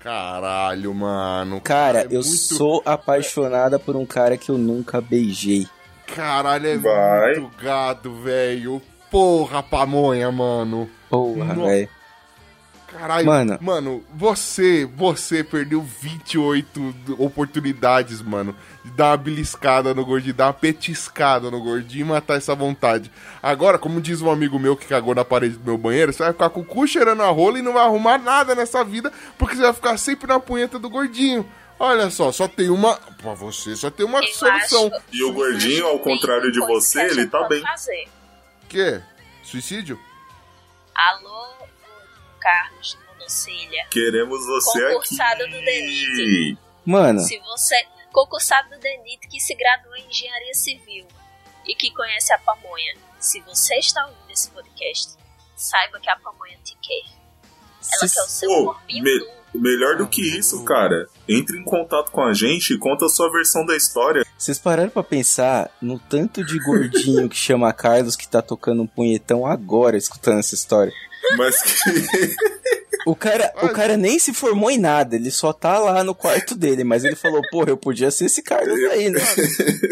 Caralho, 0.04 0.94
mano. 0.94 1.62
Cara, 1.62 2.02
é 2.02 2.06
eu 2.08 2.22
muito- 2.22 2.26
sou 2.26 2.82
apaixonada 2.86 3.80
por 3.80 3.96
um 3.96 4.06
cara 4.06 4.36
que 4.38 4.50
eu 4.52 4.58
nunca 4.58 5.00
beijei. 5.00 5.66
Caralho, 6.14 6.68
é 6.68 6.78
Vai. 6.78 7.40
muito 7.40 7.58
gado, 7.58 8.14
velho. 8.22 8.82
Porra, 9.10 9.64
pamonha, 9.64 10.30
mano. 10.32 10.90
Porra, 11.10 11.54
velho. 11.56 11.90
Caralho, 12.94 13.26
Mano. 13.26 13.58
mano, 13.60 14.04
você, 14.14 14.86
você 14.86 15.44
perdeu 15.44 15.82
28 15.82 16.96
oportunidades, 17.18 18.22
mano, 18.22 18.56
de 18.86 18.92
dar 18.92 19.12
uma 19.12 19.18
beliscada 19.18 19.94
no 19.94 20.06
gordinho, 20.06 20.34
dar 20.34 20.48
uma 20.48 20.54
petiscada 20.54 21.50
no 21.50 21.60
gordinho 21.62 22.06
e 22.06 22.10
matar 22.10 22.36
essa 22.38 22.54
vontade. 22.56 23.12
Agora, 23.42 23.78
como 23.80 24.00
diz 24.00 24.22
um 24.22 24.30
amigo 24.32 24.60
meu 24.60 24.76
que 24.78 24.86
cagou 24.86 25.16
na 25.16 25.26
parede 25.26 25.56
do 25.58 25.66
meu 25.66 25.78
banheiro, 25.78 26.14
você 26.14 26.24
vai 26.24 26.32
ficar 26.34 26.50
com 26.50 26.62
o 26.62 26.66
cu 26.66 26.88
cheirando 26.88 27.24
a 27.24 27.30
rola 27.30 27.60
e 27.60 27.62
não 27.62 27.74
vai 27.74 27.84
arrumar 27.84 28.18
nada 28.18 28.54
nessa 28.56 28.84
vida, 28.84 29.12
porque 29.38 29.56
você 29.56 29.62
vai 29.64 29.74
ficar 29.74 29.98
sempre 29.98 30.28
na 30.28 30.40
punheta 30.40 30.78
do 30.78 30.90
gordinho. 30.90 31.46
Olha 31.80 32.10
só, 32.12 32.32
só 32.32 32.48
tem 32.48 32.70
uma. 32.70 32.96
Pra 33.22 33.34
você, 33.34 33.76
só 33.76 33.90
tem 33.90 34.06
uma 34.06 34.20
Eu 34.20 34.28
solução. 34.34 34.88
acho- 34.94 35.04
E 35.12 35.24
o 35.24 35.34
gordinho, 35.34 35.88
ao 35.88 35.98
que 35.98 36.04
contrário 36.06 36.52
de 36.52 36.60
você, 36.60 37.06
que 37.08 37.12
ele 37.20 37.28
tá 37.28 37.48
bem. 37.48 37.62
Fazer. 37.62 38.08
Quê? 38.70 39.02
Suicídio? 39.42 40.00
Alô, 40.96 41.63
Carlos 42.44 42.98
de 43.00 43.08
Monocilha. 43.14 43.88
Queremos 43.90 44.46
você 44.46 44.88
Concursado 44.94 45.44
aqui. 45.44 45.52
do 45.52 45.60
DENIT. 45.66 46.58
Mano, 46.86 47.20
Se 47.22 47.40
você, 47.40 47.76
concursado 48.12 48.70
do 48.72 48.80
DENIT 48.80 49.28
que 49.30 49.40
se 49.40 49.56
graduou 49.56 49.96
em 49.96 50.06
engenharia 50.10 50.54
civil 50.54 51.08
e 51.66 51.74
que 51.76 51.90
conhece 51.94 52.34
a 52.34 52.38
pamonha, 52.40 52.96
se 53.20 53.40
você 53.42 53.76
está 53.76 54.06
ouvindo 54.06 54.30
esse 54.32 54.50
podcast, 54.52 55.14
saiba 55.56 56.00
que 56.02 56.10
a 56.10 56.18
pamonha 56.18 56.58
te 56.64 56.76
quer. 56.82 57.10
Ela 58.00 58.08
se- 58.08 58.16
quer 58.16 58.22
o 58.22 58.28
seu 58.28 58.50
corpinho 58.66 59.04
me-. 59.04 59.44
Melhor 59.56 59.98
do 59.98 60.08
que 60.08 60.20
isso, 60.22 60.66
cara. 60.66 61.08
Entre 61.30 61.60
em 61.60 61.64
contato 61.64 62.10
com 62.12 62.22
a 62.24 62.34
gente 62.34 62.74
e 62.74 62.78
conta 62.80 63.06
a 63.06 63.10
sua 63.10 63.32
versão 63.32 63.64
da 63.64 63.78
história. 63.78 64.26
vocês 64.36 64.58
pararam 64.58 64.90
pra 64.90 65.04
pensar 65.04 65.70
no 65.80 66.00
tanto 66.00 66.44
de 66.44 66.58
gordinho 66.58 67.30
que 67.30 67.36
chama 67.38 67.72
Carlos 67.72 68.16
que 68.16 68.28
tá 68.28 68.42
tocando 68.42 68.82
um 68.82 68.88
punhetão 68.88 69.46
agora 69.46 69.96
escutando 69.96 70.40
essa 70.40 70.56
história. 70.56 70.92
Mas 71.38 71.62
que. 71.62 72.36
O 73.06 73.16
cara, 73.16 73.52
o 73.62 73.70
cara 73.70 73.98
nem 73.98 74.18
se 74.18 74.34
formou 74.34 74.72
em 74.72 74.78
nada, 74.78 75.18
ele 75.18 75.30
só 75.30 75.52
tá 75.52 75.78
lá 75.78 76.06
no 76.06 76.16
quarto 76.16 76.56
dele, 76.56 76.86
mas 76.86 77.04
ele 77.04 77.18
falou, 77.18 77.42
porra, 77.52 77.70
eu 77.70 77.76
podia 77.76 78.10
ser 78.10 78.26
esse 78.26 78.42
Carlos 78.42 78.80
aí, 78.92 79.10
né? 79.10 79.20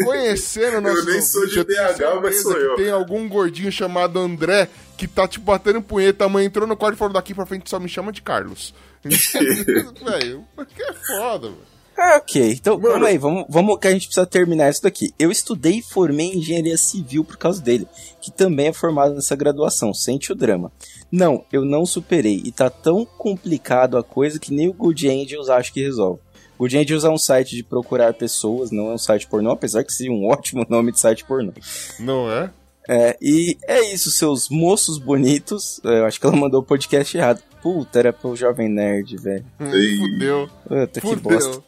Conhecendo 0.02 0.78
o 0.78 0.80
nosso 0.80 0.96
Eu 0.96 1.04
nem 1.04 1.20
sou 1.20 1.46
de 1.46 1.62
BH, 1.62 2.22
mas 2.22 2.40
sou 2.40 2.56
eu. 2.56 2.76
Tem 2.76 2.90
algum 2.90 3.28
gordinho 3.28 3.70
chamado 3.70 4.18
André 4.18 4.66
que 4.96 5.06
tá 5.06 5.28
te 5.28 5.38
batendo 5.38 5.82
punheta. 5.82 6.24
A 6.24 6.28
mãe 6.28 6.46
entrou 6.46 6.66
no 6.66 6.76
quarto 6.76 6.94
e 6.94 6.98
falou: 6.98 7.12
daqui 7.12 7.34
pra 7.34 7.44
frente 7.44 7.68
só 7.68 7.78
me 7.78 7.88
chama 7.88 8.12
de 8.12 8.22
Carlos. 8.22 8.74
velho, 9.04 10.46
que 10.74 10.82
é 10.82 10.92
foda, 10.94 11.48
velho. 11.48 11.72
Ah, 11.96 12.16
ok. 12.16 12.52
Então, 12.52 12.78
Mano. 12.78 12.92
calma 12.92 13.08
aí, 13.08 13.18
vamos, 13.18 13.44
vamos 13.48 13.78
que 13.78 13.86
a 13.86 13.90
gente 13.90 14.06
precisa 14.06 14.26
terminar 14.26 14.70
isso 14.70 14.82
daqui. 14.82 15.12
Eu 15.18 15.30
estudei 15.30 15.78
e 15.78 15.82
formei 15.82 16.28
em 16.28 16.38
engenharia 16.38 16.76
civil 16.76 17.24
por 17.24 17.36
causa 17.36 17.60
dele, 17.60 17.86
que 18.20 18.30
também 18.30 18.68
é 18.68 18.72
formado 18.72 19.14
nessa 19.14 19.36
graduação, 19.36 19.92
sente 19.92 20.32
o 20.32 20.34
drama. 20.34 20.72
Não, 21.12 21.44
eu 21.52 21.62
não 21.62 21.84
superei, 21.84 22.40
e 22.42 22.50
tá 22.50 22.70
tão 22.70 23.04
complicado 23.04 23.98
a 23.98 24.02
coisa 24.02 24.40
que 24.40 24.52
nem 24.52 24.66
o 24.68 24.72
Good 24.72 25.08
Angels 25.10 25.50
acho 25.50 25.70
que 25.70 25.82
resolve. 25.82 26.20
Good 26.58 26.78
Angels 26.78 27.04
é 27.04 27.10
um 27.10 27.18
site 27.18 27.54
de 27.54 27.62
procurar 27.62 28.14
pessoas, 28.14 28.70
não 28.70 28.90
é 28.90 28.94
um 28.94 28.98
site 28.98 29.26
pornô, 29.26 29.50
apesar 29.50 29.84
que 29.84 29.92
seja 29.92 30.10
um 30.10 30.24
ótimo 30.30 30.64
nome 30.68 30.90
de 30.90 30.98
site 30.98 31.24
pornô. 31.24 31.52
Não 32.00 32.30
é? 32.32 32.50
É, 32.88 33.16
e 33.20 33.56
é 33.68 33.92
isso, 33.92 34.10
seus 34.10 34.48
moços 34.48 34.98
bonitos. 34.98 35.80
É, 35.84 36.00
Eu 36.00 36.06
acho 36.06 36.18
que 36.18 36.26
ela 36.26 36.34
mandou 36.34 36.60
o 36.60 36.64
podcast 36.64 37.16
errado. 37.16 37.42
Puta, 37.62 37.98
era 37.98 38.12
pro 38.12 38.34
Jovem 38.34 38.68
Nerd, 38.68 39.16
velho. 39.18 39.44
Ei. 39.60 39.96
Fudeu. 39.96 40.50
Puta, 40.66 41.00
que 41.00 41.16
bosta. 41.16 41.52
Fudeu. 41.52 41.64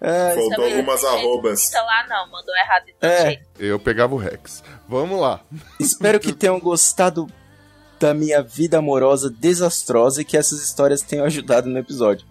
É, 0.00 0.34
Faltou 0.34 0.64
algumas 0.64 1.00
jeito, 1.00 1.14
arrobas. 1.16 1.70
Não 1.72 1.84
lá 1.84 2.06
não, 2.08 2.30
mandou 2.30 2.54
errado 2.54 2.84
É. 3.02 3.40
Eu 3.58 3.80
pegava 3.80 4.14
o 4.14 4.18
Rex. 4.18 4.62
Vamos 4.88 5.20
lá. 5.20 5.40
Espero 5.80 6.20
que 6.20 6.32
tenham 6.32 6.60
gostado 6.60 7.26
da 7.98 8.14
minha 8.14 8.42
vida 8.42 8.78
amorosa 8.78 9.28
desastrosa 9.30 10.22
e 10.22 10.24
que 10.24 10.36
essas 10.36 10.62
histórias 10.62 11.02
tenham 11.02 11.24
ajudado 11.26 11.68
no 11.68 11.78
episódio. 11.78 12.26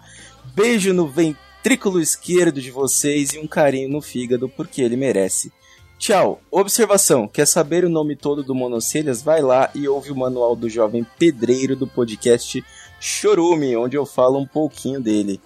Beijo 0.55 0.93
no 0.93 1.07
ventrículo 1.07 1.99
esquerdo 2.01 2.61
de 2.61 2.72
vocês 2.72 3.34
e 3.34 3.39
um 3.39 3.47
carinho 3.47 3.89
no 3.89 4.01
fígado, 4.01 4.47
porque 4.49 4.82
ele 4.82 4.95
merece. 4.95 5.51
Tchau. 5.99 6.39
Observação: 6.51 7.28
quer 7.28 7.45
saber 7.47 7.84
o 7.84 7.89
nome 7.89 8.15
todo 8.15 8.43
do 8.43 8.53
Monocelhas? 8.55 9.22
Vai 9.22 9.41
lá 9.41 9.70
e 9.74 9.88
ouve 9.88 10.11
o 10.11 10.15
manual 10.15 10.55
do 10.55 10.70
jovem 10.70 11.05
pedreiro 11.18 11.76
do 11.76 11.88
podcast 11.88 12.63
Chorume, 12.99 13.76
onde 13.76 13.95
eu 13.97 14.05
falo 14.05 14.39
um 14.39 14.45
pouquinho 14.45 15.01
dele. 15.01 15.41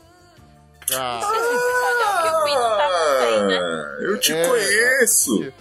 Ah? 0.93 1.21
Ah, 2.53 3.97
eu 4.01 4.19
te 4.19 4.33
É, 4.33 4.45
conheço. 4.47 5.51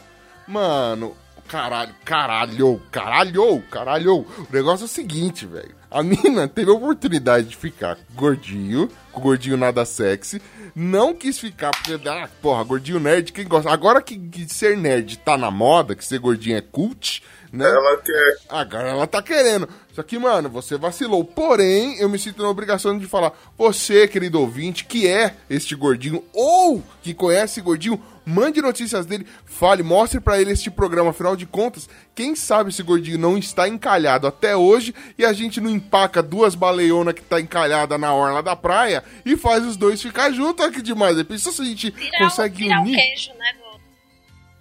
Mano, 0.47 1.17
caralho, 1.51 1.95
caralho, 2.05 2.83
caralho, 2.93 3.63
caralho. 3.69 4.19
O 4.19 4.47
negócio 4.53 4.85
é 4.85 4.87
o 4.87 4.89
seguinte, 4.89 5.45
velho. 5.45 5.75
A 5.91 6.01
mina 6.01 6.47
teve 6.49 6.71
a 6.71 6.75
oportunidade 6.75 7.49
de 7.49 7.57
ficar 7.57 7.99
gordinho, 8.15 8.89
com 9.11 9.21
gordinho 9.21 9.57
nada 9.57 9.85
sexy. 9.85 10.41
Não 10.77 11.13
quis 11.13 11.41
ficar 11.41 11.73
porque, 11.73 12.09
ah, 12.09 12.29
porra, 12.41 12.63
gordinho 12.63 13.01
nerd, 13.01 13.33
quem 13.33 13.49
gosta? 13.49 13.69
Agora 13.69 14.01
que, 14.01 14.17
que 14.17 14.49
ser 14.49 14.77
nerd 14.77 15.19
tá 15.19 15.37
na 15.37 15.51
moda, 15.51 15.97
que 15.97 16.05
ser 16.05 16.21
gordinho 16.21 16.57
é 16.57 16.61
cult, 16.61 17.21
né? 17.53 17.69
Ela 17.69 17.97
quer. 17.97 18.37
Agora 18.49 18.89
ela 18.89 19.07
tá 19.09 19.21
querendo. 19.21 19.69
Só 19.93 20.05
que, 20.05 20.17
mano, 20.19 20.49
você 20.49 20.79
vacilou. 20.79 21.25
Porém, 21.25 21.99
eu 21.99 22.09
me 22.09 22.19
sinto 22.19 22.43
na 22.43 22.49
obrigação 22.49 22.97
de 22.97 23.07
falar: 23.07 23.33
você, 23.59 24.07
querido 24.07 24.41
ouvinte, 24.41 24.85
que 24.85 25.09
é 25.09 25.35
este 25.49 25.75
gordinho 25.75 26.23
ou 26.33 26.81
que 27.03 27.13
conhece 27.13 27.61
gordinho, 27.61 28.01
mande 28.31 28.63
notícias 28.63 29.05
dele, 29.07 29.27
fale, 29.45 29.83
mostre 29.83 30.21
pra 30.21 30.41
ele 30.41 30.53
este 30.53 30.71
programa. 30.71 31.11
Afinal 31.11 31.35
de 31.37 31.47
contas, 31.47 31.89
quem 32.15 32.35
sabe 32.37 32.71
esse 32.71 32.83
gordinho 32.83 33.19
não 33.19 33.37
está 33.37 33.69
encalhado 33.69 34.27
até 34.27 34.57
hoje 34.57 34.95
e 35.19 35.25
a 35.25 35.33
gente 35.33 35.61
não 35.61 35.71
empaca 35.71 36.23
duas 36.23 36.55
baleionas 36.55 37.15
que 37.15 37.23
tá 37.23 37.41
encalhada 37.41 37.99
na 37.99 38.15
orla 38.15 38.43
da 38.43 38.55
praia 38.57 39.03
e 39.25 39.37
faz 39.37 39.65
os 39.67 39.77
dois 39.77 40.01
ficar 40.01 40.31
juntos. 40.33 40.65
Olha 40.65 40.73
que 40.75 40.83
demais. 40.83 41.19
É 41.19 41.25
Pensou 41.25 41.53
se 41.53 41.63
a 41.63 41.65
gente 41.65 41.91
Tirar, 41.91 42.19
consegue 42.19 42.65
unir? 42.73 42.97
queijo, 42.97 43.31
né? 43.39 43.53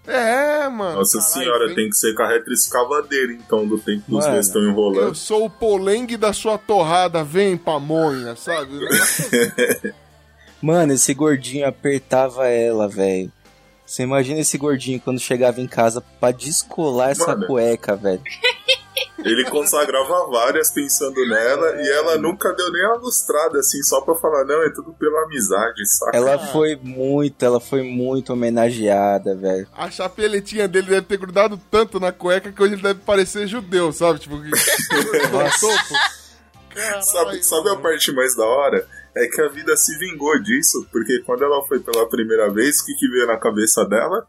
É, 0.07 0.67
mano. 0.69 0.95
Nossa 0.97 1.19
caralho, 1.19 1.33
senhora, 1.33 1.65
vem- 1.67 1.75
tem 1.75 1.89
que 1.89 1.95
ser 1.95 2.15
carreta 2.15 2.51
escavadeira, 2.51 3.31
então, 3.31 3.67
do 3.67 3.77
tempo 3.77 4.03
que 4.07 4.15
os 4.15 4.25
dois 4.25 4.47
estão 4.47 4.63
Eu 4.63 4.69
enrolando. 4.69 5.13
sou 5.13 5.45
o 5.45 5.49
polengue 5.51 6.17
da 6.17 6.33
sua 6.33 6.57
torrada, 6.57 7.23
vem 7.23 7.55
pamonha, 7.55 8.35
sabe? 8.35 8.71
Mano, 10.61 10.93
esse 10.93 11.13
gordinho 11.13 11.67
apertava 11.67 12.47
ela, 12.47 12.87
velho. 12.87 13.31
Você 13.89 14.03
imagina 14.03 14.39
esse 14.39 14.55
gordinho 14.55 15.01
quando 15.01 15.19
chegava 15.19 15.59
em 15.59 15.65
casa 15.65 15.99
pra 16.19 16.29
descolar 16.29 17.09
essa 17.09 17.35
Mano. 17.35 17.47
cueca, 17.47 17.95
velho. 17.95 18.21
Ele 19.17 19.43
consagrava 19.49 20.27
várias 20.27 20.69
pensando 20.69 21.27
nela 21.27 21.81
e 21.81 21.89
ela 21.89 22.15
nunca 22.19 22.53
deu 22.53 22.71
nem 22.71 22.85
a 22.85 22.93
lustrada, 22.93 23.57
assim, 23.57 23.81
só 23.81 23.99
pra 24.01 24.13
falar, 24.13 24.45
não, 24.45 24.63
é 24.63 24.69
tudo 24.69 24.93
pela 24.93 25.23
amizade, 25.23 25.85
saca? 25.87 26.15
Ela 26.15 26.37
foi 26.37 26.75
muito, 26.75 27.43
ela 27.43 27.59
foi 27.59 27.81
muito 27.81 28.31
homenageada, 28.31 29.35
velho. 29.35 29.67
A 29.75 29.89
chapeletinha 29.89 30.67
dele 30.67 30.91
deve 30.91 31.07
ter 31.07 31.17
grudado 31.17 31.59
tanto 31.71 31.99
na 31.99 32.11
cueca 32.11 32.51
que 32.51 32.61
hoje 32.61 32.75
ele 32.75 32.83
deve 32.83 32.99
parecer 32.99 33.47
judeu, 33.47 33.91
sabe? 33.91 34.19
Tipo, 34.19 34.37
que... 34.39 34.51
Caralho, 36.69 37.03
Sabe, 37.03 37.43
sabe 37.43 37.69
a 37.71 37.75
parte 37.77 38.11
mais 38.11 38.35
da 38.35 38.45
hora? 38.45 38.87
É 39.15 39.27
que 39.27 39.41
a 39.41 39.47
vida 39.49 39.75
se 39.75 39.97
vingou 39.97 40.39
disso, 40.41 40.85
porque 40.91 41.19
quando 41.25 41.43
ela 41.43 41.65
foi 41.67 41.79
pela 41.79 42.07
primeira 42.07 42.49
vez, 42.49 42.79
o 42.79 42.85
que, 42.85 42.93
que 42.95 43.09
veio 43.09 43.27
na 43.27 43.37
cabeça 43.37 43.83
dela? 43.85 44.27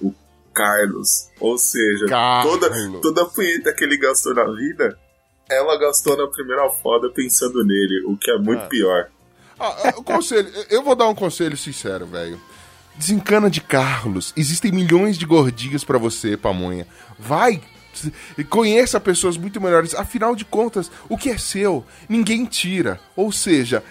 O 0.00 0.12
Carlos. 0.52 1.28
Ou 1.40 1.58
seja, 1.58 2.06
Carlos. 2.06 2.52
toda, 2.52 3.00
toda 3.00 3.22
a 3.22 3.26
punheta 3.26 3.72
que 3.74 3.84
ele 3.84 3.96
gastou 3.98 4.34
na 4.34 4.44
vida, 4.54 4.98
ela 5.50 5.78
gastou 5.78 6.16
na 6.16 6.26
primeira 6.28 6.68
foda 6.70 7.10
pensando 7.10 7.62
nele, 7.64 8.04
o 8.06 8.16
que 8.16 8.30
é 8.30 8.38
muito 8.38 8.62
Ah. 8.62 8.68
pior. 8.68 9.08
Ah, 9.60 9.76
ah, 9.84 9.94
o 9.98 10.02
conselho, 10.02 10.48
eu 10.70 10.82
vou 10.82 10.96
dar 10.96 11.06
um 11.06 11.14
conselho 11.14 11.56
sincero, 11.56 12.06
velho. 12.06 12.40
Desencana 12.96 13.48
de 13.50 13.60
Carlos. 13.60 14.32
Existem 14.36 14.72
milhões 14.72 15.16
de 15.18 15.26
gordinhos 15.26 15.84
pra 15.84 15.98
você, 15.98 16.36
pamonha. 16.36 16.86
Vai. 17.18 17.60
e 18.36 18.42
Conheça 18.42 18.98
pessoas 18.98 19.36
muito 19.36 19.60
melhores. 19.60 19.94
Afinal 19.94 20.34
de 20.34 20.44
contas, 20.44 20.90
o 21.08 21.16
que 21.16 21.30
é 21.30 21.38
seu, 21.38 21.84
ninguém 22.08 22.44
tira. 22.46 22.98
Ou 23.14 23.30
seja, 23.30 23.82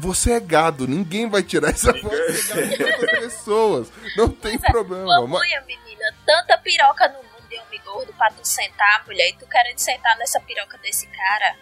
você 0.00 0.32
é 0.32 0.40
gado. 0.40 0.86
Ninguém 0.88 1.28
vai 1.28 1.42
tirar 1.42 1.70
essa 1.70 1.92
você 1.92 2.52
é 2.60 2.66
gado 2.66 2.76
de 2.76 2.84
outras 2.84 3.20
pessoas. 3.20 3.92
Não 4.16 4.28
tem 4.28 4.54
é, 4.56 4.70
problema. 4.70 5.04
Mas- 5.04 5.20
Pamonha, 5.20 5.60
menina, 5.66 6.04
tanta 6.26 6.58
piroca 6.58 7.08
no 7.08 7.16
mundo 7.18 7.48
de 7.48 7.58
homem 7.58 7.80
gordo 7.84 8.12
pra 8.14 8.30
tu 8.30 8.44
sentar, 8.46 9.04
mulher, 9.06 9.28
e 9.30 9.32
tu 9.34 9.46
querendo 9.46 9.78
sentar 9.78 10.16
nessa 10.18 10.40
piroca 10.40 10.78
desse 10.78 11.06
cara. 11.06 11.56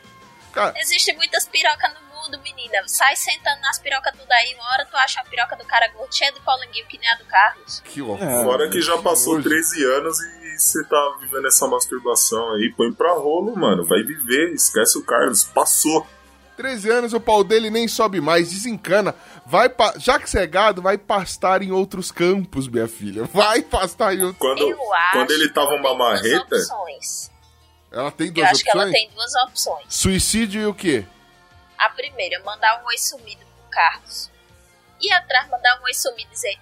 Cara, 0.53 0.75
Existem 0.81 1.15
muitas 1.17 1.47
pirocas 1.47 1.93
no 1.95 2.01
mundo, 2.15 2.41
menina. 2.43 2.83
Sai 2.87 3.15
sentando 3.17 3.61
nas 3.61 3.79
pirocas 3.79 4.13
tudo 4.19 4.31
aí. 4.33 4.55
Uma 4.55 4.73
hora 4.73 4.87
tu 4.87 4.97
acha 4.97 5.21
a 5.21 5.25
piroca 5.25 5.55
do 5.57 5.65
cara 5.65 5.89
gordo 5.89 6.15
cheia 6.15 6.33
de 6.33 6.41
polenguinho 6.41 6.87
que 6.87 6.99
nem 6.99 7.09
a 7.11 7.15
do 7.17 7.25
Carlos. 7.27 7.81
que 7.85 8.01
horror. 8.01 8.23
É. 8.23 8.43
Fora 8.45 8.71
que 8.71 8.81
já 8.81 8.97
passou 8.99 9.35
Hoje. 9.35 9.45
13 9.49 9.85
anos 9.85 10.19
e 10.19 10.59
você 10.59 10.83
tá 10.87 11.17
vivendo 11.21 11.47
essa 11.47 11.67
masturbação 11.69 12.55
aí, 12.55 12.73
põe 12.77 12.93
pra 12.93 13.13
rolo, 13.13 13.55
mano. 13.57 13.85
Vai 13.87 14.03
viver, 14.03 14.53
esquece 14.55 14.99
o 14.99 15.05
Carlos. 15.05 15.45
Passou. 15.45 16.07
13 16.59 16.91
anos, 16.91 17.13
o 17.15 17.21
pau 17.21 17.45
dele 17.45 17.71
nem 17.71 17.87
sobe 17.87 18.21
mais, 18.21 18.51
desencana. 18.51 19.15
Vai 19.47 19.69
pa... 19.69 19.95
Já 19.97 20.19
que 20.19 20.29
você 20.29 20.41
é 20.41 20.47
gado, 20.47 20.83
vai 20.83 20.99
pastar 20.99 21.63
em 21.63 21.71
outros 21.71 22.11
campos, 22.11 22.67
minha 22.67 22.89
filha. 22.89 23.23
Vai 23.33 23.63
pastar 23.63 24.13
em 24.13 24.25
outros. 24.25 24.39
Quando, 24.39 24.77
quando 25.13 25.31
ele 25.31 25.49
tava 25.51 25.69
que 25.69 25.75
uma 25.77 25.89
ela 25.89 26.11
tem 26.11 26.21
duas 26.21 26.23
marreta, 26.25 26.57
opções. 26.57 27.31
Eu 27.93 28.07
acho 28.07 28.65
que 28.65 28.71
ela 28.71 28.87
opções? 28.87 28.93
tem 28.93 29.11
duas 29.15 29.35
opções. 29.47 29.85
Suicídio 29.89 30.61
e 30.61 30.67
o 30.67 30.75
quê? 30.75 31.07
A 31.79 31.91
primeira, 31.91 32.43
mandar 32.43 32.83
um 32.83 32.87
oi 32.87 32.99
sumido 32.99 33.47
pro 33.47 33.71
Carlos. 33.71 34.29
E 35.01 35.13
atrás, 35.13 35.49
mandar 35.49 35.79
um 35.81 35.85
oi 35.85 35.95
sumido 35.95 36.29
e 36.29 36.35
dizer: 36.35 36.59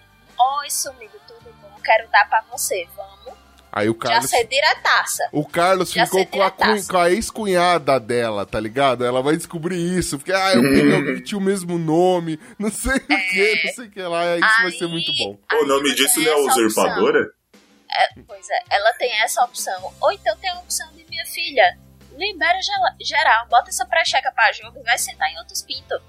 Oi 0.61 0.71
sumido, 0.71 1.19
tudo 1.27 1.51
bom? 1.63 1.73
Quero 1.83 2.07
dar 2.11 2.29
pra 2.29 2.45
você, 2.53 2.87
vamos? 2.95 3.46
Aí 3.77 3.91
o 3.91 3.93
Já 3.93 3.99
Carlos. 3.99 4.31
ser 4.31 4.45
diretaça. 4.47 5.29
O 5.33 5.45
Carlos 5.47 5.93
Já 5.93 6.07
ficou 6.07 6.25
com 6.27 6.43
a, 6.43 6.51
com 6.51 6.97
a 6.99 7.11
ex-cunhada 7.11 8.01
dela, 8.01 8.47
tá 8.47 8.59
ligado? 8.59 9.05
Ela 9.05 9.21
vai 9.21 9.37
descobrir 9.37 9.77
isso, 9.77 10.17
porque 10.17 10.33
ah, 10.33 10.55
eu 10.55 10.63
peguei 10.63 10.95
alguém 10.97 11.15
que 11.17 11.21
tinha 11.21 11.39
o 11.39 11.43
mesmo 11.43 11.77
nome, 11.77 12.41
não 12.59 12.71
sei 12.71 12.97
o 12.97 13.01
que, 13.07 13.63
não 13.67 13.73
sei 13.75 13.85
o 13.87 13.91
que 13.91 14.01
lá, 14.01 14.35
isso 14.39 14.63
vai 14.63 14.71
ser 14.71 14.85
Aí- 14.85 14.91
muito 14.91 15.13
bom. 15.19 15.39
O 15.53 15.57
aí 15.57 15.67
nome 15.67 15.95
disso 15.95 16.19
não 16.23 16.33
é 16.33 16.37
usurpadora? 16.37 17.31
Pois 18.27 18.49
é, 18.49 18.59
ela 18.71 18.93
tem 18.95 19.13
essa 19.23 19.45
opção. 19.45 19.93
Ou 20.01 20.11
então 20.13 20.35
tem 20.39 20.49
a 20.51 20.59
opção 20.59 20.91
de 20.93 21.05
minha 21.11 21.25
filha. 21.27 21.79
Libera 22.17 22.59
geral, 23.03 23.47
bota 23.49 23.69
essa 23.69 23.85
precheca 23.85 24.33
pra 24.33 24.51
jogo 24.53 24.79
e 24.81 24.83
vai 24.83 24.97
sentar 24.97 25.31
em 25.31 25.39
outros 25.39 25.61
pintos. 25.61 26.01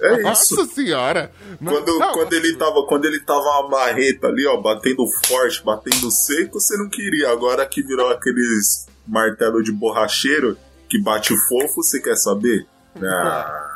É 0.00 0.14
isso. 0.14 0.22
Nossa 0.22 0.66
senhora! 0.66 1.30
Quando, 1.62 1.98
não, 1.98 2.12
quando, 2.12 2.32
ele 2.32 2.56
tava, 2.56 2.86
quando 2.86 3.04
ele 3.04 3.20
tava 3.20 3.40
uma 3.40 3.68
marreta 3.68 4.26
ali, 4.26 4.46
ó, 4.46 4.56
batendo 4.60 5.04
forte, 5.24 5.62
batendo 5.64 6.10
seco, 6.10 6.60
você 6.60 6.76
não 6.76 6.88
queria. 6.88 7.30
Agora 7.30 7.64
que 7.66 7.82
virou 7.82 8.08
aqueles 8.10 8.86
martelo 9.06 9.62
de 9.62 9.72
borracheiro 9.72 10.56
que 10.88 11.00
bate 11.00 11.34
fofo, 11.48 11.82
você 11.82 12.00
quer 12.00 12.16
saber? 12.16 12.66
Ah, 13.02 13.71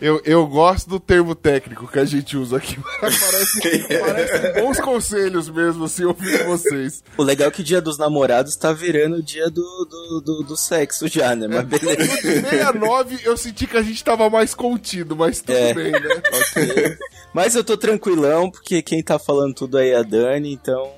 Eu, 0.00 0.22
eu 0.24 0.46
gosto 0.46 0.88
do 0.88 1.00
termo 1.00 1.34
técnico 1.34 1.88
que 1.88 1.98
a 1.98 2.04
gente 2.04 2.36
usa 2.36 2.58
aqui. 2.58 2.78
parece, 3.00 3.88
parece 3.98 4.60
bons 4.60 4.78
conselhos 4.80 5.48
mesmo, 5.48 5.86
assim, 5.86 6.04
ouvir 6.04 6.44
vocês. 6.44 7.02
O 7.16 7.22
legal 7.24 7.48
é 7.48 7.50
que 7.50 7.62
o 7.62 7.64
dia 7.64 7.80
dos 7.80 7.98
namorados 7.98 8.54
tá 8.54 8.72
virando 8.72 9.16
o 9.16 9.22
dia 9.22 9.50
do, 9.50 9.60
do, 9.90 10.20
do, 10.24 10.42
do 10.44 10.56
sexo 10.56 11.08
já, 11.08 11.34
né? 11.34 11.48
Mas 11.48 11.64
beleza. 11.64 12.00
No 12.00 12.16
de 12.16 12.22
69 12.22 13.18
eu 13.24 13.36
senti 13.36 13.66
que 13.66 13.76
a 13.76 13.82
gente 13.82 14.04
tava 14.04 14.30
mais 14.30 14.54
contido, 14.54 15.16
mas 15.16 15.40
tudo 15.40 15.56
É. 15.58 15.74
bem, 15.74 15.90
né? 15.90 15.98
Mas 17.34 17.54
eu 17.54 17.62
tô 17.62 17.76
tranquilão, 17.76 18.50
porque 18.50 18.80
quem 18.80 19.02
tá 19.02 19.18
falando 19.18 19.54
tudo 19.54 19.76
aí 19.78 19.90
é 19.90 19.96
a 19.98 20.02
Dani, 20.02 20.50
então. 20.52 20.92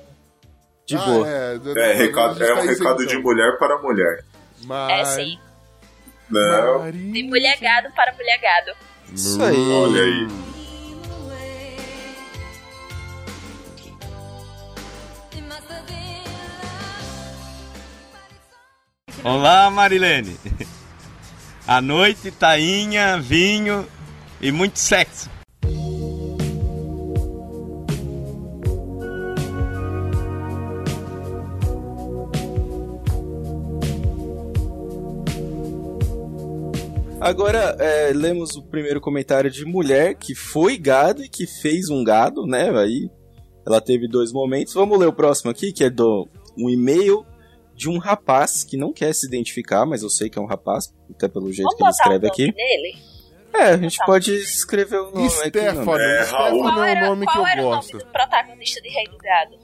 De 0.87 0.95
Ah, 0.95 1.05
boa. 1.05 1.27
é, 1.29 1.59
é, 1.75 1.93
recado, 1.93 2.33
gente 2.35 2.43
é 2.49 2.55
tá 2.55 2.61
um 2.61 2.65
recado 2.67 3.05
de 3.05 3.17
mulher 3.17 3.57
para 3.57 3.77
mulher. 3.81 4.23
Mas... 4.63 5.09
É 5.09 5.15
sim. 5.15 5.39
Não, 6.29 6.89
De 6.89 7.23
mulher 7.23 7.59
gado 7.59 7.89
para 7.93 8.13
mulher 8.13 8.39
gado. 8.39 8.71
Isso 9.13 9.41
aí. 9.43 9.57
olha 9.57 10.03
aí. 10.03 10.27
Olá, 19.23 19.69
Marilene. 19.69 20.35
À 21.67 21.79
noite, 21.79 22.31
tainha, 22.31 23.19
vinho 23.19 23.87
e 24.41 24.51
muito 24.51 24.79
sexo. 24.79 25.29
Agora, 37.21 37.75
é, 37.79 38.11
lemos 38.13 38.55
o 38.55 38.63
primeiro 38.63 38.99
comentário 38.99 39.49
de 39.51 39.63
mulher 39.63 40.15
que 40.15 40.33
foi 40.33 40.75
gado 40.77 41.23
e 41.23 41.29
que 41.29 41.45
fez 41.45 41.87
um 41.89 42.03
gado, 42.03 42.45
né? 42.47 42.69
Aí 42.77 43.09
ela 43.65 43.79
teve 43.79 44.07
dois 44.07 44.31
momentos. 44.33 44.73
Vamos 44.73 44.97
ler 44.97 45.05
o 45.07 45.13
próximo 45.13 45.51
aqui, 45.51 45.71
que 45.71 45.83
é 45.83 45.89
do 45.89 46.27
um 46.57 46.67
e-mail 46.69 47.23
de 47.75 47.89
um 47.89 47.97
rapaz 47.99 48.63
que 48.63 48.75
não 48.75 48.91
quer 48.91 49.13
se 49.13 49.27
identificar, 49.27 49.85
mas 49.85 50.01
eu 50.03 50.09
sei 50.09 50.29
que 50.29 50.37
é 50.39 50.41
um 50.41 50.45
rapaz, 50.47 50.93
até 51.11 51.27
pelo 51.27 51.51
jeito 51.51 51.69
Vamos 51.69 51.75
que 51.77 51.83
ele 51.83 51.89
o 51.89 51.91
escreve 51.91 52.27
aqui. 52.27 52.51
dele? 52.51 52.95
É, 53.53 53.63
a 53.73 53.77
gente 53.77 53.97
pode 54.05 54.33
escrever 54.35 54.97
o 55.01 55.11
nome 55.11 55.27
aqui. 55.27 55.49
Stefano. 55.49 55.85
não. 55.85 55.95
É, 55.99 56.23
Raul. 56.23 56.61
Qual 56.61 56.83
é 56.83 56.91
era, 56.91 57.05
o 57.05 57.09
nome 57.09 57.25
que 57.27 57.31
qual 57.33 57.43
eu 57.43 57.47
era 57.51 57.61
o 57.61 57.65
gosto. 57.65 57.91
nome 57.93 58.03
do 58.05 58.11
protagonista 58.11 58.81
de 58.81 58.89
Rei 58.89 59.03
do 59.05 59.17
Gado? 59.17 59.55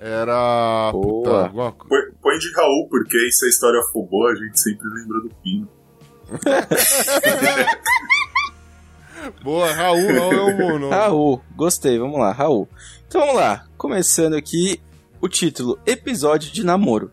Era. 0.00 0.90
Boa. 0.92 1.22
Puta, 1.22 1.44
alguma 1.46 1.72
co- 1.72 1.88
Põe, 1.88 2.00
põe 2.22 2.38
de 2.38 2.52
Raul, 2.56 2.88
porque 2.88 3.16
aí 3.16 3.30
se 3.32 3.44
a 3.46 3.48
história 3.48 3.80
for 3.92 4.04
boa, 4.06 4.30
a 4.32 4.34
gente 4.34 4.58
sempre 4.60 4.86
lembra 4.88 5.20
do 5.20 5.30
Pino. 5.42 5.68
Boa, 9.42 9.72
Raul, 9.72 10.06
Raul 10.14 10.50
é 10.50 10.78
nome. 10.78 10.90
Raul, 10.90 11.42
gostei, 11.56 11.98
vamos 11.98 12.18
lá, 12.18 12.32
Raul. 12.32 12.68
Então 13.06 13.20
vamos 13.22 13.36
lá, 13.36 13.64
começando 13.76 14.34
aqui 14.34 14.80
o 15.20 15.28
título: 15.28 15.78
Episódio 15.86 16.50
de 16.52 16.64
Namoro. 16.64 17.10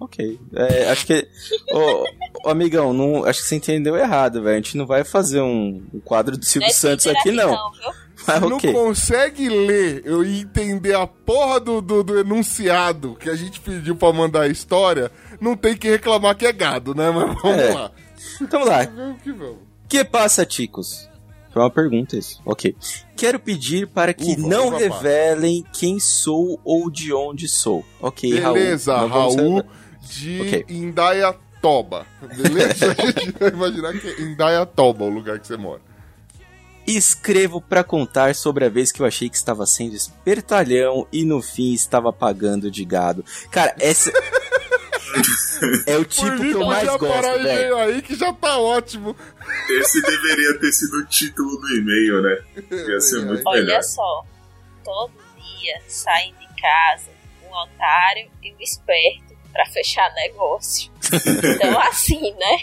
Ok, 0.00 0.38
é, 0.54 0.88
acho 0.90 1.06
que. 1.06 1.26
Ô, 1.72 2.04
ô, 2.46 2.50
amigão, 2.50 2.92
não, 2.92 3.24
acho 3.24 3.40
que 3.42 3.48
você 3.48 3.56
entendeu 3.56 3.96
errado, 3.96 4.42
velho. 4.42 4.54
A 4.54 4.60
gente 4.60 4.76
não 4.76 4.86
vai 4.86 5.02
fazer 5.02 5.40
um, 5.40 5.82
um 5.92 5.98
quadro 6.00 6.36
do 6.36 6.44
Silvio 6.44 6.66
Não 6.68 6.70
é 6.70 6.74
Santos 6.74 7.04
Tinder 7.04 7.20
aqui, 7.20 7.30
não. 7.32 7.48
viu? 7.72 7.92
Mas 8.26 8.42
Se 8.44 8.48
não 8.48 8.60
consegue 8.60 9.48
ler 9.48 10.02
eu 10.04 10.22
entender 10.24 10.94
a 10.94 11.06
porra 11.06 11.58
do, 11.58 11.80
do, 11.80 12.04
do 12.04 12.18
enunciado 12.18 13.16
que 13.18 13.30
a 13.30 13.34
gente 13.34 13.58
pediu 13.60 13.96
pra 13.96 14.12
mandar 14.12 14.42
a 14.42 14.48
história, 14.48 15.10
não 15.40 15.56
tem 15.56 15.74
que 15.76 15.88
reclamar 15.88 16.36
que 16.36 16.46
é 16.46 16.52
gado, 16.52 16.94
né? 16.94 17.10
Mas 17.10 17.34
vamos 17.42 17.58
É. 17.62 17.72
lá. 17.74 17.90
Então 18.40 18.64
lá. 18.64 18.84
Vamos 18.84 19.22
que 19.22 19.32
vamos. 19.32 19.58
Que 19.88 20.04
passa, 20.04 20.44
ticos? 20.44 21.08
Foi 21.50 21.62
uma 21.62 21.70
pergunta 21.70 22.16
isso. 22.16 22.40
Ok. 22.44 22.76
Quero 23.16 23.40
pedir 23.40 23.88
para 23.88 24.12
que 24.12 24.32
Ufa, 24.32 24.40
não 24.48 24.68
ufa, 24.68 24.78
revelem 24.78 25.64
quem 25.72 25.98
sou 25.98 26.60
ou 26.62 26.90
de 26.90 27.12
onde 27.12 27.48
sou. 27.48 27.84
Ok, 28.00 28.30
Beleza, 28.30 28.94
Raul. 28.96 29.08
Vamos 29.08 29.36
Raul 29.36 29.64
de 30.02 30.40
Ok. 30.40 30.64
Indaiatoba. 30.68 32.06
Beleza? 32.36 32.92
a 32.96 33.20
gente 33.20 33.38
vai 33.38 33.48
imaginar 33.48 33.92
que 33.98 34.08
é 34.08 34.20
Indaiatoba 34.20 35.04
o 35.04 35.08
lugar 35.08 35.38
que 35.38 35.46
você 35.46 35.56
mora. 35.56 35.80
Escrevo 36.86 37.60
pra 37.60 37.84
contar 37.84 38.34
sobre 38.34 38.64
a 38.64 38.68
vez 38.70 38.90
que 38.90 39.02
eu 39.02 39.06
achei 39.06 39.28
que 39.28 39.36
estava 39.36 39.66
sendo 39.66 39.94
espertalhão 39.94 41.06
e 41.12 41.24
no 41.24 41.42
fim 41.42 41.74
estava 41.74 42.12
pagando 42.12 42.70
de 42.70 42.84
gado. 42.84 43.24
Cara, 43.50 43.74
essa. 43.78 44.10
é 45.86 45.96
o 45.96 46.04
tipo 46.04 46.36
que 46.36 46.50
eu 46.50 46.66
mais 46.66 46.84
parar 46.86 46.98
gosto, 46.98 47.40
e 47.40 47.42
velho. 47.44 47.76
aí 47.76 48.02
que 48.02 48.14
já 48.14 48.32
tá 48.32 48.58
ótimo. 48.58 49.16
Esse 49.70 50.00
deveria 50.02 50.58
ter 50.58 50.72
sido 50.72 50.98
o 50.98 51.06
título 51.06 51.56
do 51.60 51.76
e-mail, 51.76 52.22
né? 52.22 52.38
Ia 52.70 53.00
ser 53.00 53.24
muito 53.24 53.42
Olha 53.46 53.62
melhor. 53.62 53.82
só, 53.82 54.24
todo 54.84 55.12
dia 55.36 55.80
saem 55.88 56.34
de 56.34 56.60
casa 56.60 57.10
um 57.42 57.54
otário 57.54 58.30
e 58.42 58.52
um 58.52 58.60
esperto 58.60 59.36
pra 59.52 59.66
fechar 59.66 60.12
negócio. 60.14 60.90
Então 61.10 61.80
assim, 61.80 62.32
né? 62.34 62.58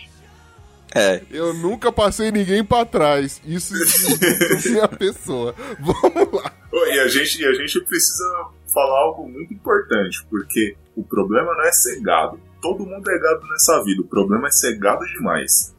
É. 0.94 1.22
Eu 1.30 1.54
nunca 1.54 1.92
passei 1.92 2.32
ninguém 2.32 2.64
pra 2.64 2.86
trás. 2.86 3.42
Isso 3.46 3.74
é 3.76 4.70
minha 4.70 4.88
pessoa. 4.88 5.54
Vamos 5.80 6.32
lá. 6.32 6.54
E 6.72 7.00
a 7.00 7.08
gente, 7.08 7.42
e 7.42 7.46
a 7.46 7.54
gente 7.54 7.82
precisa 7.82 8.48
falar 8.74 9.00
algo 9.02 9.28
muito 9.28 9.54
importante, 9.54 10.24
porque 10.30 10.76
o 10.96 11.04
problema 11.04 11.54
não 11.54 11.64
é 11.66 11.72
ser 11.72 12.00
gado. 12.02 12.40
Todo 12.66 12.84
mundo 12.84 13.08
é 13.12 13.20
gado 13.20 13.42
nessa 13.52 13.84
vida, 13.84 14.02
o 14.02 14.08
problema 14.08 14.48
é 14.48 14.52
ser 14.52 14.80
gado 14.80 15.06
demais. 15.18 15.76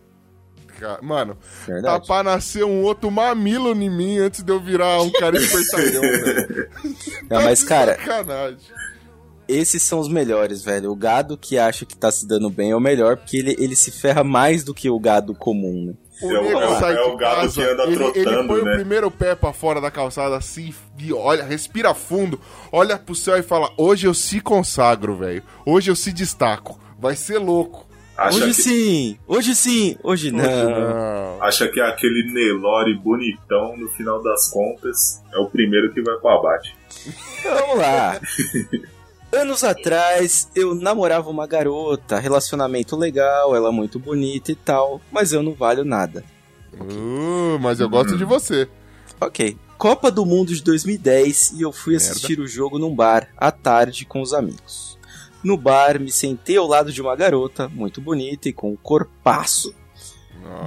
Mano, 1.03 1.35
tá 1.35 1.73
Verdade. 1.73 2.07
pra 2.07 2.23
nascer 2.23 2.65
um 2.65 2.83
outro 2.83 3.11
mamilo 3.11 3.73
em 3.73 3.89
mim 3.91 4.19
antes 4.19 4.43
de 4.43 4.53
eu 4.53 4.61
virar 4.61 5.01
um 5.03 5.11
cara 5.11 5.37
espertalhão, 5.37 6.03
velho. 6.23 6.69
Não, 7.31 7.43
mas, 7.43 7.63
Tá 7.63 7.69
cara, 7.69 7.95
Sacanagem. 7.97 8.59
esses 9.49 9.83
são 9.83 9.99
os 9.99 10.09
melhores, 10.09 10.63
velho. 10.63 10.93
O 10.93 10.97
gado 10.97 11.37
que 11.37 11.57
acha 11.59 11.85
que 11.87 11.97
tá 11.97 12.13
se 12.13 12.29
dando 12.29 12.51
bem 12.51 12.71
é 12.73 12.77
o 12.77 12.81
melhor, 12.81 13.17
porque 13.17 13.39
ele, 13.39 13.57
ele 13.59 13.75
se 13.75 13.91
ferra 13.91 14.23
mais 14.23 14.63
do 14.63 14.75
que 14.75 14.89
o 14.91 15.01
gado 15.01 15.35
comum, 15.35 15.87
né? 15.87 15.95
O 16.23 16.31
É 16.31 16.39
o- 16.39 16.43
nego 16.43 16.59
é 16.61 16.67
o- 16.67 16.79
sai 16.79 16.93
é 16.95 16.97
de 17.03 17.09
o 17.11 17.17
gado 17.17 17.41
casa, 17.43 17.55
que 17.63 17.69
anda 17.71 17.83
ele, 17.85 17.93
ele 17.93 18.13
trotando, 18.25 18.49
põe 18.49 18.63
né? 18.65 18.71
o 18.73 18.75
primeiro 18.77 19.11
pé 19.11 19.35
pra 19.35 19.53
fora 19.53 19.81
da 19.81 19.91
calçada 19.91 20.37
assim 20.37 20.75
e 20.99 21.13
olha, 21.13 21.45
respira 21.45 21.93
fundo, 21.95 22.41
olha 22.73 22.97
pro 22.99 23.15
céu 23.15 23.37
e 23.37 23.43
fala: 23.43 23.71
Hoje 23.77 24.07
eu 24.07 24.15
se 24.15 24.41
consagro, 24.41 25.17
velho. 25.17 25.43
Hoje 25.67 25.91
eu 25.91 25.97
se 25.97 26.13
destaco. 26.13 26.81
Vai 26.99 27.15
ser 27.17 27.39
louco. 27.39 27.85
Acha 28.17 28.39
hoje 28.39 28.47
que, 28.47 28.63
sim, 28.63 29.19
hoje 29.27 29.55
sim, 29.55 29.97
hoje 30.03 30.31
não. 30.33 30.43
Não. 30.43 31.43
acha 31.43 31.69
que 31.69 31.79
é 31.79 31.85
aquele 31.87 32.33
Nelore 32.33 32.95
bonitão, 32.95 33.77
no 33.77 33.89
final 33.91 34.23
das 34.23 34.49
contas, 34.51 35.23
é 35.35 35.39
o 35.39 35.51
primeiro 35.51 35.93
que 35.93 36.01
vai 36.01 36.17
pro 36.17 36.31
abate. 36.31 36.75
Vamos 37.45 37.77
lá. 37.77 38.19
Anos 39.33 39.65
atrás, 39.65 40.49
eu 40.55 40.75
namorava 40.75 41.29
uma 41.29 41.47
garota, 41.47 42.19
relacionamento 42.19 42.97
legal, 42.97 43.55
ela 43.55 43.73
muito 43.73 43.99
bonita 43.99 44.53
e 44.53 44.55
tal, 44.55 45.01
mas 45.11 45.33
eu 45.33 45.43
não 45.43 45.53
valho 45.53 45.85
nada. 45.85 46.25
Uh, 46.73 47.59
mas 47.61 47.81
eu 47.81 47.89
gosto 47.89 48.17
de 48.17 48.25
você. 48.25 48.69
Ok. 49.21 49.57
Copa 49.77 50.11
do 50.11 50.25
Mundo 50.25 50.55
de 50.55 50.63
2010 50.63 51.53
e 51.53 51.63
eu 51.63 51.71
fui 51.71 51.97
assistir 51.97 52.41
o 52.41 52.47
jogo 52.47 52.79
num 52.79 52.95
bar 52.95 53.29
à 53.37 53.51
tarde 53.51 54.07
com 54.07 54.23
os 54.23 54.33
amigos. 54.33 54.99
No 55.43 55.57
bar, 55.57 56.01
me 56.01 56.11
sentei 56.11 56.57
ao 56.57 56.67
lado 56.67 56.91
de 56.91 57.03
uma 57.03 57.15
garota 57.15 57.69
muito 57.69 58.01
bonita 58.01 58.49
e 58.49 58.53
com 58.53 58.73
um 58.73 58.77
corpaço. 58.77 59.75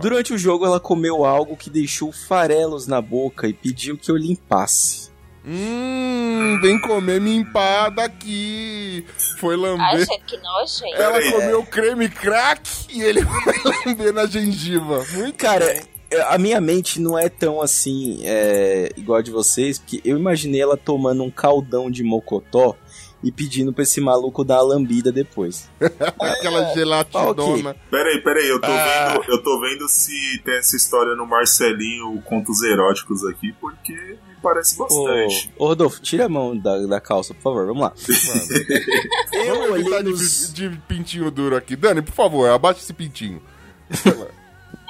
Durante 0.01 0.33
o 0.33 0.37
jogo, 0.37 0.65
ela 0.65 0.79
comeu 0.79 1.25
algo 1.25 1.57
que 1.57 1.69
deixou 1.69 2.11
farelos 2.11 2.85
na 2.85 3.01
boca 3.01 3.47
e 3.47 3.53
pediu 3.53 3.97
que 3.97 4.11
eu 4.11 4.17
limpasse. 4.17 5.08
Hum, 5.51 6.59
vem 6.61 6.79
comer 6.79 7.19
minha 7.19 7.39
empada 7.41 8.03
aqui. 8.03 9.03
Foi 9.39 9.55
Ai, 9.55 9.59
lamber. 9.61 9.99
gente, 10.05 10.23
que 10.27 10.37
nojento. 10.37 10.95
Ela 11.01 11.13
Peraí. 11.13 11.31
comeu 11.31 11.63
creme 11.65 12.07
crack 12.07 12.69
e 12.89 13.01
ele 13.01 13.21
vai 13.25 13.53
lamber 13.85 14.13
na 14.13 14.27
gengiva. 14.27 15.03
Muito 15.13 15.35
Cara, 15.37 15.65
bom. 15.65 15.87
é, 16.11 16.21
a 16.33 16.37
minha 16.37 16.61
mente 16.61 17.01
não 17.01 17.17
é 17.17 17.29
tão 17.29 17.59
assim, 17.61 18.19
é, 18.23 18.91
igual 18.95 19.17
a 19.19 19.21
de 19.23 19.31
vocês, 19.31 19.79
porque 19.79 20.01
eu 20.05 20.17
imaginei 20.17 20.61
ela 20.61 20.77
tomando 20.77 21.23
um 21.23 21.31
caldão 21.31 21.89
de 21.89 22.03
mocotó 22.03 22.75
e 23.23 23.31
pedindo 23.31 23.73
pra 23.73 23.83
esse 23.83 23.99
maluco 23.99 24.43
dar 24.45 24.57
a 24.57 24.61
lambida 24.61 25.11
depois. 25.11 25.67
aquela 26.19 26.73
gelatidona. 26.75 27.75
Peraí, 27.89 28.21
peraí, 28.23 28.47
eu 28.47 28.61
tô, 28.61 28.67
Ah. 28.67 29.13
vendo, 29.19 29.31
eu 29.31 29.43
tô 29.43 29.59
vendo 29.59 29.87
se 29.89 30.39
tem 30.45 30.57
essa 30.57 30.75
história 30.77 31.15
no 31.15 31.25
Marcelinho, 31.25 32.21
contos 32.21 32.61
eróticos 32.61 33.25
aqui, 33.25 33.51
porque 33.59 34.15
parece 34.41 34.77
bastante. 34.77 35.51
ô, 35.57 35.67
Rodolfo, 35.67 36.01
tira 36.01 36.25
a 36.25 36.29
mão 36.29 36.57
da, 36.57 36.77
da 36.85 36.99
calça, 37.01 37.33
por 37.33 37.41
favor, 37.43 37.65
vamos 37.67 37.81
lá. 37.81 37.93
Eu 39.33 39.55
Vamos 39.55 39.69
olhei 39.71 40.03
nos... 40.03 40.53
de, 40.53 40.69
de 40.69 40.77
pintinho 40.87 41.29
duro 41.31 41.55
aqui. 41.55 41.75
Dani, 41.75 42.01
por 42.01 42.13
favor, 42.13 42.49
abaixa 42.49 42.79
esse 42.79 42.93
pintinho. 42.93 43.41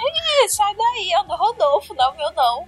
Ih, 0.02 0.50
sai 0.50 0.74
daí, 0.76 1.12
é 1.12 1.20
o 1.20 1.24
do 1.24 1.34
Rodolfo, 1.36 1.93
não 1.93 2.06
é 2.06 2.10
o 2.10 2.18
meu 2.18 2.32
não. 2.36 2.66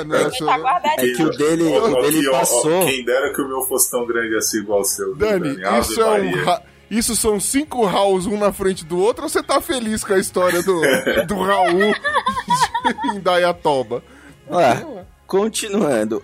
Ah, 0.00 0.04
não, 0.04 0.30
seu- 0.30 0.46
tá 0.46 0.58
guardadinho. 0.58 1.12
É 1.12 1.16
que 1.16 1.22
o 1.22 1.30
dele, 1.30 1.62
o 1.78 1.94
dele 2.02 2.18
aqui, 2.18 2.28
ó, 2.28 2.34
ó, 2.34 2.38
passou. 2.40 2.86
quem 2.86 3.04
dera 3.04 3.32
que 3.32 3.40
o 3.40 3.48
meu 3.48 3.62
fosse 3.62 3.90
tão 3.90 4.06
grande 4.06 4.36
assim 4.36 4.58
igual 4.58 4.80
o 4.80 4.84
seu. 4.84 5.14
Dani, 5.14 5.64
Ave 5.64 5.80
isso 5.80 6.00
é 6.00 6.20
um. 6.20 6.44
Ra- 6.44 6.62
Isso 6.90 7.16
são 7.16 7.40
cinco 7.40 7.86
Rauls, 7.86 8.26
um 8.26 8.36
na 8.38 8.52
frente 8.52 8.84
do 8.84 8.98
outro, 8.98 9.22
ou 9.24 9.28
você 9.30 9.42
tá 9.42 9.60
feliz 9.62 10.04
com 10.04 10.12
a 10.12 10.18
história 10.18 10.62
do, 10.62 10.78
do 11.26 11.36
Raul 11.42 11.94
de 13.02 13.16
Indaiatoba? 13.16 14.02
Ó, 14.50 15.01
continuando. 15.32 16.22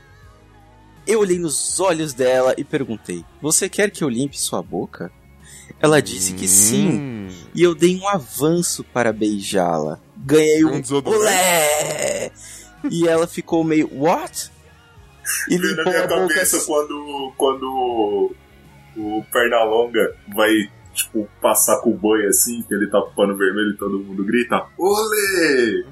Eu 1.07 1.21
olhei 1.21 1.39
nos 1.39 1.81
olhos 1.81 2.13
dela 2.13 2.55
e 2.59 2.63
perguntei: 2.63 3.25
Você 3.41 3.67
quer 3.67 3.91
que 3.91 4.05
eu 4.05 4.09
limpe 4.11 4.39
sua 4.39 4.61
boca? 4.63 5.11
Ela 5.81 6.03
disse 6.03 6.35
que 6.35 6.47
sim, 6.47 6.91
Hum. 6.91 7.29
e 7.55 7.63
eu 7.63 7.75
dei 7.75 7.97
um 7.97 8.07
avanço 8.09 8.85
para 8.85 9.11
beijá-la. 9.13 9.99
Ganhei 10.17 10.63
um, 10.65 10.75
Um 10.77 10.83
olé! 11.09 12.31
E 12.91 13.09
ela 13.09 13.27
ficou 13.27 13.65
meio, 13.65 13.89
what? 13.93 14.51
E 15.49 15.57
Veio 15.57 15.77
na 15.77 15.83
limpou 15.85 15.93
minha 15.93 16.05
a 16.05 16.07
boca. 16.09 16.35
cabeça 16.35 16.61
quando, 16.67 17.33
quando 17.37 18.35
o 18.97 19.25
Pernalonga 19.33 20.15
vai, 20.35 20.53
tipo, 20.93 21.29
passar 21.41 21.81
com 21.81 21.91
o 21.91 21.97
boi 21.97 22.27
assim, 22.27 22.61
que 22.63 22.75
ele 22.75 22.89
tá 22.89 23.01
com 23.01 23.09
o 23.11 23.15
pano 23.15 23.37
vermelho 23.37 23.71
e 23.71 23.77
todo 23.77 23.99
mundo 24.01 24.25
grita, 24.25 24.67
Olê! 24.77 25.85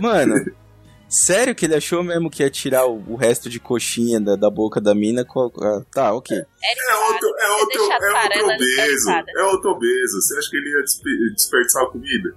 Mano, 0.00 0.34
sério 1.08 1.54
que 1.54 1.64
ele 1.66 1.74
achou 1.74 2.02
mesmo 2.02 2.30
que 2.30 2.42
ia 2.42 2.50
tirar 2.50 2.86
o, 2.86 3.02
o 3.12 3.16
resto 3.16 3.48
de 3.48 3.58
coxinha 3.58 4.20
da, 4.20 4.36
da 4.36 4.50
boca 4.50 4.80
da 4.80 4.94
mina? 4.94 5.24
co- 5.24 5.52
ah, 5.60 5.82
Tá, 5.92 6.12
ok. 6.12 6.36
É 6.36 6.96
outro, 7.10 7.28
é 7.38 7.50
outro, 7.52 7.82
a 7.82 7.84
é 7.84 7.94
outro 7.94 8.12
farela 8.12 8.54
obeso. 8.54 8.64
descansada. 8.76 9.26
É 9.36 9.42
outro 9.44 9.70
obeso. 9.70 10.20
Você 10.22 10.38
acha 10.38 10.50
que 10.50 10.56
ele 10.56 10.70
ia 10.70 10.80
despe- 10.82 11.34
desperdiçar 11.34 11.82
a 11.84 11.86
comida? 11.90 12.34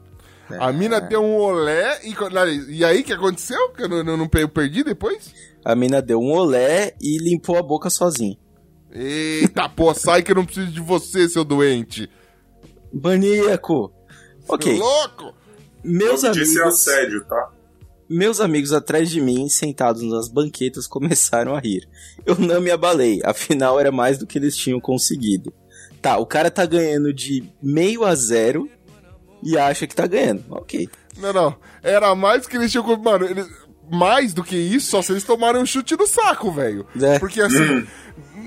A 0.59 0.71
mina 0.73 0.99
deu 0.99 1.21
um 1.23 1.35
olé 1.37 1.99
e, 2.03 2.13
e 2.77 2.83
aí 2.83 3.01
o 3.01 3.03
que 3.03 3.13
aconteceu? 3.13 3.69
Que 3.69 3.83
eu 3.83 3.89
não, 3.89 4.03
não, 4.03 4.17
não 4.17 4.27
perdi 4.27 4.83
depois? 4.83 5.33
A 5.63 5.73
mina 5.75 6.01
deu 6.01 6.19
um 6.19 6.31
olé 6.33 6.93
e 7.01 7.17
limpou 7.19 7.57
a 7.57 7.61
boca 7.63 7.89
sozinha. 7.89 8.37
Eita, 8.93 9.69
pô, 9.69 9.93
sai 9.93 10.21
que 10.21 10.31
eu 10.31 10.35
não 10.35 10.45
preciso 10.45 10.69
de 10.71 10.81
você, 10.81 11.29
seu 11.29 11.45
doente. 11.45 12.09
Maníaco! 12.93 13.93
Ok, 14.47 14.75
Seu 14.75 14.83
louco! 14.83 15.33
meus 15.83 16.23
Eu 16.23 16.31
disse 16.33 16.59
amigos, 16.59 16.87
assédio, 16.87 17.23
tá? 17.25 17.49
Meus 18.11 18.39
amigos 18.39 18.73
atrás 18.73 19.09
de 19.09 19.21
mim, 19.21 19.47
sentados 19.49 20.01
nas 20.03 20.27
banquetas, 20.27 20.85
começaram 20.87 21.55
a 21.55 21.59
rir. 21.59 21.87
Eu 22.25 22.35
não 22.35 22.61
me 22.61 22.69
abalei, 22.69 23.21
afinal 23.23 23.79
era 23.79 23.91
mais 23.91 24.17
do 24.17 24.27
que 24.27 24.37
eles 24.37 24.55
tinham 24.55 24.79
conseguido. 24.79 25.53
Tá, 26.01 26.17
o 26.17 26.25
cara 26.25 26.49
tá 26.49 26.65
ganhando 26.65 27.13
de 27.13 27.43
meio 27.61 28.03
a 28.03 28.15
zero 28.15 28.67
e 29.43 29.57
acha 29.57 29.85
que 29.85 29.95
tá 29.95 30.07
ganhando. 30.07 30.43
Ok. 30.49 30.89
Não, 31.17 31.31
não. 31.31 31.55
Era 31.83 32.13
mais 32.15 32.47
que 32.47 32.57
eles 32.57 32.71
tinham. 32.71 32.85
Mano, 32.97 33.25
eles, 33.25 33.47
mais 33.91 34.33
do 34.33 34.43
que 34.43 34.55
isso, 34.55 34.89
só 34.89 35.01
se 35.01 35.11
eles 35.11 35.23
tomarem 35.23 35.61
um 35.61 35.65
chute 35.65 35.95
no 35.95 36.07
saco, 36.07 36.51
velho. 36.51 36.87
É. 36.99 37.19
Porque 37.19 37.39
assim, 37.39 37.85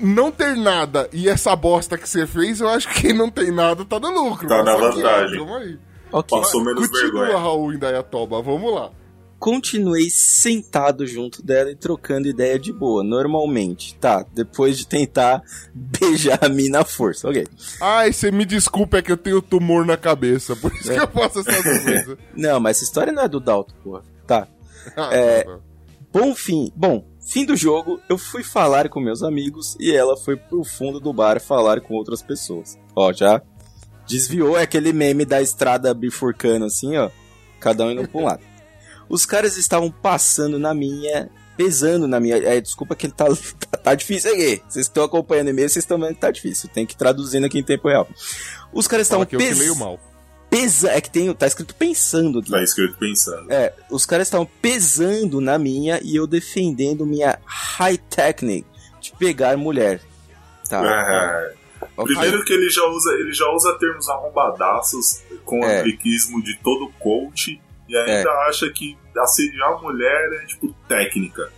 não 0.01 0.31
ter 0.31 0.55
nada 0.57 1.09
e 1.13 1.29
essa 1.29 1.55
bosta 1.55 1.97
que 1.97 2.09
você 2.09 2.27
fez, 2.27 2.59
eu 2.59 2.67
acho 2.67 2.89
que 2.89 3.03
quem 3.03 3.13
não 3.13 3.29
tem 3.29 3.51
nada 3.51 3.85
tá 3.85 3.99
no 3.99 4.09
lucro. 4.09 4.47
Tá 4.47 4.63
na 4.63 4.75
vantagem. 4.75 5.37
Calma 5.37 5.59
aí. 5.59 5.79
Ok. 6.11 6.39
Passou 6.39 6.63
menos 6.63 6.87
Continua, 6.87 7.11
vergonha. 7.11 7.37
Raul 7.37 7.73
em 7.73 7.77
Dayatoba, 7.77 8.41
vamos 8.41 8.73
lá. 8.73 8.91
Continuei 9.37 10.09
sentado 10.09 11.05
junto 11.05 11.43
dela 11.43 11.69
e 11.71 11.75
trocando 11.75 12.27
ideia 12.27 12.57
de 12.57 12.71
boa, 12.73 13.03
normalmente. 13.03 13.95
Tá, 13.95 14.25
depois 14.33 14.77
de 14.77 14.87
tentar 14.87 15.41
beijar 15.73 16.39
a 16.43 16.49
mina 16.49 16.79
à 16.81 16.85
força. 16.85 17.29
Ok. 17.29 17.45
Ai, 17.81 18.11
você 18.13 18.31
me 18.31 18.45
desculpa, 18.45 18.97
é 18.97 19.01
que 19.01 19.11
eu 19.11 19.17
tenho 19.17 19.41
tumor 19.41 19.85
na 19.85 19.97
cabeça, 19.97 20.55
por 20.55 20.73
isso 20.73 20.91
que 20.91 20.99
eu 20.99 21.07
faço 21.07 21.39
essas 21.41 21.61
coisas. 21.83 22.17
Não, 22.35 22.59
mas 22.59 22.77
essa 22.77 22.85
história 22.85 23.11
não 23.13 23.23
é 23.23 23.27
do 23.27 23.39
Dalton, 23.39 23.73
porra. 23.83 24.01
Tá. 24.25 24.47
Ah, 24.95 25.09
É. 25.11 25.43
tá, 25.43 25.51
tá. 25.51 25.59
Bom 26.13 26.35
fim. 26.35 26.71
Bom, 26.75 27.03
fim 27.19 27.43
do 27.43 27.55
jogo, 27.57 27.99
eu 28.07 28.17
fui 28.19 28.43
falar 28.43 28.87
com 28.87 28.99
meus 29.01 29.23
amigos 29.23 29.75
e 29.79 29.91
ela 29.91 30.15
foi 30.15 30.37
pro 30.37 30.63
fundo 30.63 30.99
do 30.99 31.11
bar 31.11 31.41
falar 31.41 31.81
com 31.81 31.95
outras 31.95 32.21
pessoas. 32.21 32.77
Ó, 32.95 33.11
já 33.11 33.41
desviou 34.07 34.55
é 34.57 34.61
aquele 34.61 34.93
meme 34.93 35.25
da 35.25 35.41
estrada 35.41 35.91
bifurcando 35.93 36.65
assim, 36.65 36.95
ó. 36.97 37.09
Cada 37.59 37.83
um 37.83 37.91
indo 37.91 38.07
pra 38.07 38.21
um 38.21 38.23
lado. 38.25 38.41
Os 39.09 39.25
caras 39.25 39.57
estavam 39.57 39.91
passando 39.91 40.57
na 40.57 40.73
minha, 40.73 41.29
pesando 41.55 42.07
na 42.07 42.19
minha. 42.19 42.37
É, 42.37 42.59
desculpa 42.59 42.95
que 42.95 43.05
ele 43.05 43.13
tá, 43.13 43.25
tá, 43.25 43.77
tá 43.83 43.95
difícil 43.95 44.31
aqui. 44.33 44.61
Vocês 44.67 44.85
estão 44.85 45.03
acompanhando 45.03 45.47
o 45.47 45.49
e-mail, 45.51 45.69
vocês 45.69 45.83
estão 45.83 45.99
vendo 45.99 46.15
que 46.15 46.21
tá 46.21 46.31
difícil. 46.31 46.69
Tem 46.73 46.85
que 46.85 46.93
ir 46.93 46.97
traduzindo 46.97 47.45
aqui 47.45 47.59
em 47.59 47.63
tempo 47.63 47.87
real. 47.87 48.07
Os 48.73 48.87
caras 48.87 49.05
estavam 49.07 49.25
que 49.25 49.35
eu 49.35 49.39
que 49.39 49.47
pes... 49.47 49.59
leio 49.59 49.75
mal. 49.75 49.99
pesa... 50.49 50.91
É 50.91 50.99
que 50.99 51.09
tem, 51.09 51.33
tá 51.33 51.47
escrito 51.47 51.75
pensando 51.75 52.39
aqui. 52.39 52.51
Tá 52.51 52.63
escrito 52.63 52.97
pensando. 52.97 53.51
É, 53.51 53.73
os 53.89 54.05
caras 54.05 54.27
estavam 54.27 54.47
pesando 54.61 55.39
na 55.39 55.57
minha 55.57 55.99
e 56.03 56.15
eu 56.15 56.27
defendendo 56.27 57.05
minha 57.05 57.39
high 57.45 57.97
technique 57.97 58.67
de 58.99 59.11
pegar 59.13 59.55
mulher. 59.55 60.01
Tá. 60.67 60.83
É. 60.83 61.53
ok. 61.95 62.15
Primeiro 62.15 62.43
que 62.43 62.53
ele 62.53 62.69
já 62.69 62.83
usa, 62.87 63.13
ele 63.13 63.33
já 63.33 63.47
usa 63.51 63.77
termos 63.77 64.09
arrombadaços 64.09 65.21
com 65.45 65.63
É. 65.63 65.81
anglicismo 65.81 66.43
de 66.43 66.57
todo 66.63 66.91
coach 66.99 67.61
e 67.87 67.95
ainda 67.95 68.31
acha 68.47 68.69
que 68.69 68.97
assediar 69.17 69.73
a 69.73 69.81
mulher 69.81 70.41
é 70.41 70.45
tipo 70.45 70.73
técnica. 70.87 71.51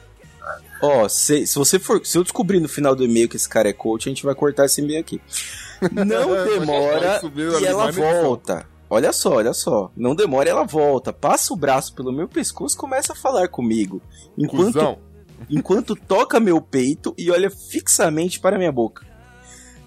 Ó, 0.82 1.07
se, 1.09 1.47
se 1.47 1.57
você 1.57 1.80
for. 1.80 2.05
Se 2.05 2.17
eu 2.17 2.23
descobrir 2.23 2.59
no 2.59 2.69
final 2.69 2.95
do 2.95 3.03
e-mail 3.03 3.28
que 3.28 3.36
esse 3.36 3.49
cara 3.49 3.69
é 3.69 3.73
coach, 3.73 4.07
a 4.07 4.11
gente 4.11 4.23
vai 4.23 4.36
cortar 4.36 4.65
esse 4.65 4.82
e-mail 4.82 4.99
aqui. 4.99 5.19
Não 5.91 6.30
demora 6.45 7.21
e 7.59 7.65
ela 7.65 7.91
volta. 7.91 8.67
Olha 8.89 9.11
só, 9.11 9.36
olha 9.36 9.53
só. 9.53 9.91
Não 9.97 10.15
demora 10.15 10.47
e 10.47 10.51
ela 10.51 10.63
volta. 10.63 11.11
Passa 11.11 11.53
o 11.53 11.57
braço 11.57 11.93
pelo 11.93 12.13
meu 12.13 12.28
pescoço 12.28 12.75
e 12.75 12.80
começa 12.80 13.13
a 13.13 13.15
falar 13.15 13.49
comigo. 13.49 14.01
Enquanto 14.38 14.73
Cusão. 14.73 14.99
enquanto 15.49 15.95
toca 15.95 16.39
meu 16.39 16.61
peito 16.61 17.13
e 17.17 17.30
olha 17.30 17.49
fixamente 17.49 18.39
para 18.39 18.57
minha 18.57 18.71
boca. 18.71 19.05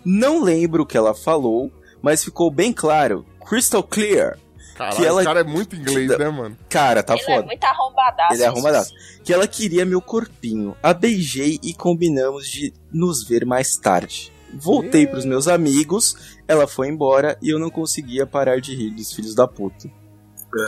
Não 0.05 0.43
lembro 0.43 0.83
o 0.83 0.87
que 0.87 0.97
ela 0.97 1.15
falou, 1.15 1.71
mas 2.03 2.25
ficou 2.25 2.51
bem 2.51 2.73
claro, 2.73 3.25
crystal 3.47 3.83
clear. 3.83 4.39
Caralho, 4.81 4.97
que 4.97 5.07
ela- 5.07 5.21
esse 5.21 5.29
cara 5.29 5.41
é 5.41 5.45
muito 5.45 5.77
inglês, 5.77 6.19
né, 6.19 6.29
mano? 6.29 6.57
Cara, 6.69 7.03
tá 7.03 7.15
Ele 7.15 7.23
é 7.23 7.25
foda. 7.25 7.47
muito 7.47 7.65
arrombadaço. 7.65 8.35
Ele 8.35 8.43
é 8.43 8.47
arrombadaço. 8.47 8.93
Que 9.25 9.33
ela 9.33 9.47
queria 9.47 9.85
meu 9.85 10.01
corpinho. 10.01 10.77
A 10.83 10.93
beijei 10.95 11.59
e 11.63 11.73
combinamos 11.75 12.49
de 12.49 12.73
nos 12.93 13.23
ver 13.23 13.45
mais 13.47 13.77
tarde. 13.77 14.33
Voltei 14.53 15.07
pros 15.07 15.25
meus 15.25 15.47
amigos, 15.47 16.17
ela 16.49 16.67
foi 16.67 16.89
embora 16.89 17.39
e 17.41 17.51
eu 17.51 17.59
não 17.59 17.71
conseguia 17.71 18.27
parar 18.27 18.61
de 18.61 18.75
rir 18.75 18.91
dos 18.91 19.13
filhos 19.13 19.35
da 19.35 19.47
puta. 19.47 19.89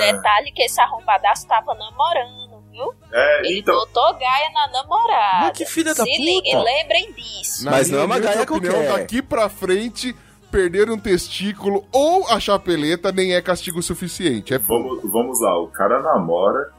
É, 0.00 0.12
Detalhe 0.12 0.52
que 0.52 0.62
esse 0.62 0.80
arrombadaço 0.80 1.44
tava 1.48 1.74
namorando, 1.74 2.62
viu? 2.70 2.94
é, 3.12 3.40
Ele 3.48 3.58
então, 3.58 3.74
botou 3.74 4.14
Gaia 4.14 4.50
na 4.54 4.68
namorada. 4.70 5.46
Mas 5.46 5.58
que 5.58 5.66
filha 5.66 5.92
da 5.92 6.04
Se 6.04 6.08
puta. 6.10 6.22
liguem, 6.22 6.62
lembrem 6.62 7.12
disso. 7.12 7.64
Mas 7.64 7.90
não 7.90 7.98
é 7.98 8.04
uma 8.04 8.20
gaia 8.20 8.42
opinião, 8.42 8.72
qualquer. 8.72 8.98
Daqui 8.98 9.20
pra 9.20 9.48
frente, 9.48 10.14
perder 10.52 10.90
um 10.90 10.98
testículo 10.98 11.84
ou 11.90 12.28
a 12.28 12.38
chapeleta 12.38 13.10
nem 13.10 13.32
é 13.32 13.40
castigo 13.40 13.82
suficiente. 13.82 14.52
É 14.52 14.58
vamos, 14.58 15.00
vamos 15.10 15.40
lá, 15.40 15.58
o 15.58 15.68
cara 15.68 16.02
namora, 16.02 16.70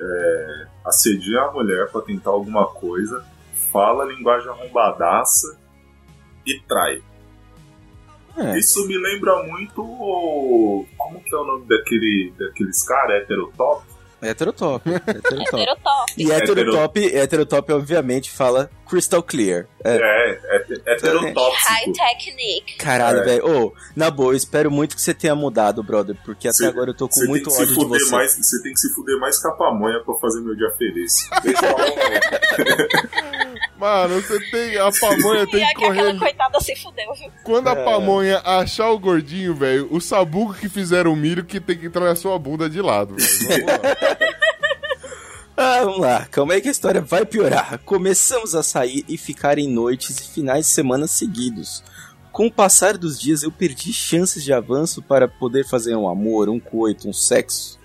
é, 0.00 0.66
assedia 0.86 1.40
a 1.42 1.50
mulher 1.50 1.90
pra 1.90 2.00
tentar 2.02 2.30
alguma 2.30 2.66
coisa, 2.68 3.24
fala 3.72 4.04
linguagem 4.04 4.48
arrombadaça 4.48 5.58
e 6.46 6.60
trai. 6.60 7.02
É. 8.36 8.58
Isso 8.58 8.86
me 8.86 8.96
lembra 8.96 9.42
muito 9.44 9.82
o. 9.82 10.86
Como 10.96 11.20
que 11.20 11.34
é 11.34 11.38
o 11.38 11.44
nome 11.44 11.66
daquele, 11.66 12.32
daqueles 12.38 12.86
caras? 12.86 13.22
Heterotop? 13.22 13.82
Heterotop. 14.20 14.88
Heterotop. 14.92 15.60
Heterotop. 15.62 16.12
E 16.18 16.30
heterotop, 16.30 16.98
heterotop, 16.98 17.72
obviamente, 17.72 18.30
fala 18.30 18.70
Crystal 18.88 19.22
Clear. 19.22 19.66
É. 19.84 19.96
É, 19.96 20.38
é 20.86 20.92
heterotóxico. 20.94 21.68
High 21.68 21.92
technique. 21.92 22.76
Caralho, 22.78 23.20
É. 23.20 23.24
velho. 23.24 23.46
Ô, 23.66 23.72
na 23.94 24.10
boa, 24.10 24.32
eu 24.32 24.36
espero 24.36 24.70
muito 24.70 24.94
que 24.96 25.02
você 25.02 25.12
tenha 25.14 25.34
mudado, 25.34 25.82
brother, 25.82 26.16
porque 26.24 26.48
até 26.48 26.56
Cê- 26.58 26.66
agora 26.66 26.90
eu 26.90 26.94
tô 26.94 27.08
com 27.08 27.14
Você 27.14 27.20
tem 27.20 27.28
muito 27.28 27.44
que 27.44 27.50
se 27.50 27.62
ódio 27.62 27.74
de 27.74 27.80
fuder 27.80 28.00
você. 28.00 28.10
mais, 28.16 28.36
você 28.36 28.62
tem 28.62 28.72
que 28.72 28.80
se 28.80 28.94
fuder 28.94 29.18
mais 29.18 29.40
que 29.40 29.48
a 29.48 29.52
pamonha 29.52 30.00
pra 30.04 30.14
fazer 30.14 30.40
meu 30.40 30.54
dia 30.56 30.70
feliz. 30.78 31.12
Deixa 31.42 31.66
eu 31.66 31.76
falar, 31.76 31.86
Mano, 33.78 34.20
você 34.22 34.40
tem. 34.50 34.78
A 34.78 34.90
pamonha 34.90 35.46
tem 35.50 35.62
é 35.62 35.68
que 35.68 35.74
que 35.74 35.84
aquela 35.84 35.94
correr. 36.12 36.18
coitada 36.18 36.60
se 36.60 36.74
fudeu, 36.76 37.12
viu? 37.14 37.30
Quando 37.44 37.68
a 37.68 37.72
É. 37.72 37.84
pamonha 37.84 38.38
achar 38.44 38.90
o 38.90 38.98
gordinho, 38.98 39.54
velho, 39.54 39.86
o 39.90 40.00
sabugo 40.00 40.54
que 40.54 40.68
fizeram 40.68 41.12
o 41.12 41.16
milho 41.16 41.44
que 41.44 41.60
tem 41.60 41.76
que 41.76 41.86
entrar 41.86 42.04
na 42.06 42.14
sua 42.16 42.38
bunda 42.38 42.70
de 42.70 42.80
lado, 42.80 43.14
velho. 43.16 43.66
Vamos 45.56 45.58
lá. 45.58 45.78
Ah, 45.78 45.84
vamos 45.84 46.00
lá. 46.00 46.26
Calma 46.26 46.54
aí 46.54 46.60
que 46.60 46.68
a 46.68 46.72
história 46.72 47.00
vai 47.00 47.24
piorar. 47.24 47.78
Começamos 47.84 48.54
a 48.54 48.62
sair 48.62 49.04
e 49.08 49.16
ficar 49.16 49.58
em 49.58 49.68
noites 49.68 50.18
e 50.20 50.32
finais 50.32 50.66
de 50.66 50.72
semana 50.72 51.06
seguidos. 51.06 51.82
Com 52.30 52.46
o 52.46 52.52
passar 52.52 52.98
dos 52.98 53.18
dias, 53.18 53.42
eu 53.42 53.50
perdi 53.50 53.92
chances 53.92 54.44
de 54.44 54.52
avanço 54.52 55.02
para 55.02 55.26
poder 55.26 55.66
fazer 55.66 55.96
um 55.96 56.08
amor, 56.08 56.50
um 56.50 56.60
coito, 56.60 57.08
um 57.08 57.12
sexo. 57.12 57.80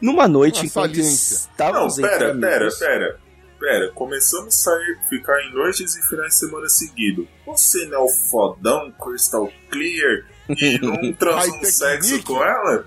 Numa 0.00 0.28
noite, 0.28 0.60
Uma 0.60 0.66
enquanto 0.66 0.94
saliência. 0.94 1.36
Não, 1.36 1.50
estávamos 1.50 1.98
entre 1.98 2.10
pera, 2.10 2.34
pera, 2.34 2.56
amigos... 2.56 2.78
pera. 2.78 3.20
Pera, 3.58 3.90
começamos 3.92 4.46
a 4.46 4.50
sair, 4.56 4.98
ficar 5.08 5.38
em 5.42 5.52
noites 5.52 5.94
e 5.94 6.08
finais 6.08 6.28
de 6.28 6.38
semana 6.38 6.68
seguido. 6.68 7.28
Você 7.44 7.84
não 7.86 7.98
é 7.98 8.00
o 8.04 8.08
fodão 8.08 8.90
Crystal 8.92 9.52
Clear 9.68 10.24
e 10.48 10.78
não 10.80 11.12
transa 11.12 11.52
um 11.52 11.64
sexo 11.64 12.22
com 12.22 12.42
ela? 12.42 12.86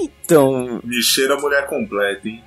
Então, 0.00 0.80
Me 0.82 1.00
cheira 1.02 1.34
a 1.34 1.40
mulher 1.40 1.66
completa, 1.66 2.26
hein? 2.26 2.42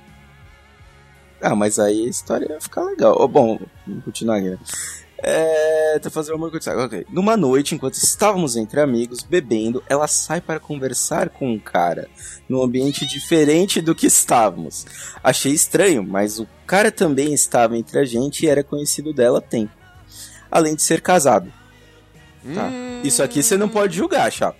Ah, 1.40 1.54
mas 1.56 1.78
aí 1.78 2.04
a 2.04 2.08
história 2.08 2.46
ia 2.52 2.60
ficar 2.60 2.82
legal. 2.82 3.16
Ó, 3.18 3.26
bom, 3.26 3.58
vamos 3.86 4.04
continuar 4.04 4.36
aqui. 4.36 4.50
né? 4.50 4.58
É. 5.22 5.98
Tá 5.98 6.08
fazendo 6.10 6.34
amor 6.36 6.50
com 6.50 6.56
o 6.56 6.60
Thiago, 6.60 6.82
ok. 6.82 7.06
Numa 7.10 7.36
noite, 7.36 7.74
enquanto 7.74 7.94
estávamos 7.94 8.56
entre 8.56 8.80
amigos, 8.80 9.22
bebendo, 9.22 9.82
ela 9.88 10.06
sai 10.06 10.40
para 10.40 10.58
conversar 10.60 11.28
com 11.28 11.52
um 11.52 11.58
cara, 11.58 12.08
num 12.48 12.62
ambiente 12.62 13.04
diferente 13.06 13.80
do 13.82 13.94
que 13.94 14.06
estávamos. 14.06 14.86
Achei 15.22 15.52
estranho, 15.52 16.02
mas 16.02 16.38
o 16.38 16.46
cara 16.66 16.90
também 16.90 17.34
estava 17.34 17.76
entre 17.76 17.98
a 17.98 18.04
gente 18.04 18.44
e 18.44 18.48
era 18.48 18.64
conhecido 18.64 19.12
dela 19.12 19.38
há 19.38 19.42
tempo. 19.42 19.72
Além 20.50 20.74
de 20.74 20.82
ser 20.82 21.00
casado. 21.02 21.52
Tá. 22.54 22.68
Hum, 22.68 23.00
Isso 23.04 23.22
aqui 23.22 23.42
você 23.42 23.56
não 23.58 23.68
pode 23.68 23.96
julgar, 23.96 24.30
chapa. 24.32 24.56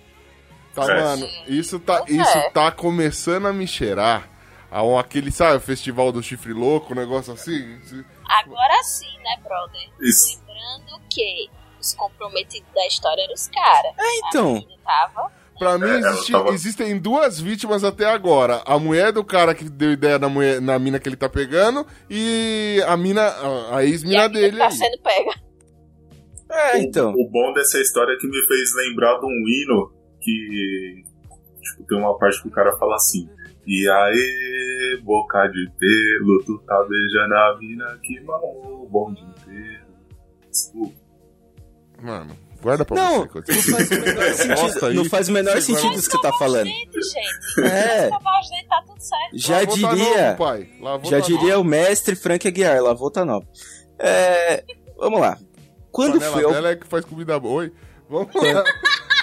Tá, 0.75 0.83
É. 0.85 1.01
mano, 1.03 1.27
isso 1.47 1.79
tá, 1.79 2.03
isso 2.07 2.37
é. 2.37 2.49
tá 2.51 2.71
começando 2.71 3.47
a 3.47 3.51
me 3.53 3.65
cheirar. 3.67 4.29
A 4.71 4.81
um, 4.83 4.97
aquele, 4.97 5.31
sabe, 5.31 5.57
o 5.57 5.59
festival 5.59 6.11
do 6.13 6.23
chifre 6.23 6.53
louco, 6.53 6.93
um 6.93 6.95
negócio 6.95 7.33
assim. 7.33 7.77
Agora 8.25 8.81
sim, 8.83 9.17
né, 9.17 9.35
brother? 9.43 9.89
Isso. 9.99 10.39
Lembrando 10.47 11.01
que 11.09 11.49
os 11.79 11.93
comprometidos 11.93 12.69
da 12.73 12.87
história 12.87 13.21
eram 13.21 13.33
os 13.33 13.47
caras. 13.49 13.91
É, 13.99 14.17
então. 14.27 14.65
Tava. 14.85 15.31
Pra 15.59 15.77
mim, 15.77 15.85
É, 15.89 15.97
existe- 15.99 16.31
tava- 16.31 16.49
existem 16.51 16.97
duas 16.97 17.39
vítimas 17.39 17.83
até 17.83 18.05
agora. 18.05 18.63
A 18.65 18.79
mulher 18.79 19.11
do 19.11 19.23
cara 19.25 19.53
que 19.53 19.65
deu 19.69 19.91
ideia 19.91 20.17
na, 20.17 20.29
mulher, 20.29 20.59
na 20.61 20.79
mina 20.79 20.99
que 20.99 21.07
ele 21.09 21.15
tá 21.17 21.27
pegando 21.29 21.85
e 22.09 22.81
a 22.87 22.95
mina, 22.97 23.21
a, 23.27 23.77
a 23.77 23.85
ex-mina 23.85 24.27
dele 24.29 24.57
tá 24.57 24.67
aí. 24.67 24.71
sendo 24.71 24.97
pega. 25.01 25.31
É, 26.49 26.79
então. 26.79 27.11
O 27.13 27.29
bom 27.29 27.53
dessa 27.53 27.79
história 27.79 28.13
é 28.13 28.17
que 28.17 28.27
me 28.27 28.45
fez 28.47 28.73
lembrar 28.75 29.19
de 29.19 29.25
um 29.25 29.29
hino 29.29 29.91
que 30.19 31.03
tipo, 31.61 31.83
tem 31.87 31.97
uma 31.97 32.17
parte 32.17 32.41
que 32.41 32.47
o 32.47 32.51
cara 32.51 32.75
fala 32.77 32.95
assim. 32.95 33.29
E 33.67 33.87
aí, 33.89 35.01
boca 35.03 35.47
de 35.47 35.69
pelo, 35.77 36.43
tu 36.45 36.57
tá 36.65 36.83
beijando 36.89 37.35
a 37.35 37.57
mina 37.59 37.99
que 38.03 38.19
mal 38.21 38.41
o 38.43 38.87
bonde 38.89 39.21
inteiro. 39.21 39.85
Desculpa. 40.49 40.99
Mano, 42.01 42.35
guarda 42.61 42.83
pra 42.83 42.95
Não, 42.95 43.27
você. 43.27 43.51
não 43.51 43.69
faz 43.69 43.91
o 43.91 44.01
menor 44.01 44.33
sentido, 44.33 44.85
aí. 44.87 44.93
não 44.95 45.05
faz 45.05 45.29
o 45.29 45.31
menor 45.31 45.61
sentido 45.61 45.93
isso 45.93 46.09
que 46.09 46.15
você 46.17 46.21
tá 46.23 46.33
falando. 46.33 46.65
Gente, 46.65 46.99
gente. 47.03 47.61
É. 47.71 48.09
Tá 48.09 48.83
tudo 48.87 48.99
certo. 49.01 49.29
Já 49.33 49.59
Lavou 49.59 49.79
tá 49.81 49.93
diria. 49.95 50.25
novo, 50.25 50.37
pai. 50.37 50.69
Lavou 50.81 51.11
Já 51.11 51.19
tá 51.21 51.25
diria 51.27 51.59
o 51.59 51.63
mestre 51.63 52.15
Frank 52.15 52.47
Aguiar, 52.47 52.81
lavou 52.81 53.11
tá 53.11 53.23
nova. 53.23 53.45
É, 53.99 54.63
vamos 54.97 55.19
lá. 55.21 55.37
Quando 55.91 56.13
Panela 56.13 56.31
foi 56.33 56.43
ao 56.45 56.51
dela 56.51 56.69
é 56.71 56.75
que 56.75 56.87
faz 56.87 57.05
comida 57.05 57.39
boa. 57.39 57.61
Oi. 57.63 57.71
Vamos 58.09 58.33
lá. 58.33 58.63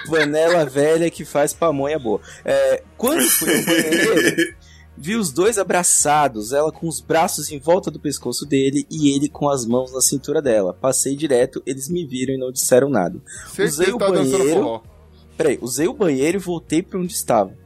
Panela 0.06 0.64
velha 0.64 1.10
que 1.10 1.24
faz 1.24 1.52
pamonha 1.52 1.98
boa? 1.98 2.20
É, 2.44 2.82
quando 2.96 3.22
fui 3.22 3.54
ao 3.56 3.64
banheiro, 3.64 4.54
vi 4.96 5.16
os 5.16 5.32
dois 5.32 5.58
abraçados, 5.58 6.52
ela 6.52 6.72
com 6.72 6.88
os 6.88 7.00
braços 7.00 7.50
em 7.50 7.58
volta 7.58 7.90
do 7.90 8.00
pescoço 8.00 8.44
dele 8.44 8.86
e 8.90 9.14
ele 9.14 9.28
com 9.28 9.48
as 9.48 9.64
mãos 9.64 9.92
na 9.92 10.00
cintura 10.00 10.42
dela. 10.42 10.74
Passei 10.74 11.16
direto, 11.16 11.62
eles 11.64 11.88
me 11.88 12.06
viram 12.06 12.34
e 12.34 12.38
não 12.38 12.52
disseram 12.52 12.88
nada. 12.88 13.20
Certeza 13.46 13.82
Usei 13.82 13.94
o 13.94 13.98
tá 13.98 14.08
banheiro. 14.08 14.82
Peraí, 15.36 15.58
usei 15.62 15.86
o 15.86 15.94
banheiro 15.94 16.36
e 16.38 16.40
voltei 16.40 16.82
pra 16.82 16.98
onde 16.98 17.12
estava. 17.12 17.56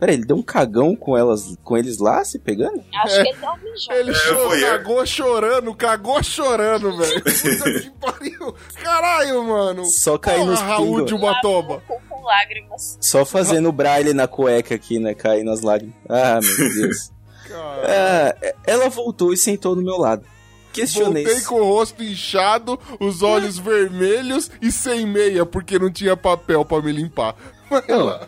Peraí, 0.00 0.14
ele 0.16 0.24
deu 0.24 0.36
um 0.36 0.42
cagão 0.42 0.96
com 0.96 1.16
elas, 1.16 1.56
com 1.62 1.76
eles 1.76 1.98
lá 1.98 2.24
se 2.24 2.38
pegando? 2.38 2.82
Acho 3.04 3.16
É. 3.16 3.22
que 3.22 3.28
ele 3.28 3.38
deu 3.38 3.50
um 3.50 3.56
mijão. 3.58 3.94
Ele 3.96 4.10
É, 4.10 4.56
é. 4.56 4.70
cagou 4.70 5.06
chorando, 5.06 5.74
cagou 5.74 6.22
chorando, 6.22 6.96
velho. 6.98 7.22
Puta 7.22 7.80
que 7.80 7.90
pariu. 8.00 8.54
Caralho, 8.82 9.44
mano. 9.44 9.84
Só 9.84 10.16
Porra, 10.16 10.44
nos 10.44 10.60
Raul 10.60 11.04
de. 11.04 11.14
Ubatoba. 11.14 11.82
Com, 11.86 12.00
lágrimas. 12.24 12.96
Só 13.00 13.24
fazendo 13.24 13.68
o 13.68 13.72
braille 13.72 14.12
na 14.14 14.26
cueca 14.26 14.74
aqui, 14.74 14.98
né? 14.98 15.14
Caindo 15.14 15.50
as 15.50 15.60
lágrimas. 15.62 15.94
Ah, 16.08 16.38
meu 16.42 16.56
Deus. 16.74 17.10
Caralho. 17.48 17.82
Ah, 17.86 18.52
ela 18.66 18.88
voltou 18.88 19.32
e 19.32 19.36
sentou 19.36 19.74
do 19.74 19.82
meu 19.82 19.96
lado. 19.98 20.24
Questionei. 20.72 21.24
Voltei 21.24 21.42
com 21.44 21.56
o 21.56 21.64
rosto 21.64 22.02
inchado, 22.04 22.78
os 23.00 23.22
olhos 23.22 23.58
vermelhos 23.60 24.50
e 24.62 24.70
sem 24.70 25.04
meia, 25.06 25.44
porque 25.44 25.78
não 25.78 25.90
tinha 25.90 26.16
papel 26.16 26.64
pra 26.64 26.80
me 26.80 26.92
limpar. 26.92 27.34
Vai 27.68 27.82
Não. 27.88 28.20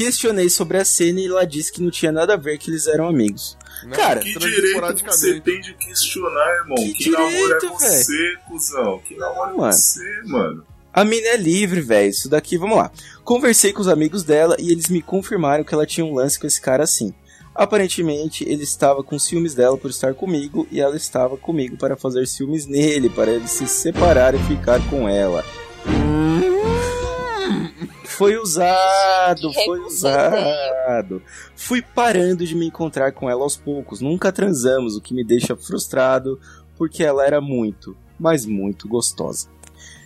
Questionei 0.00 0.48
sobre 0.48 0.78
a 0.78 0.84
cena 0.84 1.20
e 1.20 1.26
ela 1.26 1.44
disse 1.44 1.70
que 1.70 1.82
não 1.82 1.90
tinha 1.90 2.10
nada 2.10 2.32
a 2.32 2.36
ver 2.38 2.56
que 2.56 2.70
eles 2.70 2.86
eram 2.86 3.06
amigos. 3.06 3.54
Não, 3.84 3.90
Cara, 3.90 4.20
Que 4.20 4.32
direito 4.32 4.94
que 4.94 5.04
você 5.04 5.38
tem 5.42 5.60
de 5.60 5.74
questionar, 5.74 6.56
irmão? 6.56 6.76
Que 6.76 6.94
Que, 6.94 7.10
namoro 7.10 7.28
é 7.28 7.58
direito, 7.58 7.68
você, 7.68 8.34
cuzão? 8.48 8.98
Que 9.00 9.14
namoro 9.14 9.50
é 9.50 9.56
Mano. 9.58 9.72
você, 9.74 10.22
mano? 10.24 10.66
A 10.90 11.04
mina 11.04 11.28
é 11.28 11.36
livre, 11.36 11.82
velho. 11.82 12.08
Isso 12.08 12.30
daqui, 12.30 12.56
vamos 12.56 12.78
lá. 12.78 12.90
Conversei 13.22 13.74
com 13.74 13.82
os 13.82 13.88
amigos 13.88 14.22
dela 14.22 14.56
e 14.58 14.72
eles 14.72 14.88
me 14.88 15.02
confirmaram 15.02 15.64
que 15.64 15.74
ela 15.74 15.84
tinha 15.84 16.06
um 16.06 16.14
lance 16.14 16.40
com 16.40 16.46
esse 16.46 16.62
cara 16.62 16.84
assim. 16.84 17.12
Aparentemente, 17.54 18.42
ele 18.48 18.62
estava 18.62 19.04
com 19.04 19.18
ciúmes 19.18 19.54
dela 19.54 19.76
por 19.76 19.90
estar 19.90 20.14
comigo 20.14 20.66
e 20.70 20.80
ela 20.80 20.96
estava 20.96 21.36
comigo 21.36 21.76
para 21.76 21.94
fazer 21.94 22.26
ciúmes 22.26 22.64
nele, 22.64 23.10
para 23.10 23.32
ele 23.32 23.46
se 23.46 23.66
separar 23.66 24.34
e 24.34 24.38
ficar 24.44 24.80
com 24.88 25.06
ela. 25.06 25.44
Foi 28.20 28.36
usado, 28.36 29.50
foi 29.64 29.80
usado. 29.80 31.22
Fui 31.56 31.80
parando 31.80 32.44
de 32.44 32.54
me 32.54 32.66
encontrar 32.66 33.12
com 33.12 33.30
ela 33.30 33.42
aos 33.42 33.56
poucos. 33.56 34.02
Nunca 34.02 34.30
transamos, 34.30 34.94
o 34.94 35.00
que 35.00 35.14
me 35.14 35.24
deixa 35.24 35.56
frustrado, 35.56 36.38
porque 36.76 37.02
ela 37.02 37.24
era 37.26 37.40
muito, 37.40 37.96
mas 38.18 38.44
muito 38.44 38.86
gostosa. 38.86 39.48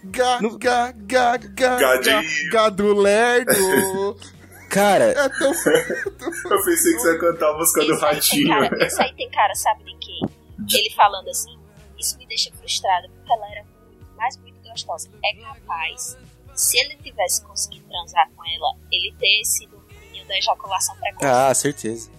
Ga, 0.04 0.40
No- 0.40 0.56
ga, 0.56 0.92
ga, 0.92 1.36
ga, 1.38 1.76
Gadinho. 1.76 2.22
ga, 2.22 2.50
gado 2.52 2.94
lerdo. 2.94 4.16
Cara, 4.70 5.06
É 5.06 5.28
tão... 5.38 5.48
Eu 5.52 6.64
pensei 6.64 6.92
que 6.92 6.98
você 7.00 7.12
ia 7.14 7.18
cantar 7.18 7.50
a 7.50 7.58
música 7.58 7.80
do 7.84 7.92
Isso 7.94 8.00
Ratinho. 8.00 8.48
cara, 8.48 8.86
isso 8.86 9.02
aí 9.02 9.14
tem 9.14 9.30
cara, 9.30 9.54
sabe 9.56 9.84
de 9.84 9.96
quê? 9.96 10.20
Ele 10.78 10.90
falando 10.94 11.28
assim, 11.30 11.58
isso 11.98 12.16
me 12.18 12.26
deixa 12.28 12.50
frustrada, 12.52 13.08
porque 13.08 13.32
ela 13.32 13.50
era 13.50 13.64
muito, 13.64 14.06
mas 14.16 14.36
muito 14.36 14.60
gostosa. 14.68 15.08
É 15.24 15.34
capaz, 15.40 16.16
se 16.54 16.78
ele 16.78 16.96
tivesse 17.02 17.44
conseguido 17.44 17.84
transar 17.88 18.28
com 18.34 18.42
ela, 18.44 18.76
ele 18.92 19.12
ter 19.18 19.44
sido 19.44 19.76
o 19.76 19.82
menino 20.04 20.26
da 20.28 20.38
ejaculação 20.38 20.94
precoce. 20.96 21.26
ah, 21.26 21.52
certeza. 21.54 22.10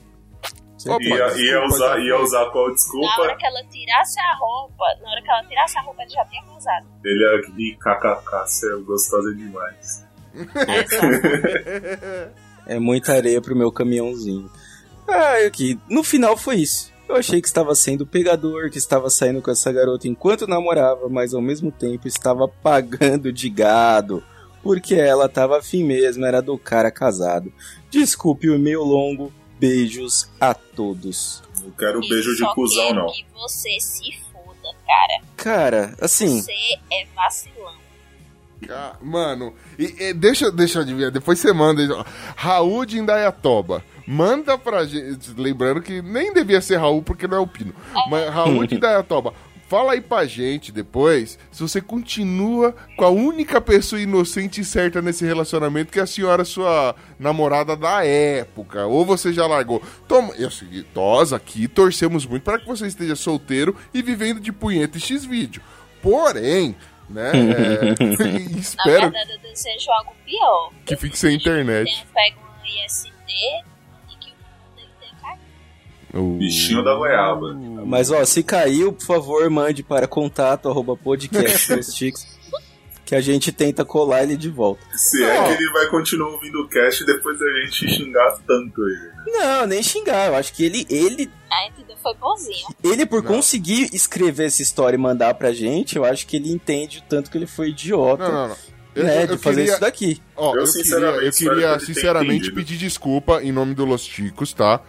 Opa, 0.88 1.04
Ia, 1.04 1.16
ia, 1.16 1.26
desculpa, 1.30 1.66
usar, 1.66 2.00
ia 2.00 2.20
usar 2.20 2.46
qual 2.52 2.66
Na 2.66 2.70
hora 2.70 2.74
desculpa? 2.76 3.36
que 3.38 3.46
ela 3.48 3.64
tirasse 3.72 4.20
a 4.20 4.36
roupa, 4.38 4.86
na 5.02 5.10
hora 5.12 5.22
que 5.24 5.32
ela 5.32 5.44
tirasse 5.46 5.78
a 5.80 5.82
roupa, 5.82 6.02
ele 6.04 6.12
já 6.12 6.24
tinha 6.26 6.44
casado. 6.46 6.86
Ele 7.04 7.24
ia. 7.24 7.42
Ih, 7.58 7.76
kkk, 7.78 8.46
você 8.46 8.72
é 8.72 8.76
gostosa 8.78 9.34
demais. 9.34 10.06
É 12.68 12.80
muita 12.80 13.14
areia 13.14 13.40
pro 13.42 13.56
meu 13.56 13.72
caminhãozinho. 13.72 14.50
Ah, 15.08 15.46
aqui. 15.46 15.80
No 15.88 16.04
final 16.04 16.36
foi 16.36 16.56
isso. 16.58 16.92
Eu 17.08 17.16
achei 17.16 17.40
que 17.40 17.48
estava 17.48 17.74
sendo 17.76 18.06
pegador, 18.06 18.70
que 18.70 18.78
estava 18.78 19.10
saindo 19.10 19.42
com 19.42 19.52
essa 19.52 19.72
garota 19.72 20.08
enquanto 20.08 20.48
namorava, 20.48 21.08
mas 21.08 21.34
ao 21.34 21.42
mesmo 21.42 21.72
tempo 21.72 22.08
estava 22.08 22.48
pagando 22.48 23.32
de 23.32 23.50
gado. 23.50 24.24
Porque 24.64 24.96
ela 24.96 25.30
tava 25.30 25.60
afim 25.60 25.84
mesmo, 25.84 26.26
era 26.26 26.42
do 26.42 26.58
cara 26.58 26.90
casado. 26.90 27.54
Desculpe 27.92 28.50
o 28.50 28.56
e-mail 28.56 28.82
longo. 28.84 29.32
Beijos 29.58 30.30
a 30.40 30.54
todos. 30.54 31.42
Não 31.64 31.72
quero 31.72 32.02
beijo 32.02 32.36
de 32.36 32.44
cuzão, 32.54 32.94
não. 32.94 33.08
que 33.08 33.26
você 33.34 33.80
se 33.80 34.12
foda, 34.34 34.76
cara. 34.86 35.24
Cara, 35.38 35.96
assim. 36.02 36.42
Você 36.42 36.52
é 36.92 37.06
vacilão. 37.16 37.85
Mano, 39.02 39.54
e, 39.78 39.96
e 40.00 40.14
deixa, 40.14 40.52
deixa 40.52 40.80
eu 40.80 40.84
adivinhar, 40.84 41.12
depois 41.12 41.40
você 41.40 41.54
manda. 41.54 42.06
Raul 42.36 42.86
de 42.86 43.00
Indaiatoba. 43.00 43.84
Manda 44.08 44.58
pra 44.58 44.86
gente. 44.86 45.34
Lembrando 45.36 45.82
que 45.82 46.02
nem 46.02 46.34
devia 46.34 46.62
ser 46.62 46.78
Raul 46.78 47.02
porque 47.02 47.28
não 47.28 47.38
é 47.38 47.40
o 47.40 47.48
Pino. 47.48 47.74
Mas 48.10 48.30
Raul 48.30 48.66
de 48.68 48.76
Indaiatoba. 48.76 49.34
Fala 49.68 49.94
aí 49.94 50.02
pra 50.02 50.26
gente 50.26 50.72
depois 50.72 51.40
se 51.52 51.64
você 51.64 51.82
continua 51.82 52.76
com 52.96 53.04
a 53.04 53.10
única 53.10 53.60
pessoa 53.60 54.00
inocente 54.00 54.62
e 54.62 54.66
certa 54.66 55.02
nesse 55.02 55.26
relacionamento 55.26 55.92
que 55.92 56.00
é 56.00 56.04
a 56.04 56.08
senhora, 56.08 56.46
sua 56.46 56.96
namorada 57.18 57.76
da 57.76 58.06
época. 58.06 58.86
Ou 58.86 59.04
você 59.04 59.34
já 59.34 59.48
largou. 59.48 59.82
Toma, 60.08 60.34
eu 60.38 60.52
segui, 60.52 60.86
nós 60.94 61.34
aqui 61.34 61.68
torcemos 61.68 62.28
muito 62.28 62.44
para 62.44 62.60
que 62.60 62.68
você 62.68 62.86
esteja 62.86 63.16
solteiro 63.16 63.76
e 63.92 64.04
vivendo 64.04 64.40
de 64.40 64.52
punheta 64.52 65.00
e 65.00 65.02
X-vídeo. 65.02 65.64
Porém, 66.00 66.76
né? 67.10 67.32
é, 67.34 68.04
Na 68.54 68.60
espero 68.60 69.02
verdade, 69.12 69.32
eu 69.34 69.40
desejo 69.40 69.92
algo 69.92 70.14
pior. 70.26 70.72
que 70.86 70.96
fique 70.96 71.18
sem 71.18 71.36
internet. 71.36 72.06
Pego 72.14 72.40
um 72.40 72.66
ISD 72.66 73.12
e 73.30 74.16
que 74.20 74.30
o 74.30 74.36
mundo 74.36 74.76
dele 74.76 74.90
tenha 75.00 75.14
caído. 75.22 75.42
O- 76.14 76.38
Bichinho 76.38 76.84
da 76.84 76.96
goiaba. 76.96 77.54
Mas 77.86 78.10
ó, 78.12 78.24
se 78.26 78.42
caiu, 78.44 78.92
por 78.94 79.06
favor, 79.06 79.50
mande 79.50 79.84
para 79.84 80.08
contato 80.08 80.68
arroba 80.70 80.96
podcast 80.98 81.74
que 83.06 83.14
a 83.16 83.22
gente 83.22 83.52
tenta 83.52 83.86
colar 83.86 84.24
ele 84.24 84.36
de 84.36 84.50
volta. 84.50 84.82
Se 84.98 85.24
é 85.24 85.40
Ó. 85.40 85.44
que 85.48 85.54
ele 85.64 85.72
vai 85.72 85.88
continuar 85.88 86.30
ouvindo 86.32 86.60
o 86.62 86.68
cast 86.68 87.06
depois 87.06 87.38
da 87.40 87.46
gente 87.62 87.88
xingar 87.88 88.36
tanto 88.48 88.82
ele. 88.88 89.12
Não, 89.28 89.68
nem 89.68 89.84
xingar. 89.84 90.28
Eu 90.28 90.36
acho 90.36 90.52
que 90.54 90.66
ele, 90.66 90.86
ele, 90.90 91.30
A 91.52 91.68
entendeu? 91.68 91.96
Foi 92.02 92.14
bonzinho. 92.16 92.68
ele 92.84 93.06
por 93.06 93.24
Não. 93.24 93.32
conseguir 93.32 93.90
escrever 93.94 94.46
essa 94.48 94.62
história 94.62 94.96
e 94.96 95.00
mandar 95.00 95.34
pra 95.36 95.52
gente, 95.54 95.96
eu 95.96 96.04
acho 96.06 96.26
que 96.28 96.36
ele 96.36 96.52
entende 96.52 97.00
o 97.00 97.02
tanto 97.10 97.30
que 97.32 97.38
ele 97.38 97.48
foi 97.48 97.70
idiota, 97.70 98.24
Não, 98.28 98.32
não, 98.34 98.48
não. 98.50 98.58
Eu, 98.96 99.04
né, 99.04 99.24
eu- 99.24 99.28
de 99.28 99.34
eu 99.34 99.40
fazer 99.40 99.56
queria, 99.58 99.72
isso 99.74 99.82
daqui. 99.82 100.22
ó, 100.38 100.54
Eu, 100.56 100.62
eu, 100.62 100.68
sinceramente, 100.68 101.38
queria, 101.38 101.52
eu 101.52 101.58
queria 101.60 101.80
sinceramente 101.80 102.52
pedir 102.52 102.78
desculpa 102.78 103.44
em 103.44 103.52
nome 103.52 103.74
do 103.76 103.84
Los 103.86 104.02
Chicos, 104.06 104.54
tá? 104.54 104.82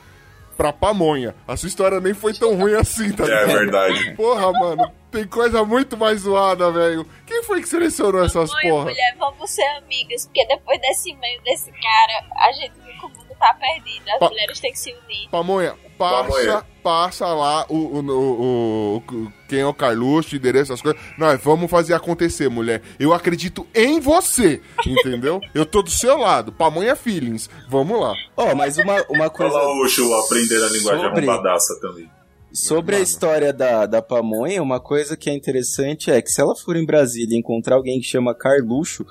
Pra 0.57 0.73
Pamonha. 0.73 1.35
A 1.47 1.57
sua 1.57 1.69
história 1.69 2.01
nem 2.01 2.15
foi 2.15 2.33
tão 2.33 2.57
ruim 2.57 2.75
assim, 2.75 3.13
tá 3.13 3.25
É 3.25 3.27
ligado? 3.27 3.47
verdade. 3.59 4.15
Porra, 4.15 4.53
mano, 4.53 4.91
tem 5.11 5.27
coisa 5.27 5.65
muito 5.65 5.97
mais 5.97 6.21
zoada, 6.23 6.71
velho. 6.73 7.07
Quem 7.27 7.43
foi 7.43 7.61
que 7.61 7.69
selecionou 7.69 8.25
essas 8.25 8.51
Mãe, 8.53 8.71
porra? 8.71 8.85
mulher, 8.85 9.17
vamos 9.19 9.51
ser 9.51 9.67
amigas, 9.77 10.25
porque 10.27 10.47
depois 10.47 10.81
desse 10.81 11.11
e-mail 11.11 11.43
desse 11.43 11.71
cara, 11.73 12.25
a 12.49 12.53
gente 12.53 12.73
mundo 13.03 13.26
tá 13.39 13.55
perdido. 13.55 14.09
As 14.11 14.19
Pa- 14.19 14.29
mulheres 14.29 14.61
têm 14.61 14.73
que 14.73 14.79
se 14.79 14.91
unir. 14.91 15.29
Pamonha, 15.31 15.75
passa, 15.99 16.25
Pamonha. 16.31 16.65
passa 16.83 17.27
lá 17.27 17.67
o, 17.69 17.75
o, 17.75 18.01
o- 18.01 18.97
o- 18.99 19.33
quem 19.49 19.61
é 19.61 19.67
o 19.67 19.75
Carluxo, 19.75 20.35
endereço, 20.37 20.73
essas 20.73 20.83
coisas. 20.83 21.01
Nós 21.19 21.41
vamos 21.43 21.71
fazer 21.71 21.95
acontecer, 21.95 22.49
mulher. 22.49 22.83
Eu 22.99 23.13
acredito 23.13 23.67
em 23.75 24.01
você, 24.01 24.61
entendeu? 24.87 25.41
Eu 25.55 25.65
tô 25.67 25.83
do 25.83 25.91
seu 25.91 26.17
lado. 26.19 26.53
Pamonha 26.53 26.97
Feelings. 26.97 27.49
Vamos 27.69 28.01
lá. 28.01 28.13
Ó, 28.37 28.55
mas 28.55 28.79
uma, 28.79 29.03
uma 29.09 29.31
coisa 29.31 29.53
Fala 29.53 29.69
o 29.73 29.85
Oxo 29.85 30.13
aprender 30.15 30.57
a 30.63 30.69
linguagem 30.69 31.03
Sobre- 31.05 31.29
arrombadaça 31.31 31.79
também. 31.81 32.11
sobre 32.53 32.97
a 32.97 33.01
história 33.01 33.53
da, 33.53 33.85
da 33.87 34.01
pamonha, 34.01 34.63
uma 34.63 34.81
coisa 34.81 35.17
que 35.17 35.29
é 35.29 35.35
interessante 35.35 36.11
é 36.11 36.23
que 36.23 36.31
se 36.31 36.41
ela 36.41 36.57
for 36.57 36.75
em 36.77 36.87
Brasília 36.87 37.37
e 37.37 37.39
encontrar 37.39 37.77
alguém 37.77 38.01
que 38.01 38.07
chama 38.07 38.35
Carluxo, 38.35 39.05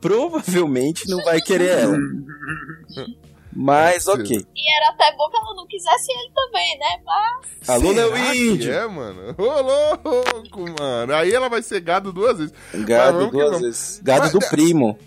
provavelmente 0.00 1.08
não 1.08 1.22
vai 1.24 1.40
querer 1.40 1.78
ela. 1.78 1.96
Mas 3.56 4.06
ok. 4.08 4.44
E 4.54 4.76
era 4.76 4.90
até 4.90 5.14
bom 5.16 5.30
que 5.30 5.36
ela 5.36 5.54
não 5.54 5.66
quisesse 5.66 6.10
ele 6.12 6.32
também, 6.34 6.78
né? 6.78 7.00
Mas 7.04 7.68
Alô, 7.68 7.94
Será 7.94 8.06
meu 8.08 8.12
que 8.12 8.36
índio! 8.50 8.72
É, 8.72 8.86
mano. 8.88 9.34
Ô, 9.38 9.60
louco, 9.60 10.60
mano. 10.80 11.14
Aí 11.14 11.32
ela 11.32 11.48
vai 11.48 11.62
ser 11.62 11.80
gado 11.80 12.12
duas 12.12 12.38
vezes. 12.38 12.52
Gado 12.74 13.30
duas 13.30 13.60
vezes. 13.60 14.00
Gado 14.02 14.22
Mas- 14.22 14.32
do 14.32 14.40
primo. 14.40 14.98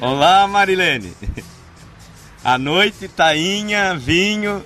Olá, 0.00 0.46
Marilene. 0.46 1.12
À 2.44 2.58
noite, 2.58 3.08
tainha, 3.08 3.94
vinho 3.94 4.62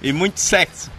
e 0.00 0.12
muito 0.14 0.40
sexo. 0.40 0.90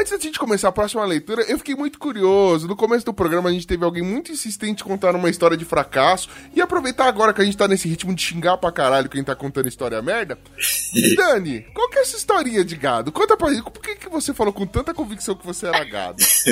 Antes 0.00 0.12
da 0.12 0.18
gente 0.18 0.38
começar 0.38 0.68
a 0.68 0.72
próxima 0.72 1.04
leitura, 1.04 1.42
eu 1.42 1.58
fiquei 1.58 1.74
muito 1.74 1.98
curioso. 1.98 2.66
No 2.66 2.74
começo 2.74 3.04
do 3.04 3.12
programa, 3.12 3.50
a 3.50 3.52
gente 3.52 3.66
teve 3.66 3.84
alguém 3.84 4.02
muito 4.02 4.32
insistente 4.32 4.82
contando 4.82 5.16
uma 5.16 5.28
história 5.28 5.58
de 5.58 5.64
fracasso. 5.66 6.30
E 6.54 6.60
aproveitar 6.62 7.04
agora 7.04 7.34
que 7.34 7.42
a 7.42 7.44
gente 7.44 7.54
tá 7.54 7.68
nesse 7.68 7.86
ritmo 7.86 8.14
de 8.14 8.22
xingar 8.22 8.56
pra 8.56 8.72
caralho 8.72 9.10
quem 9.10 9.22
tá 9.22 9.36
contando 9.36 9.68
história 9.68 10.00
merda. 10.00 10.38
Dani, 11.18 11.60
qual 11.74 11.90
que 11.90 11.98
é 11.98 12.00
essa 12.00 12.16
historinha 12.16 12.64
de 12.64 12.76
gado? 12.76 13.12
Conta 13.12 13.36
pra 13.36 13.52
gente, 13.52 13.62
por 13.62 13.82
que, 13.82 13.94
que 13.94 14.08
você 14.08 14.32
falou 14.32 14.54
com 14.54 14.66
tanta 14.66 14.94
convicção 14.94 15.34
que 15.34 15.44
você 15.44 15.66
era 15.66 15.84
gado? 15.84 16.22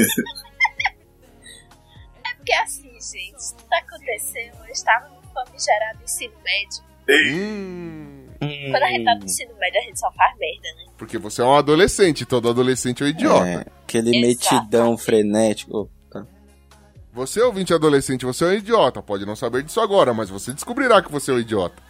é 2.26 2.34
porque 2.36 2.52
assim, 2.52 2.92
gente, 3.00 3.54
tudo 3.56 3.72
aconteceu. 3.72 4.52
Eu 4.66 4.72
estava 4.72 5.08
no 5.08 5.22
famigerado 5.32 6.02
ensino 6.04 6.34
médio. 6.44 6.82
Ei, 7.08 8.07
hum, 8.42 8.70
Quando 8.70 8.82
a 8.82 8.88
gente 8.88 9.04
tá 9.04 9.14
no 9.16 9.24
ensino 9.24 9.54
médio, 9.58 9.80
a 9.80 9.84
gente 9.84 9.98
só 9.98 10.10
faz 10.12 10.36
merda, 10.38 10.68
né? 10.76 10.84
porque 10.96 11.16
você 11.18 11.40
é 11.42 11.44
um 11.44 11.54
adolescente, 11.54 12.26
todo 12.26 12.48
adolescente 12.48 13.02
é 13.02 13.06
um 13.06 13.08
idiota. 13.08 13.46
É, 13.48 13.66
aquele 13.84 14.10
Exato. 14.16 14.54
metidão 14.54 14.98
frenético. 14.98 15.90
Você, 17.12 17.40
ouvinte 17.40 17.74
adolescente, 17.74 18.24
você 18.24 18.44
é 18.44 18.48
um 18.48 18.52
idiota. 18.54 19.02
Pode 19.02 19.26
não 19.26 19.34
saber 19.34 19.62
disso 19.64 19.80
agora, 19.80 20.14
mas 20.14 20.28
você 20.30 20.52
descobrirá 20.52 21.02
que 21.02 21.10
você 21.10 21.30
é 21.32 21.34
um 21.34 21.38
idiota. 21.40 21.82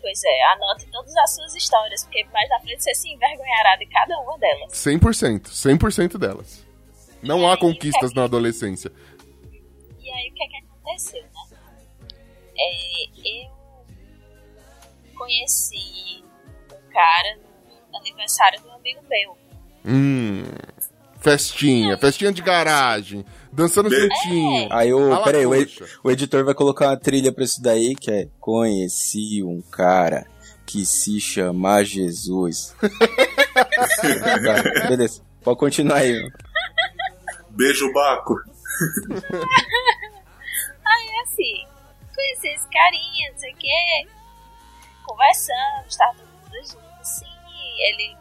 Pois 0.00 0.20
é, 0.24 0.52
anote 0.52 0.86
todas 0.90 1.14
as 1.16 1.34
suas 1.34 1.54
histórias, 1.54 2.02
porque 2.04 2.24
mais 2.32 2.48
na 2.48 2.58
frente 2.60 2.82
você 2.82 2.94
se 2.94 3.08
envergonhará 3.08 3.76
de 3.76 3.86
cada 3.86 4.18
uma 4.20 4.36
delas. 4.38 4.72
100%, 4.72 5.42
100% 5.50 6.18
delas. 6.18 6.64
Não 7.22 7.48
há 7.48 7.52
É, 7.54 7.56
conquistas 7.56 8.10
é. 8.12 8.14
na 8.14 8.24
adolescência. 8.24 8.90
E 10.00 10.10
aí, 10.10 10.30
o 10.30 10.34
que 10.34 10.42
é 10.42 10.46
que 10.48 10.56
aconteceu, 10.56 11.22
né? 11.22 11.58
É, 12.58 13.04
eu 13.44 13.55
conheci 15.26 16.22
um 16.72 16.92
cara 16.92 17.38
no 17.92 17.98
aniversário 17.98 18.60
de 18.60 18.66
um 18.68 18.72
amigo 18.74 19.00
meu. 19.08 19.36
Hum. 19.84 20.44
Festinha, 21.20 21.98
festinha 21.98 22.30
de 22.32 22.40
garagem, 22.40 23.24
dançando 23.52 23.90
juntinho. 23.90 24.68
Aí 24.70 24.92
o. 24.94 25.10
Fala, 25.10 25.24
Peraí, 25.24 25.44
o, 25.46 25.54
ed- 25.54 25.82
o 26.04 26.10
editor 26.10 26.44
vai 26.44 26.54
colocar 26.54 26.86
uma 26.88 26.96
trilha 26.96 27.32
pra 27.32 27.42
isso 27.42 27.60
daí 27.60 27.96
que 27.96 28.10
é 28.10 28.28
Conheci 28.38 29.42
um 29.42 29.60
cara 29.60 30.24
que 30.64 30.86
se 30.86 31.20
chama 31.20 31.82
Jesus. 31.84 32.74
tá, 32.80 34.88
beleza. 34.88 35.20
Pode 35.42 35.58
continuar 35.58 35.96
aí. 35.98 36.28
beijo, 37.50 37.92
Baco. 37.92 38.34
Aí, 40.84 41.08
assim, 41.24 41.66
conheci 42.14 42.48
esse 42.48 42.68
carinha, 42.68 43.30
não 43.32 43.38
sei 43.38 43.52
o 43.52 43.56
quê. 43.56 44.06
Conversamos, 45.06 45.96
tava 45.96 46.14
todo 46.14 46.26
mundo 46.26 46.66
junto, 46.66 47.00
assim. 47.00 47.24
E 47.48 47.88
ele. 47.88 48.16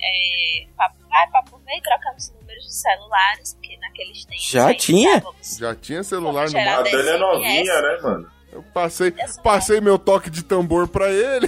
É, 0.00 0.66
papo 0.76 0.96
vai, 1.08 1.28
papo 1.30 1.58
vem, 1.66 1.80
trocamos 1.82 2.30
números 2.30 2.64
de 2.64 2.74
celulares, 2.74 3.54
porque 3.54 3.76
naqueles 3.78 4.24
tempos. 4.24 4.50
Já 4.50 4.74
tinha? 4.74 5.22
Já 5.58 5.74
tinha 5.74 6.02
celular 6.02 6.48
no 6.50 6.58
A 6.58 6.64
mapa. 6.64 6.82
Dani 6.84 7.08
é 7.08 7.18
novinha, 7.18 7.82
né, 7.82 7.98
mano? 8.02 8.32
Eu 8.50 8.62
passei, 8.62 9.12
passei 9.42 9.80
meu 9.80 9.98
toque 9.98 10.30
de 10.30 10.42
tambor 10.42 10.88
pra 10.88 11.10
ele. 11.10 11.46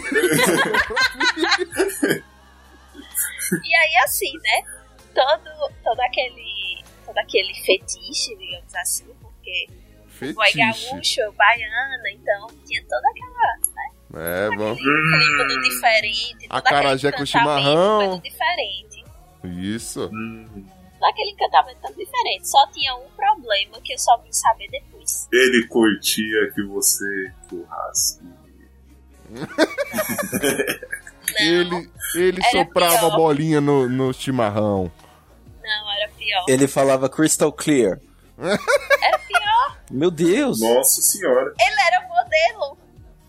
E 3.64 3.74
aí, 3.74 3.96
assim, 4.04 4.32
né? 4.34 4.62
Todo, 5.14 5.72
todo 5.82 6.00
aquele. 6.00 6.84
Todo 7.04 7.18
aquele 7.18 7.52
fetiche, 7.64 8.36
digamos 8.36 8.74
assim, 8.76 9.06
porque 9.20 9.66
o 10.22 10.34
boy 10.34 10.46
Fetiche. 10.52 10.90
gaúcho, 10.90 11.32
baiana, 11.32 12.10
então 12.12 12.46
tinha 12.64 12.84
toda 12.86 13.08
aquela. 13.10 13.58
É, 14.14 14.48
vamos. 14.56 14.78
clima 14.78 15.44
do 15.46 15.60
diferente, 15.60 16.48
todo 16.48 16.56
Acarajé 16.58 17.08
aquele 17.08 17.24
com 17.24 17.28
encantamento 17.38 17.62
chimarrão. 17.62 18.10
todo 18.10 18.22
diferente. 18.22 19.04
Isso. 19.44 20.10
Hum, 20.12 20.66
Todo 20.98 21.08
aquele 21.10 21.30
encantamento 21.30 21.78
todo 21.80 21.96
diferente. 21.96 22.48
Só 22.48 22.66
tinha 22.72 22.94
um 22.96 23.08
problema 23.16 23.80
que 23.82 23.92
eu 23.94 23.98
só 23.98 24.18
vim 24.18 24.32
saber 24.32 24.68
depois. 24.70 25.28
ele 25.32 25.66
curtia 25.68 26.52
que 26.54 26.62
você 26.64 27.32
churrasco. 27.48 28.24
Ele, 31.38 31.88
ele 32.16 32.40
Era 32.42 32.50
soprava 32.50 32.98
pior. 32.98 33.12
a 33.12 33.16
bolinha 33.16 33.60
no, 33.60 33.88
no 33.88 34.12
chimarrão. 34.12 34.90
não, 35.62 35.92
era 35.92 36.08
pior. 36.18 36.44
Ele 36.48 36.66
falava 36.66 37.08
Crystal 37.08 37.52
Clear. 37.52 38.00
Era 38.36 39.18
pior. 39.18 39.78
Meu 39.90 40.10
Deus! 40.10 40.60
Nossa 40.60 41.00
senhora. 41.00 41.54
Ele 41.60 41.80
era 41.86 42.00
modelo. 42.08 42.76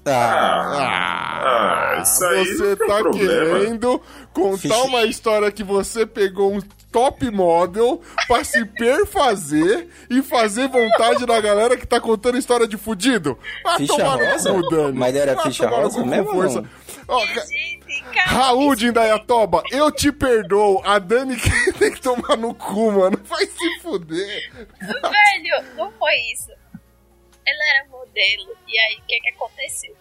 Ah, 0.05 1.95
Ah, 1.97 2.01
isso 2.01 2.25
aí 2.25 2.45
você 2.45 2.75
tá 2.75 2.97
problema. 2.99 3.59
querendo 3.59 4.01
contar 4.33 4.77
uma 4.83 5.03
história 5.05 5.51
que 5.51 5.63
você 5.63 6.05
pegou 6.05 6.53
um 6.53 6.61
top 6.91 7.29
model 7.31 8.01
pra 8.27 8.43
se 8.43 8.65
perfazer 8.65 9.87
e 10.09 10.21
fazer 10.21 10.67
vontade 10.67 11.25
da 11.25 11.39
galera 11.39 11.77
que 11.77 11.85
tá 11.87 11.99
contando 11.99 12.37
história 12.37 12.67
de 12.67 12.77
fudido? 12.77 13.37
Vai 13.63 13.77
Ficha 13.77 13.95
tomar 13.95 14.17
no 14.17 14.25
rosa? 14.31 14.53
cu, 14.53 14.69
Dani. 14.69 14.97
Mas 14.97 15.15
era 15.15 15.35
Vai 15.35 15.43
ficha 15.45 15.67
rosa 15.67 16.05
mesmo 16.05 16.31
força. 16.31 16.61
não? 16.61 16.69
Ó. 17.07 17.21
Raul 18.25 18.75
de 18.75 18.87
Indaiatoba, 18.87 19.63
eu 19.71 19.91
te 19.91 20.11
perdoo. 20.11 20.81
A 20.85 20.97
Dani 20.99 21.35
que 21.35 21.49
tem 21.73 21.91
que 21.91 22.01
tomar 22.01 22.35
no 22.37 22.53
cu, 22.53 22.91
mano. 22.91 23.19
Vai 23.25 23.45
se 23.45 23.79
fuder. 23.81 24.51
Velho, 24.79 25.65
não 25.77 25.91
foi 25.91 26.13
isso. 26.33 26.51
Ele 27.45 27.69
era 27.75 27.87
modelo. 27.89 28.57
E 28.67 28.79
aí, 28.79 28.97
o 28.97 29.05
que 29.05 29.19
que 29.19 29.29
aconteceu? 29.29 29.95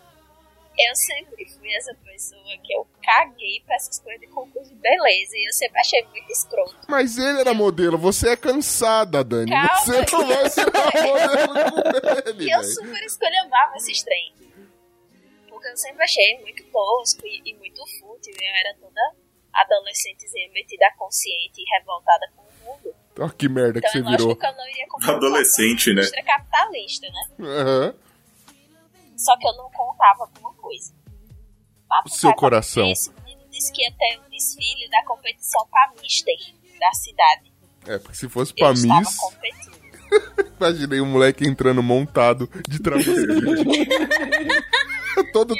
Eu 0.78 0.94
sempre 0.94 1.44
fui 1.46 1.74
essa 1.74 1.94
pessoa 1.94 2.56
que 2.64 2.72
eu 2.72 2.86
caguei 3.02 3.60
pra 3.66 3.74
essas 3.74 3.98
coisas 3.98 4.20
de 4.20 4.28
concurso 4.28 4.70
de 4.70 4.76
beleza. 4.76 5.36
E 5.36 5.48
eu 5.48 5.52
sempre 5.52 5.78
achei 5.78 6.02
muito 6.04 6.30
escroto. 6.30 6.76
Mas 6.88 7.18
ele 7.18 7.40
era 7.40 7.52
modelo, 7.52 7.98
você 7.98 8.30
é 8.30 8.36
cansada, 8.36 9.22
Dani. 9.22 9.50
Calma. 9.50 9.68
Você 9.80 10.16
não 10.16 10.26
vai 10.26 10.50
ser 10.50 10.64
modelo 10.66 11.72
com 11.72 12.30
ele, 12.30 12.44
E 12.44 12.50
eu 12.50 12.64
super 12.64 13.02
escolhava 13.04 13.76
esses 13.76 14.02
trem. 14.02 14.32
Porque 15.48 15.68
eu 15.68 15.76
sempre 15.76 16.04
achei 16.04 16.38
muito 16.40 16.64
tosco 16.64 17.26
e, 17.26 17.42
e 17.44 17.54
muito 17.54 17.84
fútil. 17.98 18.32
Eu 18.40 18.54
era 18.54 18.74
toda 18.80 19.00
adolescentezinha 19.52 20.48
metida 20.52 20.90
consciente 20.96 21.60
e 21.60 21.78
revoltada 21.78 22.30
com 22.34 22.42
o 22.42 22.64
mundo. 22.64 22.94
Ó, 23.18 23.28
que 23.28 23.48
merda 23.48 23.80
que 23.80 23.86
Então 23.88 23.92
você 23.92 23.98
é 23.98 24.02
lógico 24.02 24.22
virou. 24.22 24.36
que 24.36 24.46
eu 24.46 24.52
não 24.56 24.68
iria 24.70 24.86
comprar 24.88 25.14
Adolescente, 25.16 25.86
né? 25.88 26.00
indústria 26.00 26.24
capitalista, 26.24 27.06
né? 27.08 27.46
Aham. 27.46 27.94
Só 29.16 29.36
que 29.36 29.46
eu 29.46 29.56
não 29.56 29.70
contava 29.70 30.26
com 30.28 30.40
uma 30.40 30.54
coisa. 30.54 30.94
Lá 31.90 32.02
pro 32.02 32.12
Seu 32.12 32.32
coração. 32.34 32.88
Esse 32.90 33.10
menino 33.24 33.42
disse 33.50 33.72
que 33.72 33.82
ia 33.82 33.92
ter 33.92 34.20
um 34.24 34.30
desfile 34.30 34.88
da 34.90 35.04
competição 35.04 35.66
pra 35.70 35.92
Mister 36.00 36.34
da 36.78 36.92
cidade. 36.92 37.52
É, 37.86 37.98
porque 37.98 38.16
se 38.16 38.28
fosse 38.28 38.52
Eu 38.52 38.56
pra 38.56 38.70
Miss, 38.70 39.16
imaginei 40.58 41.00
um 41.00 41.06
moleque 41.06 41.46
entrando 41.46 41.82
montado 41.82 42.48
de 42.68 42.78
travesquide. 42.80 43.94
Todo 45.32 45.54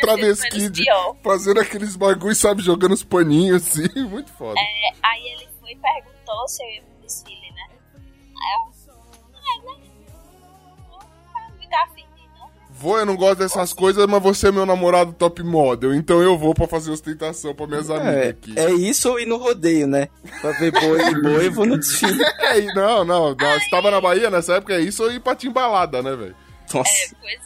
pior. 0.83 1.17
fazendo 1.23 1.61
aqueles 1.61 1.95
bagulho, 1.97 2.35
sabe, 2.35 2.63
jogando 2.63 2.93
os 2.93 3.05
paninhos 3.05 3.67
assim. 3.67 3.89
Muito 4.09 4.33
foda. 4.33 4.59
É, 4.59 4.93
aí 5.03 5.23
ele 5.33 5.49
foi 5.61 5.73
e 5.73 5.77
perguntou 5.77 6.49
se 6.49 6.63
eu 6.63 6.69
ia 6.71 6.83
pro 6.83 7.01
desfile, 7.03 7.40
tá 11.71 11.87
ir, 11.97 12.05
não. 12.39 12.51
Vou, 12.71 12.99
eu 12.99 13.07
não 13.07 13.17
gosto 13.17 13.39
dessas 13.41 13.73
coisas, 13.73 14.07
mas 14.07 14.23
você 14.23 14.49
é 14.49 14.53
meu 14.53 14.65
namorado 14.67 15.13
top 15.13 15.43
model, 15.43 15.95
então 15.95 16.23
eu 16.23 16.37
vou 16.39 16.55
pra 16.55 16.67
fazer 16.67 16.91
ostentação 16.91 17.55
pra 17.55 17.67
minhas 17.67 17.91
amigas 17.91 18.15
É, 18.17 18.29
aqui. 18.29 18.55
é 18.59 18.71
isso 18.73 19.11
ou 19.11 19.21
ir 19.21 19.27
no 19.27 19.37
rodeio, 19.37 19.87
né? 19.87 20.09
Pra 20.41 20.53
ver 20.53 20.73
boi 20.73 21.01
e 21.01 21.15
boi, 21.23 21.47
eu 21.47 21.53
vou 21.53 21.67
no 21.67 21.79
desfile. 21.79 22.23
É, 22.41 22.59
e- 22.59 22.75
não, 22.75 23.05
não, 23.05 23.35
não, 23.35 23.61
você 23.61 23.71
tava 23.71 23.91
na 23.91 24.01
Bahia 24.01 24.29
nessa 24.31 24.55
época, 24.57 24.75
é 24.75 24.81
isso 24.81 25.03
ou 25.05 25.11
ir 25.13 25.21
pra 25.21 25.35
timbalada, 25.37 26.03
né, 26.03 26.17
velho? 26.17 26.35
É, 26.35 26.73
pois 26.73 26.83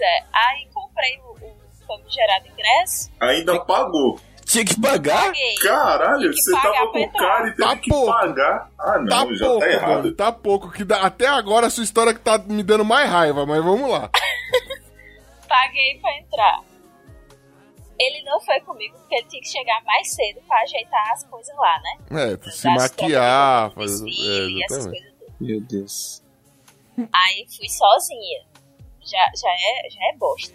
é. 0.01 0.25
Aí 0.33 0.69
comprei 0.73 1.19
o, 1.21 1.47
o 1.47 1.87
famigerado 1.87 2.47
ingresso. 2.47 3.11
Ainda 3.21 3.59
pagou. 3.65 4.19
Tinha 4.45 4.65
que 4.65 4.81
pagar? 4.81 5.33
Caralho, 5.63 6.31
que 6.31 6.37
você 6.41 6.53
pagar 6.53 6.63
tava 6.73 6.79
pra 6.85 6.93
com 6.93 6.99
entrar. 6.99 7.19
cara 7.29 7.49
e 7.49 7.51
teve 7.53 7.69
Tá 7.69 7.77
que 7.77 7.91
pouco. 7.91 8.13
pagar. 8.13 8.71
Ah, 8.79 8.99
não, 8.99 9.07
tá 9.29 9.35
já 9.35 9.47
pouco, 9.47 9.61
tá 9.61 9.69
errado. 9.71 9.91
mano, 9.91 10.15
tá 10.15 10.33
pouco. 10.33 10.71
Que 10.73 10.85
dá, 10.85 10.97
até 11.03 11.27
agora 11.27 11.67
a 11.67 11.71
sua 11.71 11.85
história 11.85 12.13
que 12.15 12.21
tá 12.21 12.39
me 12.39 12.63
dando 12.63 12.85
mais 12.85 13.09
raiva, 13.11 13.45
mas 13.47 13.63
vamos 13.65 13.91
lá. 13.91 14.11
Paguei 15.49 15.99
pra 16.01 16.19
entrar. 16.19 16.61
Ele 17.99 18.25
não 18.25 18.41
foi 18.41 18.59
comigo 18.61 18.97
porque 18.99 19.15
ele 19.15 19.27
tinha 19.29 19.41
que 19.43 19.49
chegar 19.49 19.81
mais 19.85 20.13
cedo 20.13 20.41
pra 20.49 20.59
ajeitar 20.63 21.13
as 21.13 21.25
coisas 21.25 21.55
lá, 21.57 21.81
né? 21.81 22.23
É, 22.33 22.51
se 22.51 22.65
Das 22.65 22.75
maquiar, 22.75 23.71
fazer. 23.71 24.05
É, 24.11 24.65
essas 24.65 24.87
coisas. 24.87 25.13
Meu 25.41 25.61
Deus. 25.61 26.23
Aí 26.99 27.47
fui 27.57 27.69
sozinha. 27.69 28.41
Já, 29.01 29.19
já, 29.41 29.51
é, 29.51 29.91
já 29.91 30.01
é 30.13 30.17
bosta. 30.19 30.55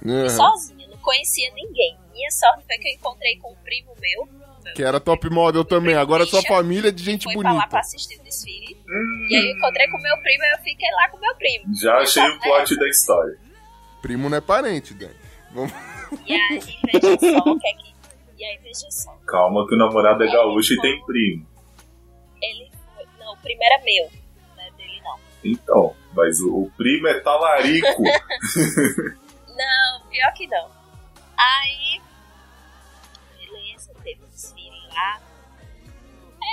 Fui 0.00 0.10
Aham. 0.12 0.28
sozinha, 0.30 0.79
conhecia 1.00 1.52
ninguém. 1.54 1.96
Minha 2.12 2.30
sorte 2.30 2.64
foi 2.66 2.78
que 2.78 2.88
eu 2.88 2.92
encontrei 2.94 3.36
com 3.38 3.52
um 3.52 3.56
primo 3.56 3.94
meu. 4.00 4.28
Que 4.74 4.82
era 4.82 5.00
top 5.00 5.28
model 5.30 5.64
também. 5.64 5.94
Agora 5.96 6.26
sua 6.26 6.40
Bicha, 6.40 6.54
família 6.54 6.88
é 6.88 6.92
de 6.92 7.02
gente 7.02 7.24
foi 7.24 7.34
pra 7.34 7.42
lá 7.44 7.50
bonita. 7.52 7.68
pra 7.70 7.80
assistir 7.80 8.20
o 8.20 8.22
desfile. 8.22 8.76
E 9.28 9.36
aí 9.36 9.50
eu 9.50 9.56
encontrei 9.56 9.88
com 9.88 9.98
meu 9.98 10.16
primo 10.22 10.44
e 10.44 10.52
eu 10.54 10.58
fiquei 10.62 10.90
lá 10.92 11.08
com 11.08 11.18
meu 11.18 11.34
primo. 11.36 11.64
Já 11.74 11.94
achei 11.98 12.22
o 12.22 12.40
plot 12.40 12.62
Essa. 12.62 12.76
da 12.76 12.88
história. 12.88 13.38
Primo 14.02 14.28
não 14.28 14.36
é 14.36 14.40
parente, 14.40 14.94
Dani. 14.94 15.14
Vamos... 15.52 15.72
E 16.26 16.32
aí, 16.32 16.60
veja 16.92 17.18
só 17.18 17.50
o 17.50 17.58
que 17.58 17.68
é 17.68 17.72
que. 17.74 17.94
E 18.38 18.44
aí, 18.44 18.58
veja 18.62 18.90
só. 18.90 19.16
Calma 19.26 19.66
que 19.66 19.74
o 19.74 19.78
namorado 19.78 20.22
é 20.24 20.26
gaúcho 20.30 20.74
e 20.74 20.80
tem 20.80 21.04
primo. 21.04 21.46
Ele 22.42 22.70
foi. 22.94 23.04
Não, 23.18 23.32
o 23.32 23.36
primo 23.38 23.60
era 23.62 23.82
meu. 23.84 24.10
Não 24.56 24.62
é 24.64 24.70
dele, 24.72 25.00
não. 25.04 25.16
Então, 25.44 25.96
mas 26.14 26.40
o, 26.40 26.62
o 26.64 26.70
primo 26.76 27.06
é 27.08 27.20
talarico. 27.20 28.02
Não, 29.60 30.08
pior 30.08 30.32
que 30.34 30.46
não. 30.46 30.70
Aí. 31.40 32.00
Beleza, 33.38 33.92
teve 34.02 34.24
um 34.24 34.28
desfile 34.28 34.88
lá. 34.94 35.20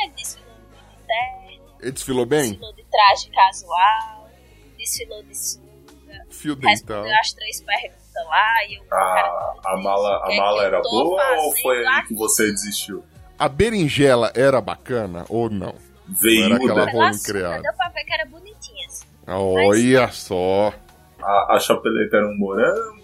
É, 0.04 0.10
desfilou 0.10 0.56
de 0.56 1.06
terno, 1.08 1.76
Ele 1.82 1.92
desfilou 1.92 2.26
bem? 2.26 2.50
desfilou 2.52 2.74
de 2.74 2.84
traje 2.86 3.30
casual, 3.32 4.30
desfilou 4.78 5.24
de 5.24 5.36
sunga, 5.36 6.26
Fio 6.30 6.56
dental. 6.56 6.72
respondeu 7.04 7.20
as 7.20 7.34
três 7.34 7.62
perguntas 7.62 8.26
lá 8.28 8.66
e 8.68 8.76
eu. 8.76 8.84
A, 8.84 8.88
cara, 8.88 9.54
a 9.66 9.78
mala, 9.78 10.26
a 10.28 10.34
é 10.34 10.38
mala 10.38 10.64
era 10.66 10.82
boa 10.82 11.24
ou 11.40 11.58
foi 11.62 11.86
aí 11.86 12.04
que 12.06 12.16
você 12.16 12.44
desistiu? 12.52 13.04
A 13.40 13.48
berinjela 13.48 14.32
era 14.36 14.60
bacana 14.62 15.26
ou 15.30 15.50
não? 15.50 15.76
Era 15.76 16.56
aquela 16.56 16.60
Veiuda. 16.60 16.74
rola 16.74 16.86
Pela 16.92 17.14
sunga, 17.14 17.30
encreada. 17.30 17.62
deu 17.64 17.74
pra 17.74 17.90
ver 17.90 18.04
que 18.04 18.14
era 18.14 18.26
bonitinha. 18.26 18.88
Assim. 18.88 19.06
Olha 19.28 20.12
só. 20.12 20.74
A, 21.22 21.56
a 21.56 21.60
chapeleta 21.60 22.18
era 22.18 22.28
um 22.28 22.38
morango. 22.38 22.97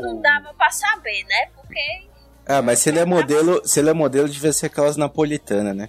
Não 0.00 0.20
dava 0.20 0.52
pra 0.54 0.70
saber, 0.70 1.24
né? 1.24 1.46
Porque 1.54 2.08
Ah, 2.46 2.62
mas 2.62 2.78
se 2.80 2.88
ele 2.88 2.98
é 2.98 3.04
modelo, 3.04 3.66
se 3.66 3.80
ele 3.80 3.90
é 3.90 3.92
modelo, 3.92 4.28
devia 4.28 4.52
ser 4.52 4.66
aquelas 4.66 4.96
napolitanas, 4.96 5.74
né? 5.76 5.88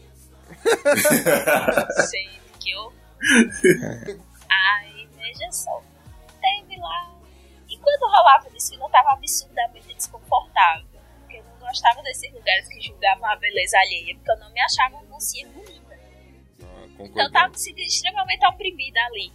Sei 2.10 2.30
que 2.60 2.72
eu. 2.72 2.92
Aí, 4.50 5.08
veja 5.16 5.52
só. 5.52 5.82
Teve 6.42 6.80
lá. 6.80 7.12
E 7.70 7.78
quando 7.78 8.12
rolava 8.12 8.48
o 8.48 8.52
desfile, 8.52 8.82
eu 8.82 8.90
tava 8.90 9.14
absurdamente 9.14 9.94
desconfortável. 9.94 10.88
Porque 11.20 11.38
eu 11.38 11.44
não 11.44 11.68
gostava 11.68 12.02
desses 12.04 12.32
lugares 12.34 12.68
que 12.68 12.82
julgavam 12.82 13.26
a 13.26 13.36
beleza 13.36 13.78
alheia. 13.78 14.16
Porque 14.16 14.32
eu 14.32 14.40
não 14.40 14.52
me 14.52 14.62
achava 14.62 14.96
uma 14.96 15.04
mocinha 15.04 15.48
bonita. 15.50 15.98
Então 17.00 17.24
eu 17.24 17.32
tava 17.32 17.50
me 17.50 17.58
sentindo 17.60 17.86
extremamente 17.88 18.46
oprimida 18.48 19.00
ali. 19.06 19.32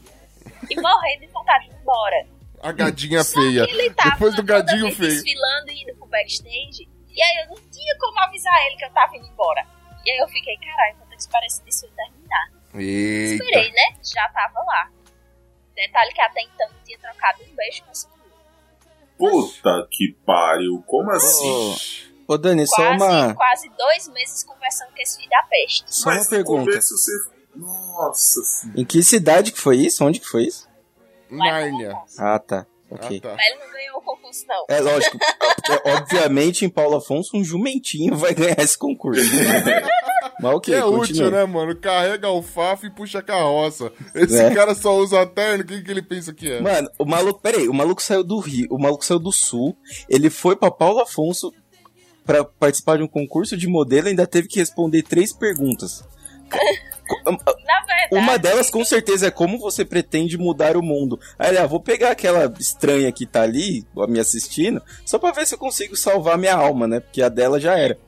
E 0.69 0.81
morrendo 0.81 1.21
de 1.21 1.33
vontade 1.33 1.69
de 1.69 1.75
ir 1.75 1.79
embora. 1.81 2.27
A 2.63 2.71
gadinha 2.73 3.25
Só 3.25 3.41
feia. 3.41 3.67
que 3.67 3.73
ele 3.73 3.91
tava 3.93 4.11
Depois 4.11 4.37
do 4.37 4.43
gadinho 4.43 4.95
feio. 4.95 5.11
desfilando 5.11 5.71
e 5.73 5.83
indo 5.83 5.97
pro 5.97 6.07
backstage. 6.07 6.89
E 7.09 7.21
aí 7.23 7.45
eu 7.45 7.49
não 7.57 7.57
tinha 7.71 7.99
como 7.99 8.21
avisar 8.21 8.55
ele 8.67 8.77
que 8.77 8.85
eu 8.85 8.91
tava 8.93 9.17
indo 9.17 9.27
embora. 9.27 9.67
E 10.05 10.11
aí 10.11 10.19
eu 10.19 10.29
fiquei, 10.29 10.57
caralho, 10.59 10.97
vou 10.99 11.07
ter 11.09 11.17
que 11.17 11.23
esperar 11.23 11.47
esse 11.47 11.63
desfile 11.65 11.93
terminar. 11.97 12.53
Eita. 12.75 13.45
Esperei, 13.45 13.71
né? 13.73 13.97
Já 14.03 14.29
tava 14.31 14.61
lá. 14.61 14.91
Detalhe 15.75 16.13
que 16.13 16.21
até 16.21 16.43
então 16.43 16.69
não 16.71 16.85
tinha 16.85 16.99
trocado 16.99 17.43
um 17.43 17.55
beijo 17.55 17.83
com 17.85 17.91
essa 17.91 18.09
mulher. 18.09 18.23
Puta 19.19 19.89
que 19.91 20.17
pariu. 20.25 20.83
Como 20.87 21.11
assim? 21.11 21.77
Ô, 22.29 22.39
Dani, 22.39 22.67
só 22.67 22.77
Quase, 22.77 23.05
uma, 23.05 23.35
quase 23.35 23.69
dois 23.77 24.09
meses 24.09 24.45
conversando 24.45 24.91
com 24.91 25.03
esse 25.03 25.17
filho 25.19 25.31
da 25.31 25.43
peste. 25.45 25.85
só 25.89 26.09
uma 26.11 26.17
Mas 26.17 26.25
no 26.25 26.31
pergunta. 26.31 26.81
você... 26.81 27.13
Nossa 27.55 28.41
senhora. 28.45 28.81
Em 28.81 28.85
que 28.85 29.03
cidade 29.03 29.53
que 29.53 29.61
foi 29.61 29.77
isso? 29.77 30.05
Onde 30.05 30.19
que 30.21 30.27
foi 30.27 30.45
isso? 30.45 30.67
Nárnia. 31.37 31.95
Ah, 32.19 32.39
tá. 32.39 32.67
Ah, 32.91 32.95
Ok. 32.95 33.21
tá. 33.21 33.35
Mas 33.35 33.47
ele 33.47 33.59
não 33.65 33.73
ganhou 33.73 33.99
o 33.99 34.03
concurso, 34.03 34.45
não. 34.47 34.65
É 34.69 34.81
lógico, 34.81 35.19
porque, 35.19 35.89
obviamente 35.91 36.65
em 36.65 36.69
Paulo 36.69 36.97
Afonso 36.97 37.37
um 37.37 37.43
jumentinho 37.45 38.15
vai 38.17 38.35
ganhar 38.35 38.59
esse 38.61 38.77
concurso. 38.79 39.23
Mas 40.41 40.51
Que 40.51 40.57
ok, 40.57 40.75
é 40.75 40.85
útil, 40.85 40.99
continua. 40.99 41.31
né, 41.31 41.45
mano? 41.47 41.77
Carrega 41.77 42.27
alfafa 42.27 42.87
e 42.87 42.91
puxa 42.91 43.21
a 43.21 43.23
carroça. 43.23 43.93
Esse 44.15 44.41
É. 44.43 44.53
cara 44.53 44.75
só 44.75 44.97
usa 44.97 45.25
terno, 45.27 45.63
o 45.63 45.67
que, 45.67 45.81
que 45.83 45.91
ele 45.91 46.03
pensa 46.03 46.33
que 46.35 46.51
é? 46.51 46.61
Mano, 46.61 46.91
o 46.99 47.05
maluco, 47.05 47.41
peraí, 47.41 47.69
o 47.69 47.73
maluco 47.75 48.03
saiu 48.03 48.25
do 48.25 48.39
Rio, 48.41 48.67
o 48.71 48.79
maluco 48.79 49.05
saiu 49.05 49.21
do 49.21 49.31
Sul, 49.31 49.77
ele 50.09 50.29
foi 50.31 50.57
pra 50.57 50.71
Paulo 50.71 51.01
Afonso 51.01 51.53
pra 52.25 52.45
participar 52.45 52.97
de 52.99 53.05
um 53.05 53.09
concurso 53.09 53.57
de 53.57 53.67
modelo 53.69 54.09
e 54.09 54.11
ainda 54.11 54.27
teve 54.27 54.49
que 54.49 54.59
responder 54.59 55.03
três 55.03 55.33
perguntas. 55.33 56.03
Na 57.25 57.81
verdade, 57.81 58.09
Uma 58.11 58.39
delas 58.39 58.71
com 58.71 58.85
certeza 58.85 59.27
é 59.27 59.31
como 59.31 59.59
você 59.59 59.85
pretende 59.85 60.37
mudar 60.39 60.77
o 60.77 60.83
mundo. 60.83 61.19
Aí 61.39 61.51
ele, 61.51 61.59
ah, 61.59 61.67
vou 61.67 61.81
pegar 61.81 62.11
aquela 62.11 62.53
estranha 62.59 63.11
que 63.13 63.27
tá 63.27 63.43
ali, 63.43 63.87
me 64.09 64.21
assistindo, 64.21 64.83
só 65.05 65.19
pra 65.19 65.33
ver 65.33 65.47
se 65.47 65.55
eu 65.55 65.59
consigo 65.59 65.97
salvar 65.97 66.39
minha 66.39 66.55
alma, 66.55 66.87
né? 66.87 67.01
Porque 67.01 67.23
a 67.23 67.29
dela 67.29 67.61
já 67.61 67.79
era. 67.79 67.99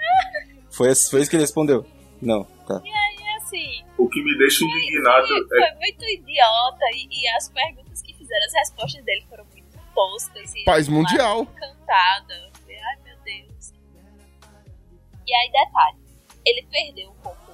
Foi, 0.70 0.94
foi 0.94 1.22
isso 1.22 1.30
que 1.30 1.36
ele 1.36 1.42
respondeu? 1.42 1.86
Não, 2.20 2.44
tá. 2.66 2.82
é 2.84 3.36
assim. 3.36 3.82
O 3.96 4.06
que 4.08 4.22
me 4.22 4.36
deixa 4.36 4.62
indignado 4.62 5.26
Foi, 5.26 5.38
é 5.38 5.68
foi 5.68 5.78
muito 5.78 6.04
idiota 6.04 6.84
e, 6.94 7.08
e 7.10 7.28
as 7.30 7.48
perguntas 7.48 8.02
que 8.02 8.12
fizeram, 8.12 8.44
as 8.44 8.52
respostas 8.52 9.02
dele 9.02 9.24
foram 9.28 9.44
muito 9.46 9.66
toscas. 9.94 10.54
E 10.54 10.64
Paz 10.64 10.86
mundial. 10.86 11.42
Encantada. 11.42 12.52
Ai, 12.68 12.98
meu 13.04 13.16
Deus. 13.24 13.72
E 15.26 15.34
aí, 15.34 15.50
detalhe: 15.50 15.96
ele 16.44 16.66
perdeu 16.70 17.10
o 17.10 17.14
concurso. 17.14 17.45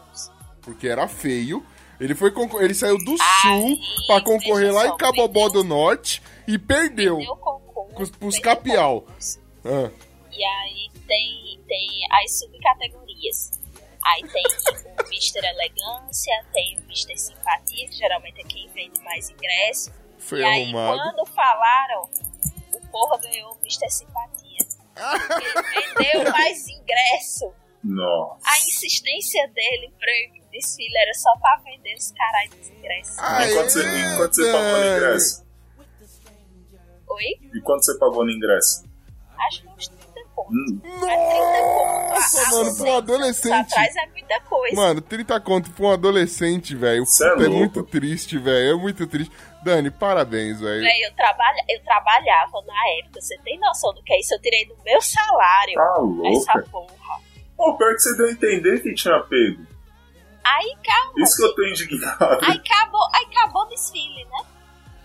Porque 0.62 0.88
era 0.88 1.06
feio. 1.08 1.64
Ele 2.00 2.14
foi 2.14 2.32
ele 2.60 2.74
saiu 2.74 2.96
do 2.98 3.14
Ah, 3.20 3.42
sul 3.42 3.78
pra 4.06 4.20
concorrer 4.22 4.72
lá 4.72 4.86
só, 4.88 4.94
em 4.94 4.96
Cabobó 4.96 5.42
perdeu. 5.44 5.62
do 5.62 5.64
Norte 5.68 6.22
e 6.48 6.58
perdeu. 6.58 7.16
Perdeu 7.16 7.32
o 7.34 7.36
concurso. 7.36 7.94
Pros- 7.94 8.10
perdeu 8.10 8.38
capial. 8.38 9.04
Ah, 9.64 9.90
E 10.32 10.44
aí 10.44 10.90
tem, 11.06 11.60
tem 11.68 11.88
as 12.10 12.38
subcategorias. 12.40 13.60
Aí 14.04 14.22
tem 14.28 14.42
o 14.44 15.06
Mr. 15.06 15.46
Elegância, 15.46 16.44
tem 16.52 16.76
o 16.78 16.80
Mr. 16.86 17.16
Simpatia, 17.16 17.86
que 17.88 17.92
geralmente 17.96 18.40
é 18.40 18.44
quem 18.44 18.68
vende 18.70 19.00
mais 19.02 19.30
ingresso. 19.30 19.92
Foi 20.18 20.40
e 20.40 20.44
aí, 20.44 20.62
arrumado. 20.64 20.98
quando 21.14 21.26
falaram, 21.26 22.08
o 22.72 22.80
porra 22.88 23.18
ganhou 23.18 23.52
o 23.52 23.58
Mr. 23.60 23.88
Simpatia. 23.90 24.58
Ele 24.96 26.02
vendeu 26.02 26.32
mais 26.32 26.66
ingresso. 26.66 27.52
Nossa. 27.84 28.40
A 28.44 28.58
insistência 28.58 29.46
dele 29.48 29.92
pra 29.98 30.12
desfile 30.52 30.96
era 30.98 31.14
só 31.14 31.30
pra 31.40 31.60
vender 31.64 31.94
os 31.94 32.12
caralho 32.12 32.50
dos 32.50 32.68
ingressos. 32.70 33.18
Ai, 33.18 33.50
E 33.50 33.54
quanto 33.54 33.70
você, 33.72 33.80
e 33.82 34.16
quanto 34.16 34.34
você 34.36 34.52
pagou 34.52 34.78
no 34.78 34.96
ingresso? 34.96 35.42
Oi? 37.08 37.24
E 37.54 37.60
quanto 37.62 37.84
você 37.84 37.98
pagou 37.98 38.24
no 38.24 38.30
ingresso? 38.30 38.84
Acho 39.48 39.62
que 39.62 39.68
uns 39.68 39.88
30 39.88 40.20
pontos. 40.34 40.52
Hum, 40.54 40.80
Nossa, 42.10 42.40
Há 42.42 42.50
mano, 42.50 42.64
200 42.64 42.78
pra 42.78 42.90
um 42.92 42.96
adolescente. 42.96 43.52
atrás 43.72 43.96
é 43.96 44.06
muita 44.06 44.40
coisa. 44.42 44.76
Mano, 44.76 45.00
30 45.00 45.40
conto 45.40 45.70
pra 45.72 45.84
um 45.86 45.90
adolescente, 45.92 46.74
velho. 46.76 47.04
É 47.20 47.44
É 47.44 47.48
muito 47.48 47.82
triste, 47.82 48.38
velho. 48.38 48.72
É 48.72 48.76
muito 48.80 49.06
triste. 49.06 49.32
Dani, 49.64 49.90
parabéns, 49.90 50.60
velho. 50.60 50.80
Véi, 50.82 51.04
eu, 51.06 51.14
trabalha, 51.14 51.64
eu 51.68 51.82
trabalhava 51.84 52.62
na 52.66 52.88
época, 53.00 53.20
você 53.20 53.36
tem 53.38 53.58
noção 53.60 53.92
do 53.94 54.02
que 54.02 54.12
é 54.12 54.20
isso? 54.20 54.34
Eu 54.34 54.40
tirei 54.40 54.66
do 54.66 54.76
meu 54.84 55.00
salário 55.02 55.74
Tá 55.74 56.28
essa 56.30 56.62
porra. 56.70 57.20
Pô, 57.56 57.76
pior 57.76 57.92
que 57.94 58.00
você 58.00 58.16
deu 58.16 58.26
a 58.26 58.30
entender 58.32 58.80
que 58.82 58.94
tinha 58.94 59.20
pego. 59.20 59.66
Aí 60.44 60.76
calma, 60.84 61.12
Isso 61.18 61.36
que 61.36 61.42
eu 61.44 61.54
tô 61.54 61.62
indignado. 61.64 62.38
aí 62.44 62.56
acabou, 62.58 63.08
aí 63.14 63.24
acabou 63.30 63.62
o 63.62 63.66
desfile, 63.66 64.24
né? 64.24 64.46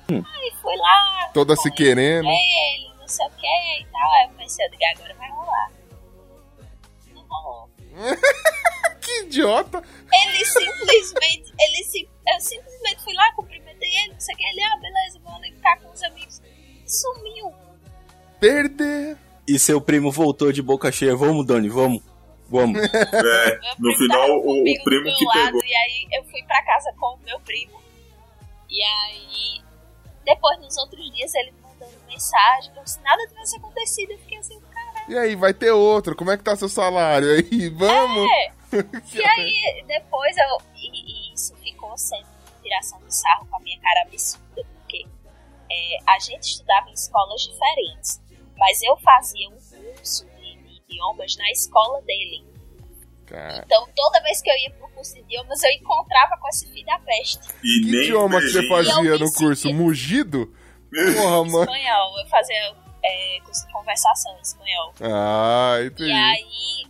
Aí 0.10 0.54
fui 0.62 0.76
lá, 0.78 1.30
Toda 1.34 1.56
se 1.56 1.70
querendo. 1.72 2.28
ele, 2.28 2.92
não 2.98 3.08
sei 3.08 3.26
o 3.26 3.30
que 3.32 3.82
e 3.82 3.86
tal. 3.92 4.12
Aí 4.14 4.24
eu 4.26 4.30
pensei, 4.38 4.66
eu 4.66 4.70
digo, 4.72 4.84
agora 4.96 5.14
vai 5.16 5.30
rolar. 5.30 5.72
Não 7.14 7.22
rolou. 7.28 7.70
Que 9.02 9.22
idiota. 9.24 9.82
Ele 10.12 10.46
simplesmente, 10.46 11.54
ele 11.58 11.84
sim, 11.86 12.06
eu 12.28 12.40
simplesmente 12.42 13.02
fui 13.06 13.14
lá, 13.14 13.32
cumprimentei 13.34 13.90
ele, 14.04 14.14
não 14.14 14.20
sei 14.20 14.36
o 14.36 14.38
que, 14.38 14.44
ele, 14.44 14.62
ah, 14.64 14.78
beleza, 14.82 15.20
vou 15.24 15.34
ali 15.36 15.52
ficar 15.54 15.78
com 15.80 15.90
os 15.94 16.04
amigos. 16.04 16.42
Sumiu. 16.86 17.54
Perder. 18.38 19.18
E 19.48 19.58
seu 19.58 19.80
primo 19.80 20.12
voltou 20.12 20.52
de 20.52 20.62
boca 20.62 20.92
cheia. 20.92 21.16
Vamos, 21.16 21.46
Dani, 21.46 21.70
vamos. 21.70 22.02
Vamos. 22.50 22.82
É, 22.88 23.60
no 23.80 23.96
final, 23.96 24.30
o, 24.40 24.62
o 24.62 24.84
primo 24.84 25.06
do 25.06 25.16
que 25.16 25.26
lado, 25.26 25.46
pegou. 25.46 25.66
E 25.66 25.76
aí 25.76 26.08
eu 26.14 26.24
fui 26.26 26.42
pra 26.44 26.64
casa 26.64 26.94
com 26.98 27.16
o 27.16 27.20
meu 27.26 27.40
primo. 27.42 27.82
E 28.70 28.84
aí, 28.84 29.62
depois 30.26 30.60
nos 30.60 30.78
outros 30.78 31.12
dias, 31.14 31.34
ele 31.36 31.52
me 31.52 31.62
mandando 31.62 31.94
mensagem, 32.08 32.74
como 32.74 32.88
se 32.88 33.00
nada 33.02 33.28
tivesse 33.28 33.58
acontecido. 33.58 34.12
Eu 34.12 34.18
fiquei 34.20 34.38
assim, 34.38 34.60
caralho. 34.62 35.12
E 35.12 35.18
aí, 35.18 35.36
vai 35.36 35.54
ter 35.54 35.72
outro. 35.72 36.16
Como 36.16 36.32
é 36.32 36.38
que 36.38 36.44
tá 36.44 36.56
seu 36.56 36.70
salário 36.70 37.32
aí? 37.32 37.70
Vamos. 37.76 38.30
É. 38.32 38.58
E 39.14 39.24
aí, 39.24 39.84
depois 39.88 40.36
eu. 40.38 40.58
E, 40.76 41.32
e 41.32 41.34
isso 41.34 41.56
ficou 41.56 41.98
sendo 41.98 42.28
tiração 42.62 43.00
de 43.00 43.16
sarro 43.16 43.48
com 43.50 43.56
a 43.56 43.60
minha 43.62 43.80
cara 43.80 44.02
absurda, 44.02 44.66
porque 44.76 45.06
é, 45.72 45.98
a 46.06 46.20
gente 46.20 46.44
estudava 46.44 46.90
em 46.90 46.94
escolas 46.94 47.42
diferentes. 47.42 48.22
Mas 48.58 48.82
eu 48.82 48.98
fazia 48.98 49.50
um 49.50 49.58
curso 49.96 50.26
idiomas 50.92 51.36
na 51.38 51.52
escola 51.52 52.02
dele. 52.04 52.46
Cara, 53.26 53.62
Então, 53.66 53.88
toda 53.96 54.22
vez 54.22 54.42
que 54.42 54.50
eu 54.50 54.56
ia 54.58 54.72
pro 54.72 54.88
curso 54.90 55.14
de 55.14 55.20
idiomas, 55.20 55.62
eu 55.64 55.72
encontrava 55.72 56.38
com 56.38 56.48
esse 56.48 56.66
filho 56.72 56.86
da 56.86 56.98
peste. 57.00 57.40
E 57.64 57.82
que 57.82 57.92
nem 57.92 58.02
idioma 58.04 58.40
que 58.40 58.48
você 58.48 58.60
beijinho. 58.62 58.76
fazia 58.94 59.16
E 59.16 59.20
no 59.20 59.34
curso? 59.34 59.74
Mugido? 59.74 60.54
Porra, 60.90 61.44
mano. 61.44 61.60
Espanhol, 61.64 62.20
eu 62.22 62.28
fazia 62.28 62.76
é, 63.04 63.40
curso 63.44 63.68
de 63.68 63.74
conversação 63.74 64.38
em 64.38 64.42
espanhol. 64.42 64.94
Ah, 65.02 65.78
E 65.82 65.88
entendi. 65.88 66.12
aí, 66.12 66.88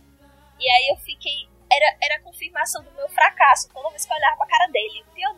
e 0.60 0.70
aí 0.70 0.88
eu 0.90 0.96
fiquei. 0.98 1.48
Era, 1.70 1.96
era 2.02 2.16
a 2.16 2.20
confirmação 2.22 2.82
do 2.84 2.90
meu 2.92 3.08
fracasso 3.10 3.68
toda 3.74 3.90
vez 3.90 4.06
que 4.06 4.12
eu 4.12 4.16
olhava 4.16 4.36
pra 4.36 4.46
cara 4.46 4.66
dele. 4.70 5.02
O 5.06 5.14
pior 5.14 5.36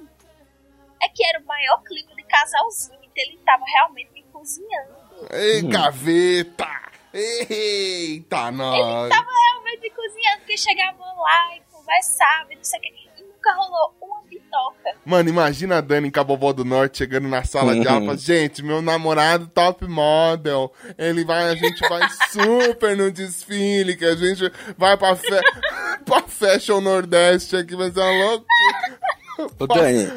é 1.03 1.09
que 1.09 1.25
era 1.25 1.41
o 1.41 1.47
maior 1.47 1.83
clima 1.83 2.15
de 2.15 2.23
casalzinho, 2.25 3.01
então 3.03 3.25
ele 3.25 3.39
tava 3.39 3.65
realmente 3.65 4.13
me 4.13 4.23
cozinhando. 4.25 4.95
Ei, 5.33 5.63
gaveta! 5.63 6.69
Eita, 7.13 8.51
nós! 8.53 9.09
Tava 9.09 9.29
realmente 9.31 9.81
me 9.81 9.91
cozinhando, 9.91 10.39
porque 10.39 10.57
chegava 10.57 10.99
lá 10.99 11.57
e 11.57 11.61
conversava 11.71 12.53
e 12.53 12.57
não 12.57 12.65
sei 12.65 12.79
o 12.79 12.83
que. 12.83 12.89
E 13.19 13.23
nunca 13.25 13.53
rolou 13.55 13.95
uma 14.01 14.23
bitoca. 14.23 14.97
Mano, 15.05 15.29
imagina 15.29 15.79
a 15.79 15.81
Dani 15.81 16.11
Cabobó 16.11 16.53
do 16.53 16.65
Norte 16.65 16.99
chegando 16.99 17.27
na 17.27 17.43
sala 17.43 17.75
de 17.75 17.89
aula 17.89 18.03
e 18.03 18.07
fala, 18.07 18.19
gente, 18.19 18.63
meu 18.63 18.81
namorado 18.81 19.49
top 19.49 19.87
model. 19.87 20.73
Ele 20.97 21.25
vai, 21.25 21.49
a 21.51 21.55
gente 21.57 21.81
vai 21.89 22.03
super 22.31 22.97
no 22.97 23.11
desfile, 23.11 23.97
que 23.97 24.05
a 24.05 24.15
gente 24.15 24.51
vai 24.79 24.97
pra, 24.97 25.17
fe 25.17 25.29
pra 26.07 26.23
Fashion 26.23 26.81
Nordeste 26.81 27.57
aqui, 27.57 27.75
vai 27.75 27.91
ser 27.91 28.01
uma 28.01 28.25
loucura. 28.25 29.10
Ô, 29.59 29.67
Dani, 29.67 30.11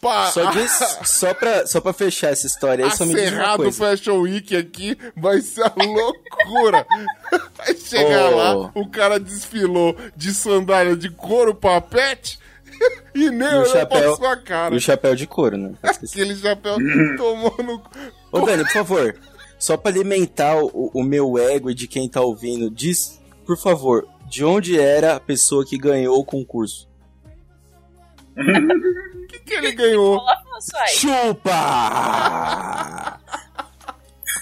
Pá, 0.00 0.26
só, 0.30 0.50
diz, 0.50 0.70
só, 1.04 1.32
pra, 1.34 1.66
só 1.66 1.80
pra 1.80 1.92
fechar 1.92 2.30
essa 2.32 2.46
história 2.46 2.84
aí, 2.84 2.90
só 2.96 3.04
me 3.04 3.14
diz 3.14 3.32
uma 3.32 3.56
coisa. 3.56 3.72
Fashion 3.78 4.20
Week 4.20 4.56
aqui 4.56 4.96
vai 5.16 5.40
ser 5.40 5.62
uma 5.76 5.84
loucura. 5.84 6.86
Vai 7.58 7.74
chegar 7.76 8.30
Oh. 8.32 8.36
lá, 8.36 8.70
o 8.74 8.88
cara 8.88 9.18
desfilou 9.20 9.94
de 10.16 10.32
sandália 10.32 10.96
de 10.96 11.10
couro 11.10 11.54
papete 11.54 12.38
e 13.14 13.30
nem 13.30 13.48
olhou 13.48 13.62
pra 13.64 13.72
chapéu, 13.80 14.16
sua 14.16 14.36
cara. 14.36 14.74
e 14.74 14.78
o 14.78 14.80
chapéu 14.80 15.14
de 15.14 15.26
couro, 15.26 15.56
né? 15.58 15.72
Aquele 15.82 16.34
chapéu 16.36 16.76
tomou 17.16 17.54
no. 17.62 17.82
Ô, 18.32 18.40
Dani, 18.46 18.62
por 18.64 18.72
favor, 18.72 19.14
só 19.58 19.76
pra 19.76 19.90
alimentar 19.90 20.56
o, 20.62 20.90
o 20.94 21.02
meu 21.02 21.36
ego 21.36 21.70
e 21.70 21.74
de 21.74 21.86
quem 21.88 22.08
tá 22.08 22.20
ouvindo, 22.20 22.70
diz, 22.70 23.20
por 23.44 23.58
favor, 23.58 24.06
de 24.28 24.44
onde 24.44 24.78
era 24.80 25.16
a 25.16 25.20
pessoa 25.20 25.66
que 25.66 25.76
ganhou 25.76 26.18
o 26.18 26.24
concurso? 26.24 26.88
O 28.38 29.26
que, 29.26 29.38
que 29.40 29.54
ele 29.54 29.72
ganhou? 29.72 30.20
Aí. 30.74 30.94
Chupa! 30.94 31.50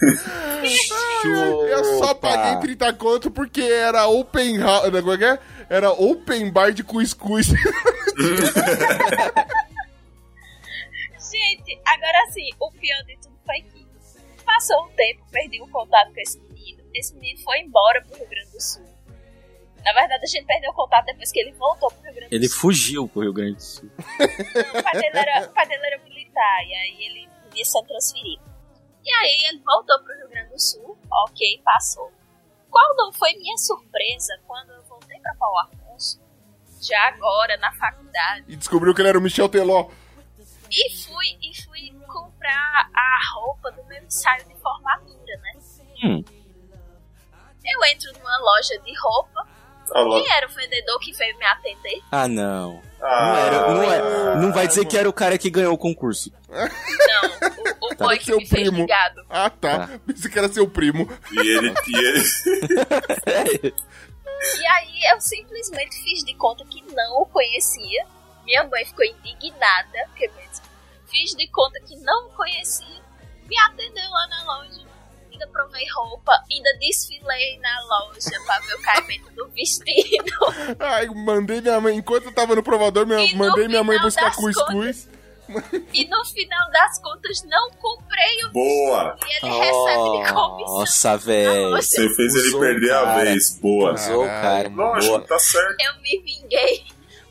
Eu 1.25 1.85
só 1.85 2.09
Chupa! 2.09 2.15
paguei 2.15 2.61
30 2.61 2.93
conto 2.95 3.31
porque 3.31 3.63
era 3.63 4.07
open 4.07 4.59
house. 4.59 4.91
Como 4.91 5.13
é 5.13 5.19
que 5.19 5.25
é? 5.25 5.39
Era 5.71 5.91
open 5.93 6.51
bar 6.51 6.73
de 6.73 6.85
cuscuz. 6.85 7.47
Gente, 11.31 11.81
agora 11.85 12.31
sim, 12.33 12.49
o 12.61 12.71
pior 12.73 13.03
de 13.07 13.17
tudo 13.21 13.37
foi 13.45 13.61
que 13.63 13.87
passou 14.45 14.85
um 14.85 14.89
tempo, 14.91 15.25
perdi 15.31 15.61
o 15.61 15.69
contato 15.69 16.13
com 16.13 16.21
esse 16.21 16.39
menino. 16.39 16.83
Esse 16.95 17.15
menino 17.15 17.39
foi 17.41 17.61
embora 17.61 18.03
pro 18.03 18.17
Rio 18.19 18.29
Grande 18.29 18.51
do 18.53 18.61
Sul. 18.61 18.96
Na 19.87 19.93
verdade, 19.93 20.25
a 20.25 20.27
gente 20.27 20.45
perdeu 20.47 20.73
o 20.73 20.75
contato 20.75 21.05
depois 21.07 21.31
que 21.31 21.39
ele 21.39 21.53
voltou 21.53 21.89
pro 21.93 22.03
Rio 22.03 22.15
Grande 22.15 22.31
do 22.31 22.35
Ele 22.35 22.49
Sul. 22.49 22.59
fugiu 22.61 23.09
pro 23.09 23.23
Rio 23.23 23.33
Grande 23.33 23.55
do 23.55 23.63
Sul. 23.63 23.89
O 23.89 24.83
pai 24.83 24.93
dele 24.95 25.17
era, 25.17 25.47
o 25.47 25.53
pai 25.53 25.67
dele 25.69 25.87
era 25.87 26.03
militar, 26.03 26.65
e 26.67 26.75
aí 26.75 27.05
ele 27.05 27.29
ia 27.55 27.65
ser 27.65 27.85
transferido. 27.85 28.43
E 29.05 29.13
aí 29.13 29.49
ele 29.49 29.63
voltou 29.63 29.97
pro 30.03 30.13
Rio 30.17 30.29
Grande 30.29 30.51
do 30.51 30.61
Sul, 30.61 30.99
ok, 31.29 31.63
passou. 31.65 32.13
Qual 32.69 32.97
não 32.97 33.13
foi 33.13 33.33
minha 33.35 33.57
surpresa 33.59 34.37
quando 34.45 34.73
eu 34.73 34.83
voltei 34.83 35.21
pra 35.21 35.33
Paulo 35.37 35.59
Afonso, 35.61 36.21
já 36.83 37.07
agora 37.07 37.57
na 37.59 37.73
faculdade, 37.73 38.45
e 38.49 38.57
descobriu 38.57 38.93
que 38.93 39.01
ele 39.01 39.09
era 39.11 39.19
o 39.19 39.23
Michel 39.23 39.49
Teló. 39.49 39.89
e 40.69 40.97
fui, 40.97 41.39
e 41.41 41.63
fui 41.65 41.93
comprar 42.09 42.91
a 42.93 43.21
roupa 43.35 43.71
do 43.71 43.85
meu 43.85 44.03
ensaio 44.03 44.45
de 44.49 44.55
formatura, 44.57 45.37
né? 45.43 45.53
Hum. 46.03 46.25
Eu 47.65 47.85
entro 47.85 48.13
numa 48.15 48.39
loja 48.39 48.79
de 48.81 48.93
roupa, 49.01 49.49
Lá. 49.95 50.21
quem 50.23 50.33
era 50.33 50.47
o 50.47 50.51
vendedor 50.51 50.99
que 51.01 51.13
veio 51.13 51.37
me 51.39 51.45
atender? 51.47 52.03
Ah, 52.11 52.27
não. 52.29 52.75
Não, 52.75 52.83
Ah, 53.09 53.39
era, 53.47 53.75
não, 53.75 53.83
é, 53.93 54.37
não 54.37 54.53
vai 54.53 54.67
dizer 54.67 54.85
que 54.87 54.97
era 54.99 55.09
o 55.09 55.13
cara 55.13 55.39
que 55.39 55.49
ganhou 55.51 55.75
o 55.75 55.79
concurso. 55.79 56.33
Não, 56.49 57.31
o, 57.81 57.93
o 57.93 57.97
boy 57.97 58.19
que 58.19 58.25
Seu 58.25 58.39
me 58.39 58.47
fez 58.47 58.63
primo. 58.63 58.79
ligado. 58.79 59.25
Ah, 59.31 59.49
tá. 59.51 59.89
Pensei 60.07 60.31
que 60.31 60.39
era 60.39 60.49
seu 60.49 60.69
primo. 60.69 61.09
E 61.31 61.39
ele, 61.39 61.75
e 61.87 61.97
ele, 61.97 62.23
E 64.59 64.67
aí 64.67 65.01
eu 65.13 65.21
simplesmente 65.21 65.97
fiz 66.03 66.23
de 66.25 66.35
conta 66.35 66.65
que 66.65 66.83
não 66.95 67.23
o 67.23 67.27
conhecia. 67.27 68.07
Minha 68.45 68.65
mãe 68.65 68.85
ficou 68.85 69.05
indignada, 69.05 69.99
porque 70.09 70.29
mesmo 70.29 70.65
fiz 71.11 71.31
de 71.35 71.47
conta 71.49 71.81
que 71.81 71.97
não 71.97 72.27
o 72.29 72.31
conhecia. 72.31 73.03
Me 73.49 73.59
atendeu 73.61 74.11
lá 74.11 74.27
na 74.29 74.45
loja. 74.45 74.81
Ainda 75.37 75.47
provei 75.49 75.85
roupa, 75.95 76.33
ainda 76.51 76.71
desfilei 76.79 77.59
na 77.59 77.79
loja 77.83 78.41
pra 78.47 78.59
ver 78.61 78.75
o 78.75 78.83
caimento 78.83 79.31
do 79.33 79.47
vestido. 79.49 80.33
Ai, 80.81 81.07
mandei 81.09 81.61
minha 81.61 81.79
mãe. 81.79 81.95
Enquanto 81.95 82.25
eu 82.25 82.33
tava 82.33 82.55
no 82.55 82.63
provador, 82.63 83.07
minha, 83.07 83.19
no 83.19 83.37
mandei 83.37 83.69
minha 83.69 83.85
mãe 83.85 83.99
buscar 84.01 84.35
cuscuz. 84.35 85.09
E 85.93 86.05
no 86.09 86.25
final 86.25 86.71
das 86.73 86.99
contas 87.01 87.45
não 87.45 87.71
comprei 87.73 88.45
o 88.47 88.51
boa! 88.53 89.17
e 89.25 89.47
ele 89.47 89.55
recebe 89.55 90.25
de 90.27 90.33
comissão. 90.33 90.79
Nossa, 90.79 91.17
velho. 91.19 91.71
Você 91.71 92.09
fez 92.15 92.35
ele 92.35 92.49
Usou 92.49 92.61
perder 92.61 92.91
o 92.91 92.99
a 92.99 93.03
cara. 93.05 93.25
vez. 93.25 93.59
Boa. 93.61 93.93
Usou 93.93 94.25
cara. 94.25 94.69
Lógico, 94.71 95.13
Boa. 95.19 95.27
tá 95.29 95.39
certo. 95.39 95.77
Eu 95.81 96.03
me 96.03 96.23
vinguei. 96.25 96.85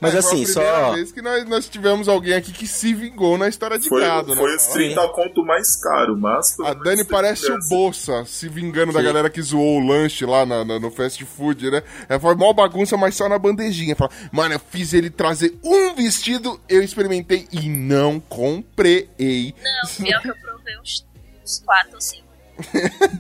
Mas 0.06 0.15
É, 0.15 0.19
assim, 0.19 0.45
foi 0.45 0.64
a 0.64 0.65
primeira 0.65 0.86
só. 0.88 0.94
vez 0.94 1.11
que 1.11 1.22
nós, 1.22 1.45
nós 1.45 1.69
tivemos 1.69 2.07
alguém 2.07 2.34
aqui 2.34 2.52
que 2.52 2.68
se 2.68 2.94
vingou 2.94 3.38
na 3.38 3.48
história 3.48 3.77
de 3.80 3.88
Foi, 3.90 4.02
gado, 4.02 4.36
foi 4.36 4.49
né? 4.49 4.56
os 4.56 4.64
cara? 4.64 4.73
30 4.76 5.07
conto 5.10 5.44
mais 5.45 5.76
caro, 5.82 6.18
mas. 6.18 6.60
A 6.60 6.73
Dani 6.73 7.03
parece 7.06 7.52
o. 7.52 7.57
Bolsa 7.69 8.23
se 8.26 8.48
vingando 8.49 8.91
da 8.94 8.99
Sim. 8.99 9.06
galera 9.06 9.30
que 9.30 9.41
zoou 9.41 9.82
o 9.82 9.88
lanche 9.88 10.26
lá 10.26 10.45
na- 10.45 10.64
na- 10.64 10.80
no 10.80 10.91
fast 10.91 11.23
food, 11.26 11.72
né? 11.72 11.82
Ela 12.07 12.19
foi 12.19 12.36
mó 12.36 12.53
bagunça, 12.53 12.95
mas 12.98 13.15
só 13.15 13.27
na 13.30 13.40
bandejinha. 13.40 13.95
Fala, 13.95 14.11
mano, 14.32 14.56
eu 14.56 14.60
fiz 14.69 14.94
ele 14.94 15.10
trazer 15.10 15.57
um 15.64 15.94
vestido, 15.95 16.60
eu 16.69 16.82
experimentei 16.84 17.48
e 17.52 17.68
não 17.69 18.19
comprei. 18.19 19.10
Não, 19.18 20.06
pior 20.06 20.22
que 20.22 20.30
eu 20.30 20.36
provei 20.36 20.77
uns, 20.80 21.06
uns 21.44 21.60
quatro 21.65 21.95
ou 21.95 22.02
cinco. 22.02 22.26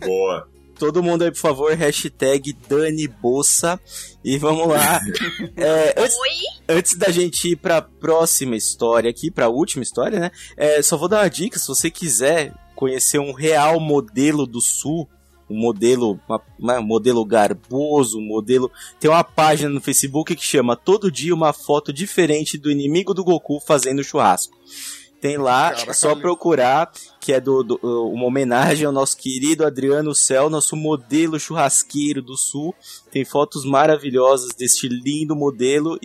Boa. 0.05 0.47
Todo 0.77 1.01
mundo 1.01 1.23
aí, 1.23 1.31
por 1.31 1.37
favor, 1.39 1.73
hashtag 1.73 2.53
Dani 2.67 3.07
Bolsa. 3.07 3.79
E 4.23 4.37
vamos 4.37 4.67
lá. 4.67 4.99
É, 5.57 5.93
antes, 5.97 6.15
Oi? 6.17 6.29
antes 6.77 6.95
da 6.97 7.09
gente 7.11 7.49
ir 7.51 7.55
pra 7.55 7.81
próxima 7.81 8.55
história 8.55 9.09
aqui, 9.09 9.31
pra 9.31 9.47
última 9.49 9.83
história, 9.83 10.19
né? 10.19 10.31
É, 10.57 10.81
só 10.81 10.97
vou 10.97 11.07
dar 11.07 11.21
uma 11.23 11.29
dica, 11.29 11.57
se 11.57 11.67
você 11.67 11.89
quiser 11.89 12.53
conhecer 12.75 13.19
um 13.19 13.31
real 13.31 13.79
modelo 13.79 14.45
do 14.45 14.59
Sul, 14.59 15.07
um 15.49 15.57
modelo, 15.57 16.19
uma- 16.27 16.41
uma- 16.59 16.79
um 16.79 16.83
modelo 16.85 17.23
garboso, 17.23 18.17
um 18.19 18.25
modelo... 18.25 18.69
Tem 18.99 19.09
uma 19.09 19.23
página 19.23 19.69
no 19.69 19.79
Facebook 19.79 20.35
que 20.35 20.43
chama 20.43 20.75
Todo 20.75 21.11
Dia 21.11 21.33
Uma 21.33 21.53
Foto 21.53 21.93
Diferente 21.93 22.57
do 22.57 22.69
Inimigo 22.71 23.13
do 23.13 23.23
Goku 23.23 23.59
Fazendo 23.59 24.03
Churrasco. 24.03 24.57
Tem 25.21 25.37
lá, 25.37 25.71
Caralho. 25.71 25.89
é 25.89 25.93
só 25.93 26.15
procurar, 26.15 26.91
que 27.19 27.33
é 27.33 27.39
do, 27.41 27.63
do- 27.63 27.79
uma 28.11 28.25
homenagem 28.25 28.85
ao 28.85 28.91
nosso 28.91 29.17
querido 29.17 29.65
Adriano 29.65 30.13
Cel, 30.13 30.49
nosso 30.49 30.75
modelo 30.75 31.39
churrasqueiro 31.39 32.21
do 32.21 32.37
Sul. 32.37 32.75
Tem 33.11 33.25
fotos 33.25 33.65
maravilhosas 33.65 34.53
deste 34.55 34.87
lindo 34.87 35.35
modelo. 35.35 35.97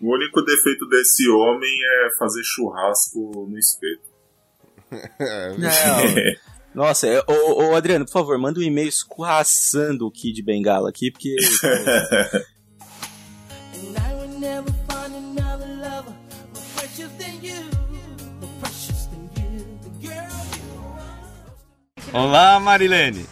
O 0.00 0.14
único 0.14 0.42
defeito 0.42 0.88
desse 0.88 1.28
homem 1.28 1.70
é 1.70 2.16
fazer 2.18 2.42
churrasco 2.44 3.46
no 3.48 3.58
espeto. 3.58 4.08
Não. 5.58 6.48
Nossa, 6.74 7.06
é, 7.08 7.20
ô, 7.26 7.70
ô, 7.70 7.74
Adriano, 7.74 8.04
por 8.04 8.12
favor, 8.12 8.38
manda 8.38 8.60
um 8.60 8.62
e-mail 8.62 8.88
escorraçando 8.88 10.06
o 10.06 10.10
Kid 10.10 10.42
Bengala 10.42 10.90
aqui, 10.90 11.10
porque. 11.10 11.34
Olá, 22.12 22.58
Marilene. 22.58 23.26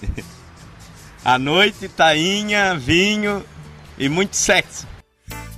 À 1.25 1.39
noite, 1.39 1.89
tainha, 1.89 2.77
vinho 2.77 3.43
e 3.99 4.07
muito 4.09 4.37
sexo. 4.37 4.87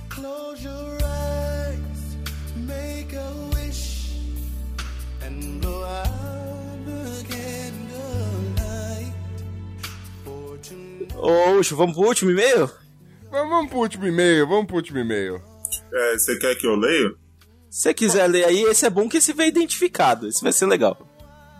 Close 0.07 0.63
your 0.63 0.97
eyes, 1.03 2.17
make 2.55 3.13
a 3.15 3.31
wish, 3.53 4.15
and 5.21 5.59
blow 5.59 5.83
out 5.83 6.85
the 6.85 7.23
candlelight. 7.27 9.13
Fortune 10.23 11.07
Ô, 11.15 11.61
vamos 11.75 11.95
pro 11.95 12.07
último 12.07 12.31
e-mail? 12.31 12.69
Vamos, 13.29 13.49
vamos 13.49 13.69
pro 13.69 13.79
último 13.79 14.07
e-mail, 14.07 14.47
vamos 14.47 14.65
pro 14.65 14.77
último 14.77 14.97
e-mail. 14.99 15.41
É, 15.93 16.17
você 16.17 16.39
quer 16.39 16.55
que 16.55 16.65
eu 16.65 16.75
leio? 16.75 17.17
Se 17.69 17.81
você 17.81 17.93
quiser 17.93 18.25
ler 18.27 18.45
aí, 18.45 18.63
esse 18.63 18.85
é 18.85 18.89
bom 18.89 19.09
que 19.09 19.17
esse 19.17 19.33
vai 19.33 19.47
identificado. 19.49 20.27
Esse 20.27 20.41
vai 20.41 20.53
ser 20.53 20.65
legal. 20.65 20.97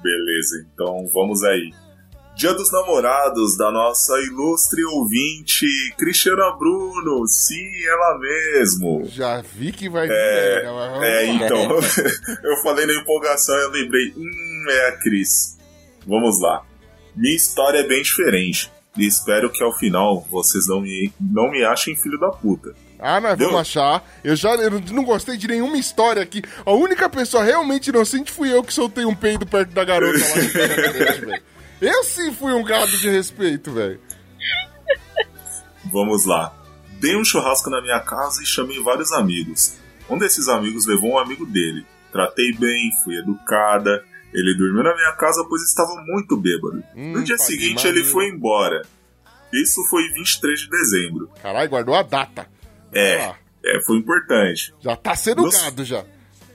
Beleza, 0.01 0.65
então 0.73 1.07
vamos 1.13 1.43
aí. 1.43 1.73
Dia 2.35 2.53
dos 2.53 2.71
Namorados 2.71 3.57
da 3.57 3.69
nossa 3.69 4.13
ilustre 4.21 4.81
ouvinte, 4.85 5.65
Cristiana 5.97 6.55
Bruno. 6.57 7.27
Sim, 7.27 7.69
ela 7.85 8.17
mesmo. 8.17 9.03
Já 9.07 9.41
vi 9.41 9.73
que 9.73 9.89
vai 9.89 10.07
vir 10.07 10.13
É, 10.13 10.55
merda, 10.55 10.73
mas 10.73 10.89
vamos 10.89 11.03
É, 11.03 11.25
então, 11.25 12.39
eu 12.49 12.57
falei 12.63 12.85
na 12.85 12.93
empolgação 12.93 13.53
e 13.55 13.63
eu 13.63 13.71
lembrei, 13.71 14.13
hum, 14.15 14.65
é 14.69 14.87
a 14.87 14.97
Cris. 14.99 15.57
Vamos 16.07 16.39
lá. 16.41 16.63
Minha 17.13 17.35
história 17.35 17.79
é 17.79 17.87
bem 17.87 18.01
diferente. 18.01 18.71
E 18.97 19.05
espero 19.05 19.51
que 19.51 19.61
ao 19.61 19.77
final 19.77 20.25
vocês 20.31 20.65
não 20.67 20.79
me, 20.79 21.11
não 21.19 21.51
me 21.51 21.63
achem 21.65 21.95
filho 21.95 22.17
da 22.17 22.29
puta. 22.29 22.73
Ah, 22.99 23.21
nós 23.21 23.37
vamos 23.39 23.55
achar. 23.55 24.05
Eu 24.23 24.35
já 24.35 24.53
eu 24.55 24.81
não 24.91 25.05
gostei 25.05 25.37
de 25.37 25.47
nenhuma 25.47 25.77
história 25.77 26.21
aqui. 26.21 26.41
A 26.65 26.73
única 26.73 27.09
pessoa 27.09 27.43
realmente 27.43 27.87
inocente 27.87 28.31
fui 28.31 28.51
eu 28.51 28.61
que 28.61 28.73
soltei 28.73 29.05
um 29.05 29.15
peido 29.15 29.45
perto 29.45 29.71
da 29.71 29.85
garota 29.85 30.19
lá. 30.19 31.39
Eu 31.81 32.03
sim 32.03 32.33
fui 32.33 32.51
um 32.51 32.63
gado 32.63 32.91
de 32.97 33.09
respeito, 33.09 33.71
velho. 33.71 34.01
Vamos 35.91 36.25
lá. 36.25 36.53
Dei 36.99 37.15
um 37.15 37.23
churrasco 37.23 37.69
na 37.69 37.81
minha 37.81 38.01
casa 38.01 38.43
e 38.43 38.45
chamei 38.45 38.83
vários 38.83 39.13
amigos. 39.13 39.77
Um 40.09 40.17
desses 40.17 40.49
amigos 40.49 40.85
levou 40.85 41.11
um 41.11 41.17
amigo 41.17 41.45
dele. 41.45 41.85
Tratei 42.11 42.51
bem, 42.51 42.91
fui 43.03 43.17
educada. 43.17 44.03
Ele 44.33 44.57
dormiu 44.57 44.83
na 44.83 44.93
minha 44.93 45.13
casa 45.13 45.45
pois 45.47 45.61
estava 45.63 45.95
muito 46.05 46.35
bêbado. 46.35 46.83
Hum, 46.95 47.13
no 47.13 47.23
dia 47.23 47.37
seguinte 47.37 47.87
ele 47.87 48.03
foi 48.03 48.27
embora. 48.27 48.81
Isso 49.53 49.81
foi 49.89 50.03
23 50.09 50.59
de 50.59 50.69
dezembro. 50.69 51.29
Caralho, 51.41 51.69
guardou 51.69 51.95
a 51.95 52.03
data. 52.03 52.58
É, 52.93 53.21
Ah, 53.25 53.35
é, 53.65 53.81
foi 53.85 53.97
importante. 53.97 54.73
já 54.79 54.95
tá 54.95 55.15
sendo 55.15 55.43
Nossa. 55.43 55.63
gado 55.65 55.83
já. 55.85 56.03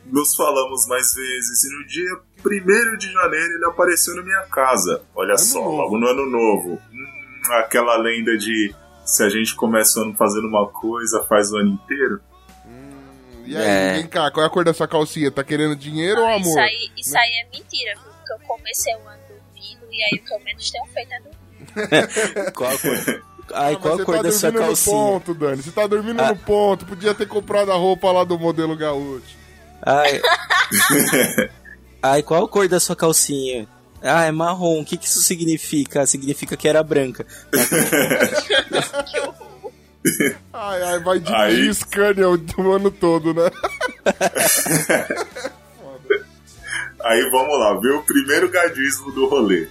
Nos 0.06 0.34
falamos 0.34 0.86
mais 0.86 1.14
vezes 1.14 1.64
e 1.64 1.78
no 1.78 1.86
dia 1.86 2.20
1 2.44 2.98
de 2.98 3.10
janeiro 3.12 3.54
ele 3.54 3.64
apareceu 3.66 4.14
na 4.16 4.22
minha 4.22 4.42
casa. 4.50 5.02
Olha 5.14 5.30
Ano 5.30 5.38
só, 5.38 5.60
novo. 5.60 5.76
logo 5.76 5.98
no 5.98 6.06
ano 6.08 6.26
novo. 6.26 6.78
Hum, 6.92 7.52
aquela 7.54 7.96
lenda 7.96 8.36
de 8.36 8.74
se 9.06 9.22
a 9.22 9.28
gente 9.28 9.54
começa 9.54 9.98
o 9.98 10.02
ano 10.02 10.14
fazendo 10.14 10.46
uma 10.46 10.66
coisa, 10.68 11.22
faz 11.24 11.50
o 11.52 11.56
ano 11.56 11.70
inteiro. 11.72 12.20
E 13.46 13.56
aí, 13.56 13.62
É. 13.62 13.92
vem 13.94 14.06
cá, 14.06 14.30
qual 14.30 14.44
é 14.44 14.46
a 14.46 14.50
cor 14.50 14.64
da 14.64 14.72
sua 14.72 14.88
calcinha? 14.88 15.30
Tá 15.30 15.44
querendo 15.44 15.76
dinheiro 15.76 16.20
ou 16.20 16.26
Não, 16.26 16.34
amor? 16.36 16.48
Isso 16.48 16.58
aí, 16.58 16.90
isso 16.96 17.18
aí 17.18 17.30
é 17.40 17.44
mentira? 17.56 17.94
Porque 18.02 18.32
eu 18.32 18.48
comecei 18.48 18.94
o 18.94 19.08
ano 19.08 19.20
dormindo 19.28 19.86
e 19.92 20.02
aí 20.02 20.18
o 20.18 20.24
que 20.24 20.34
eu 20.34 20.40
menos 20.40 20.70
tenho 20.70 20.86
feito 20.86 21.12
é 21.12 21.20
dormir. 21.20 22.52
Qual 22.52 22.70
a 22.70 22.78
cor? 22.78 23.24
Ai, 23.52 23.74
Ah, 23.74 23.76
qual 23.76 23.94
a 24.00 24.04
cor 24.04 24.22
tá 24.22 24.30
sua 24.32 24.50
dormindo 24.50 24.66
calcinha? 24.68 24.96
no 24.96 25.02
ponto, 25.10 25.34
Dani. 25.34 25.62
Você 25.62 25.70
tá 25.70 25.86
dormindo 25.86 26.20
Ah. 26.20 26.28
no 26.30 26.36
ponto. 26.36 26.86
Podia 26.86 27.14
ter 27.14 27.26
comprado 27.26 27.70
a 27.70 27.74
roupa 27.76 28.10
lá 28.10 28.24
do 28.24 28.38
modelo 28.38 28.76
gaúcho. 28.76 29.36
Ai. 29.82 30.20
Ai, 32.02 32.22
qual 32.22 32.44
a 32.44 32.48
cor 32.48 32.66
da 32.68 32.80
sua 32.80 32.96
calcinha? 32.96 33.66
Ah, 34.02 34.24
é 34.24 34.30
marrom. 34.30 34.80
O 34.80 34.84
que, 34.84 34.96
que 34.96 35.06
isso 35.06 35.20
significa? 35.20 36.06
Significa 36.06 36.56
que 36.56 36.68
era 36.68 36.82
branca. 36.82 37.26
Ai, 40.52 40.82
ai, 40.82 40.98
vai 41.00 41.18
de 41.18 41.34
Aí- 41.34 41.72
Scania 41.72 42.28
o, 42.28 42.72
ano 42.72 42.90
todo, 42.90 43.32
né? 43.32 43.50
Aí 47.02 47.30
vamos 47.30 47.58
lá, 47.58 47.78
ver 47.80 47.92
o 47.94 48.02
primeiro 48.02 48.50
gadismo 48.50 49.10
do 49.12 49.26
rolê. 49.26 49.66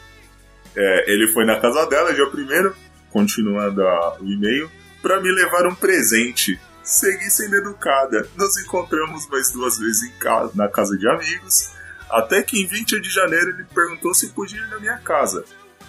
É, 0.75 1.11
ele 1.11 1.31
foi 1.33 1.45
na 1.45 1.59
casa 1.59 1.85
dela, 1.87 2.13
dia 2.13 2.25
primeiro, 2.27 2.75
continuando 3.14 3.81
a- 3.88 4.18
o 4.19 4.26
e-mail, 4.27 4.69
pra 5.02 5.22
me 5.22 5.31
levar 5.31 5.65
um 5.68 5.76
presente. 5.76 6.60
Segui 6.84 7.30
sendo 7.30 7.56
educada. 7.56 8.27
Nos 8.35 8.57
encontramos 8.57 9.26
mais 9.30 9.52
duas 9.52 9.77
vezes 9.77 10.03
em 10.03 10.11
casa, 10.19 10.52
na 10.56 10.68
casa 10.68 10.98
de 10.98 11.07
amigos, 11.07 11.72
até 12.10 12.41
que 12.44 12.61
em 12.61 12.68
20 12.68 12.99
de 12.99 13.10
janeiro 13.10 13.52
ele 13.52 13.64
perguntou 13.73 14.14
se 14.14 14.27
podia 14.30 14.60
ir 14.60 14.68
na 14.69 14.80
minha 14.80 14.98
casa. 14.98 15.45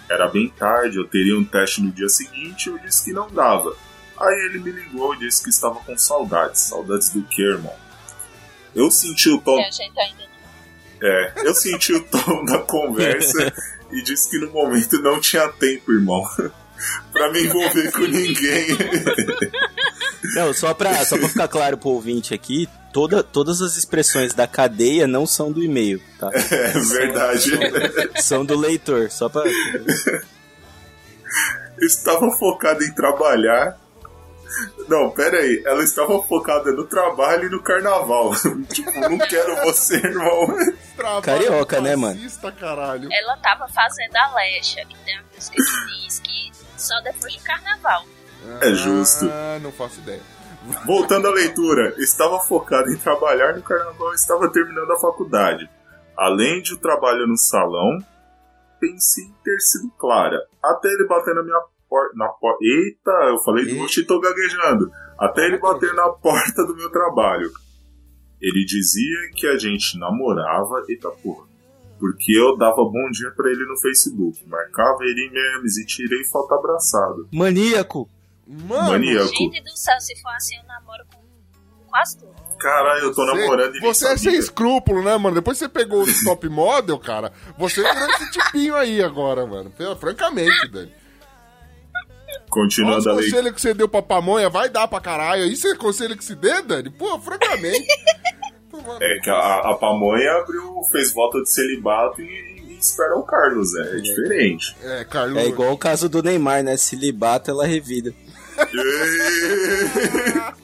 Era 0.09 0.27
bem 0.29 0.47
tarde, 0.49 0.97
eu 0.97 1.05
teria 1.07 1.37
um 1.37 1.43
teste 1.43 1.81
no 1.81 1.91
dia 1.91 2.07
seguinte 2.07 2.67
e 2.67 2.71
eu 2.71 2.77
disse 2.79 3.03
que 3.03 3.11
não 3.11 3.29
dava. 3.29 3.75
Aí 4.17 4.45
ele 4.45 4.59
me 4.59 4.71
ligou 4.71 5.13
e 5.15 5.19
disse 5.19 5.43
que 5.43 5.49
estava 5.49 5.75
com 5.81 5.97
saudades. 5.97 6.61
Saudades 6.61 7.09
do 7.09 7.23
que, 7.23 7.41
irmão? 7.41 7.73
Eu 8.73 8.89
senti 8.91 9.29
o 9.29 9.41
tom 9.41 9.59
a 9.59 9.63
gente 9.71 9.81
ainda 9.99 10.23
não. 11.01 11.09
é, 11.09 11.33
eu 11.45 11.53
senti 11.53 11.91
o 11.93 12.01
tom 12.03 12.45
da 12.45 12.59
conversa 12.59 13.51
e 13.91 14.01
disse 14.01 14.29
que 14.29 14.37
no 14.37 14.51
momento 14.51 15.01
não 15.01 15.19
tinha 15.19 15.47
tempo, 15.49 15.91
irmão. 15.91 16.23
Pra 17.11 17.31
me 17.31 17.43
envolver 17.43 17.91
com 17.91 18.01
ninguém. 18.01 18.67
Não, 20.35 20.53
só 20.53 20.73
pra, 20.73 21.05
só 21.05 21.17
pra 21.17 21.29
ficar 21.29 21.47
claro 21.47 21.77
pro 21.77 21.89
ouvinte 21.89 22.33
aqui, 22.33 22.67
toda, 22.91 23.23
todas 23.23 23.61
as 23.61 23.77
expressões 23.77 24.33
da 24.33 24.47
cadeia 24.47 25.07
não 25.07 25.25
são 25.25 25.51
do 25.51 25.63
e-mail, 25.63 26.01
tá? 26.19 26.29
É 26.33 26.79
verdade. 26.79 27.51
São 28.21 28.45
do 28.45 28.57
leitor, 28.57 29.11
só 29.11 29.29
pra... 29.29 29.43
Estava 31.79 32.31
focada 32.31 32.83
em 32.83 32.91
trabalhar. 32.93 33.77
Não, 34.87 35.09
pera 35.09 35.37
aí. 35.37 35.61
Ela 35.65 35.83
estava 35.83 36.21
focada 36.23 36.71
no 36.71 36.85
trabalho 36.85 37.47
e 37.47 37.49
no 37.49 37.61
carnaval. 37.61 38.31
tipo, 38.71 38.91
não 39.01 39.17
quero 39.17 39.55
você, 39.63 39.95
irmão. 39.95 40.47
Trabalho 40.95 41.21
Carioca, 41.21 41.81
né, 41.81 41.95
mano? 41.95 42.15
fascista, 42.15 42.51
caralho. 42.51 43.09
Ela 43.11 43.35
tava 43.37 43.67
fazendo 43.67 44.15
a 44.15 44.35
Lecha, 44.35 44.85
que 44.85 44.97
tem 45.03 45.19
uma 45.19 45.25
música 45.35 45.57
que 45.57 46.03
diz 46.03 46.19
que 46.19 46.64
só 46.77 46.99
depois 47.01 47.35
do 47.35 47.43
carnaval. 47.43 48.03
É 48.61 48.73
justo. 48.73 49.29
Ah, 49.31 49.59
não 49.61 49.71
faço 49.71 49.99
ideia. 49.99 50.21
Voltando 50.85 51.27
à 51.27 51.31
leitura, 51.31 51.93
estava 51.97 52.39
focado 52.39 52.91
em 52.91 52.97
trabalhar 52.97 53.55
no 53.55 53.61
carnaval 53.61 54.11
e 54.11 54.15
estava 54.15 54.51
terminando 54.51 54.91
a 54.91 54.99
faculdade. 54.99 55.69
Além 56.17 56.61
de 56.61 56.73
o 56.73 56.77
trabalho 56.77 57.27
no 57.27 57.37
salão, 57.37 57.99
pensei 58.79 59.25
em 59.25 59.35
ter 59.43 59.59
sido 59.59 59.91
clara. 59.97 60.39
Até 60.63 60.87
ele 60.89 61.07
bater 61.07 61.35
na 61.35 61.43
minha 61.43 61.61
porta. 61.87 62.15
Na 62.15 62.27
por... 62.29 62.57
Eita, 62.61 63.11
eu 63.29 63.37
falei 63.43 63.65
de 63.65 63.77
noite 63.77 64.01
e 64.01 64.05
tô 64.05 64.19
gaguejando. 64.19 64.89
Até 65.19 65.45
ele 65.45 65.59
bater 65.59 65.93
na 65.93 66.09
porta 66.09 66.65
do 66.65 66.75
meu 66.75 66.89
trabalho. 66.89 67.51
Ele 68.41 68.65
dizia 68.65 69.31
que 69.35 69.47
a 69.47 69.57
gente 69.57 69.97
namorava, 69.99 70.83
eita 70.89 71.09
porra. 71.09 71.47
Porque 71.99 72.33
eu 72.37 72.57
dava 72.57 72.75
bom 72.75 73.09
dia 73.11 73.31
pra 73.31 73.49
ele 73.49 73.65
no 73.65 73.79
Facebook. 73.79 74.45
Marcava 74.47 74.97
ele 75.03 75.27
em 75.27 75.31
memes 75.31 75.77
e 75.77 75.85
tirei 75.85 76.23
foto 76.25 76.53
abraçado. 76.53 77.27
Maníaco! 77.33 78.09
Mano, 78.47 78.89
Maníaco. 78.91 79.27
Gente 79.35 79.61
do 79.63 79.75
céu, 79.75 79.99
se 79.99 80.21
for 80.21 80.29
assim, 80.35 80.55
eu 80.57 80.63
namoro 80.65 81.03
com 81.13 81.87
quase 81.89 82.19
tudo. 82.19 82.35
Caralho, 82.59 83.05
eu 83.05 83.13
tô 83.13 83.25
namorando 83.25 83.75
e 83.75 83.79
Você 83.79 84.07
é 84.07 84.17
sem 84.17 84.35
escrúpulo, 84.35 85.03
né, 85.03 85.17
mano? 85.17 85.35
Depois 85.35 85.57
você 85.57 85.67
pegou 85.67 86.03
o 86.03 86.23
top 86.23 86.47
model, 86.49 86.97
cara. 86.99 87.31
Você 87.57 87.81
virou 87.81 88.09
esse 88.11 88.31
tipinho 88.31 88.75
aí 88.75 89.01
agora, 89.01 89.45
mano. 89.45 89.69
Pela- 89.71 89.95
Francamente, 89.95 90.67
Dani. 90.69 90.91
Continuando 92.49 93.09
a 93.09 93.13
leitura. 93.13 93.23
conselhos 93.37 93.53
que 93.55 93.61
você 93.61 93.73
deu 93.73 93.89
pra 93.89 94.01
pamonha, 94.01 94.49
vai 94.49 94.69
dar 94.69 94.87
pra 94.87 94.99
caralho. 95.01 95.45
Isso 95.45 95.67
é 95.67 95.75
conselho 95.75 96.15
que 96.15 96.23
se 96.23 96.35
dê, 96.35 96.61
Dani? 96.61 96.89
Pô, 96.89 97.19
francamente. 97.19 97.85
É 98.99 99.19
que 99.19 99.29
a, 99.29 99.35
a 99.71 99.75
pamonha 99.75 100.31
abriu, 100.41 100.81
fez 100.91 101.13
voto 101.13 101.41
de 101.43 101.49
celibato 101.49 102.21
e, 102.21 102.25
e 102.69 102.77
espera 102.77 103.15
o 103.17 103.23
Carlos, 103.23 103.75
é, 103.75 103.97
é 103.97 104.01
diferente. 104.01 104.75
É, 104.83 105.03
Carlos. 105.05 105.37
É 105.37 105.45
igual 105.47 105.71
o 105.73 105.77
caso 105.77 106.07
do 106.09 106.21
Neymar, 106.23 106.63
né? 106.63 106.75
Se 106.77 106.95
libata, 106.95 107.51
ela 107.51 107.65
revida. 107.65 108.13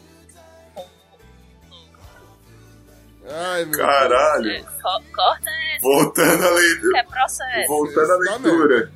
Ai, 3.29 3.65
meu 3.65 3.77
Caralho. 3.77 4.49
É, 4.51 4.61
co- 4.61 5.03
corta 5.15 5.49
essa, 5.75 5.81
Voltando 5.81 6.43
à 6.45 6.49
leitura. 6.51 6.99
é 6.99 7.03
processo. 7.03 7.67
Voltando 7.67 8.11
à 8.11 8.17
dá 8.17 8.37
leitura. 8.37 8.91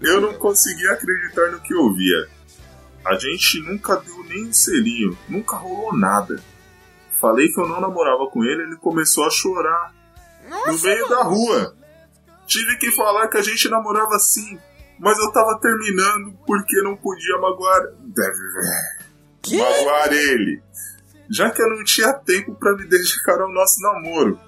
Eu 0.00 0.20
não 0.20 0.34
conseguia 0.34 0.92
acreditar 0.92 1.50
no 1.50 1.60
que 1.60 1.74
eu 1.74 1.92
via. 1.94 2.28
A 3.04 3.14
gente 3.18 3.60
nunca 3.60 3.96
deu 3.96 4.24
nem 4.24 4.46
um 4.46 4.52
selinho, 4.52 5.16
nunca 5.28 5.56
rolou 5.56 5.96
nada. 5.96 6.40
Falei 7.20 7.48
que 7.48 7.60
eu 7.60 7.68
não 7.68 7.80
namorava 7.80 8.26
com 8.30 8.44
ele, 8.44 8.62
ele 8.62 8.76
começou 8.76 9.24
a 9.24 9.30
chorar 9.30 9.94
no 10.66 10.80
meio 10.80 11.08
da 11.08 11.22
rua. 11.22 11.74
Tive 12.46 12.76
que 12.78 12.92
falar 12.92 13.28
que 13.28 13.38
a 13.38 13.42
gente 13.42 13.68
namorava 13.68 14.18
sim, 14.18 14.58
mas 14.98 15.18
eu 15.18 15.32
tava 15.32 15.58
terminando 15.60 16.38
porque 16.46 16.80
não 16.82 16.96
podia 16.96 17.38
magoar. 17.38 17.82
Magoar 19.50 20.12
ele. 20.12 20.62
Já 21.30 21.50
que 21.50 21.60
eu 21.60 21.70
não 21.70 21.82
tinha 21.82 22.12
tempo 22.12 22.54
pra 22.54 22.76
me 22.76 22.86
dedicar 22.86 23.40
ao 23.40 23.52
nosso 23.52 23.80
namoro. 23.80 24.38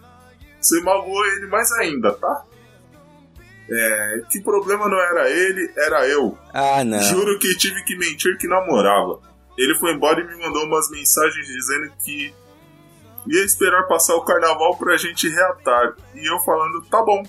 Você 0.61 0.81
magoou 0.83 1.27
ele 1.27 1.47
mais 1.47 1.71
ainda, 1.73 2.13
tá? 2.13 2.45
É, 3.71 4.23
que 4.31 4.41
problema 4.41 4.89
não 4.89 4.99
era 4.99 5.29
ele, 5.29 5.71
era 5.77 6.09
eu. 6.09 6.39
Ah, 6.55 6.83
não. 6.85 7.01
Juro 7.01 7.39
que 7.39 7.57
tive 7.57 7.83
que 7.85 7.97
mentir 7.99 8.37
que 8.39 8.49
namorava. 8.49 9.21
Ele 9.59 9.75
foi 9.75 9.93
embora 9.93 10.21
e 10.21 10.27
me 10.27 10.37
mandou 10.39 10.65
umas 10.65 10.89
mensagens 10.91 11.47
dizendo 11.47 11.93
que 12.03 12.33
ia 13.31 13.45
esperar 13.45 13.85
passar 13.85 14.15
o 14.15 14.25
carnaval 14.25 14.77
pra 14.77 14.97
gente 14.97 15.29
reatar. 15.29 15.95
E 16.15 16.31
eu 16.31 16.39
falando, 16.41 16.83
tá 16.87 17.03
bom. 17.03 17.23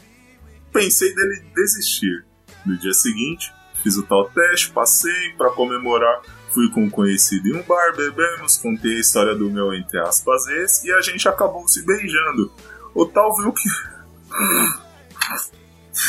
Pensei 0.71 1.13
dele 1.13 1.43
desistir. 1.55 2.25
No 2.65 2.77
dia 2.77 2.93
seguinte, 2.93 3.53
fiz 3.81 3.97
o 3.97 4.03
tal 4.03 4.29
teste, 4.29 4.71
passei 4.71 5.33
pra 5.37 5.49
comemorar. 5.51 6.21
Fui 6.53 6.69
com 6.71 6.83
um 6.83 6.89
conhecido 6.89 7.47
em 7.47 7.57
um 7.57 7.63
bar, 7.63 7.95
bebemos, 7.95 8.57
contei 8.57 8.97
a 8.97 8.99
história 8.99 9.35
do 9.35 9.49
meu 9.49 9.73
entre 9.73 9.99
aspas 9.99 10.47
ex 10.47 10.83
e 10.83 10.91
a 10.91 11.01
gente 11.01 11.27
acabou 11.27 11.67
se 11.67 11.85
beijando. 11.85 12.51
O 12.93 13.05
tal 13.05 13.35
viu 13.37 13.53
que. 13.53 13.69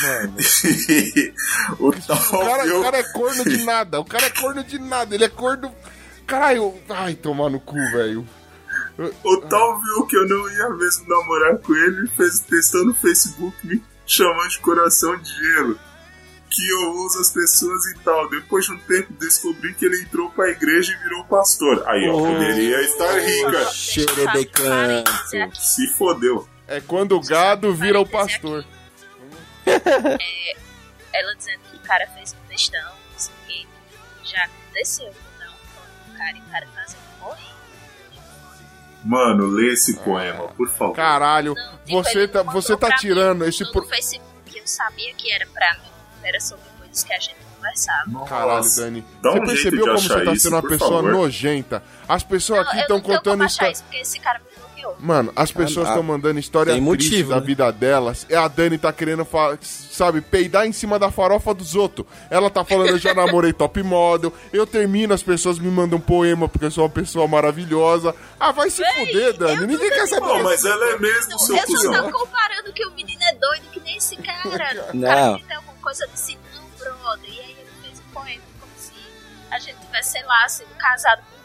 Mano. 0.02 0.36
o 1.78 1.92
tal 1.92 2.16
O 2.16 2.44
cara, 2.46 2.64
viu 2.64 2.80
o 2.80 2.82
cara 2.82 2.98
é 2.98 3.02
corno 3.02 3.44
de 3.44 3.64
nada. 3.64 4.00
O 4.00 4.04
cara 4.04 4.26
é 4.26 4.30
corno 4.30 4.64
de 4.64 4.78
nada. 4.78 5.14
Ele 5.14 5.24
é 5.24 5.28
corno. 5.28 5.74
Caralho. 6.26 6.74
Ai, 6.88 7.14
tomar 7.14 7.50
no 7.50 7.60
cu, 7.60 7.74
velho. 7.74 8.26
O 9.24 9.36
tal 9.48 9.80
viu 9.80 10.06
que 10.06 10.16
eu 10.16 10.28
não 10.28 10.50
ia 10.50 10.68
mesmo 10.70 11.08
namorar 11.08 11.58
com 11.58 11.74
ele 11.74 12.04
e 12.04 12.08
fez 12.08 12.40
testou 12.40 12.84
no 12.84 12.94
Facebook 12.94 13.56
me 13.66 13.82
chamando 14.06 14.48
de 14.50 14.58
coração 14.58 15.16
de 15.16 15.30
gelo. 15.32 15.78
Que 16.50 16.68
eu 16.68 16.90
uso 17.06 17.20
as 17.20 17.30
pessoas 17.30 17.86
e 17.86 17.94
tal. 18.00 18.28
Depois 18.28 18.66
de 18.66 18.72
um 18.72 18.78
tempo 18.80 19.12
descobri 19.14 19.72
que 19.74 19.84
ele 19.86 20.02
entrou 20.02 20.30
pra 20.30 20.50
igreja 20.50 20.92
e 20.92 20.96
virou 21.04 21.24
pastor. 21.24 21.82
Aí, 21.88 22.08
ó, 22.08 22.14
Oh. 22.14 22.26
poderia 22.26 22.80
estar 22.82 23.18
rica. 23.20 23.70
Xerebecanto. 23.72 25.10
Se 25.56 25.86
fodeu. 25.94 26.46
É 26.66 26.80
quando 26.80 27.16
o 27.16 27.20
gado 27.20 27.72
vira 27.74 28.00
o 28.00 28.06
pastor. 28.06 28.64
Ela 31.12 31.34
dizendo 31.36 31.60
que 31.70 31.76
o 31.76 31.80
cara 31.80 32.06
fez 32.14 32.32
um 32.32 32.48
textão, 32.48 32.80
não 33.12 33.18
sei 33.18 33.32
o 33.34 33.46
que. 33.46 33.68
Já 34.24 34.44
aconteceu, 34.44 35.12
não? 35.40 35.52
O 36.14 36.16
cara 36.18 36.36
e 36.36 36.40
o 36.40 36.44
cara 36.50 36.66
morrer. 36.66 36.79
Mano, 39.04 39.46
lê 39.46 39.72
esse 39.72 39.94
poema, 39.98 40.48
por 40.48 40.68
favor. 40.68 40.94
Caralho. 40.94 41.54
Não, 41.54 41.78
tipo, 41.78 42.02
Você 42.04 42.18
ele 42.18 42.28
tá, 42.28 42.42
você 42.42 42.72
tá 42.76 42.86
pra 42.88 42.88
mim 42.90 42.94
tirando 43.00 43.44
esse. 43.46 43.64
no 43.64 43.72
Pro... 43.72 43.86
Facebook, 43.86 44.28
eu 44.54 44.66
sabia 44.66 45.14
que 45.14 45.32
era 45.32 45.46
pra 45.46 45.74
mim. 45.74 45.88
Era 46.22 46.38
sobre 46.40 46.64
coisas 46.78 47.02
que 47.02 47.12
a 47.12 47.18
gente 47.18 47.36
conversava. 47.56 48.24
Caralho, 48.26 48.76
Dani. 48.76 49.04
Dá 49.22 49.30
Você 49.30 49.38
um 49.40 49.46
jeito 49.46 49.46
percebeu 49.46 49.80
de 49.80 49.84
como 49.86 50.00
você 50.00 50.24
tá 50.24 50.32
isso, 50.32 50.42
sendo 50.42 50.56
uma 50.56 50.62
pessoa 50.62 50.90
favor. 51.02 51.12
nojenta? 51.12 51.82
As 52.08 52.22
pessoas 52.22 52.60
aqui 52.60 52.76
eu 52.76 52.80
estão 52.82 52.96
não 52.98 53.04
contando 53.04 53.44
isso, 53.44 53.58
porque 53.58 53.96
esse 53.96 54.20
cara. 54.20 54.40
Mano, 54.98 55.32
as 55.34 55.50
pessoas 55.50 55.88
estão 55.88 56.02
mandando 56.02 56.38
história 56.38 56.72
tem 56.74 56.84
triste 56.84 57.10
motivo, 57.10 57.30
da 57.30 57.40
né? 57.40 57.46
vida 57.46 57.70
delas. 57.72 58.26
E 58.28 58.34
a 58.34 58.46
Dani 58.48 58.78
tá 58.78 58.92
querendo, 58.92 59.26
sabe, 59.62 60.20
peidar 60.20 60.66
em 60.66 60.72
cima 60.72 60.98
da 60.98 61.10
farofa 61.10 61.54
dos 61.54 61.74
outros. 61.74 62.06
Ela 62.28 62.50
tá 62.50 62.64
falando, 62.64 62.90
eu 62.90 62.98
já 62.98 63.14
namorei 63.14 63.52
top 63.52 63.82
model. 63.82 64.32
Eu 64.52 64.66
termino, 64.66 65.14
as 65.14 65.22
pessoas 65.22 65.58
me 65.58 65.70
mandam 65.70 66.00
poema 66.00 66.48
porque 66.48 66.66
eu 66.66 66.70
sou 66.70 66.84
uma 66.84 66.90
pessoa 66.90 67.26
maravilhosa. 67.26 68.14
Ah, 68.38 68.52
vai 68.52 68.70
se 68.70 68.84
fuder, 68.84 69.36
Dani. 69.36 69.66
Ninguém 69.66 69.88
quer 69.90 70.06
saber. 70.06 70.26
Pô, 70.26 70.42
mas 70.42 70.64
ela 70.64 70.90
é 70.90 70.98
mesmo, 70.98 71.38
seu 71.38 71.56
eu 71.56 71.92
não 71.92 72.10
tô 72.10 72.18
comparando 72.18 72.72
que 72.72 72.84
o 72.86 72.90
menino 72.92 73.22
é 73.22 73.34
doido 73.34 73.62
que 73.72 73.80
nem 73.80 73.96
esse 73.96 74.16
cara. 74.16 74.40
O 74.92 74.96
Não. 74.96 75.08
cara 75.08 75.38
que 75.38 75.44
tem 75.44 75.56
alguma 75.56 75.74
coisa 75.82 76.06
desse 76.08 76.38
não, 76.54 76.62
brother. 76.78 77.28
E 77.30 77.40
aí 77.40 77.50
ele 77.52 77.70
fez 77.82 78.00
um 78.00 78.12
poema 78.12 78.42
como 78.60 78.72
se 78.76 78.92
a 79.50 79.58
gente 79.58 79.78
tivesse, 79.78 80.10
sei 80.12 80.24
lá, 80.24 80.48
sido 80.48 80.68
casado 80.76 81.22
20 81.32 81.39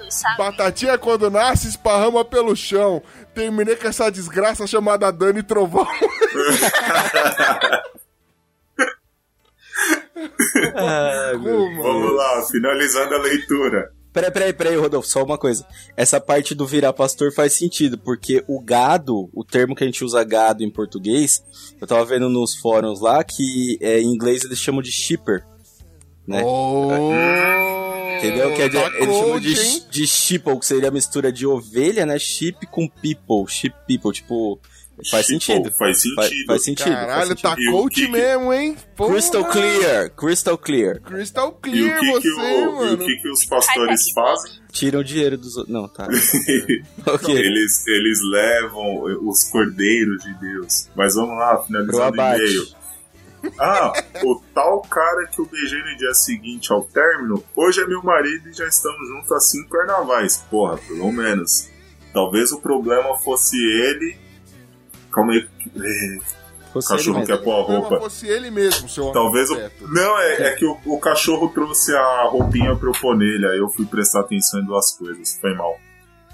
anos, 0.00 0.14
sabe? 0.14 0.38
Batatinha 0.38 0.98
quando 0.98 1.30
nasce, 1.30 1.68
esparrama 1.68 2.24
pelo 2.24 2.54
chão. 2.54 3.02
Terminei 3.34 3.76
com 3.76 3.88
essa 3.88 4.10
desgraça 4.10 4.66
chamada 4.66 5.10
Dani 5.10 5.42
Trovão. 5.42 5.86
Ah. 10.74 11.32
Vamos 11.34 12.16
lá, 12.16 12.42
finalizando 12.50 13.14
a 13.14 13.18
leitura. 13.18 13.92
Peraí, 14.12 14.30
peraí, 14.30 14.52
peraí, 14.54 14.76
Rodolfo, 14.76 15.06
só 15.06 15.22
uma 15.22 15.36
coisa. 15.36 15.66
Essa 15.94 16.18
parte 16.18 16.54
do 16.54 16.66
virar 16.66 16.94
pastor 16.94 17.34
faz 17.34 17.52
sentido, 17.52 17.98
porque 17.98 18.42
o 18.48 18.58
gado, 18.58 19.28
o 19.34 19.44
termo 19.44 19.74
que 19.74 19.84
a 19.84 19.86
gente 19.86 20.02
usa 20.02 20.24
gado 20.24 20.64
em 20.64 20.70
português, 20.70 21.44
eu 21.78 21.86
tava 21.86 22.02
vendo 22.06 22.30
nos 22.30 22.56
fóruns 22.56 23.02
lá 23.02 23.22
que 23.22 23.76
é, 23.78 24.00
em 24.00 24.06
inglês 24.14 24.42
eles 24.42 24.58
chamam 24.58 24.80
de 24.80 24.90
shipper. 24.90 25.44
Né? 26.26 26.42
Oh, 26.44 26.90
Entendeu? 28.18 28.54
Que 28.54 28.62
é 28.62 28.68
de, 28.68 28.76
tá 28.78 28.90
eles 28.98 29.14
chamam 29.16 29.40
de, 29.40 29.60
hein? 29.60 29.82
de 29.90 30.06
sheeple, 30.06 30.58
que 30.58 30.66
seria 30.66 30.88
a 30.88 30.92
mistura 30.92 31.30
de 31.30 31.46
ovelha, 31.46 32.06
né? 32.06 32.18
Sheep 32.18 32.66
com 32.66 32.88
people. 32.88 33.46
Sheep 33.48 33.74
people, 33.86 34.12
tipo. 34.12 34.58
Faz 35.10 35.26
sentido. 35.26 35.70
Faz 35.72 35.76
Faz, 35.76 36.00
sentido. 36.00 36.46
faz 36.46 36.64
sentido. 36.64 36.84
faz 36.94 36.96
Caralho, 37.06 37.28
sentido. 37.28 37.42
tá 37.42 37.54
E 37.58 37.68
o 37.68 37.72
coach 37.72 37.94
que 37.96 38.06
que- 38.06 38.12
mesmo, 38.12 38.50
hein? 38.54 38.76
Porra. 38.96 39.12
Crystal 39.12 39.44
clear, 39.44 40.10
crystal 40.10 40.56
clear. 40.58 41.00
Crystal 41.02 41.48
E 41.48 41.50
o 41.50 41.52
clear 41.60 42.00
que, 42.00 42.06
que, 42.06 42.12
você, 42.12 42.28
o, 42.30 42.40
e 42.62 42.66
o 42.66 42.76
mano. 42.76 42.98
que, 43.04 43.16
que 43.16 43.28
os 43.28 43.44
pastores 43.44 44.10
fazem? 44.14 44.52
Tiram 44.72 45.00
o 45.00 45.04
dinheiro 45.04 45.36
dos 45.36 45.54
outros. 45.58 45.74
Não, 45.74 45.86
tá. 45.86 46.08
ok. 47.12 47.34
Eles, 47.36 47.86
eles 47.86 48.18
levam 48.32 49.02
os 49.28 49.44
cordeiros 49.50 50.24
de 50.24 50.32
Deus. 50.40 50.88
Mas 50.96 51.14
vamos 51.14 51.36
lá, 51.36 51.62
finalizando 51.62 51.98
o 52.02 52.14
e-mail. 52.14 52.66
Ah, 53.58 53.92
o 54.24 54.40
tal 54.54 54.80
cara 54.82 55.26
que 55.26 55.40
eu 55.40 55.46
beijei 55.46 55.78
no 55.78 55.96
dia 55.96 56.14
seguinte 56.14 56.72
ao 56.72 56.82
término, 56.84 57.42
hoje 57.54 57.80
é 57.80 57.86
meu 57.86 58.02
marido 58.02 58.48
e 58.48 58.52
já 58.52 58.66
estamos 58.66 59.08
juntos 59.08 59.32
há 59.32 59.40
cinco 59.40 59.70
carnavais. 59.70 60.38
Porra, 60.50 60.78
pelo 60.78 61.12
menos. 61.12 61.68
Talvez 62.12 62.52
o 62.52 62.60
problema 62.60 63.16
fosse 63.18 63.56
ele. 63.56 64.16
Calma 65.12 65.32
aí. 65.32 65.48
É, 65.76 66.18
Você 66.74 66.88
cachorro 66.94 67.26
quer 67.26 67.42
pôr 67.42 67.52
a 67.52 67.62
roupa. 67.62 67.98
fosse 68.00 68.26
ele 68.26 68.50
mesmo, 68.50 68.88
seu 68.88 69.12
Talvez 69.12 69.50
o. 69.50 69.54
Não, 69.88 70.18
é, 70.18 70.48
é 70.48 70.54
que 70.54 70.64
o, 70.64 70.78
o 70.86 70.98
cachorro 71.00 71.48
trouxe 71.48 71.94
a 71.94 72.24
roupinha 72.24 72.74
pra 72.76 72.88
eu 72.88 72.92
pôr 73.00 73.16
nele, 73.16 73.46
aí 73.46 73.58
eu 73.58 73.68
fui 73.68 73.86
prestar 73.86 74.20
atenção 74.20 74.60
em 74.60 74.64
duas 74.64 74.92
coisas. 74.96 75.38
Foi 75.40 75.54
mal. 75.54 75.78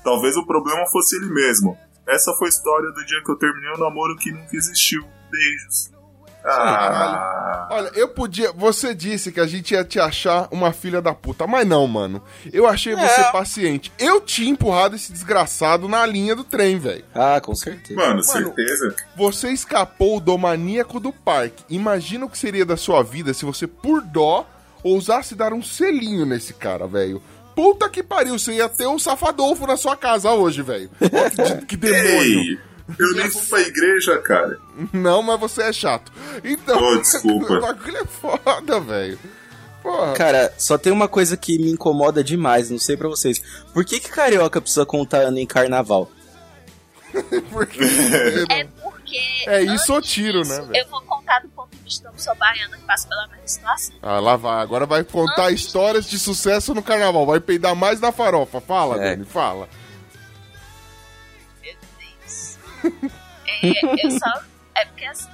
Talvez 0.05 0.37
o 0.37 0.45
problema 0.47 0.85
fosse 0.87 1.17
ele 1.17 1.33
mesmo. 1.33 1.77
Essa 2.09 2.33
foi 2.35 2.49
a 2.49 2.51
história 2.51 2.91
do 2.91 3.05
dia 3.05 3.23
que 3.25 3.31
eu 3.31 3.37
terminei 3.37 3.71
o 3.71 3.79
namoro 3.79 4.17
que 4.17 4.33
nunca 4.33 4.57
existiu. 4.57 5.05
Beijos. 5.31 5.92
Ah, 6.45 7.69
Olha, 7.71 7.91
eu 7.95 8.09
podia. 8.09 8.53
Você 8.53 8.95
disse 8.95 9.31
que 9.33 9.41
a 9.41 9.47
gente 9.47 9.73
ia 9.75 9.85
te 9.85 9.99
achar 9.99 10.49
uma 10.51 10.73
filha 10.73 11.01
da 11.01 11.15
puta, 11.15 11.47
mas 11.47 11.67
não, 11.67 11.87
mano. 11.87 12.23
Eu 12.53 12.67
achei 12.67 12.95
você 12.95 13.21
É. 13.21 13.33
paciente. 13.33 13.93
Eu 13.99 14.21
tinha 14.21 14.51
empurrado 14.51 14.97
esse 14.97 15.13
desgraçado 15.13 15.89
na 15.89 16.05
linha 16.05 16.35
do 16.37 16.45
trem, 16.45 16.79
velho. 16.79 17.05
Ah, 17.15 17.41
com 17.41 17.55
certeza. 17.55 17.99
mano, 18.01 18.23
certeza. 18.23 18.95
Você 19.17 19.51
escapou 19.51 20.21
do 20.21 20.37
maníaco 20.37 20.99
do 21.01 21.13
parque. 21.13 21.65
Imagina 21.71 22.27
o 22.27 22.29
que 22.29 22.39
seria 22.39 22.65
da 22.65 22.77
sua 22.77 23.03
vida 23.03 23.33
se 23.33 23.45
você, 23.45 23.67
por 23.67 24.03
dó, 24.03 24.47
ousasse 24.83 25.35
dar 25.35 25.53
um 25.53 25.63
selinho 25.63 26.27
nesse 26.27 26.53
cara, 26.55 26.87
velho. 26.87 27.23
puta 27.55 27.89
que 27.89 28.03
pariu, 28.03 28.39
você 28.39 28.55
ia 28.55 28.69
ter 28.69 28.87
um 28.87 28.99
safadolfo 28.99 29.67
na 29.67 29.77
sua 29.77 29.95
casa 29.97 30.31
hoje, 30.33 30.63
velho. 30.63 30.91
Que, 30.99 31.67
que 31.67 31.77
demônio. 31.79 32.59
Eu 32.99 33.13
nem 33.15 33.31
fui 33.31 33.43
pra 33.47 33.61
igreja, 33.61 34.19
cara. 34.19 34.59
Não, 34.93 35.23
mas 35.23 35.39
você 35.41 35.63
é 35.63 35.73
chato. 35.73 36.13
Então, 36.45 36.79
Oh, 36.83 36.97
desculpa. 36.99 37.53
o 37.55 37.61
bagulho 37.61 37.97
é 37.99 38.05
foda, 38.05 38.81
velho. 38.81 39.19
Porra. 39.83 40.13
Cara, 40.13 40.55
só 40.57 40.79
tem 40.79 40.93
uma 40.93 41.09
coisa 41.09 41.37
que 41.37 41.59
me 41.59 41.71
incomoda 41.73 42.23
demais, 42.23 42.71
não 42.71 42.79
sei 42.79 42.97
pra 42.97 43.09
vocês. 43.09 43.43
Por 43.75 43.85
que 43.85 43.99
que 43.99 44.09
carioca 44.11 44.61
precisa 44.61 44.87
contar 44.87 45.23
ano 45.23 45.39
em 45.39 45.47
carnaval? 45.47 46.11
Porque... 47.51 47.81
É 48.51 48.65
porque. 48.83 49.19
É 49.47 49.61
isso 49.63 49.93
ou 49.93 50.01
tiro, 50.01 50.43
disso, 50.43 50.53
né, 50.63 50.67
velho? 50.69 50.77
Eu 50.85 50.89
vou 50.89 51.03
contar 51.03 51.41
do 51.41 51.49
ponto 51.51 51.69
de 51.77 51.83
vista, 51.83 52.09
eu 52.09 52.19
sou 52.19 52.35
baiana 52.37 52.77
que 52.77 52.85
passa 52.85 53.07
pela 53.09 53.27
mesma 53.29 53.47
situação. 53.47 53.95
Ah, 54.01 54.19
lá 54.21 54.37
vai. 54.37 54.63
Agora 54.63 54.87
vai 54.87 55.05
contar 55.05 55.49
Antes- 55.49 55.67
histórias 55.67 56.07
de 56.09 56.19
sucesso 56.19 56.73
no 56.75 56.83
carnaval. 56.83 57.27
Vai 57.27 57.41
peidar 57.41 57.75
mais 57.77 58.01
na 58.01 58.11
farofa. 58.13 58.61
Fala, 58.61 58.97
É. 59.05 59.11
Dani, 59.11 59.27
fala. 59.27 59.69
É, 63.47 64.07
eu 64.07 64.11
só. 64.11 64.43
É 64.75 64.85
porque 64.87 65.05
assim. 65.05 65.29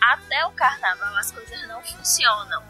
Até 0.00 0.46
o 0.46 0.50
carnaval 0.52 1.16
as 1.16 1.30
coisas 1.32 1.66
não 1.68 1.82
funcionam. 1.82 2.62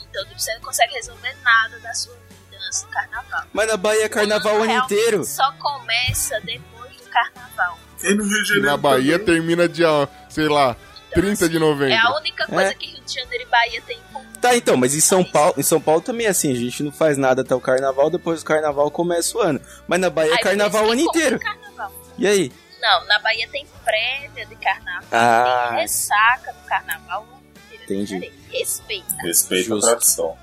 Então 0.00 0.24
tipo, 0.26 0.38
você 0.38 0.52
não 0.54 0.60
consegue 0.60 0.94
resolver 0.94 1.34
nada 1.42 1.78
da 1.80 1.92
sua 1.94 2.14
vida 2.14 2.56
antes 2.66 2.82
do 2.82 2.88
carnaval. 2.88 3.44
Mas 3.52 3.68
na 3.68 3.76
Bahia 3.76 4.04
é 4.04 4.08
carnaval 4.08 4.58
o 4.58 4.62
ano 4.62 4.72
inteiro. 4.72 5.24
Só 5.24 5.50
começa 5.52 6.38
depois 6.40 6.96
do 6.96 7.08
carnaval. 7.10 7.78
E 8.02 8.14
no 8.14 8.22
Rio 8.24 8.32
de 8.32 8.40
E 8.42 8.44
Janeiro 8.46 8.66
na 8.66 8.76
Bahia 8.76 9.18
também. 9.18 9.26
termina 9.34 9.68
dia, 9.68 10.08
sei 10.28 10.48
lá, 10.48 10.76
30 11.14 11.48
de 11.48 11.58
novembro. 11.58 11.94
É 11.94 11.98
a 11.98 12.14
única 12.16 12.46
coisa 12.46 12.70
É. 12.70 12.74
que 12.74 12.86
Rio 12.86 13.02
de 13.04 13.14
Janeiro 13.14 13.44
e 13.44 13.46
Bahia 13.46 13.82
tem 13.82 13.98
em 13.98 14.12
comum. 14.12 14.26
Tá, 14.40 14.54
então, 14.56 14.76
mas 14.76 14.94
em 14.94 15.00
São 15.00 15.22
Paulo, 15.24 15.54
em 15.58 15.62
São 15.62 15.80
Paulo 15.80 16.00
também 16.00 16.26
é 16.26 16.30
assim, 16.30 16.50
a 16.50 16.56
gente 16.56 16.82
não 16.82 16.90
faz 16.92 17.18
nada 17.18 17.42
até 17.42 17.54
o 17.54 17.60
carnaval, 17.60 18.08
depois 18.08 18.42
do 18.42 18.46
carnaval 18.46 18.90
começa 18.90 19.36
o 19.36 19.40
ano. 19.40 19.60
Mas 19.86 20.00
na 20.00 20.08
Bahia 20.08 20.34
é 20.34 20.38
carnaval 20.38 20.84
o 20.84 20.92
ano 20.92 20.96
têm 20.96 21.06
inteiro. 21.06 21.38
Carnaval. 21.38 21.92
E 22.16 22.26
aí? 22.26 22.52
Não, 22.80 23.06
na 23.06 23.18
Bahia 23.18 23.48
tem 23.50 23.66
prévia 23.84 24.46
de 24.46 24.56
carnaval, 24.56 25.04
Ah. 25.12 25.68
tem 25.70 25.80
ressaca 25.82 26.52
do 26.52 26.60
carnaval. 26.66 27.26
inteiro. 27.72 28.02
Entendi. 28.02 28.32
Respeita. 28.50 29.14
Respeita 29.22 29.74
a 29.74 29.80
tradição. 29.80 30.36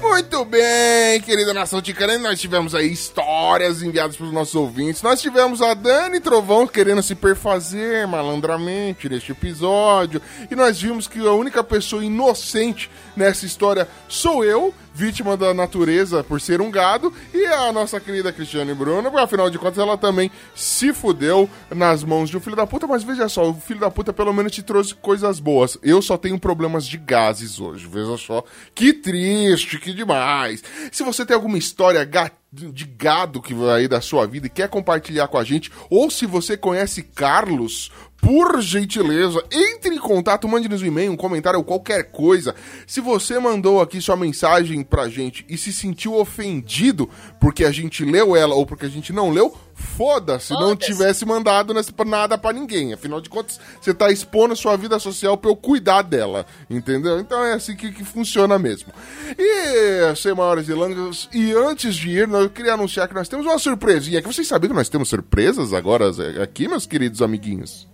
Muito 0.00 0.44
bem, 0.46 1.20
querida 1.20 1.52
nação 1.52 1.80
ticana, 1.82 2.16
nós 2.18 2.40
tivemos 2.40 2.74
aí 2.74 2.90
histórias 2.90 3.82
enviadas 3.82 4.16
pelos 4.16 4.32
nossos 4.32 4.54
ouvintes. 4.54 5.02
Nós 5.02 5.20
tivemos 5.20 5.60
a 5.60 5.74
Dani 5.74 6.20
Trovão 6.20 6.66
querendo 6.66 7.02
se 7.02 7.14
perfazer 7.14 8.06
malandramente 8.08 9.08
neste 9.10 9.32
episódio. 9.32 10.20
E 10.50 10.56
nós 10.56 10.80
vimos 10.80 11.06
que 11.06 11.18
a 11.20 11.32
única 11.32 11.62
pessoa 11.62 12.02
inocente 12.04 12.90
nessa 13.20 13.46
história 13.46 13.86
sou 14.08 14.44
eu, 14.44 14.74
vítima 14.92 15.36
da 15.36 15.54
natureza 15.54 16.24
por 16.24 16.40
ser 16.40 16.60
um 16.60 16.70
gado, 16.70 17.12
e 17.32 17.46
a 17.46 17.70
nossa 17.72 18.00
querida 18.00 18.32
Cristiane 18.32 18.74
Bruno, 18.74 19.04
porque 19.04 19.18
afinal 19.24 19.48
de 19.48 19.58
contas 19.58 19.78
ela 19.78 19.96
também 19.96 20.30
se 20.54 20.92
fudeu 20.92 21.48
nas 21.70 22.02
mãos 22.02 22.28
de 22.28 22.36
um 22.36 22.40
filho 22.40 22.56
da 22.56 22.66
puta. 22.66 22.86
Mas 22.86 23.04
veja 23.04 23.28
só, 23.28 23.48
o 23.48 23.54
filho 23.54 23.78
da 23.78 23.90
puta 23.90 24.12
pelo 24.12 24.32
menos 24.32 24.52
te 24.52 24.62
trouxe 24.62 24.94
coisas 24.94 25.38
boas. 25.38 25.78
Eu 25.82 26.02
só 26.02 26.16
tenho 26.16 26.38
problemas 26.40 26.86
de 26.86 26.96
gases 26.96 27.60
hoje, 27.60 27.86
veja 27.86 28.16
só. 28.16 28.42
Que 28.74 28.92
triste, 28.92 29.78
que 29.78 29.92
demais. 29.92 30.62
Se 30.90 31.02
você 31.04 31.24
tem 31.24 31.34
alguma 31.36 31.58
história 31.58 32.02
ga- 32.04 32.32
de 32.52 32.84
gado 32.84 33.40
que 33.40 33.54
vai 33.54 33.82
aí 33.82 33.88
da 33.88 34.00
sua 34.00 34.26
vida 34.26 34.48
e 34.48 34.50
quer 34.50 34.68
compartilhar 34.68 35.28
com 35.28 35.38
a 35.38 35.44
gente, 35.44 35.70
ou 35.88 36.10
se 36.10 36.26
você 36.26 36.56
conhece 36.56 37.00
Carlos, 37.02 37.92
por 38.20 38.60
gentileza, 38.60 39.42
entre 39.50 39.94
em 39.94 39.98
contato, 39.98 40.46
mande-nos 40.46 40.82
um 40.82 40.86
e-mail, 40.86 41.12
um 41.12 41.16
comentário 41.16 41.58
ou 41.58 41.64
qualquer 41.64 42.10
coisa. 42.10 42.54
Se 42.86 43.00
você 43.00 43.38
mandou 43.38 43.80
aqui 43.80 44.00
sua 44.00 44.16
mensagem 44.16 44.82
pra 44.82 45.08
gente 45.08 45.44
e 45.48 45.56
se 45.56 45.72
sentiu 45.72 46.14
ofendido 46.14 47.08
porque 47.40 47.64
a 47.64 47.72
gente 47.72 48.04
leu 48.04 48.36
ela 48.36 48.54
ou 48.54 48.66
porque 48.66 48.84
a 48.86 48.90
gente 48.90 49.12
não 49.12 49.30
leu, 49.30 49.56
foda-se, 49.74 50.52
não 50.52 50.70
Foda-se. 50.70 50.92
tivesse 50.92 51.24
mandado 51.24 51.74
nada 52.06 52.36
pra 52.36 52.52
ninguém. 52.52 52.92
Afinal 52.92 53.20
de 53.20 53.30
contas, 53.30 53.58
você 53.80 53.94
tá 53.94 54.10
expondo 54.10 54.54
sua 54.54 54.76
vida 54.76 54.98
social 54.98 55.38
pra 55.38 55.50
eu 55.50 55.56
cuidar 55.56 56.02
dela, 56.02 56.44
entendeu? 56.68 57.18
Então 57.18 57.42
é 57.44 57.54
assim 57.54 57.74
que, 57.74 57.90
que 57.90 58.04
funciona 58.04 58.58
mesmo. 58.58 58.92
E, 59.38 60.14
sem 60.14 60.34
maiores 60.34 60.66
delongas, 60.66 61.28
e 61.32 61.52
antes 61.52 61.96
de 61.96 62.10
ir, 62.10 62.28
eu 62.28 62.50
queria 62.50 62.74
anunciar 62.74 63.08
que 63.08 63.14
nós 63.14 63.28
temos 63.28 63.46
uma 63.46 63.58
surpresinha. 63.58 64.20
Que 64.20 64.28
vocês 64.28 64.46
sabiam 64.46 64.70
que 64.70 64.76
nós 64.76 64.88
temos 64.90 65.08
surpresas 65.08 65.72
agora 65.72 66.10
aqui, 66.42 66.68
meus 66.68 66.84
queridos 66.86 67.22
amiguinhos? 67.22 67.89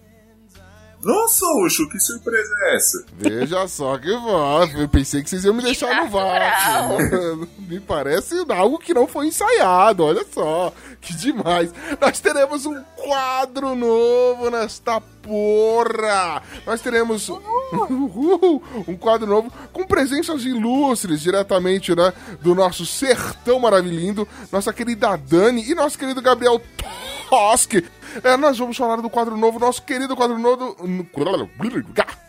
Nossa, 1.07 1.47
Ucho, 1.63 1.89
que 1.89 2.01
surpresa 2.01 2.53
é 2.63 2.75
essa? 2.75 3.05
Veja 3.13 3.69
só 3.69 3.97
que 3.97 4.13
voz. 4.17 4.75
Eu 4.75 4.89
pensei 4.89 5.23
que 5.23 5.31
vocês 5.31 5.45
iam 5.45 5.55
me 5.55 5.63
deixar 5.63 6.03
no 6.03 6.11
vácuo. 6.11 7.47
Me 7.69 7.79
parece 7.79 8.35
algo 8.49 8.79
que 8.79 8.93
não 8.93 9.07
foi 9.07 9.29
ensaiado, 9.29 10.05
olha 10.05 10.25
só. 10.33 10.73
Que 11.01 11.15
demais. 11.17 11.73
Nós 12.01 12.19
teremos 12.19 12.67
um 12.67 12.83
quadro 12.97 13.77
novo 13.77 14.51
nesta 14.51 15.01
porra. 15.01 16.43
Nós 16.67 16.81
teremos 16.81 17.29
Uhul, 17.29 18.63
um 18.89 18.97
quadro 18.97 19.29
novo 19.29 19.53
com 19.73 19.85
presenças 19.85 20.45
ilustres 20.45 21.21
diretamente, 21.21 21.95
né, 21.95 22.13
do 22.41 22.55
nosso 22.55 22.85
sertão 22.85 23.61
maravilhindo, 23.61 24.27
nossa 24.51 24.73
querida 24.73 25.17
Dani 25.17 25.71
e 25.71 25.75
nosso 25.75 25.99
querido 25.99 26.21
Gabriel 26.21 26.61
Toski. 27.29 27.85
É, 28.23 28.37
nós 28.37 28.59
vamos 28.59 28.77
falar 28.77 28.97
do 28.97 29.11
quadro 29.11 29.37
novo, 29.37 29.59
nosso 29.59 29.83
querido 29.83 30.17
quadro 30.17 30.39
novo. 30.39 30.77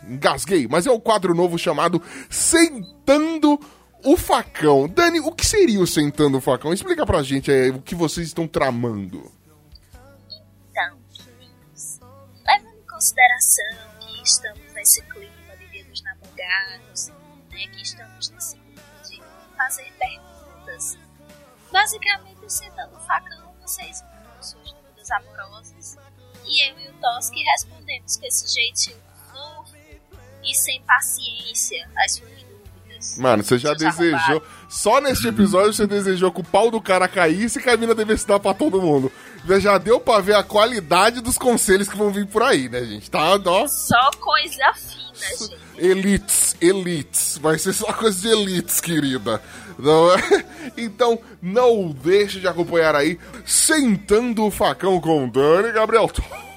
Engasguei, 0.06 0.66
mas 0.68 0.86
é 0.86 0.90
o 0.90 1.00
quadro 1.00 1.34
novo 1.34 1.58
chamado 1.58 2.02
Sentando 2.28 3.58
o 4.04 4.16
Facão. 4.16 4.88
Dani, 4.88 5.20
o 5.20 5.32
que 5.32 5.46
seria 5.46 5.80
o 5.80 5.86
Sentando 5.86 6.38
o 6.38 6.40
Facão? 6.40 6.72
Explica 6.72 7.04
pra 7.04 7.22
gente 7.22 7.50
aí 7.50 7.70
o 7.70 7.82
que 7.82 7.94
vocês 7.94 8.26
estão 8.26 8.46
tramando. 8.46 9.30
Então, 10.70 10.98
levando 12.46 12.78
em 12.78 12.86
consideração 12.88 13.64
que 14.00 14.22
estamos 14.22 14.72
nesse 14.74 15.02
clima 15.02 15.56
de 15.58 15.66
Dia 15.70 15.84
dos 15.84 16.02
Namorados, 16.02 17.08
né, 17.50 17.66
que 17.72 17.82
estamos 17.82 18.30
nesse 18.30 18.56
clima 18.56 18.82
de 19.08 19.22
fazer 19.56 19.92
perguntas, 19.98 20.98
basicamente, 21.72 22.44
o 22.44 22.50
Sentando 22.50 22.96
o 22.96 23.00
Facão, 23.00 23.52
vocês 23.60 24.02
amorosas 25.10 25.96
e 26.46 26.68
eu 26.70 26.78
e 26.80 26.88
o 26.88 26.92
Toski 27.00 27.42
respondemos 27.42 28.16
com 28.16 28.26
esse 28.26 28.54
jeitinho 28.54 28.96
fofo 29.30 29.76
e 30.44 30.54
sem 30.54 30.80
paciência 30.82 31.88
as 31.98 32.12
suas 32.16 32.30
dúvidas. 32.30 33.18
Mano, 33.18 33.42
você 33.44 33.58
já 33.58 33.74
desejou. 33.74 34.16
arrombados. 34.18 34.48
Só 34.68 35.00
neste 35.00 35.28
episódio 35.28 35.72
você 35.72 35.86
desejou 35.86 36.32
que 36.32 36.40
o 36.40 36.44
pau 36.44 36.70
do 36.70 36.80
cara 36.80 37.06
caísse 37.08 37.58
e 37.58 37.62
que 37.62 37.70
a 37.70 37.76
mina 37.76 37.94
devesse 37.94 38.26
dar 38.26 38.40
pra 38.40 38.52
todo 38.54 38.80
mundo. 38.82 39.10
Já- 39.46 39.58
Já 39.60 39.78
deu 39.78 40.00
pra 40.00 40.20
ver 40.20 40.34
a 40.34 40.42
qualidade 40.42 41.20
dos 41.20 41.38
conselhos 41.38 41.88
que 41.88 41.96
vão 41.96 42.10
vir 42.10 42.26
por 42.26 42.42
aí, 42.42 42.68
né, 42.68 42.84
gente? 42.84 43.10
Tá, 43.10 43.34
ó. 43.46 43.68
Só 43.68 44.10
coisa 44.18 44.72
fina, 44.74 45.36
gente. 45.36 45.58
Elites, 45.76 46.56
elites. 46.60 47.38
Vai 47.38 47.58
ser 47.58 47.72
só 47.72 47.92
coisa 47.92 48.20
de 48.20 48.28
elites, 48.28 48.80
querida. 48.80 49.40
É? 49.78 50.58
Então, 50.76 51.18
não 51.40 51.90
deixe 51.90 52.38
de 52.38 52.46
acompanhar 52.46 52.94
aí 52.94 53.18
Sentando 53.44 54.44
o 54.44 54.50
Facão 54.50 55.00
com 55.00 55.28
Dani 55.28 55.72
Gabriel 55.72 56.08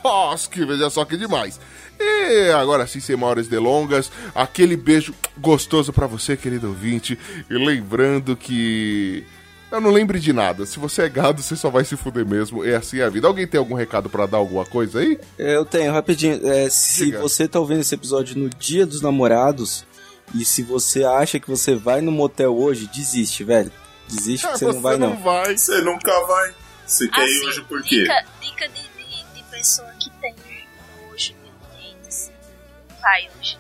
Toski. 0.04 0.66
Veja 0.66 0.90
só 0.90 1.06
que 1.06 1.18
demais. 1.18 1.60
E 2.00 2.52
agora 2.52 2.88
sim, 2.88 3.00
sem 3.00 3.16
maiores 3.16 3.48
delongas, 3.48 4.12
aquele 4.34 4.76
beijo 4.76 5.14
gostoso 5.38 5.94
pra 5.94 6.08
você, 6.08 6.36
querido 6.36 6.68
ouvinte. 6.68 7.18
E 7.50 7.54
lembrando 7.54 8.36
que. 8.36 9.24
Eu 9.72 9.80
não 9.80 9.92
lembre 9.92 10.20
de 10.20 10.34
nada. 10.34 10.66
Se 10.66 10.78
você 10.80 11.04
é 11.04 11.10
gado, 11.10 11.42
você 11.42 11.56
só 11.56 11.70
vai 11.70 11.86
se 11.86 11.96
fuder 11.96 12.26
mesmo. 12.28 12.66
É 12.66 12.76
assim 12.76 13.00
a 13.00 13.08
vida. 13.08 13.26
Alguém 13.28 13.48
tem 13.48 13.58
algum 13.58 13.74
recado 13.76 14.10
pra 14.10 14.26
dar 14.26 14.38
alguma 14.38 14.66
coisa 14.66 15.00
aí? 15.00 15.18
Eu 15.38 15.64
tenho, 15.64 15.94
rapidinho. 15.94 16.46
É, 16.46 16.70
se 16.70 17.06
Diga. 17.06 17.20
você 17.20 17.48
tá 17.48 17.58
ouvindo 17.58 17.80
esse 17.80 17.96
episódio 17.96 18.38
no 18.38 18.50
dia 18.50 18.86
dos 18.86 19.02
namorados, 19.02 19.86
e 20.34 20.46
se 20.46 20.64
você 20.64 21.04
acha 21.04 21.40
que 21.40 21.50
você 21.50 21.76
vai 21.76 22.02
no 22.02 22.12
motel 22.12 22.58
hoje, 22.58 22.88
desiste, 22.88 23.44
velho. 23.44 23.72
Desiste 24.08 24.46
que 24.48 24.54
você 24.58 24.66
não 24.66 24.82
vai, 24.82 24.98
não. 24.98 25.16
vai. 25.18 25.58
Você 25.58 25.82
nunca 25.82 26.12
vai. 26.26 26.54
Você 26.86 27.08
quer 27.08 27.22
ir 27.22 27.38
Assim, 27.38 27.48
hoje 27.48 27.62
por 27.64 27.82
quê? 27.84 28.02
Dica, 28.02 28.26
dica 28.42 28.68
de, 28.70 28.82
de, 28.82 29.24
de 29.36 29.44
pessoa 29.50 29.88
que 30.00 30.10
tem 30.22 30.36
nojo 31.10 31.34
de 31.34 31.52
ambientes. 31.78 32.32
Não 32.90 32.96
vai 33.02 33.30
hoje. 33.40 33.58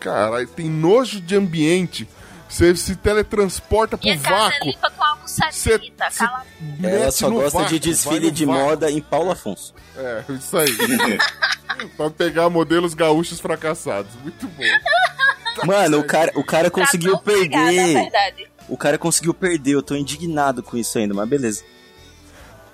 Caralho, 0.00 0.48
tem 0.48 0.68
nojo 0.68 1.20
de 1.20 1.36
ambiente. 1.36 2.08
Você 2.48 2.76
se 2.76 2.94
teletransporta 2.96 3.96
pro 3.96 4.06
E 4.06 4.12
a 4.12 4.18
casa 4.18 4.34
é 4.36 4.50
vácuo. 4.50 4.66
limpa 4.66 4.90
com 4.90 5.04
álcool 5.04 5.26
70. 5.28 6.10
cê- 6.10 6.18
Cala 6.18 6.44
Ela 6.82 7.10
só 7.10 7.30
gosta 7.30 7.58
vácuo, 7.60 7.70
de 7.72 7.78
desfile 7.78 8.30
de 8.30 8.44
vácuo. 8.44 8.60
moda 8.62 8.90
em 8.90 9.00
Paulo 9.00 9.30
Afonso. 9.30 9.72
É, 9.96 10.24
isso 10.32 10.58
aí. 10.58 10.68
pra 11.96 12.10
pegar 12.10 12.50
modelos 12.50 12.92
gaúchos 12.92 13.40
fracassados. 13.40 14.12
Muito 14.22 14.46
bom. 14.48 14.62
Mano, 15.64 15.98
o 16.00 16.04
cara, 16.04 16.32
o 16.34 16.44
cara 16.44 16.70
conseguiu 16.70 17.12
Tá 17.12 17.18
pegada, 17.18 17.66
perder. 17.72 17.96
é. 17.96 18.46
O 18.68 18.76
cara 18.76 18.96
conseguiu 18.98 19.34
perder, 19.34 19.72
eu 19.72 19.82
tô 19.82 19.94
indignado 19.94 20.62
com 20.62 20.76
isso 20.76 20.98
ainda, 20.98 21.12
mas 21.14 21.28
beleza. 21.28 21.64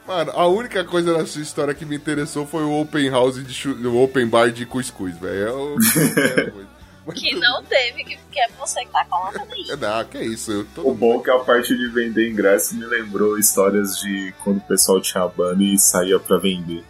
Mano, 0.06 0.32
a 0.34 0.46
única 0.46 0.84
coisa 0.84 1.16
na 1.16 1.26
sua 1.26 1.42
história 1.42 1.74
que 1.74 1.84
me 1.84 1.96
interessou 1.96 2.46
foi 2.46 2.62
o 2.62 2.80
open 2.80 3.10
house, 3.10 3.44
de 3.44 3.68
o 3.68 4.02
open 4.02 4.26
bar 4.26 4.50
de 4.50 4.64
cuscuz, 4.64 5.16
velho. 5.18 5.76
É 6.16 6.40
é, 6.40 6.52
Que 7.14 7.34
não 7.34 7.62
teve, 7.64 8.04
que, 8.04 8.18
que 8.30 8.38
é 8.38 8.48
você 8.58 8.84
que 8.84 8.92
tá 8.92 9.02
colocando 9.08 9.50
aí. 9.50 9.64
Não, 9.80 10.04
que 10.04 10.18
isso. 10.18 10.52
Eu 10.52 10.66
tô... 10.74 10.90
O 10.90 10.94
bom 10.94 11.18
é 11.20 11.24
que 11.24 11.30
a 11.30 11.38
parte 11.38 11.74
de 11.74 11.88
vender 11.88 12.30
ingresso 12.30 12.74
me 12.74 12.84
lembrou 12.84 13.38
histórias 13.38 13.98
de 13.98 14.34
quando 14.44 14.58
o 14.58 14.60
pessoal 14.60 15.00
tinha 15.00 15.26
banda 15.26 15.62
e 15.62 15.78
saía 15.78 16.18
pra 16.20 16.36
vender. 16.36 16.84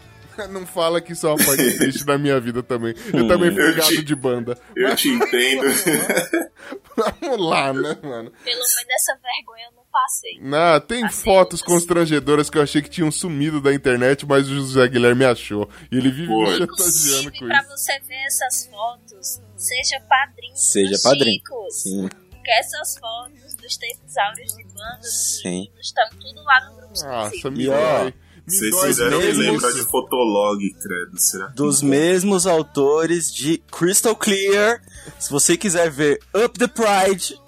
Não 0.46 0.66
fala 0.66 1.00
que 1.00 1.12
isso 1.12 1.26
é 1.26 1.30
uma 1.30 1.44
parte 1.44 1.72
triste 1.78 2.04
da 2.04 2.16
minha 2.18 2.38
vida 2.40 2.62
também. 2.62 2.94
Eu 3.12 3.26
também 3.26 3.50
fui 3.52 3.72
gado 3.74 3.88
te- 3.88 4.02
de 4.02 4.14
banda. 4.14 4.58
Eu 4.76 4.94
te 4.94 5.08
entendo. 5.08 5.62
Vamos 7.20 7.40
lá, 7.48 7.72
né, 7.72 7.96
mano? 8.02 8.30
Pelo 8.44 8.56
menos 8.56 8.76
essa 8.90 9.14
vergonha 9.16 9.66
eu 9.70 9.76
não 9.76 9.84
passei. 9.90 10.38
Não, 10.40 10.80
tem 10.80 11.04
Assim, 11.04 11.24
fotos 11.24 11.62
constrangedoras 11.62 12.50
que 12.50 12.58
eu 12.58 12.62
achei 12.62 12.82
que 12.82 12.90
tinham 12.90 13.10
sumido 13.10 13.60
da 13.60 13.72
internet, 13.72 14.26
mas 14.26 14.48
o 14.48 14.54
José 14.54 14.86
Guilherme 14.88 15.24
achou. 15.24 15.68
E 15.90 15.96
ele 15.96 16.10
vive 16.10 16.28
me 16.28 16.46
chantageando 16.58 17.32
com 17.32 17.46
pra 17.46 17.58
isso. 17.60 17.68
você 17.70 18.00
ver 18.00 18.24
essas 18.26 18.66
fotos, 18.66 19.40
seja 19.56 20.00
padrinho 20.08 20.56
Seja 20.56 20.90
dos 20.92 21.02
padrinho. 21.02 21.36
Chicos. 21.40 21.82
Sim, 21.82 22.08
Porque 22.30 22.50
essas 22.50 22.98
fotos 22.98 23.54
dos 23.54 23.76
tempos 23.76 24.16
áureos 24.16 24.54
de 24.56 24.64
banda, 24.64 24.98
dos 24.98 25.40
Sim. 25.40 25.48
meninos, 25.50 25.86
estão 25.86 26.08
tudo 26.10 26.42
lá 26.42 26.64
no 26.68 26.76
grupo 26.76 27.04
Nossa, 27.04 27.50
me. 27.50 27.58
Me 27.58 27.68
Vocês 28.48 28.80
fizeram 28.80 29.18
me 29.18 29.26
mesmos- 29.26 29.46
lembrar 29.46 29.72
de 29.72 29.82
Fotolog, 29.90 30.58
credo. 30.80 31.18
Será? 31.18 31.46
dos 31.48 31.82
mesmos 31.82 32.46
autores 32.46 33.32
de 33.32 33.58
Crystal 33.70 34.14
Clear. 34.16 34.80
Se 35.18 35.30
você 35.30 35.56
quiser 35.56 35.90
ver 35.90 36.18
Up 36.34 36.58
the 36.58 36.66
Pride, 36.68 37.38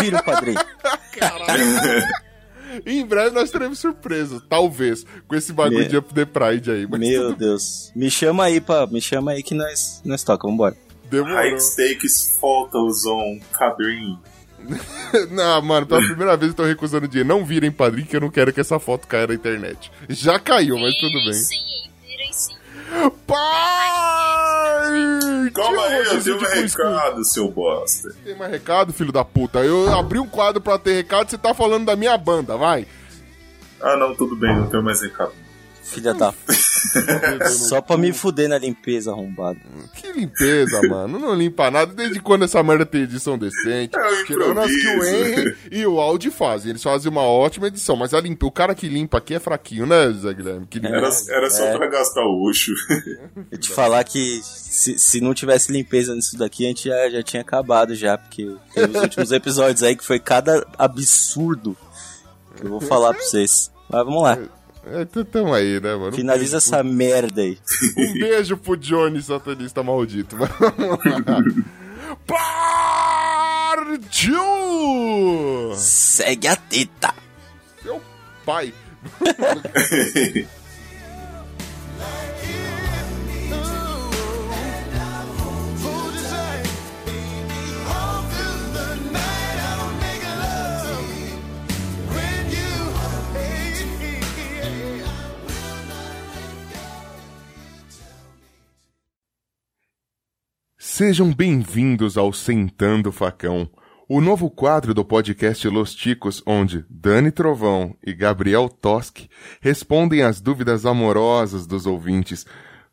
vira 0.00 0.18
o 0.18 0.24
padrinho. 0.24 0.60
Em 2.84 3.06
breve 3.06 3.30
nós 3.34 3.50
teremos 3.50 3.78
surpresa, 3.78 4.42
talvez, 4.48 5.06
com 5.28 5.34
esse 5.36 5.52
bagulho 5.52 5.80
Meu- 5.80 5.88
de 5.88 5.96
Up 5.96 6.12
the 6.12 6.24
Pride 6.24 6.70
aí. 6.70 6.86
Mas 6.88 7.00
Meu 7.00 7.28
tudo 7.28 7.38
Deus. 7.38 7.92
Me 7.94 8.10
chama 8.10 8.44
aí, 8.44 8.60
pá. 8.60 8.86
Me 8.86 9.00
chama 9.00 9.32
aí 9.32 9.42
que 9.42 9.54
nós, 9.54 10.00
nós 10.04 10.24
toca, 10.24 10.48
vambora. 10.48 10.76
demorou. 11.08 11.36
High 11.36 11.60
Stakes 11.60 12.36
Photos 12.40 13.04
on 13.06 13.38
Padrim. 13.56 14.18
Não, 15.30 15.62
mano, 15.62 15.86
pela 15.86 16.00
primeira 16.00 16.36
vez 16.36 16.50
eu 16.50 16.56
tô 16.56 16.64
recusando 16.64 17.08
dinheiro. 17.08 17.28
Não 17.28 17.44
virem 17.44 17.70
padrinho 17.70 18.06
que 18.06 18.16
eu 18.16 18.20
não 18.20 18.30
quero 18.30 18.52
que 18.52 18.60
essa 18.60 18.78
foto 18.78 19.06
caia 19.06 19.26
na 19.26 19.34
internet. 19.34 19.90
Já 20.08 20.38
caiu, 20.38 20.78
mas 20.78 20.94
tudo 20.96 21.12
bem. 21.24 21.32
Sim, 21.32 21.56
virem 22.06 22.32
sim. 22.32 22.54
Pai! 23.26 23.40
Calma 25.54 25.82
aí, 25.86 26.04
eu 26.06 26.22
tenho 26.22 26.36
um 26.36 26.40
recado, 26.40 27.24
seu 27.24 27.50
bosta. 27.50 28.14
Tem 28.24 28.34
mais 28.36 28.50
recado, 28.50 28.92
filho 28.92 29.12
da 29.12 29.24
puta? 29.24 29.60
Eu 29.60 29.92
abri 29.96 30.18
um 30.18 30.26
quadro 30.26 30.60
pra 30.60 30.78
ter 30.78 30.94
recado, 30.94 31.30
você 31.30 31.38
tá 31.38 31.54
falando 31.54 31.86
da 31.86 31.96
minha 31.96 32.16
banda, 32.16 32.56
vai. 32.56 32.86
Ah, 33.80 33.96
não, 33.96 34.14
tudo 34.14 34.34
bem, 34.34 34.54
não 34.54 34.68
tenho 34.68 34.82
mais 34.82 35.00
recado. 35.00 35.32
Filha 35.84 36.14
da. 36.14 36.32
Só 37.50 37.80
pra 37.80 37.96
me 37.96 38.12
fuder 38.12 38.48
na 38.48 38.58
limpeza, 38.58 39.10
arrombado. 39.12 39.58
Que 39.94 40.12
limpeza, 40.12 40.80
mano. 40.88 41.18
Não 41.18 41.34
limpa 41.34 41.70
nada. 41.70 41.92
Desde 41.92 42.20
quando 42.20 42.44
essa 42.44 42.62
merda 42.62 42.86
tem 42.86 43.02
edição 43.02 43.36
decente? 43.38 43.96
É 43.96 44.24
que 44.24 44.34
o. 44.34 45.04
Henry 45.04 45.56
e 45.70 45.86
o 45.86 46.00
Audi 46.00 46.30
fazem. 46.30 46.70
Eles 46.70 46.82
fazem 46.82 47.10
uma 47.10 47.22
ótima 47.22 47.66
edição. 47.68 47.96
Mas 47.96 48.14
a 48.14 48.20
limpa, 48.20 48.46
o 48.46 48.50
cara 48.50 48.74
que 48.74 48.88
limpa 48.88 49.18
aqui 49.18 49.34
é 49.34 49.40
fraquinho, 49.40 49.86
né, 49.86 50.10
Zé 50.12 50.32
Guilherme? 50.34 50.66
Que 50.66 50.78
limpa. 50.78 50.96
Era, 50.96 51.10
era 51.28 51.50
só 51.50 51.64
É. 51.64 51.76
pra 51.76 51.86
gastar 51.88 52.22
o 52.24 52.48
Ucho. 52.48 52.72
Eu 53.50 53.58
te 53.58 53.70
falar 53.70 54.02
que 54.04 54.40
se, 54.42 54.98
se 54.98 55.20
não 55.20 55.34
tivesse 55.34 55.70
limpeza 55.72 56.14
nisso 56.14 56.36
daqui, 56.38 56.64
a 56.64 56.68
gente 56.68 56.88
já, 56.88 57.10
já 57.10 57.22
tinha 57.22 57.42
acabado 57.42 57.94
já, 57.94 58.16
porque 58.18 58.54
teve 58.74 58.96
os 58.96 59.02
últimos 59.02 59.30
episódios 59.32 59.82
aí 59.82 59.94
que 59.96 60.04
foi 60.04 60.18
cada 60.18 60.66
absurdo 60.78 61.76
que 62.56 62.64
eu 62.64 62.70
vou 62.70 62.80
falar 62.80 63.12
pra 63.14 63.22
vocês. 63.22 63.70
Mas 63.88 64.04
vamos 64.04 64.22
lá, 64.22 64.38
É, 64.86 65.04
tamo 65.24 65.54
aí, 65.54 65.80
né, 65.80 65.94
mano? 65.94 66.08
Um 66.08 66.12
finaliza 66.12 66.58
essa 66.58 66.82
merda 66.82 67.40
aí. 67.42 67.56
pro- 67.56 68.02
Um 68.04 68.12
beijo 68.14 68.56
pro 68.56 68.76
Johnny, 68.76 69.22
satanista 69.22 69.82
maldito. 69.82 70.36
Partiu! 74.34 75.74
Segue 75.76 76.48
a 76.48 76.56
teta. 76.56 77.14
Seu 77.82 78.00
pai. 78.44 78.72
Sejam 100.96 101.34
bem-vindos 101.34 102.16
ao 102.16 102.32
Sentando 102.32 103.10
Facão, 103.10 103.68
o 104.08 104.20
novo 104.20 104.48
quadro 104.48 104.94
do 104.94 105.04
podcast 105.04 105.66
Los 105.66 105.92
Ticos, 105.92 106.40
onde 106.46 106.84
Dani 106.88 107.32
Trovão 107.32 107.96
e 108.00 108.14
Gabriel 108.14 108.68
Toski 108.68 109.28
respondem 109.60 110.22
às 110.22 110.40
dúvidas 110.40 110.86
amorosas 110.86 111.66
dos 111.66 111.84
ouvintes 111.84 112.46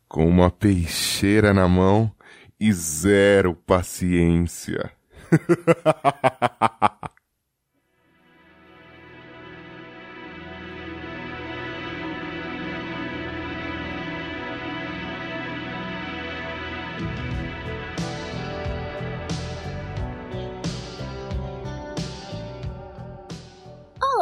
com 0.08 0.26
uma 0.26 0.50
peixeira 0.50 1.54
na 1.54 1.68
mão 1.68 2.10
e 2.58 2.72
zero 2.72 3.54
paciência. 3.54 4.90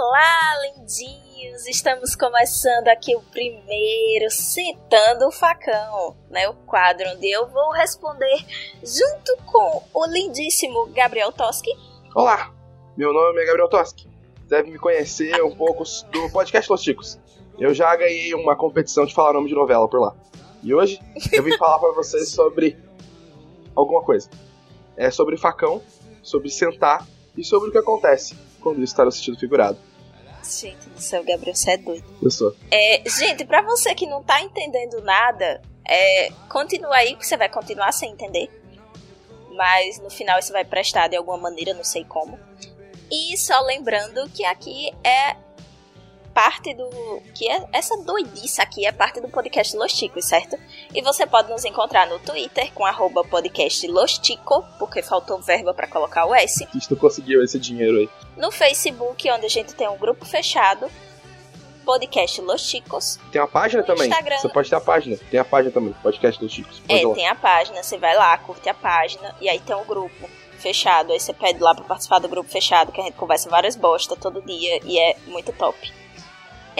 Olá, 0.02 0.59
lindinhos! 0.62 1.66
Estamos 1.66 2.16
começando 2.16 2.89
aqui 2.89 3.14
o 3.14 3.20
primeiro 3.20 4.31
Sentando 4.31 5.27
o 5.27 5.31
Facão, 5.31 6.16
né? 6.31 6.48
O 6.48 6.55
quadro 6.55 7.06
onde 7.10 7.31
eu 7.31 7.47
vou 7.47 7.70
responder 7.72 8.39
junto 8.82 9.36
com 9.44 9.82
o 9.93 10.06
lindíssimo 10.06 10.86
Gabriel 10.86 11.31
Toski. 11.31 11.68
Olá, 12.14 12.51
meu 12.97 13.12
nome 13.12 13.43
é 13.43 13.44
Gabriel 13.44 13.68
Toski. 13.68 14.09
Deve 14.48 14.70
me 14.70 14.78
conhecer 14.78 15.39
um 15.44 15.55
pouco 15.55 15.85
do 16.10 16.31
podcast 16.31 16.72
Los 16.72 16.81
Ticos. 16.81 17.18
Eu 17.59 17.74
já 17.74 17.94
ganhei 17.94 18.32
uma 18.32 18.56
competição 18.56 19.05
de 19.05 19.12
falar 19.12 19.35
nome 19.35 19.51
de 19.51 19.55
novela 19.55 19.86
por 19.86 20.01
lá. 20.01 20.16
E 20.62 20.72
hoje 20.72 20.98
eu 21.31 21.43
vim 21.43 21.55
falar 21.59 21.78
pra 21.78 21.93
vocês 21.93 22.31
sobre 22.31 22.74
alguma 23.77 24.01
coisa. 24.01 24.31
É 24.97 25.10
sobre 25.10 25.36
facão, 25.36 25.82
sobre 26.22 26.48
sentar 26.48 27.06
e 27.36 27.44
sobre 27.44 27.68
o 27.68 27.72
que 27.72 27.77
acontece 27.78 28.35
quando 28.62 28.82
está 28.82 29.05
no 29.05 29.12
sentido 29.12 29.39
figurado. 29.39 29.89
Gente 30.51 30.89
do 30.89 31.01
céu, 31.01 31.22
Gabriel, 31.24 31.55
você 31.55 31.72
é 31.72 31.77
doido. 31.77 32.05
Eu 32.20 32.31
sou. 32.31 32.55
É, 32.70 33.02
gente, 33.09 33.44
pra 33.44 33.62
você 33.62 33.94
que 33.94 34.06
não 34.06 34.22
tá 34.22 34.43
entendendo 34.43 35.01
nada, 35.02 35.62
é, 35.86 36.31
continua 36.48 36.97
aí, 36.97 37.14
que 37.14 37.27
você 37.27 37.36
vai 37.36 37.48
continuar 37.48 37.93
sem 37.93 38.10
entender. 38.10 38.51
Mas 39.52 39.98
no 40.01 40.10
final 40.10 40.39
isso 40.39 40.52
vai 40.52 40.64
prestar 40.64 41.09
de 41.09 41.16
alguma 41.16 41.39
maneira, 41.39 41.72
não 41.72 41.85
sei 41.85 42.05
como. 42.05 42.39
E 43.10 43.36
só 43.36 43.60
lembrando 43.60 44.28
que 44.31 44.44
aqui 44.44 44.93
é 45.05 45.36
parte 46.40 46.72
do. 46.72 46.88
que 47.34 47.46
é, 47.46 47.66
essa 47.70 47.94
doidice 47.98 48.62
aqui 48.62 48.86
é 48.86 48.92
parte 48.92 49.20
do 49.20 49.28
podcast 49.28 49.76
Los 49.76 49.92
Ticos, 49.92 50.24
certo? 50.24 50.56
E 50.94 51.02
você 51.02 51.26
pode 51.26 51.50
nos 51.50 51.66
encontrar 51.66 52.08
no 52.08 52.18
Twitter 52.18 52.72
com 52.72 52.86
arroba 52.86 53.22
podcast 53.22 53.86
Los 53.86 54.16
Tico, 54.16 54.64
porque 54.78 55.02
faltou 55.02 55.38
verba 55.38 55.74
pra 55.74 55.86
colocar 55.86 56.24
o 56.24 56.34
S. 56.34 56.64
A 56.64 56.72
gente 56.72 56.90
não 56.90 56.96
conseguiu 56.98 57.44
esse 57.44 57.58
dinheiro 57.58 57.98
aí. 57.98 58.08
No 58.38 58.50
Facebook, 58.50 59.30
onde 59.30 59.44
a 59.44 59.50
gente 59.50 59.74
tem 59.74 59.86
um 59.86 59.98
grupo 59.98 60.24
fechado, 60.24 60.90
podcast 61.84 62.40
Los 62.40 62.62
Chicos. 62.62 63.18
Tem 63.30 63.38
uma 63.38 63.46
página 63.48 63.82
No 63.82 63.86
também. 63.86 64.08
Instagram. 64.08 64.38
Você 64.38 64.48
pode 64.48 64.70
ter 64.70 64.76
a 64.76 64.80
página. 64.80 65.18
Tem 65.30 65.40
a 65.40 65.44
página 65.44 65.72
também, 65.72 65.92
podcast 66.02 66.42
Los 66.42 66.52
Ticos. 66.54 66.80
Pode 66.80 67.04
É, 67.04 67.14
tem 67.14 67.28
a 67.28 67.34
página, 67.34 67.82
você 67.82 67.98
vai 67.98 68.16
lá, 68.16 68.38
curte 68.38 68.66
a 68.66 68.74
página, 68.74 69.34
e 69.42 69.48
aí 69.48 69.58
tem 69.60 69.76
um 69.76 69.84
grupo 69.84 70.30
fechado. 70.58 71.12
Aí 71.12 71.20
você 71.20 71.34
pede 71.34 71.60
lá 71.60 71.74
pra 71.74 71.84
participar 71.84 72.18
do 72.18 72.28
grupo 72.28 72.48
fechado, 72.50 72.92
que 72.92 73.00
a 73.00 73.04
gente 73.04 73.16
conversa 73.16 73.50
várias 73.50 73.76
bosta 73.76 74.16
todo 74.16 74.40
dia 74.40 74.80
e 74.84 74.98
é 74.98 75.16
muito 75.26 75.52
top. 75.52 76.00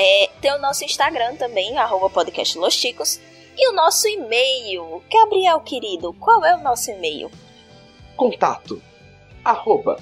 É, 0.03 0.31
tem 0.41 0.51
o 0.51 0.59
nosso 0.59 0.83
Instagram 0.83 1.37
também, 1.37 1.77
arroba 1.77 2.09
podcast 2.09 2.57
Los 2.57 2.73
Chicos. 2.73 3.21
E 3.55 3.69
o 3.69 3.73
nosso 3.75 4.09
e-mail. 4.09 5.03
Gabriel, 5.13 5.61
querido, 5.61 6.15
qual 6.15 6.43
é 6.43 6.57
o 6.57 6.63
nosso 6.63 6.91
e-mail? 6.91 7.31
contato 8.17 8.81
arroba 9.45 9.99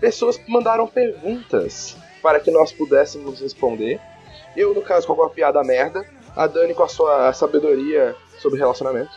pessoas 0.00 0.40
mandaram 0.46 0.86
perguntas 0.86 1.96
para 2.22 2.40
que 2.40 2.50
nós 2.50 2.72
pudéssemos 2.72 3.40
responder. 3.40 4.00
Eu, 4.56 4.74
no 4.74 4.82
caso, 4.82 5.06
com 5.06 5.12
alguma 5.12 5.30
piada 5.30 5.62
merda. 5.62 6.04
A 6.36 6.48
Dani 6.48 6.74
com 6.74 6.82
a 6.82 6.88
sua 6.88 7.32
sabedoria 7.32 8.16
sobre 8.40 8.58
relacionamento. 8.58 9.10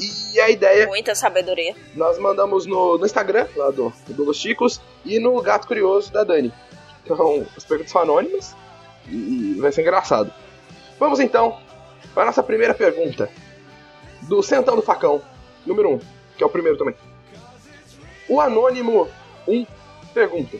E 0.00 0.40
a 0.40 0.50
ideia 0.50 0.86
Muita 0.88 1.14
sabedoria. 1.14 1.76
nós 1.94 2.18
mandamos 2.18 2.66
no, 2.66 2.98
no 2.98 3.06
Instagram, 3.06 3.46
lá 3.54 3.70
do, 3.70 3.92
do 4.08 4.24
Los 4.24 4.38
Chicos, 4.38 4.80
e 5.04 5.20
no 5.20 5.40
Gato 5.42 5.68
Curioso 5.68 6.12
da 6.12 6.24
Dani. 6.24 6.52
Então, 7.04 7.46
as 7.56 7.64
perguntas 7.64 7.92
são 7.92 8.02
anônimas 8.02 8.56
e, 9.06 9.14
e 9.14 9.60
vai 9.60 9.70
ser 9.70 9.82
engraçado. 9.82 10.32
Vamos 10.98 11.20
então 11.20 11.58
para 12.14 12.24
a 12.24 12.26
nossa 12.26 12.42
primeira 12.42 12.74
pergunta. 12.74 13.30
Do 14.22 14.42
Centão 14.42 14.76
do 14.76 14.82
Facão, 14.82 15.22
número 15.64 15.90
1, 15.90 15.94
um, 15.94 16.00
que 16.40 16.44
é 16.44 16.46
o 16.46 16.50
primeiro 16.50 16.78
também. 16.78 16.94
O 18.26 18.40
Anônimo 18.40 19.06
1 19.46 19.66
pergunta: 20.14 20.56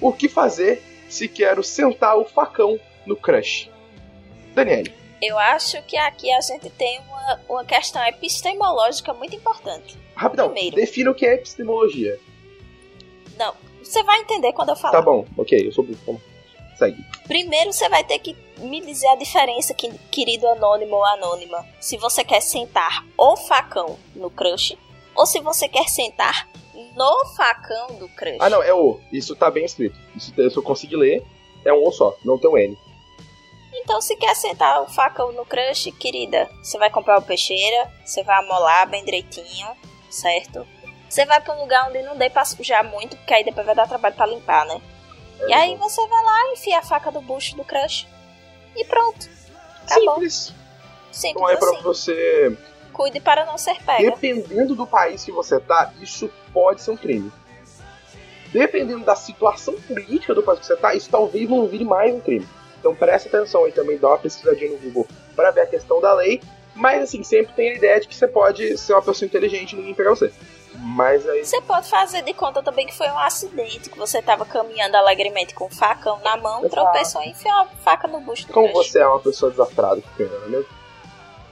O 0.00 0.12
que 0.14 0.30
fazer 0.30 0.82
se 1.10 1.28
quero 1.28 1.62
sentar 1.62 2.16
o 2.16 2.24
facão 2.24 2.80
no 3.04 3.14
crush? 3.14 3.70
Daniele. 4.54 4.94
Eu 5.20 5.38
acho 5.38 5.82
que 5.82 5.96
aqui 5.98 6.32
a 6.32 6.40
gente 6.40 6.70
tem 6.70 7.00
uma, 7.00 7.40
uma 7.48 7.64
questão 7.66 8.02
epistemológica 8.06 9.12
muito 9.12 9.36
importante. 9.36 9.96
Rapidão, 10.14 10.50
Primeiro. 10.50 10.76
defina 10.76 11.10
o 11.10 11.14
que 11.14 11.26
é 11.26 11.34
epistemologia. 11.34 12.18
Não, 13.36 13.54
você 13.82 14.02
vai 14.02 14.20
entender 14.20 14.52
quando 14.54 14.70
eu 14.70 14.76
falar. 14.76 14.92
Tá 14.92 15.02
bom, 15.02 15.26
ok, 15.36 15.66
eu 15.66 15.72
sou 15.72 15.84
burro. 15.84 16.20
Segue. 16.76 17.02
Primeiro 17.28 17.72
você 17.72 17.88
vai 17.90 18.04
ter 18.04 18.18
que 18.20 18.34
me 18.58 18.80
dizer 18.80 19.06
a 19.08 19.16
diferença, 19.16 19.72
que- 19.74 19.92
querido 20.10 20.46
anônimo 20.48 20.96
ou 20.96 21.04
anônima. 21.04 21.64
Se 21.80 21.96
você 21.98 22.24
quer 22.24 22.40
sentar 22.40 23.04
o 23.18 23.36
facão 23.36 23.98
no 24.14 24.28
crush 24.30 24.76
ou 25.14 25.26
se 25.26 25.40
você 25.40 25.68
quer 25.68 25.88
sentar 25.88 26.48
no 26.94 27.26
facão 27.36 27.88
do 27.98 28.08
crush. 28.08 28.38
Ah, 28.40 28.50
não, 28.50 28.62
é 28.62 28.72
o. 28.72 29.00
Isso 29.12 29.34
tá 29.34 29.50
bem 29.50 29.64
escrito. 29.64 29.98
Isso, 30.14 30.32
se 30.34 30.56
eu 30.56 30.62
conseguir 30.62 30.96
ler, 30.96 31.24
é 31.64 31.72
um 31.72 31.86
O 31.86 31.92
só, 31.92 32.16
não 32.24 32.38
tem 32.38 32.50
um 32.50 32.58
N. 32.58 32.78
Então, 33.72 34.00
se 34.00 34.16
quer 34.16 34.34
sentar 34.34 34.82
o 34.82 34.86
facão 34.86 35.32
no 35.32 35.44
crush, 35.44 35.90
querida, 35.92 36.48
você 36.62 36.78
vai 36.78 36.90
comprar 36.90 37.18
o 37.18 37.22
peixeira, 37.22 37.90
você 38.04 38.22
vai 38.22 38.38
amolar 38.38 38.88
bem 38.88 39.04
direitinho, 39.04 39.68
certo? 40.08 40.66
Você 41.08 41.26
vai 41.26 41.40
pra 41.40 41.54
um 41.54 41.60
lugar 41.60 41.88
onde 41.88 42.02
não 42.02 42.16
dê 42.16 42.30
pra 42.30 42.44
sujar 42.44 42.84
muito, 42.84 43.16
porque 43.16 43.34
aí 43.34 43.44
depois 43.44 43.66
vai 43.66 43.74
dar 43.74 43.88
trabalho 43.88 44.14
pra 44.14 44.26
limpar, 44.26 44.64
né? 44.66 44.80
e 45.46 45.52
aí 45.52 45.76
você 45.76 46.00
vai 46.06 46.24
lá, 46.24 46.52
enfia 46.52 46.78
a 46.78 46.82
faca 46.82 47.10
do 47.10 47.20
bucho 47.20 47.56
do 47.56 47.64
crush 47.64 48.06
e 48.76 48.84
pronto. 48.84 49.28
Acabou. 49.84 50.14
Simples. 50.14 50.54
Simples 51.10 51.42
Não 51.42 51.50
é 51.50 51.56
pra 51.56 51.70
assim. 51.70 51.82
você. 51.82 52.58
Cuide 52.94 53.20
para 53.20 53.44
não 53.44 53.58
ser 53.58 53.76
pega. 53.82 54.10
Dependendo 54.10 54.74
do 54.74 54.86
país 54.86 55.24
que 55.24 55.32
você 55.32 55.60
tá, 55.60 55.92
isso 56.00 56.30
pode 56.52 56.80
ser 56.80 56.92
um 56.92 56.96
crime. 56.96 57.30
Dependendo 58.52 59.04
da 59.04 59.16
situação 59.16 59.74
política 59.82 60.32
do 60.32 60.42
país 60.42 60.60
que 60.60 60.66
você 60.66 60.76
tá, 60.76 60.94
isso 60.94 61.10
talvez 61.10 61.50
não 61.50 61.66
vire 61.66 61.84
mais 61.84 62.14
um 62.14 62.20
crime. 62.20 62.48
Então 62.78 62.94
preste 62.94 63.28
atenção 63.28 63.64
aí 63.64 63.72
também, 63.72 63.98
dá 63.98 64.08
uma 64.08 64.18
pesquisadinha 64.18 64.70
no 64.70 64.78
Google 64.78 65.08
para 65.34 65.50
ver 65.50 65.62
a 65.62 65.66
questão 65.66 66.00
da 66.00 66.14
lei. 66.14 66.40
Mas 66.74 67.02
assim, 67.02 67.22
sempre 67.22 67.52
tem 67.54 67.70
a 67.70 67.74
ideia 67.74 68.00
de 68.00 68.06
que 68.06 68.14
você 68.14 68.28
pode 68.28 68.78
ser 68.78 68.92
uma 68.92 69.02
pessoa 69.02 69.26
inteligente 69.26 69.72
e 69.72 69.76
ninguém 69.76 69.94
pegar 69.94 70.10
você. 70.10 70.32
Mas 70.76 71.28
aí. 71.28 71.44
Você 71.44 71.60
pode 71.62 71.88
fazer 71.88 72.22
de 72.22 72.34
conta 72.34 72.62
também 72.62 72.86
que 72.86 72.96
foi 72.96 73.08
um 73.08 73.18
acidente, 73.18 73.90
que 73.90 73.98
você 73.98 74.20
tava 74.20 74.44
caminhando 74.44 74.96
alegremente 74.96 75.54
com 75.54 75.66
o 75.66 75.70
facão 75.70 76.18
na 76.22 76.36
mão, 76.36 76.68
tropeçou 76.68 77.22
e 77.22 77.30
enfiou 77.30 77.54
a 77.54 77.66
faca 77.66 78.08
no 78.08 78.20
do 78.20 78.52
Como 78.52 78.72
você 78.72 79.00
é 79.00 79.06
uma 79.06 79.20
pessoa 79.20 79.50
desastrada, 79.50 80.00
que 80.00 80.08
pena, 80.16 80.36
não 80.38 80.46
é 80.46 80.48
mesmo? 80.48 80.83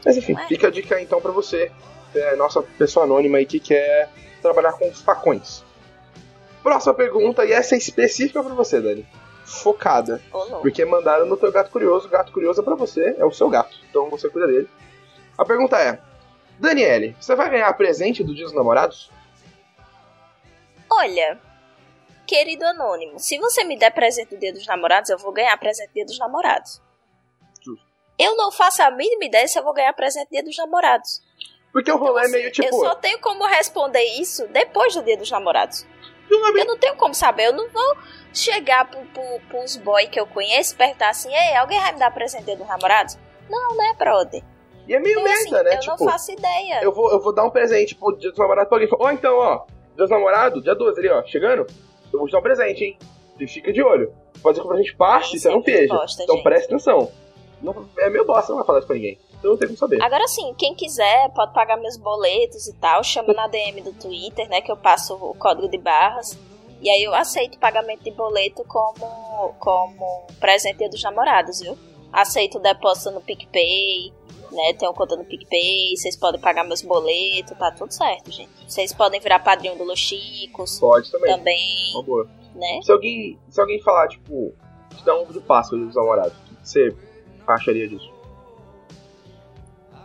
Mas 0.05 0.17
enfim, 0.17 0.37
fica 0.49 0.69
a 0.69 0.71
dica 0.71 0.97
aí, 0.97 1.05
então 1.05 1.21
pra 1.21 1.31
você, 1.31 1.71
é, 2.15 2.37
nossa 2.37 2.63
pessoa 2.63 3.05
anônima 3.05 3.39
aí 3.39 3.47
que 3.47 3.61
quer 3.61 4.09
trabalhar 4.41 4.73
com 4.73 4.93
facões. 4.93 5.65
Próxima 6.63 6.95
pergunta, 6.95 7.45
e 7.45 7.53
essa 7.53 7.75
é 7.75 7.79
específica 7.79 8.43
pra 8.43 8.55
você, 8.55 8.81
Dani. 8.81 9.07
Focada. 9.45 10.21
Não. 10.33 10.61
Porque 10.61 10.85
mandaram 10.85 11.27
no 11.27 11.37
teu 11.37 11.51
gato 11.51 11.71
curioso, 11.71 12.07
o 12.07 12.11
gato 12.11 12.33
curioso 12.33 12.61
é 12.61 12.65
pra 12.65 12.75
você, 12.75 13.15
é 13.19 13.25
o 13.25 13.33
seu 13.33 13.49
gato, 13.49 13.77
então 13.89 14.09
você 14.09 14.29
cuida 14.29 14.47
dele. 14.47 14.69
A 15.37 15.45
pergunta 15.45 15.79
é: 15.79 15.99
Daniele, 16.59 17.17
você 17.21 17.35
vai 17.35 17.51
ganhar 17.51 17.73
presente 17.75 18.23
do 18.23 18.35
Dia 18.35 18.45
dos 18.45 18.55
Namorados? 18.55 19.11
Olha, 20.91 21.39
querido 22.27 22.65
anônimo, 22.67 23.19
se 23.19 23.39
você 23.39 23.65
me 23.65 23.79
der 23.79 23.91
presente 23.91 24.35
do 24.35 24.39
dia 24.39 24.53
dos 24.53 24.67
namorados, 24.67 25.09
eu 25.09 25.17
vou 25.17 25.33
ganhar 25.33 25.57
presente 25.57 25.89
do 25.89 25.95
dia 25.95 26.05
dos 26.05 26.19
namorados. 26.19 26.83
Eu 28.23 28.37
não 28.37 28.53
faço 28.53 28.83
a 28.83 28.91
mínima 28.91 29.25
ideia 29.25 29.47
se 29.49 29.59
eu 29.59 29.65
vou 29.65 29.73
ganhar 29.73 29.93
presente 29.93 30.29
dia 30.31 30.43
dos 30.43 30.57
namorados. 30.57 31.21
Porque 31.73 31.91
o 31.91 31.97
rolê 31.97 32.21
é 32.21 32.25
Assim, 32.25 32.33
meio 32.33 32.53
tipo. 32.53 32.69
Eu 32.69 32.81
só 32.81 32.95
tenho 32.97 33.19
como 33.19 33.47
responder 33.47 34.03
isso 34.21 34.47
depois 34.49 34.95
do 34.95 35.03
dia 35.03 35.17
dos 35.17 35.31
namorados. 35.31 35.87
Eu 36.31 36.65
não 36.65 36.79
tenho 36.79 36.97
como 36.97 37.15
saber, 37.15 37.47
eu 37.49 37.53
não 37.53 37.69
vou 37.69 37.97
chegar 38.33 38.89
pro, 38.89 39.01
pro, 39.07 39.41
pros 39.51 39.77
boy 39.77 40.07
que 40.07 40.19
eu 40.19 40.27
conheço 40.27 40.73
e 40.75 40.77
perguntar 40.79 41.11
assim, 41.11 41.29
ei, 41.35 41.57
alguém 41.57 41.79
vai 41.79 41.93
me 41.93 41.99
dar 41.99 42.11
presente 42.11 42.45
dia 42.45 42.57
dos 42.57 42.67
namorados? 42.67 43.19
Não, 43.51 43.77
né, 43.77 43.95
brother? 43.99 44.43
E 44.89 44.95
é 44.95 44.99
meio 44.99 45.21
Então, 45.21 45.31
assim, 45.33 45.51
merda, 45.51 45.69
né? 45.71 45.77
eu 45.77 45.81
tipo, 45.81 45.97
não 46.05 46.11
faço 46.11 46.33
ideia. 46.33 46.83
eu 46.83 46.93
vou, 46.93 47.11
eu 47.13 47.21
vou 47.21 47.35
dar 47.35 47.45
um 47.45 47.51
presente 47.51 47.95
pro 47.95 48.17
dia 48.17 48.31
dos 48.31 48.39
namorados 48.39 48.69
pra 48.69 48.79
alguém. 48.79 48.89
Ó, 48.99 49.11
então, 49.11 49.37
ó, 49.37 49.65
dia 49.67 49.97
dos 49.97 50.11
namorados, 50.11 50.63
dia 50.63 50.75
12 50.75 50.99
ali, 51.01 51.09
ó, 51.11 51.23
chegando, 51.25 51.67
eu 52.13 52.19
vou 52.19 52.27
te 52.27 52.33
dar 52.33 52.39
um 52.39 52.43
presente, 52.43 52.83
hein? 52.83 52.99
E 53.39 53.47
fica 53.47 53.73
de 53.73 53.83
olho. 53.83 54.15
Pode 54.43 54.57
ser 54.57 54.67
que 54.67 54.73
a 54.73 54.77
gente 54.77 54.97
parte, 54.97 55.39
você 55.39 55.49
não 55.51 55.61
bosta, 55.89 56.23
Então 56.23 56.37
gente. 56.37 56.45
preste 56.45 56.67
atenção. 56.67 57.13
Não, 57.63 57.89
é 57.99 58.11
meio 58.11 58.27
bosta, 58.27 58.51
não 58.51 58.59
vai 58.59 58.67
falar 58.67 58.79
isso 58.79 58.87
pra 58.89 58.97
ninguém. 58.97 59.19
Então 59.39 59.51
não 59.53 59.59
tem 59.59 59.69
como 59.69 59.79
saber. 59.79 60.03
Agora 60.03 60.27
sim, 60.29 60.55
quem 60.59 60.75
quiser 60.75 61.31
pode 61.35 61.53
pagar 61.53 61.77
meus 61.77 61.97
boletos 61.97 62.67
e 62.67 62.75
tal, 62.75 63.03
chama 63.03 63.33
na 63.33 63.47
DM 63.49 63.81
do 63.83 63.93
Twitter, 63.93 64.49
né? 64.49 64.61
Que 64.61 64.71
eu 64.71 64.77
passo 64.77 65.15
o 65.15 65.35
código 65.35 65.69
de 65.69 65.79
barras. 65.79 66.39
E 66.81 66.91
aí 66.91 67.03
eu 67.05 67.15
aceito 67.15 67.59
pagamento 67.59 68.03
de 68.03 68.11
boleto 68.11 68.65
como, 68.65 69.55
como 69.61 70.27
presente 70.41 70.89
dos 70.89 71.03
namorados, 71.03 71.61
viu? 71.61 71.79
Aceito 72.13 72.59
depósito 72.59 73.13
no 73.13 73.21
PicPay, 73.21 74.13
né? 74.51 74.75
Tenho 74.79 74.93
conta 74.93 75.17
no 75.17 75.25
PicPay, 75.25 75.97
vocês 75.97 76.17
podem 76.17 76.41
pagar 76.41 76.65
meus 76.65 76.83
boletos, 76.83 77.57
tá 77.57 77.71
tudo 77.71 77.93
certo, 77.93 78.31
gente. 78.33 78.51
Vocês 78.69 78.93
podem 78.93 79.21
virar 79.21 79.39
padrinho 79.39 79.77
do 79.77 79.85
Los 79.85 79.99
Chicos 80.01 80.79
Pode 80.81 81.11
também. 81.11 81.37
também, 81.37 81.93
Uma 81.95 82.03
boa. 82.03 82.29
né? 82.55 82.81
Se 82.83 82.91
alguém, 82.93 83.39
se 83.49 83.61
alguém 83.61 83.81
falar, 83.81 84.09
tipo, 84.09 84.53
te 84.97 85.05
dar 85.05 85.17
um 85.17 85.23
ovo 85.23 85.33
de 85.33 85.41
Páscoa 85.41 85.79
dos 85.79 85.95
namorados, 85.95 86.35
você 86.63 86.95
acharia 87.47 87.89
disso? 87.89 88.11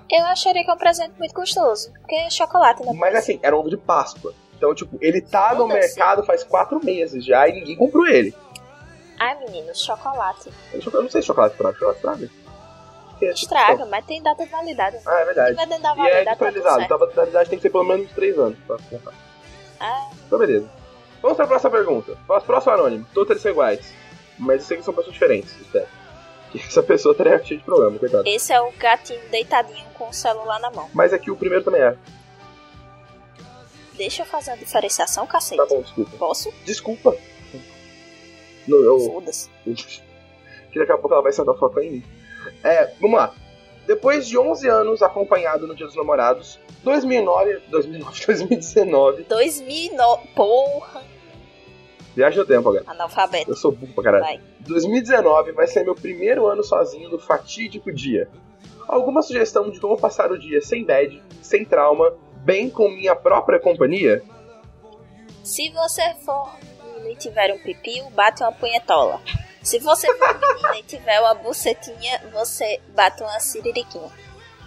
Eu 0.10 0.26
acharia 0.26 0.64
que 0.64 0.70
é 0.70 0.74
um 0.74 0.78
presente 0.78 1.14
muito 1.18 1.34
gostoso, 1.34 1.92
porque 2.00 2.16
é 2.16 2.30
chocolate, 2.30 2.84
né? 2.84 2.94
Mas 2.96 3.16
assim, 3.16 3.40
era 3.44 3.56
um 3.56 3.60
ovo 3.60 3.70
de 3.70 3.78
Páscoa. 3.78 4.34
Então, 4.56 4.74
tipo, 4.74 4.98
ele 5.02 5.22
tá 5.22 5.54
no 5.54 5.68
mercado 5.68 6.24
faz 6.24 6.44
quatro 6.44 6.84
meses 6.84 7.24
já 7.24 7.48
e 7.48 7.54
ninguém 7.54 7.76
comprou 7.76 8.08
ele. 8.08 8.34
Ai, 9.20 9.38
meninos, 9.40 9.84
chocolate. 9.84 10.50
Eu 10.74 11.02
não 11.04 11.10
sei 11.10 11.22
se 11.22 11.28
chocolate 11.28 11.54
estraga. 11.56 11.78
Chocolate 11.78 11.98
estraga? 11.98 12.30
É, 13.20 13.34
tipo, 13.34 13.34
Estraga, 13.34 13.86
mas 13.88 14.06
tem 14.06 14.22
data 14.22 14.46
de 14.46 14.52
validade. 14.52 14.98
Ah, 15.06 15.20
é 15.20 15.26
verdade. 15.26 15.56
Vai 15.56 15.66
dentro 15.66 15.84
da 15.84 15.90
E 15.90 15.92
é 15.92 15.96
validade, 15.96 16.26
tá 16.26 16.32
desatualizado. 16.50 16.82
Então 16.84 16.98
a 16.98 17.10
validade 17.16 17.50
tem 17.50 17.58
que 17.60 17.62
ser 17.64 17.70
pelo 17.72 17.84
menos 17.84 18.12
3 18.12 18.38
anos 18.38 18.58
pra 18.66 18.78
comprar. 18.90 19.14
Ah, 19.80 20.10
Então, 20.26 20.40
beleza. 20.40 20.70
Vamos 21.22 21.36
pra 21.36 21.48
próxima 21.48 21.72
pergunta. 21.72 22.16
Próximo 22.46 22.74
anônimo. 22.74 23.08
Todos 23.14 23.32
eles 23.32 23.42
são 23.42 23.52
iguais. 23.52 23.92
Mas 24.38 24.62
eu 24.62 24.68
sei 24.68 24.78
que 24.78 24.84
são 24.84 24.94
pessoas 24.94 25.14
diferentes, 25.14 25.60
espero. 25.60 25.88
Que 26.52 26.60
essa 26.60 26.82
pessoa 26.82 27.12
estaria 27.12 27.44
cheia 27.44 27.60
de 27.60 27.66
problema, 27.66 28.00
coitado. 28.00 28.24
esse 28.28 28.54
é 28.54 28.62
o 28.62 28.72
gatinho 28.72 29.20
deitadinho 29.30 29.86
com 29.96 30.10
o 30.10 30.14
celular 30.14 30.60
na 30.60 30.72
mão. 30.72 30.90
Mas 30.94 31.12
aqui 31.14 31.30
o 31.30 31.36
primeiro 31.36 31.64
também 31.64 31.82
é. 31.82 31.96
Deixa 33.96 34.22
eu 34.22 34.26
fazer 34.26 34.52
uma 34.52 34.58
diferenciação, 34.58 35.26
cacete. 35.26 35.58
Tá 35.58 35.66
bom, 35.66 35.82
desculpa. 35.82 36.18
Posso? 36.18 36.54
Desculpa. 36.64 37.18
Não, 38.68 38.78
eu, 38.80 39.00
Foda-se. 39.00 39.50
que 39.66 40.80
daqui 40.80 40.92
a 40.92 40.98
pouco 40.98 41.14
ela 41.14 41.24
vai 41.24 41.32
sentar 41.32 41.56
foco 41.56 41.80
em 41.80 41.92
mim. 41.92 42.04
É, 42.64 42.94
vamos 43.00 43.18
lá. 43.18 43.34
Depois 43.88 44.28
de 44.28 44.38
11 44.38 44.68
anos 44.68 45.02
acompanhado 45.02 45.66
no 45.66 45.74
Dia 45.74 45.86
dos 45.86 45.96
Namorados, 45.96 46.60
2009, 46.84 47.62
2009, 47.70 48.26
2019, 48.26 49.24
2009. 49.24 50.28
Porra, 50.36 51.02
viagem 52.18 52.40
no 52.40 52.46
tempo, 52.46 52.64
galera. 52.72 52.92
analfabeto. 52.92 53.50
Eu 53.50 53.56
sou 53.56 53.72
burro 53.72 53.94
pra 53.94 54.04
caralho. 54.04 54.24
Vai. 54.26 54.42
2019 54.62 55.52
vai 55.54 55.68
ser 55.68 55.84
meu 55.84 55.96
primeiro 55.96 56.46
ano 56.48 56.64
sozinho 56.64 57.10
no 57.10 57.20
fatídico 57.20 57.92
dia. 57.94 58.28
Alguma 58.88 59.22
sugestão 59.22 59.70
de 59.70 59.80
como 59.80 59.98
passar 59.98 60.32
o 60.32 60.38
dia 60.38 60.62
sem 60.62 60.84
bad, 60.84 61.22
sem 61.42 61.64
trauma, 61.66 62.14
bem 62.38 62.70
com 62.70 62.90
minha 62.90 63.16
própria 63.16 63.60
companhia? 63.60 64.24
Se 65.44 65.70
você 65.72 66.14
for 66.26 66.50
e 67.10 67.16
tiver 67.16 67.54
um 67.54 67.60
pipiu, 67.60 68.10
bate 68.12 68.44
uma 68.44 68.52
punhetola. 68.52 69.22
Se 69.64 69.80
você 69.80 70.08
for 70.18 70.34
menina 70.38 70.78
e 70.80 70.84
tiver 70.84 71.20
uma 71.22 71.34
bucetinha, 71.36 72.22
você 72.34 72.80
bate 72.96 73.22
uma 73.24 73.40
siririquinha. 73.40 74.10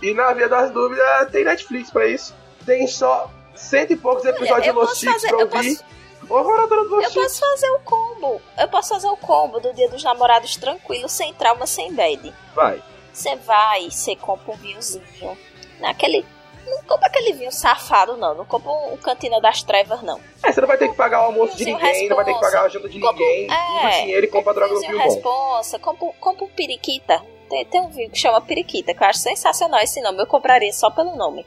E 0.02 0.14
na 0.14 0.32
via 0.32 0.48
das 0.48 0.70
dúvidas, 0.70 1.30
tem 1.30 1.44
Netflix 1.44 1.90
pra 1.90 2.06
isso. 2.06 2.34
Tem 2.64 2.86
só 2.86 3.30
cento 3.54 3.92
e 3.92 3.96
poucos 3.96 4.24
episódios 4.24 4.62
de 4.64 4.72
Los 4.72 4.88
posso 4.90 5.00
Chicos 5.00 5.14
fazer- 5.22 5.28
pra 5.28 5.36
ouvir. 5.44 5.76
posso- 5.76 5.84
Ô, 6.30 6.44
moradora 6.44 6.84
do 6.84 7.02
Eu 7.02 7.10
posso 7.10 7.40
fazer 7.40 7.70
o 7.70 7.80
combo. 7.80 8.40
Eu 8.56 8.68
posso 8.68 8.88
fazer 8.90 9.08
o 9.08 9.16
combo 9.16 9.58
do 9.60 9.74
dia 9.74 9.88
dos 9.88 10.02
namorados 10.04 10.56
tranquilo, 10.56 11.08
sem 11.08 11.34
trauma, 11.34 11.66
sem 11.66 11.92
bad. 11.92 12.32
Vai. 12.54 12.82
Você 13.12 13.34
vai, 13.36 13.90
você 13.90 14.14
compra 14.14 14.52
um 14.52 14.56
vinhozinho. 14.56 15.36
Naquele 15.80 16.24
Não 16.66 16.82
compra 16.84 17.08
aquele 17.08 17.32
vinho 17.32 17.50
safado, 17.50 18.16
não. 18.16 18.34
Não 18.34 18.44
compra 18.44 18.70
um 18.70 18.96
cantina 18.96 19.40
das 19.40 19.62
trevas, 19.64 20.02
não. 20.02 20.20
É, 20.44 20.52
você 20.52 20.60
não 20.60 20.68
vai 20.68 20.78
ter 20.78 20.88
que 20.88 20.94
pagar 20.94 21.22
o 21.22 21.24
almoço 21.26 21.56
de 21.56 21.64
ninguém, 21.64 22.08
não 22.08 22.14
vai 22.16 22.24
ter 22.24 22.34
que 22.34 22.40
pagar 22.40 22.62
a 22.64 22.68
janta 22.68 22.88
de 22.88 23.00
Compra- 23.00 23.12
ninguém, 23.12 23.48
é, 23.50 23.88
usa 23.88 23.96
dinheiro 24.02 24.24
e 24.26 24.28
compra 24.28 24.54
droga 24.54 24.74
no 24.74 24.80
vinho 24.80 24.96
bom. 24.98 25.02
responsa, 25.04 25.78
compra, 25.80 26.08
compra 26.20 26.44
um 26.44 26.48
periquita. 26.48 27.20
Tem, 27.48 27.64
tem 27.64 27.80
um 27.80 27.88
vinho 27.88 28.08
que 28.10 28.18
chama 28.18 28.40
periquita, 28.40 28.94
que 28.94 29.02
eu 29.02 29.06
acho 29.08 29.18
sensacional 29.18 29.80
esse 29.80 30.00
nome. 30.00 30.22
Eu 30.22 30.26
compraria 30.28 30.72
só 30.72 30.88
pelo 30.90 31.16
nome. 31.16 31.44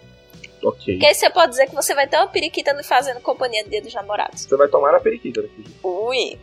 Ok. 0.63 0.93
Porque 0.95 1.05
aí 1.05 1.13
você 1.13 1.29
pode 1.29 1.51
dizer 1.51 1.67
que 1.67 1.75
você 1.75 1.93
vai 1.93 2.07
ter 2.07 2.17
uma 2.17 2.27
periquita 2.27 2.75
fazendo 2.83 3.19
companhia 3.21 3.63
no 3.63 3.69
dia 3.69 3.81
dos 3.81 3.93
namorados. 3.93 4.41
Você 4.43 4.55
vai 4.55 4.67
tomar 4.67 4.91
na 4.91 4.99
periquita 4.99 5.41
daqui. 5.41 5.63
Ui. 5.83 6.39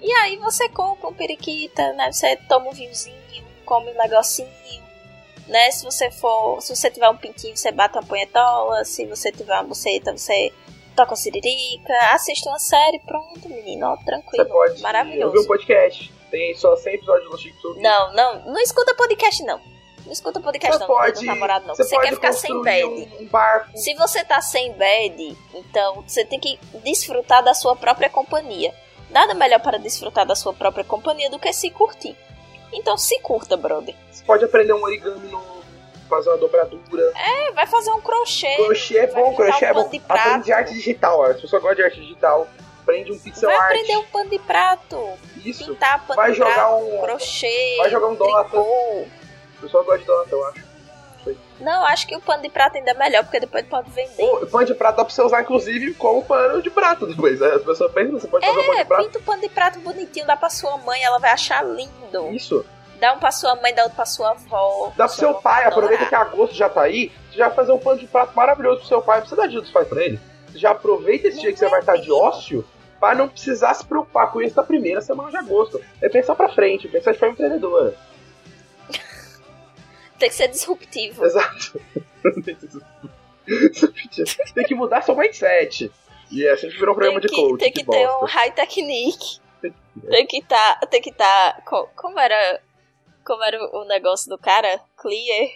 E 0.00 0.12
aí 0.12 0.36
você 0.38 0.68
compra 0.68 1.08
um 1.08 1.14
periquita, 1.14 1.92
né? 1.92 2.10
Você 2.10 2.36
toma 2.48 2.68
um 2.68 2.72
vinhozinho, 2.72 3.16
come 3.64 3.90
um 3.92 3.98
negocinho, 3.98 4.48
né? 5.46 5.70
Se 5.70 5.84
você 5.84 6.10
for, 6.10 6.60
se 6.62 6.74
você 6.74 6.90
tiver 6.90 7.08
um 7.10 7.16
pintinho, 7.16 7.56
você 7.56 7.70
bate 7.70 7.96
uma 7.96 8.02
punhetola. 8.04 8.84
Se 8.84 9.04
você 9.06 9.30
tiver 9.30 9.54
uma 9.54 9.64
buceta, 9.64 10.16
você 10.16 10.52
toca 10.96 11.10
uma 11.10 11.16
siririca, 11.16 11.92
assiste 12.12 12.48
uma 12.48 12.58
série, 12.58 12.98
pronto, 13.00 13.48
menino, 13.48 13.86
ó, 13.86 13.96
Você 13.96 14.04
tranquilo, 14.04 14.46
pode 14.46 14.70
ouvir 14.72 14.82
maravilhoso. 14.82 15.40
um 15.40 15.46
podcast. 15.46 16.12
Tem 16.30 16.54
só 16.54 16.76
100 16.76 16.94
episódios 16.94 17.30
do 17.30 17.60
sobre 17.60 17.82
Não, 17.82 18.12
não, 18.14 18.44
não 18.46 18.60
escuta 18.60 18.94
podcast 18.94 19.42
não. 19.44 19.60
Não 20.10 20.12
escuta 20.12 20.40
podcast 20.40 20.72
Você 20.76 20.80
não, 20.80 20.86
pode, 20.88 21.20
do 21.20 21.24
namorado 21.24 21.68
não. 21.68 21.74
você 21.76 21.84
Você, 21.84 21.96
quer 22.00 22.12
ficar 22.14 22.32
sem 22.32 22.62
bad. 22.64 22.84
um, 23.20 23.26
barco. 23.28 23.78
Se 23.78 23.94
você 23.94 24.24
tá 24.24 24.40
sem 24.42 24.72
bad, 24.72 25.38
então 25.54 26.02
você 26.02 26.24
tem 26.24 26.40
que 26.40 26.58
desfrutar 26.82 27.44
da 27.44 27.54
sua 27.54 27.76
própria 27.76 28.10
companhia. 28.10 28.74
Nada 29.08 29.34
melhor 29.34 29.60
para 29.60 29.78
desfrutar 29.78 30.26
da 30.26 30.34
sua 30.34 30.52
própria 30.52 30.82
companhia 30.82 31.30
do 31.30 31.38
que 31.38 31.52
se 31.52 31.70
curtir. 31.70 32.16
Então 32.72 32.98
se 32.98 33.20
curta, 33.20 33.56
brother. 33.56 33.94
Você 34.10 34.24
pode 34.24 34.44
aprender 34.44 34.72
um 34.72 34.82
origami 34.82 35.28
novo, 35.28 35.62
fazer 36.08 36.30
uma 36.30 36.38
dobradura. 36.38 37.12
É, 37.16 37.52
vai 37.52 37.68
fazer 37.68 37.92
um 37.92 38.00
crochê. 38.00 38.56
Crochê 38.56 38.98
é 38.98 39.06
vai 39.06 39.22
bom, 39.22 39.36
crochê 39.36 39.64
é 39.66 39.70
um 39.70 39.74
bom. 39.74 39.88
de 39.90 40.00
prato. 40.00 40.28
Aprende 40.28 40.52
arte 40.52 40.74
digital, 40.74 41.20
ó. 41.20 41.32
Se 41.34 41.42
você 41.42 41.56
gosta 41.60 41.76
de 41.76 41.82
arte 41.84 42.00
digital, 42.00 42.48
aprende 42.82 43.12
um 43.12 43.18
pixel 43.20 43.48
Vai 43.48 43.56
art. 43.58 43.66
aprender 43.66 43.96
um 43.96 44.04
pano 44.06 44.30
de 44.30 44.38
prato. 44.40 45.08
Isso. 45.44 45.66
Pintar 45.66 46.04
pano 46.04 46.16
Vai 46.16 46.32
de 46.32 46.38
jogar 46.38 46.54
prato, 46.54 46.74
um- 46.84 47.00
crochê. 47.00 47.76
vai 47.78 47.90
jogar 47.90 48.08
um 48.08 48.16
tricô. 48.16 49.06
O 49.60 49.62
pessoal 49.62 49.84
gosta 49.84 49.98
de 50.26 50.32
eu 50.32 50.46
acho. 50.46 50.70
Não, 51.60 51.84
acho 51.84 52.06
que 52.06 52.16
o 52.16 52.20
pano 52.22 52.42
de 52.42 52.48
prato 52.48 52.78
ainda 52.78 52.92
é 52.92 52.94
melhor, 52.94 53.22
porque 53.24 53.38
depois 53.38 53.66
pode 53.66 53.90
vender. 53.90 54.22
O 54.24 54.46
pano 54.46 54.64
de 54.64 54.74
prato 54.74 54.96
dá 54.96 55.04
pra 55.04 55.12
você 55.12 55.20
usar, 55.22 55.42
inclusive, 55.42 55.92
como 55.94 56.24
pano 56.24 56.62
de 56.62 56.70
prato 56.70 57.06
depois. 57.06 57.38
né? 57.38 57.48
As 57.48 57.62
pessoas 57.62 57.92
pensam, 57.92 58.18
você 58.18 58.26
pode 58.26 58.46
fazer 58.46 58.58
um 58.58 58.62
pano 58.64 58.78
É, 58.78 58.82
de 58.82 58.88
prato. 58.88 59.04
pinta 59.04 59.18
o 59.18 59.22
pano 59.22 59.42
de 59.42 59.48
prato 59.50 59.78
bonitinho, 59.80 60.26
dá 60.26 60.34
pra 60.36 60.48
sua 60.48 60.78
mãe, 60.78 61.02
ela 61.04 61.18
vai 61.18 61.30
achar 61.30 61.62
lindo. 61.62 62.30
Isso. 62.32 62.64
Dá 62.98 63.12
um 63.12 63.18
pra 63.18 63.30
sua 63.30 63.54
mãe, 63.56 63.74
dá 63.74 63.82
outro 63.82 63.96
pra 63.96 64.06
sua 64.06 64.30
avó. 64.30 64.92
Dá 64.96 65.06
pro 65.06 65.16
seu 65.16 65.34
pai, 65.34 65.62
vai 65.64 65.70
aproveita 65.72 66.04
adorar. 66.04 66.08
que 66.08 66.30
agosto 66.34 66.54
já 66.54 66.68
tá 66.70 66.82
aí, 66.82 67.12
você 67.30 67.36
já 67.38 67.46
vai 67.48 67.56
fazer 67.56 67.72
um 67.72 67.78
pano 67.78 67.98
de 68.00 68.06
prato 68.06 68.34
maravilhoso 68.34 68.78
pro 68.80 68.88
seu 68.88 69.02
pai. 69.02 69.16
Não 69.16 69.20
precisa 69.22 69.42
dar 69.42 69.48
dia 69.48 69.60
dos 69.60 69.70
pais 69.70 69.88
pra 69.88 70.02
ele. 70.02 70.18
Você 70.50 70.58
já 70.58 70.70
aproveita 70.70 71.28
esse 71.28 71.36
Não 71.36 71.42
dia 71.42 71.52
que 71.52 71.58
você 71.58 71.68
vai 71.68 71.80
estar 71.80 71.96
de 71.96 72.08
mesmo. 72.08 72.16
ócio 72.16 72.64
pra 72.98 73.14
não 73.14 73.28
precisar 73.28 73.74
se 73.74 73.84
preocupar 73.84 74.30
com 74.32 74.40
isso 74.42 74.56
na 74.56 74.62
primeira 74.62 75.00
semana 75.02 75.30
de 75.30 75.36
agosto. 75.36 75.78
É 76.02 76.08
pensar 76.08 76.34
pra 76.34 76.48
frente, 76.48 76.88
pensar 76.88 77.12
de 77.12 77.18
forma 77.18 77.32
empreendedora. 77.34 77.94
Tem 80.20 80.28
que 80.28 80.34
ser 80.36 80.48
disruptivo. 80.48 81.24
Exato. 81.24 81.80
Tem 84.54 84.64
que 84.64 84.74
mudar 84.74 85.02
seu 85.02 85.16
mindset. 85.16 85.90
E 86.30 86.46
é 86.46 86.52
assim 86.52 86.68
que 86.68 86.78
virou 86.78 86.92
um 86.92 86.96
programa 86.96 87.20
tem 87.20 87.28
de 87.28 87.34
que, 87.34 87.42
coach. 87.42 87.58
tem 87.60 87.72
que 87.72 87.84
ter 87.84 88.08
um 88.08 88.24
high 88.24 88.52
technique. 88.52 89.40
Tem 90.08 90.26
que 90.26 90.42
tá, 90.42 90.76
tem 90.88 91.00
que 91.02 91.12
tá, 91.12 91.60
co- 91.66 91.88
como 91.96 92.18
era, 92.20 92.60
como 93.24 93.42
era 93.42 93.58
o 93.76 93.84
negócio 93.84 94.28
do 94.30 94.38
cara? 94.38 94.80
Clear, 94.96 95.48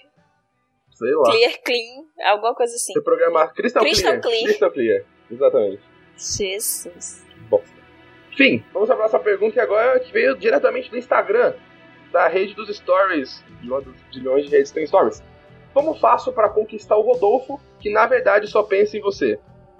Sei 0.92 1.14
lá. 1.14 1.30
clear 1.30 1.52
clean, 1.64 2.04
alguma 2.32 2.54
coisa 2.54 2.74
assim. 2.74 2.92
Você 2.92 3.00
programar 3.02 3.54
Crystal, 3.54 3.82
Crystal 3.82 4.10
Clear. 4.12 4.22
Clear. 4.22 4.44
Crystal 4.46 4.70
Clear. 4.72 5.04
Exatamente. 5.30 5.82
Jesus. 6.18 7.24
Bosta. 7.48 7.68
Enfim, 8.32 8.64
vamos 8.72 8.88
para 8.88 8.96
a 8.96 8.98
próxima 8.98 9.20
pergunta 9.20 9.52
que 9.52 9.60
agora 9.60 10.00
que 10.00 10.12
veio 10.12 10.36
diretamente 10.36 10.90
do 10.90 10.98
Instagram, 10.98 11.54
da 12.14 12.28
rede 12.28 12.54
dos 12.54 12.74
stories, 12.74 13.44
de 13.60 13.68
uma 13.68 13.80
dos 13.80 14.00
bilhões 14.12 14.44
de 14.44 14.50
redes 14.52 14.70
que 14.70 14.78
tem 14.78 14.86
stories. 14.86 15.20
Como 15.74 15.94
faço 15.96 16.32
para 16.32 16.48
conquistar 16.48 16.96
o 16.96 17.02
Rodolfo, 17.02 17.60
que 17.80 17.90
na 17.90 18.06
verdade 18.06 18.46
só 18.46 18.62
pensa 18.62 18.96
em 18.96 19.00
você? 19.00 19.36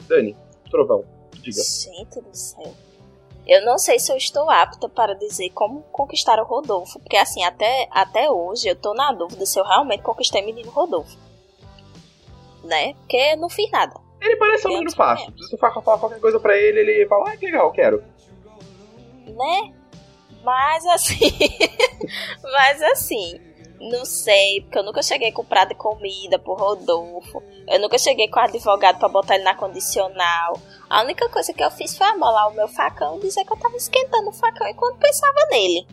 Dani, 0.08 0.36
Trovão, 0.68 1.04
diga. 1.34 1.62
Gente 1.62 2.20
do 2.20 2.36
céu. 2.36 2.74
Eu 3.46 3.64
não 3.64 3.78
sei 3.78 4.00
se 4.00 4.10
eu 4.10 4.16
estou 4.16 4.50
apta 4.50 4.88
para 4.88 5.14
dizer 5.14 5.50
como 5.50 5.82
conquistar 5.92 6.40
o 6.40 6.44
Rodolfo, 6.44 6.98
porque 6.98 7.16
assim, 7.16 7.44
até, 7.44 7.86
até 7.92 8.28
hoje 8.28 8.66
eu 8.68 8.74
tô 8.74 8.94
na 8.94 9.12
dúvida 9.12 9.46
se 9.46 9.60
eu 9.60 9.64
realmente 9.64 10.02
conquistei 10.02 10.42
o 10.42 10.46
menino 10.46 10.70
Rodolfo. 10.70 11.16
Né? 12.64 12.94
Porque 12.94 13.16
eu 13.16 13.36
não 13.36 13.48
fiz 13.48 13.70
nada. 13.70 13.94
Ele 14.20 14.34
parece 14.36 14.66
um 14.66 14.70
menino 14.70 14.90
fácil. 14.90 15.32
Se 15.38 15.50
você 15.50 15.56
falar 15.56 15.98
qualquer 15.98 16.18
coisa 16.18 16.40
pra 16.40 16.56
ele, 16.56 16.80
ele 16.80 17.06
fala, 17.06 17.30
ah, 17.30 17.36
que 17.36 17.46
legal, 17.46 17.70
quero. 17.70 18.02
né? 19.26 19.74
Mas 20.44 20.86
assim, 20.86 21.30
mas 22.42 22.82
assim, 22.82 23.40
não 23.80 24.04
sei, 24.04 24.60
porque 24.62 24.78
eu 24.78 24.82
nunca 24.82 25.02
cheguei 25.02 25.32
com 25.32 25.44
prato 25.44 25.70
de 25.70 25.74
comida 25.74 26.38
pro 26.38 26.54
Rodolfo. 26.54 27.42
Eu 27.66 27.80
nunca 27.80 27.98
cheguei 27.98 28.28
com 28.28 28.38
advogado 28.40 28.98
pra 28.98 29.08
botar 29.08 29.34
ele 29.36 29.44
na 29.44 29.54
condicional. 29.54 30.58
A 30.88 31.02
única 31.02 31.28
coisa 31.28 31.52
que 31.52 31.62
eu 31.64 31.70
fiz 31.70 31.96
foi 31.96 32.06
amolar 32.06 32.50
o 32.50 32.54
meu 32.54 32.68
facão 32.68 33.16
e 33.18 33.20
dizer 33.20 33.44
que 33.44 33.52
eu 33.52 33.56
tava 33.56 33.76
esquentando 33.76 34.28
o 34.28 34.32
facão 34.32 34.66
enquanto 34.68 34.98
pensava 34.98 35.46
nele. 35.50 35.86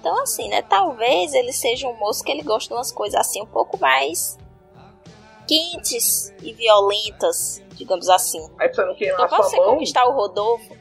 Então 0.00 0.20
assim, 0.22 0.48
né? 0.48 0.62
Talvez 0.62 1.34
ele 1.34 1.52
seja 1.52 1.88
um 1.88 1.96
moço 1.96 2.22
que 2.22 2.30
ele 2.30 2.42
gosta 2.42 2.68
de 2.68 2.74
umas 2.74 2.92
coisas 2.92 3.18
assim 3.20 3.42
um 3.42 3.46
pouco 3.46 3.78
mais 3.78 4.38
quentes 5.46 6.32
e 6.42 6.52
violentas, 6.52 7.62
digamos 7.72 8.08
assim. 8.08 8.46
Aí 8.60 8.68
pra 8.68 8.84
você 8.84 8.84
não 8.84 8.94
queimar 8.94 9.26
Então, 9.26 9.38
a 9.38 9.42
você 9.42 9.56
mão, 9.56 9.70
conquistar 9.70 10.04
o 10.04 10.12
Rodolfo, 10.12 10.76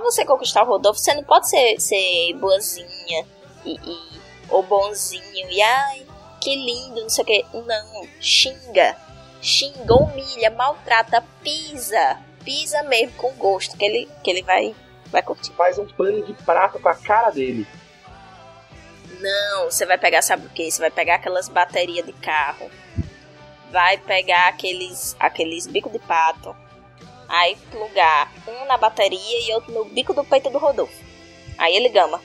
você 0.00 0.24
conquistar 0.24 0.62
o 0.62 0.66
Rodolfo, 0.66 0.98
você 1.00 1.14
não 1.14 1.22
pode 1.24 1.48
ser, 1.48 1.78
ser 1.80 2.32
boazinha 2.34 3.26
e, 3.64 3.74
e- 3.74 4.20
ou 4.48 4.62
bonzinho 4.62 5.50
e 5.50 5.62
ai, 5.62 6.06
que 6.40 6.54
lindo, 6.54 7.00
não 7.02 7.08
sei 7.08 7.22
o 7.22 7.26
que. 7.26 7.46
Não, 7.54 8.08
xinga. 8.20 8.96
Xinga, 9.40 9.94
humilha, 9.94 10.50
maltrata, 10.50 11.24
pisa. 11.42 12.18
Pisa 12.44 12.82
mesmo 12.82 13.12
com 13.16 13.32
gosto, 13.34 13.76
que 13.76 13.84
ele, 13.84 14.08
que 14.22 14.30
ele 14.30 14.42
vai, 14.42 14.74
vai 15.06 15.22
curtir. 15.22 15.52
faz 15.52 15.78
um 15.78 15.86
pano 15.86 16.24
de 16.24 16.32
prato 16.42 16.78
com 16.80 16.88
a 16.88 16.94
cara 16.94 17.30
dele. 17.30 17.66
Não, 19.20 19.66
você 19.70 19.86
vai 19.86 19.96
pegar, 19.98 20.22
sabe 20.22 20.46
o 20.46 20.50
que? 20.50 20.68
Você 20.70 20.80
vai 20.80 20.90
pegar 20.90 21.16
aquelas 21.16 21.48
baterias 21.48 22.04
de 22.04 22.12
carro. 22.12 22.68
Vai 23.70 23.96
pegar 23.96 24.48
aqueles, 24.48 25.16
aqueles 25.18 25.66
bico 25.66 25.88
de 25.88 25.98
pato. 26.00 26.54
Aí 27.32 27.56
plugar 27.70 28.30
um 28.46 28.66
na 28.66 28.76
bateria 28.76 29.48
e 29.48 29.54
outro 29.54 29.72
no 29.72 29.86
bico 29.86 30.12
do 30.12 30.22
peito 30.22 30.50
do 30.50 30.58
Rodolfo. 30.58 31.02
Aí 31.56 31.74
ele 31.74 31.88
gama. 31.88 32.20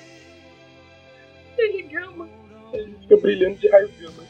Ele 1.57 1.84
gama. 1.84 2.27
Ele 2.73 2.93
fica 2.99 3.15
brilhando 3.15 3.55
de 3.55 3.69
raio 3.69 3.89
gama. 3.97 4.27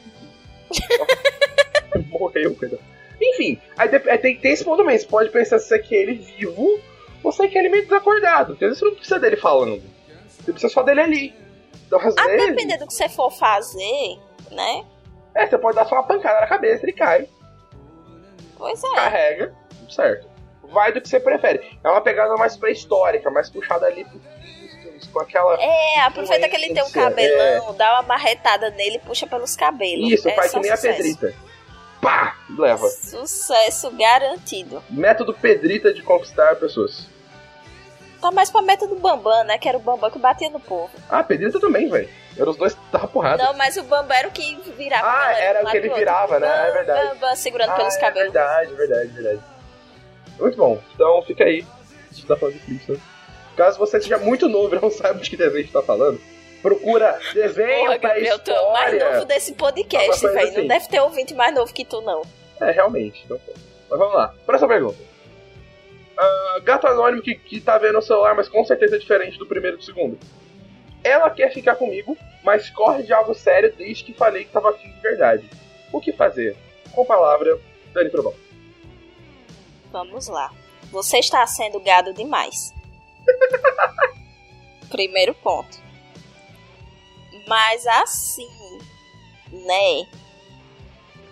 Morreu, 2.10 2.54
coisa. 2.54 2.78
Enfim, 3.20 3.60
aí, 3.76 3.88
tem, 3.88 4.38
tem 4.38 4.52
esse 4.52 4.64
ponto 4.64 4.76
também. 4.78 4.96
Você 4.96 5.06
pode 5.06 5.30
pensar 5.30 5.58
se 5.58 5.66
você 5.66 5.80
quer 5.80 5.96
ele 5.96 6.14
vivo 6.14 6.80
ou 7.24 7.32
se 7.32 7.38
você 7.38 7.48
quer 7.48 7.58
ele 7.58 7.70
meio 7.70 7.82
desacordado. 7.82 8.52
Porque 8.52 8.64
às 8.64 8.70
vezes 8.70 8.78
você 8.78 8.84
não 8.84 8.94
precisa 8.94 9.18
dele 9.18 9.36
falando. 9.36 9.82
Você 10.28 10.52
precisa 10.52 10.72
só 10.72 10.84
dele 10.84 11.00
ali. 11.00 11.34
Então, 11.88 11.98
A 11.98 12.02
vezes, 12.04 12.46
depender 12.46 12.76
do 12.78 12.86
que 12.86 12.92
você 12.94 13.08
for 13.08 13.32
fazer, 13.32 14.16
né? 14.52 14.84
é, 15.34 15.44
você 15.44 15.58
pode 15.58 15.74
dar 15.74 15.86
só 15.86 15.96
uma 15.96 16.04
pancada 16.04 16.40
na 16.40 16.46
cabeça, 16.46 16.84
ele 16.84 16.92
cai, 16.92 17.28
Pois 18.56 18.82
é. 18.84 18.94
carrega, 18.94 19.54
certo. 19.88 20.28
Vai 20.72 20.92
do 20.92 21.00
que 21.00 21.08
você 21.08 21.18
prefere. 21.18 21.78
É 21.82 21.88
uma 21.88 22.00
pegada 22.00 22.34
mais 22.36 22.56
pré-histórica, 22.56 23.30
mais 23.30 23.48
puxada 23.48 23.86
ali 23.86 24.04
pro 24.04 24.20
com 25.12 25.20
aquela. 25.20 25.56
É, 25.60 26.00
aproveita 26.00 26.48
que 26.48 26.56
ele 26.56 26.74
tem 26.74 26.82
um 26.82 26.86
Influência, 26.86 27.10
cabelão, 27.10 27.74
dá 27.74 27.94
uma 27.94 28.02
marretada 28.02 28.70
nele 28.70 28.96
e 28.96 28.98
puxa 28.98 29.26
pelos 29.26 29.56
cabelos. 29.56 30.10
Isso, 30.10 30.28
é 30.28 30.34
faz 30.34 30.52
que 30.52 30.60
nem 30.60 30.70
a 30.70 30.76
sucesso. 30.76 30.96
Pedrita. 30.96 31.34
Pá! 32.00 32.36
Leva. 32.56 32.86
Sucesso 32.88 33.90
garantido. 33.90 34.82
Método 34.88 35.34
Pedrita 35.34 35.92
de 35.92 36.02
conquistar 36.02 36.56
pessoas. 36.56 37.06
Tá 38.20 38.30
mais 38.32 38.50
pra 38.50 38.62
meta 38.62 38.86
do 38.86 38.96
Bambam, 38.96 39.44
né? 39.44 39.58
Que 39.58 39.68
era 39.68 39.78
o 39.78 39.80
Bambam 39.80 40.10
que 40.10 40.18
batia 40.18 40.50
no 40.50 40.58
povo. 40.58 40.90
Ah, 41.08 41.22
Pedrita 41.22 41.60
também, 41.60 41.88
velho. 41.88 42.08
Eram 42.36 42.50
os 42.50 42.56
dois 42.56 42.74
que 42.74 42.80
tava 42.90 43.08
porrada. 43.08 43.42
Não, 43.42 43.54
mas 43.54 43.76
o 43.76 43.82
Bambam 43.84 44.16
era 44.16 44.28
o 44.28 44.30
que 44.30 44.56
virava. 44.76 45.08
Ah, 45.08 45.26
galera 45.32 45.58
era 45.58 45.66
o 45.66 45.70
que 45.70 45.76
ele 45.76 45.88
virava, 45.88 46.40
né? 46.40 46.68
É 46.68 46.72
verdade. 46.72 47.08
Bambam 47.08 47.36
segurando 47.36 47.70
ah, 47.70 47.76
pelos 47.76 47.96
é 47.96 48.00
cabelos. 48.00 48.32
verdade, 48.32 48.74
verdade, 48.74 49.08
verdade. 49.08 49.40
Muito 50.38 50.56
bom. 50.56 50.80
Então 50.94 51.22
fica 51.22 51.44
aí. 51.44 51.64
A 52.10 52.14
gente 52.14 52.26
tá 52.26 52.36
falando 52.36 52.54
de 52.54 52.60
Flintstones. 52.60 53.02
Caso 53.56 53.78
você 53.78 54.00
seja 54.00 54.18
muito 54.18 54.48
novo 54.48 54.74
e 54.76 54.80
não 54.80 54.90
saiba 54.90 55.18
de 55.18 55.28
que 55.28 55.36
desenho 55.36 55.58
a 55.58 55.62
gente 55.62 55.72
tá 55.72 55.82
falando, 55.82 56.20
procura 56.62 57.18
desenho 57.34 57.86
Porra, 57.86 57.96
Gabriel, 57.98 58.38
tu 58.38 58.50
é 58.52 58.60
o 58.60 58.72
mais 58.72 59.02
novo 59.02 59.24
desse 59.24 59.52
podcast, 59.54 60.26
velho. 60.26 60.38
assim. 60.38 60.58
Não 60.58 60.66
deve 60.68 60.88
ter 60.88 61.00
ouvinte 61.00 61.34
mais 61.34 61.52
novo 61.54 61.74
que 61.74 61.84
tu, 61.84 62.00
não. 62.00 62.22
É, 62.60 62.70
realmente. 62.70 63.22
Então, 63.24 63.38
mas 63.90 63.98
vamos 63.98 64.14
lá. 64.14 64.32
Próxima 64.46 64.68
pergunta. 64.68 64.98
Ah, 66.16 66.60
gato 66.62 66.86
anônimo 66.86 67.22
que, 67.22 67.34
que 67.34 67.60
tá 67.60 67.78
vendo 67.78 67.98
o 67.98 68.02
celular, 68.02 68.34
mas 68.34 68.48
com 68.48 68.64
certeza 68.64 68.96
é 68.96 68.98
diferente 68.98 69.38
do 69.38 69.46
primeiro 69.46 69.76
e 69.76 69.78
do 69.78 69.84
segundo. 69.84 70.18
Ela 71.02 71.30
quer 71.30 71.52
ficar 71.52 71.76
comigo, 71.76 72.16
mas 72.44 72.70
corre 72.70 73.02
de 73.02 73.12
algo 73.12 73.34
sério 73.34 73.72
desde 73.76 74.04
que 74.04 74.12
falei 74.12 74.44
que 74.44 74.52
tava 74.52 74.70
afim 74.70 74.88
de 74.88 75.00
verdade. 75.00 75.48
O 75.92 76.00
que 76.00 76.12
fazer? 76.12 76.56
Com 76.92 77.04
palavra, 77.04 77.58
Dani 77.92 78.10
Trovão. 78.10 78.34
Vamos 79.90 80.28
lá. 80.28 80.52
Você 80.90 81.18
está 81.18 81.46
sendo 81.46 81.80
gado 81.80 82.12
demais. 82.12 82.74
Primeiro 84.90 85.34
ponto. 85.34 85.78
Mas 87.46 87.86
assim, 87.86 88.48
né? 89.50 90.06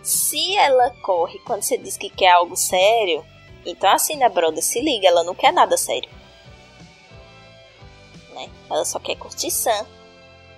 Se 0.03 0.57
ela 0.57 0.91
corre 1.03 1.39
quando 1.41 1.63
você 1.63 1.77
diz 1.77 1.97
que 1.97 2.09
quer 2.09 2.31
algo 2.31 2.57
sério, 2.57 3.25
então 3.65 3.91
assim, 3.91 4.17
né, 4.17 4.29
brother? 4.29 4.63
Se 4.63 4.81
liga, 4.81 5.09
ela 5.09 5.25
não 5.25 5.35
quer 5.35 5.53
nada 5.53 5.77
sério. 5.77 6.09
Né? 8.33 8.49
Ela 8.71 8.85
só 8.85 8.99
quer 8.99 9.17
curtição. 9.17 9.87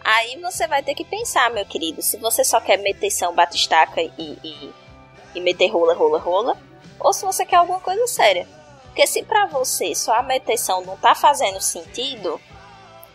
Aí 0.05 0.39
você 0.41 0.67
vai 0.67 0.83
ter 0.83 0.95
que 0.95 1.05
pensar, 1.05 1.51
meu 1.51 1.67
querido, 1.67 2.03
se 2.03 2.17
você 2.19 2.45
só 2.45 2.61
quer 2.61 2.79
meteção, 2.79 3.35
batistaca 3.35 4.01
e, 4.01 4.11
e, 4.19 4.73
e 5.35 5.41
meter 5.41 5.69
rola, 5.69 5.95
rola, 5.95 6.19
rola, 6.19 6.68
ou 7.01 7.13
se 7.13 7.25
você 7.25 7.45
quer 7.45 7.57
alguma 7.57 7.81
coisa 7.81 8.07
séria. 8.07 8.47
Porque 8.85 9.07
se 9.07 9.23
pra 9.23 9.47
você 9.47 9.95
só 9.95 10.15
a 10.15 10.23
meteção 10.23 10.85
não 10.85 10.97
tá 10.97 11.15
fazendo 11.15 11.61
sentido, 11.61 12.41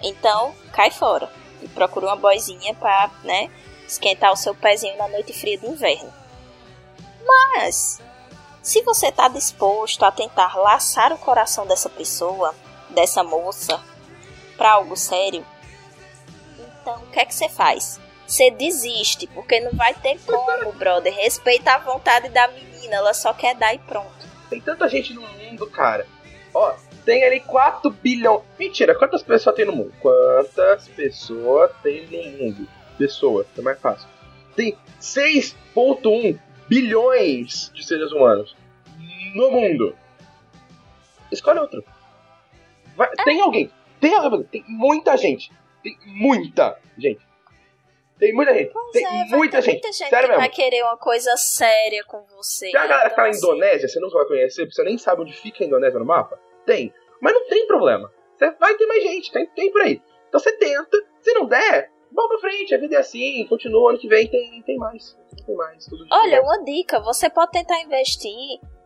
então 0.01 0.53
cai 0.71 0.91
fora. 0.91 1.29
E 1.61 1.67
procura 1.67 2.07
uma 2.07 2.15
boizinha 2.15 2.73
pra, 2.75 3.09
né, 3.23 3.49
esquentar 3.87 4.31
o 4.31 4.37
seu 4.37 4.53
pezinho 4.53 4.97
na 4.97 5.07
noite 5.07 5.33
fria 5.33 5.57
do 5.57 5.67
inverno. 5.67 6.11
Mas, 7.25 8.01
se 8.61 8.81
você 8.81 9.11
tá 9.11 9.27
disposto 9.27 10.03
a 10.03 10.11
tentar 10.11 10.55
laçar 10.57 11.11
o 11.13 11.17
coração 11.17 11.65
dessa 11.65 11.89
pessoa, 11.89 12.53
dessa 12.89 13.23
moça, 13.23 13.81
pra 14.57 14.73
algo 14.73 14.95
sério, 14.95 15.45
então 16.81 16.95
o 16.95 17.07
que 17.07 17.19
é 17.19 17.25
que 17.25 17.33
você 17.33 17.49
faz? 17.49 17.99
Você 18.27 18.49
desiste, 18.51 19.27
porque 19.27 19.59
não 19.59 19.71
vai 19.73 19.93
ter 19.93 20.19
como, 20.25 20.71
brother. 20.73 21.13
Respeita 21.13 21.73
a 21.73 21.77
vontade 21.77 22.29
da 22.29 22.47
menina, 22.47 22.72
ela 22.93 23.13
só 23.13 23.33
quer 23.33 23.55
dar 23.55 23.73
e 23.73 23.79
pronto. 23.79 24.25
Tem 24.49 24.61
tanta 24.61 24.87
gente 24.87 25.13
no 25.13 25.21
mundo, 25.21 25.67
cara. 25.67 26.05
Ó, 26.53 26.73
tem 27.05 27.23
ali 27.23 27.39
4 27.39 27.89
bilhões. 27.89 28.41
Mentira, 28.59 28.95
quantas 28.95 29.23
pessoas 29.23 29.55
tem 29.55 29.65
no 29.65 29.73
mundo? 29.75 29.93
Quantas 29.99 30.87
pessoas 30.89 31.71
tem 31.81 32.05
no 32.07 32.37
mundo? 32.45 32.67
Pessoas, 32.97 33.47
é 33.57 33.61
mais 33.61 33.79
fácil. 33.79 34.07
Tem 34.55 34.77
6,1 35.01 36.39
bilhões 36.69 37.71
de 37.73 37.85
seres 37.85 38.11
humanos 38.11 38.55
no 39.35 39.49
mundo. 39.51 39.95
Escolhe 41.31 41.59
outro. 41.59 41.83
Vai- 42.95 43.09
Tem 43.25 43.41
alguém. 43.41 43.71
Tem, 43.99 44.13
alguém. 44.15 44.43
tem 44.43 44.63
muita 44.67 45.17
gente. 45.17 45.51
Tem 45.81 45.97
muita 46.05 46.77
gente. 46.97 47.21
Tem 48.19 48.33
muita 48.33 48.53
gente. 48.53 48.71
Pois 48.71 48.91
tem 48.91 49.05
é, 49.05 49.09
vai 49.25 49.37
muita 49.39 49.61
gente. 49.61 49.73
muita 49.73 49.87
gente 49.91 50.09
Sério 50.09 50.29
que 50.29 50.35
vai 50.35 50.47
mesmo. 50.47 50.53
querer 50.55 50.83
uma 50.83 50.97
coisa 50.97 51.35
séria 51.35 52.03
com 52.05 52.23
você. 52.35 52.71
Tem 52.71 52.79
a 52.79 52.87
galera 52.87 53.09
que 53.09 53.15
tá 53.15 53.23
na 53.23 53.29
assim, 53.29 53.39
Indonésia, 53.39 53.87
você 53.87 53.99
nunca 53.99 54.17
vai 54.17 54.27
conhecer, 54.27 54.61
porque 54.63 54.75
você 54.75 54.83
nem 54.83 54.97
sabe 54.97 55.21
onde 55.21 55.33
fica 55.33 55.63
a 55.63 55.67
Indonésia 55.67 55.99
no 55.99 56.05
mapa? 56.05 56.39
Tem. 56.65 56.93
Mas 57.21 57.33
não 57.33 57.47
tem 57.47 57.65
problema. 57.67 58.11
Você 58.37 58.51
vai 58.51 58.75
ter 58.75 58.85
mais 58.85 59.03
gente, 59.03 59.31
tem, 59.31 59.45
tem 59.47 59.71
por 59.71 59.81
aí. 59.81 60.01
Então 60.29 60.39
você 60.39 60.51
tenta, 60.57 60.97
se 61.21 61.33
não 61.33 61.45
der, 61.45 61.91
vamos 62.11 62.29
pra 62.39 62.49
frente, 62.49 62.73
a 62.73 62.77
vida 62.77 62.95
é 62.95 62.99
assim, 62.99 63.45
continua, 63.47 63.91
ano 63.91 63.99
que 63.99 64.07
vem 64.07 64.27
tem, 64.27 64.61
tem 64.63 64.77
mais. 64.77 65.17
Tem 65.45 65.55
mais, 65.55 65.85
tudo 65.85 66.05
Olha, 66.11 66.41
bom. 66.41 66.47
uma 66.47 66.63
dica, 66.63 66.99
você 67.01 67.29
pode 67.29 67.51
tentar 67.51 67.79
investir 67.81 68.31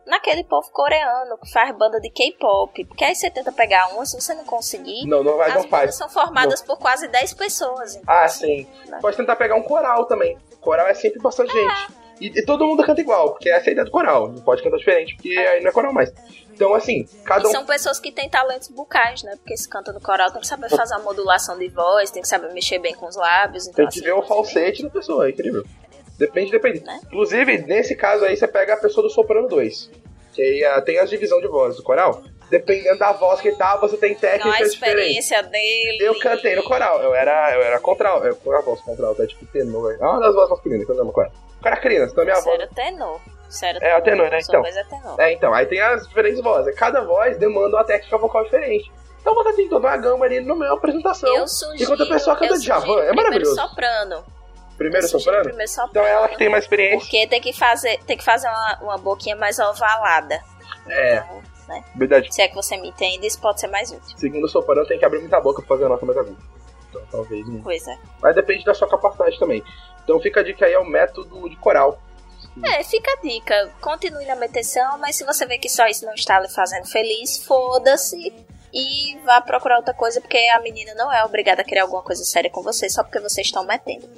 naquele 0.08 0.42
povo 0.42 0.68
coreano 0.72 1.36
que 1.38 1.50
faz 1.52 1.76
banda 1.76 2.00
de 2.00 2.10
K-pop. 2.10 2.84
Porque 2.86 3.04
aí 3.04 3.14
você 3.14 3.30
tenta 3.30 3.52
pegar 3.52 3.88
uma, 3.94 4.04
se 4.06 4.20
você 4.20 4.34
não 4.34 4.44
conseguir, 4.44 5.06
Não, 5.06 5.22
não 5.22 5.36
vai, 5.36 5.48
as 5.50 5.54
não 5.54 5.62
bandas 5.62 5.70
faz. 5.70 5.94
são 5.96 6.08
formadas 6.08 6.62
por 6.62 6.78
quase 6.78 7.06
10 7.08 7.34
pessoas. 7.34 7.94
Então, 7.96 8.14
Ah, 8.14 8.26
sim. 8.28 8.66
né? 8.88 8.98
Pode 9.00 9.16
tentar 9.16 9.36
pegar 9.36 9.54
um 9.54 9.62
coral 9.62 10.06
também. 10.06 10.36
Coral 10.60 10.86
é 10.88 10.94
sempre 10.94 11.20
bastante 11.20 11.52
gente. 11.52 11.88
E, 12.20 12.26
e 12.40 12.44
todo 12.44 12.66
mundo 12.66 12.82
canta 12.84 13.00
igual, 13.00 13.30
porque 13.30 13.48
essa 13.48 13.66
é 13.66 13.68
a 13.68 13.72
ideia 13.72 13.84
do 13.84 13.92
coral. 13.92 14.28
Não 14.32 14.42
pode 14.42 14.60
cantar 14.62 14.76
diferente, 14.78 15.14
porque 15.14 15.28
aí 15.38 15.60
não 15.62 15.68
é 15.70 15.72
coral 15.72 15.92
mais. 15.92 16.12
Então, 16.52 16.74
assim, 16.74 17.06
cada 17.24 17.44
E 17.44 17.46
um. 17.46 17.52
são 17.52 17.64
pessoas 17.64 18.00
que 18.00 18.10
têm 18.10 18.28
talentos 18.28 18.66
bucais, 18.68 19.22
né? 19.22 19.36
Porque 19.36 19.56
se 19.56 19.68
canta 19.68 19.92
no 19.92 20.00
coral 20.00 20.32
tem 20.32 20.40
que 20.40 20.46
saber 20.48 20.68
fazer 20.68 20.94
a 20.94 20.98
modulação 20.98 21.56
de 21.56 21.68
voz, 21.68 22.10
tem 22.10 22.20
que 22.20 22.26
saber 22.26 22.52
mexer 22.52 22.80
bem 22.80 22.92
com 22.96 23.06
os 23.06 23.14
lábios. 23.14 23.68
Então, 23.68 23.76
Tem 23.76 23.86
que 23.86 23.98
assim, 24.00 24.04
ver 24.04 24.12
o 24.14 24.22
falsete 24.22 24.82
da 24.82 24.90
pessoa, 24.90 25.28
é 25.28 25.30
incrível. 25.30 25.64
Depende, 26.18 26.50
depende. 26.50 26.84
Né? 26.84 27.00
Inclusive, 27.06 27.58
nesse 27.58 27.94
caso 27.94 28.24
aí, 28.24 28.36
você 28.36 28.48
pega 28.48 28.74
a 28.74 28.76
pessoa 28.76 29.06
do 29.06 29.10
soprano 29.10 29.46
2. 29.48 29.90
Que 30.32 30.42
aí 30.42 30.64
ah, 30.64 30.82
tem 30.82 30.98
as 30.98 31.08
divisão 31.08 31.40
de 31.40 31.46
voz 31.46 31.76
do 31.76 31.82
coral. 31.82 32.22
Dependendo 32.50 32.98
da 32.98 33.12
voz 33.12 33.40
que 33.40 33.52
tá, 33.52 33.76
você 33.76 33.96
tem 33.96 34.14
a 34.14 34.18
técnicas 34.18 34.72
diferentes. 34.72 34.74
experiência 34.74 35.42
dele. 35.42 35.98
Eu 36.00 36.18
cantei 36.18 36.56
no 36.56 36.64
coral, 36.64 37.00
eu 37.02 37.14
era, 37.14 37.54
eu 37.54 37.62
era 37.62 37.78
contral, 37.78 38.24
eu, 38.24 38.34
qual 38.36 38.56
é 38.56 38.58
a 38.58 38.62
voz 38.62 38.80
contral, 38.80 39.14
tá 39.14 39.26
tipo 39.26 39.44
tenor. 39.46 39.92
É 39.92 40.04
uma 40.04 40.18
das 40.18 40.34
vozes 40.34 40.50
masculinas, 40.50 40.86
que 40.86 40.92
eu 40.92 40.96
não 40.96 41.02
lembro 41.02 41.14
qual 41.14 41.26
é. 41.26 41.30
Cara 41.62 41.76
criança, 41.76 42.12
então 42.12 42.22
a 42.22 42.24
minha 42.24 42.40
voz. 42.40 42.60
era 42.60 42.68
tenor. 42.68 43.20
Era 43.62 43.86
É, 43.86 43.98
o 43.98 44.02
tenor, 44.02 44.30
né? 44.30 44.38
Então. 44.42 44.64
é 44.64 44.84
tenor. 44.84 45.20
É, 45.20 45.32
então, 45.32 45.52
aí 45.52 45.66
tem 45.66 45.80
as 45.80 46.06
diferentes 46.06 46.40
vozes. 46.40 46.74
Cada 46.74 47.02
voz 47.02 47.36
demanda 47.36 47.76
uma 47.76 47.84
técnica 47.84 48.16
vocal 48.16 48.44
diferente. 48.44 48.90
Então 49.20 49.34
você 49.34 49.52
tem 49.54 49.68
toda 49.68 49.86
uma 49.86 49.96
gama 49.96 50.24
ali 50.24 50.40
no 50.40 50.56
meio 50.56 50.72
apresentação. 50.72 51.34
Eu 51.34 51.46
sugiro. 51.46 51.82
Enquanto 51.82 52.02
a 52.04 52.14
pessoa 52.14 52.36
canta 52.36 52.54
eu 52.54 52.60
Djavan, 52.60 53.02
é 53.02 53.12
maravilhoso. 53.12 53.54
Soprano. 53.54 54.24
Primeiro 54.78 55.08
soprano? 55.08 55.42
Primeiro 55.42 55.70
soprano. 55.70 55.90
Então 55.90 56.06
é 56.06 56.10
ela 56.12 56.28
que 56.28 56.38
tem 56.38 56.48
mais 56.48 56.64
experiência. 56.64 57.00
Porque 57.00 57.26
tem 57.26 57.40
que 57.40 57.52
fazer, 57.52 57.98
tem 58.04 58.16
que 58.16 58.24
fazer 58.24 58.48
uma, 58.48 58.78
uma 58.80 58.98
boquinha 58.98 59.36
mais 59.36 59.58
ovalada. 59.58 60.40
É, 60.88 61.16
Então, 61.16 61.42
né? 61.68 61.84
verdade. 61.96 62.32
Se 62.32 62.40
é 62.40 62.48
que 62.48 62.54
você 62.54 62.76
me 62.76 62.88
entende, 62.88 63.26
isso 63.26 63.40
pode 63.40 63.60
ser 63.60 63.66
mais 63.66 63.90
útil. 63.90 64.16
Segundo 64.16 64.48
soprano, 64.48 64.86
tem 64.86 64.98
que 64.98 65.04
abrir 65.04 65.18
muita 65.18 65.40
boca 65.40 65.60
pra 65.60 65.68
fazer 65.68 65.86
a 65.86 65.88
nota 65.88 66.06
mais 66.06 66.16
aguda. 66.16 66.38
Então, 66.88 67.02
talvez 67.10 67.46
não. 67.46 67.60
Pois 67.60 67.86
é. 67.86 67.98
Mas 68.22 68.34
depende 68.34 68.64
da 68.64 68.72
sua 68.72 68.88
capacidade 68.88 69.38
também. 69.38 69.62
Então 70.04 70.18
fica 70.20 70.40
a 70.40 70.42
dica 70.42 70.64
aí, 70.64 70.72
é 70.72 70.78
o 70.78 70.86
método 70.86 71.50
de 71.50 71.56
coral. 71.56 72.00
É, 72.64 72.82
fica 72.82 73.12
a 73.12 73.20
dica. 73.20 73.70
Continue 73.80 74.24
na 74.24 74.36
meteção, 74.36 74.96
mas 74.98 75.16
se 75.16 75.24
você 75.24 75.44
vê 75.44 75.58
que 75.58 75.68
só 75.68 75.86
isso 75.86 76.06
não 76.06 76.14
está 76.14 76.40
lhe 76.40 76.48
fazendo 76.48 76.86
feliz, 76.86 77.44
foda-se 77.44 78.32
e 78.72 79.18
vá 79.24 79.40
procurar 79.40 79.76
outra 79.76 79.92
coisa, 79.94 80.20
porque 80.20 80.38
a 80.54 80.60
menina 80.60 80.94
não 80.94 81.12
é 81.12 81.24
obrigada 81.24 81.62
a 81.62 81.64
querer 81.64 81.80
alguma 81.80 82.02
coisa 82.02 82.24
séria 82.24 82.50
com 82.50 82.62
você 82.62 82.88
só 82.88 83.02
porque 83.02 83.20
vocês 83.20 83.46
estão 83.46 83.64
metendo. 83.64 84.08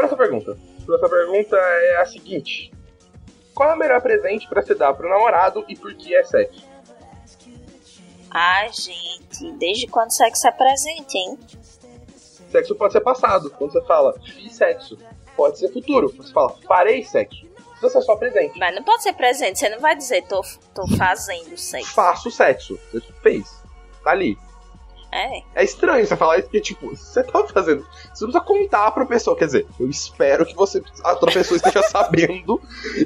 Próxima 0.00 0.16
pergunta. 0.16 0.58
Próxima 0.86 1.08
pergunta 1.10 1.56
é 1.56 1.96
a 2.00 2.06
seguinte: 2.06 2.72
Qual 3.54 3.70
é 3.70 3.74
o 3.74 3.78
melhor 3.78 4.00
presente 4.00 4.48
pra 4.48 4.62
se 4.62 4.74
dar 4.74 4.94
pro 4.94 5.08
namorado 5.08 5.64
e 5.68 5.76
por 5.76 5.94
que 5.94 6.14
é 6.14 6.24
sexo? 6.24 6.66
Ai, 8.30 8.70
gente, 8.72 9.52
desde 9.58 9.86
quando 9.88 10.12
sexo 10.12 10.46
é 10.48 10.52
presente, 10.52 11.18
hein? 11.18 11.38
Sexo 12.50 12.74
pode 12.76 12.94
ser 12.94 13.00
passado. 13.00 13.50
Quando 13.50 13.72
você 13.72 13.82
fala 13.82 14.14
fiz 14.20 14.54
sexo, 14.54 14.96
pode 15.36 15.58
ser 15.58 15.70
futuro. 15.70 16.08
Você 16.16 16.32
fala 16.32 16.56
farei 16.66 17.04
sexo. 17.04 17.46
Isso 17.76 17.98
é 17.98 18.00
só 18.00 18.16
presente. 18.16 18.58
Mas 18.58 18.74
não 18.74 18.82
pode 18.82 19.02
ser 19.02 19.12
presente, 19.12 19.58
você 19.58 19.68
não 19.68 19.80
vai 19.80 19.96
dizer 19.96 20.22
tô, 20.26 20.42
tô 20.74 20.86
fazendo 20.96 21.56
sexo. 21.58 21.94
Faço 21.94 22.30
sexo. 22.30 22.78
Você 22.90 23.12
fez. 23.22 23.60
Tá 24.02 24.12
ali. 24.12 24.38
É. 25.12 25.42
É 25.54 25.64
estranho 25.64 26.06
você 26.06 26.16
falar 26.16 26.38
isso, 26.38 26.48
porque, 26.48 26.60
tipo, 26.60 26.88
você 26.94 27.22
tá 27.22 27.44
fazendo. 27.48 27.84
Você 28.14 28.24
não 28.24 28.32
precisa 28.32 28.40
contar 28.40 28.90
pra 28.92 29.04
pessoa. 29.04 29.36
Quer 29.36 29.46
dizer, 29.46 29.66
eu 29.78 29.88
espero 29.88 30.46
que 30.46 30.54
você, 30.54 30.82
a 31.02 31.10
outra 31.12 31.32
pessoa 31.32 31.56
esteja 31.56 31.82
sabendo 31.90 32.60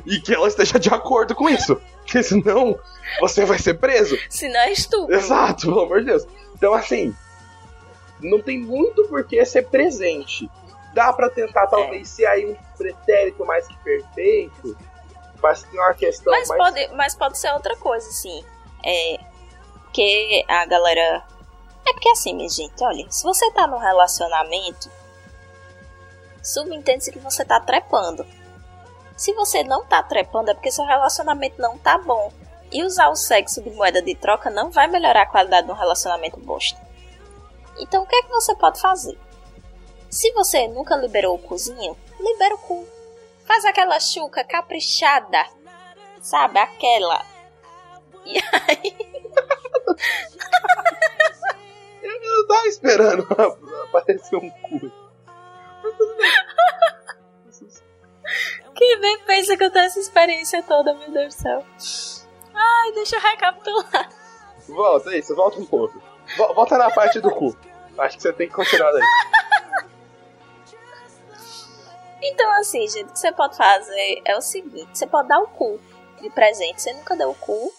e 0.05 0.21
que 0.21 0.35
ela 0.35 0.49
esteja 0.49 0.79
de 0.79 0.91
acordo 0.91 1.35
com 1.35 1.49
isso. 1.49 1.81
Porque 2.05 2.23
senão 2.23 2.79
você 3.21 3.45
vai 3.47 3.59
ser 3.59 3.75
preso. 3.75 4.19
Se 4.29 4.49
não 4.49 4.61
é 4.61 4.73
estupro. 4.73 5.15
Exato, 5.15 5.67
pelo 5.67 5.81
amor 5.81 6.01
de 6.01 6.07
Deus. 6.07 6.27
Então, 6.55 6.75
assim, 6.75 7.15
não 8.21 8.41
tem 8.41 8.59
muito 8.61 9.05
por 9.09 9.25
que 9.25 9.43
ser 9.45 9.67
presente. 9.69 10.51
Dá 10.93 11.13
pra 11.13 11.29
tentar, 11.29 11.67
talvez, 11.67 12.09
ser 12.09 12.27
aí 12.27 12.47
um 12.47 12.57
pretérito 12.77 13.45
mais 13.45 13.67
que 13.67 13.77
perfeito. 13.79 14.77
Mas 15.43 15.63
tem 15.65 15.81
uma 15.81 15.93
questão 15.95 16.33
Mas 16.33 16.49
mais. 16.49 16.63
pode, 16.63 16.89
mas 16.95 17.15
pode 17.15 17.39
ser 17.39 17.51
outra 17.53 17.77
coisa, 17.77 18.09
assim. 18.09 18.45
É. 18.85 19.19
Que 19.93 20.45
a 20.49 20.67
galera. 20.67 21.25
É 21.87 21.93
porque 21.93 22.09
assim, 22.09 22.35
minha 22.35 22.49
gente, 22.49 22.83
olha, 22.83 23.07
se 23.11 23.23
você 23.23 23.51
tá 23.53 23.67
num 23.67 23.79
relacionamento, 23.79 24.91
subentende-se 26.43 27.13
que 27.13 27.19
você 27.19 27.45
tá 27.45 27.61
trepando. 27.61 28.27
Se 29.17 29.33
você 29.33 29.63
não 29.63 29.85
tá 29.85 30.03
trepando, 30.03 30.51
é 30.51 30.55
porque 30.55 30.71
seu 30.71 30.85
relacionamento 30.85 31.61
não 31.61 31.79
tá 31.79 31.99
bom. 31.99 32.33
E 32.73 32.83
usar 32.83 33.09
o 33.09 33.17
sexo 33.17 33.63
de 33.63 33.71
moeda 33.71 34.03
de 34.03 34.15
troca 34.15 34.51
não 34.51 34.71
vai 34.71 34.89
melhorar 34.89 35.23
a 35.23 35.31
qualidade 35.31 35.67
de 35.67 35.73
um 35.73 35.77
relacionamento 35.77 36.41
bosta. 36.41 36.81
Então 37.79 38.03
o 38.03 38.07
que 38.07 38.17
é 38.17 38.23
que 38.23 38.31
você 38.31 38.55
pode 38.57 38.81
fazer? 38.81 39.19
Se 40.11 40.33
você 40.33 40.67
nunca 40.69 40.97
liberou 40.97 41.35
o 41.35 41.39
cozinho, 41.39 41.97
libera 42.19 42.55
o 42.55 42.59
cu. 42.59 42.87
Faz 43.45 43.65
aquela 43.65 44.01
chuca 44.01 44.43
caprichada. 44.45 45.45
Sabe? 46.21 46.59
Aquela. 46.59 47.25
E 48.25 48.39
aí. 48.39 48.97
Eu 52.23 52.39
não 52.39 52.47
tava 52.47 52.67
esperando 52.67 53.27
aparecer 53.89 54.37
um 54.37 54.51
cu. 54.51 54.93
Quem 58.77 59.01
vem 59.01 59.19
pensa 59.25 59.57
que 59.57 59.65
eu 59.65 59.71
tenho 59.71 59.85
essa 59.87 60.01
experiência 60.01 60.63
toda, 60.63 60.95
meu 60.95 61.11
Deus 61.11 61.35
do 61.35 61.41
céu. 61.41 61.65
Ai, 62.55 62.93
deixa 62.93 63.17
eu 63.17 63.21
recapitular. 63.21 64.09
Volta, 64.69 65.17
isso, 65.17 65.35
volta 65.35 65.61
um 65.61 65.67
pouco. 65.67 66.01
Vol- 66.37 66.55
Volta 66.55 66.79
na 66.79 66.91
parte 66.91 67.21
do 67.21 67.31
cu. 67.31 67.57
Acho 67.99 68.17
que 68.17 68.23
você 68.23 68.33
tem 68.33 68.49
que 68.49 68.55
continuar 68.55 68.91
daí. 68.93 69.03
Então, 72.23 72.51
assim, 72.53 72.89
gente, 72.89 73.05
o 73.11 73.13
que 73.13 73.19
você 73.19 73.31
pode 73.33 73.57
fazer 73.57 74.23
é 74.25 74.37
o 74.37 74.41
seguinte: 74.41 74.89
você 74.99 75.07
pode 75.07 75.29
dar 75.29 75.39
o 75.41 75.49
cu 75.49 75.79
de 76.21 76.31
presente. 76.31 76.81
Você 76.81 76.93
nunca 76.95 77.15
deu 77.17 77.31
o 77.31 77.35
cu. 77.35 77.73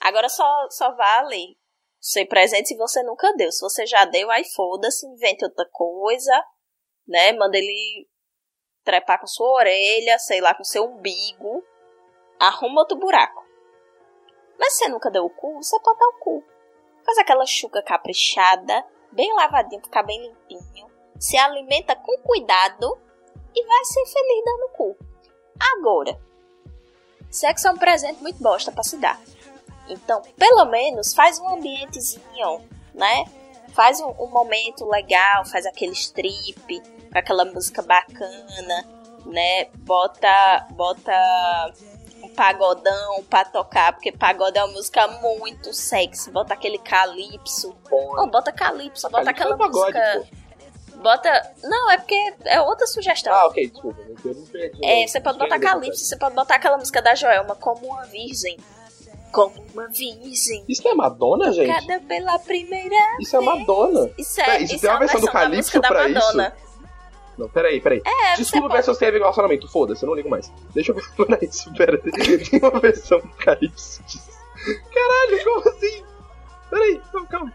Agora 0.00 0.28
só, 0.28 0.66
só 0.70 0.90
vale 0.94 1.56
ser 2.00 2.24
presente 2.26 2.68
se 2.68 2.76
você 2.76 3.02
nunca 3.02 3.32
deu. 3.34 3.52
Se 3.52 3.60
você 3.60 3.86
já 3.86 4.04
deu, 4.04 4.30
aí 4.30 4.44
foda-se, 4.44 5.06
invente 5.06 5.44
outra 5.44 5.66
coisa, 5.70 6.44
né? 7.06 7.32
Manda 7.32 7.58
ele 7.58 8.08
trepar 8.82 9.20
com 9.20 9.26
sua 9.26 9.50
orelha, 9.50 10.18
sei 10.18 10.40
lá, 10.40 10.54
com 10.54 10.64
seu 10.64 10.84
umbigo. 10.84 11.62
Arruma 12.38 12.80
outro 12.80 12.96
buraco. 12.96 13.44
Mas 14.58 14.74
se 14.74 14.84
você 14.84 14.88
nunca 14.88 15.10
deu 15.10 15.24
o 15.24 15.30
cu, 15.30 15.62
você 15.62 15.78
pode 15.80 15.98
dar 15.98 16.08
o 16.08 16.18
cu. 16.20 16.44
Faz 17.04 17.18
aquela 17.18 17.46
chuca 17.46 17.82
caprichada, 17.82 18.84
bem 19.12 19.32
lavadinho, 19.34 19.82
ficar 19.82 20.02
bem 20.02 20.20
limpinho. 20.20 20.90
Se 21.18 21.36
alimenta 21.36 21.94
com 21.96 22.16
cuidado 22.22 22.98
e 23.54 23.66
vai 23.66 23.84
ser 23.84 24.06
feliz 24.06 24.44
dando 24.44 24.68
cu. 24.72 24.96
Agora, 25.76 26.18
sexo 27.30 27.68
é 27.68 27.70
um 27.70 27.76
presente 27.76 28.22
muito 28.22 28.42
bosta 28.42 28.72
pra 28.72 28.82
se 28.82 28.96
dar. 28.96 29.20
Então, 29.90 30.22
pelo 30.38 30.64
menos, 30.66 31.12
faz 31.12 31.38
um 31.38 31.48
ambientezinho, 31.48 32.60
né? 32.94 33.24
Faz 33.74 34.00
um, 34.00 34.10
um 34.18 34.28
momento 34.28 34.84
legal, 34.88 35.44
faz 35.44 35.66
aquele 35.66 35.92
strip, 35.92 36.82
aquela 37.12 37.44
música 37.44 37.82
bacana, 37.82 38.86
né? 39.26 39.66
Bota, 39.78 40.66
bota 40.70 41.12
um 42.22 42.28
pagodão 42.28 43.24
pra 43.24 43.44
tocar, 43.44 43.92
porque 43.92 44.12
pagode 44.12 44.58
é 44.58 44.64
uma 44.64 44.74
música 44.74 45.06
muito 45.08 45.72
sexy. 45.72 46.30
Bota 46.30 46.54
aquele 46.54 46.78
calypso. 46.78 47.74
Não, 47.90 48.28
bota 48.28 48.52
calypso, 48.52 49.08
bota 49.08 49.24
Calypso 49.24 49.30
aquela 49.30 49.54
é 49.54 49.58
pagode, 49.58 49.98
música... 49.98 50.40
Bota... 50.96 51.54
Não, 51.62 51.90
é 51.90 51.96
porque 51.96 52.34
é 52.44 52.60
outra 52.60 52.86
sugestão. 52.86 53.32
Ah, 53.32 53.46
ok, 53.46 53.68
desculpa. 53.68 54.00
Eu 54.22 54.34
não 54.34 54.46
perdi. 54.46 54.84
É, 54.84 55.06
você 55.06 55.18
pode 55.18 55.38
botar 55.38 55.58
Calypso, 55.58 56.04
você 56.04 56.16
pode 56.16 56.34
botar 56.34 56.56
aquela 56.56 56.76
música 56.76 57.00
da 57.00 57.14
Joelma, 57.14 57.54
como 57.56 57.86
uma 57.86 58.04
virgem. 58.04 58.58
Como 59.32 59.64
uma 59.72 59.86
virgem. 59.88 60.64
Isso 60.68 60.86
é 60.88 60.94
Madonna, 60.94 61.52
gente? 61.52 61.68
Cada 61.86 62.00
pela 62.00 62.38
primeira 62.40 62.96
Isso 63.20 63.36
é 63.36 63.40
Madonna. 63.40 64.10
Isso 64.18 64.40
é, 64.40 64.44
Peraí, 64.44 64.64
isso 64.64 64.74
isso 64.74 64.80
tem 64.82 64.90
é 64.90 64.92
uma 64.92 64.98
versão 64.98 65.20
do 65.20 65.26
da 65.26 65.32
Calypso 65.32 65.56
música 65.56 65.80
da 65.80 65.88
pra 65.88 66.08
Madonna. 66.08 66.56
Não, 67.38 67.48
peraí, 67.48 67.80
peraí. 67.80 68.02
É, 68.04 68.36
Desculpa 68.36 68.68
você 68.68 68.74
ver 68.90 68.94
se 68.94 68.98
teve 69.00 69.18
relacionamento. 69.18 69.66
Foda-se, 69.68 70.02
eu 70.02 70.08
não 70.08 70.14
ligo 70.14 70.28
mais. 70.28 70.52
Deixa 70.74 70.92
eu 70.92 70.96
ver. 70.96 71.04
Peraí, 71.26 71.44
espera. 71.48 71.96
Tem 72.02 72.60
uma 72.60 72.80
versão 72.80 73.18
do 73.20 73.28
Calypso 73.28 74.02
disso. 74.02 74.28
Caralho, 74.92 75.44
como 75.44 75.68
assim? 75.70 76.04
Peraí, 76.68 77.00
não, 77.14 77.26
calma. 77.26 77.52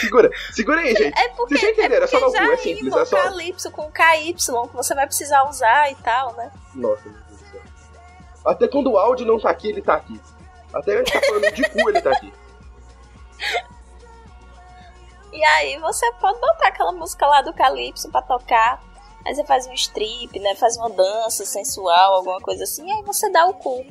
Segura, 0.00 0.30
segura 0.52 0.80
aí, 0.80 0.94
gente. 0.94 1.18
É 1.18 1.28
porque, 1.30 1.58
Vocês 1.58 1.60
já 1.60 1.70
entenderam, 1.70 2.04
é 2.04 2.06
só 2.06 2.18
porque 2.20 2.40
no 2.40 2.46
cu, 2.46 2.52
é 2.52 2.56
simples, 2.56 2.96
é 2.96 3.04
só- 3.04 3.16
Calypso 3.22 3.70
com 3.70 3.90
KY, 3.90 4.32
que 4.34 4.76
você 4.76 4.94
vai 4.94 5.06
precisar 5.06 5.42
usar 5.48 5.90
e 5.90 5.94
tal, 5.96 6.32
né? 6.34 6.50
Nossa, 6.74 7.02
meu 7.04 7.12
Deus 7.28 7.40
do 7.40 7.50
céu. 7.50 7.60
Até 8.46 8.66
quando 8.68 8.92
o 8.92 8.96
áudio 8.98 9.26
não 9.26 9.38
tá 9.38 9.50
aqui, 9.50 9.68
ele 9.68 9.82
tá 9.82 9.94
aqui. 9.94 10.18
Até 10.74 10.94
a 10.94 10.98
gente 10.98 11.12
tá 11.12 11.20
falando 11.26 11.52
de 11.52 11.70
cu, 11.70 11.88
ele 11.88 12.02
tá 12.02 12.10
aqui. 12.10 12.32
E 15.32 15.44
aí 15.44 15.78
você 15.78 16.12
pode 16.14 16.40
botar 16.40 16.68
aquela 16.68 16.92
música 16.92 17.26
lá 17.26 17.42
do 17.42 17.52
Calypso 17.52 18.10
pra 18.10 18.22
tocar. 18.22 18.82
Aí 19.26 19.34
você 19.34 19.44
faz 19.44 19.66
um 19.66 19.72
strip, 19.72 20.38
né? 20.38 20.54
Faz 20.54 20.76
uma 20.76 20.90
dança 20.90 21.44
sensual, 21.44 22.14
alguma 22.14 22.40
coisa 22.40 22.64
assim. 22.64 22.86
E 22.86 22.92
aí 22.92 23.02
você 23.02 23.30
dá 23.30 23.46
o 23.46 23.54
cu. 23.54 23.84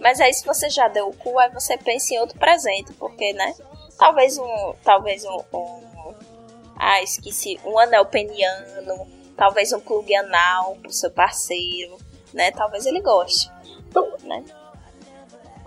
Mas 0.00 0.20
aí 0.20 0.32
se 0.32 0.44
você 0.44 0.68
já 0.70 0.88
deu 0.88 1.08
o 1.08 1.16
cu, 1.16 1.38
aí 1.38 1.50
você 1.50 1.76
pensa 1.76 2.14
em 2.14 2.18
outro 2.20 2.38
presente. 2.38 2.92
Porque, 2.92 3.32
né? 3.32 3.54
Talvez 3.98 4.38
um... 4.38 4.74
Talvez 4.84 5.24
um... 5.24 5.42
um 5.52 6.14
ah, 6.76 7.02
esqueci. 7.02 7.58
Um 7.64 7.78
anel 7.78 8.06
peniano. 8.06 9.06
Talvez 9.36 9.72
um 9.72 9.80
plug 9.80 10.14
anal 10.14 10.76
pro 10.76 10.92
seu 10.92 11.10
parceiro. 11.10 11.96
Né? 12.32 12.52
Talvez 12.52 12.86
ele 12.86 13.00
goste. 13.00 13.50
Então, 13.88 14.16
né? 14.22 14.44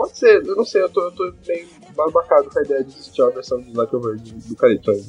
Pode 0.01 0.17
ser, 0.17 0.43
eu 0.43 0.55
não 0.55 0.65
sei, 0.65 0.81
eu 0.81 0.89
tô, 0.89 0.99
eu 0.99 1.11
tô 1.11 1.31
meio 1.45 1.69
babacado 1.95 2.49
com 2.49 2.57
a 2.57 2.63
ideia 2.63 2.83
de 2.83 2.89
existir 2.89 3.21
uma 3.21 3.29
versão 3.29 3.61
de 3.61 3.71
Like 3.71 3.95
Over 3.95 4.17
do, 4.17 4.31
do 4.49 4.55
Calypso 4.55 4.89
ainda. 4.89 5.05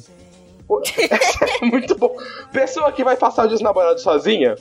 É 1.61 1.65
muito 1.65 1.95
bom. 1.95 2.15
Pessoa 2.51 2.91
que 2.91 3.03
vai 3.03 3.17
passar 3.17 3.45
o 3.45 3.47
dia 3.47 3.55
dos 3.55 3.63
namorados 3.63 4.03
sozinha, 4.03 4.55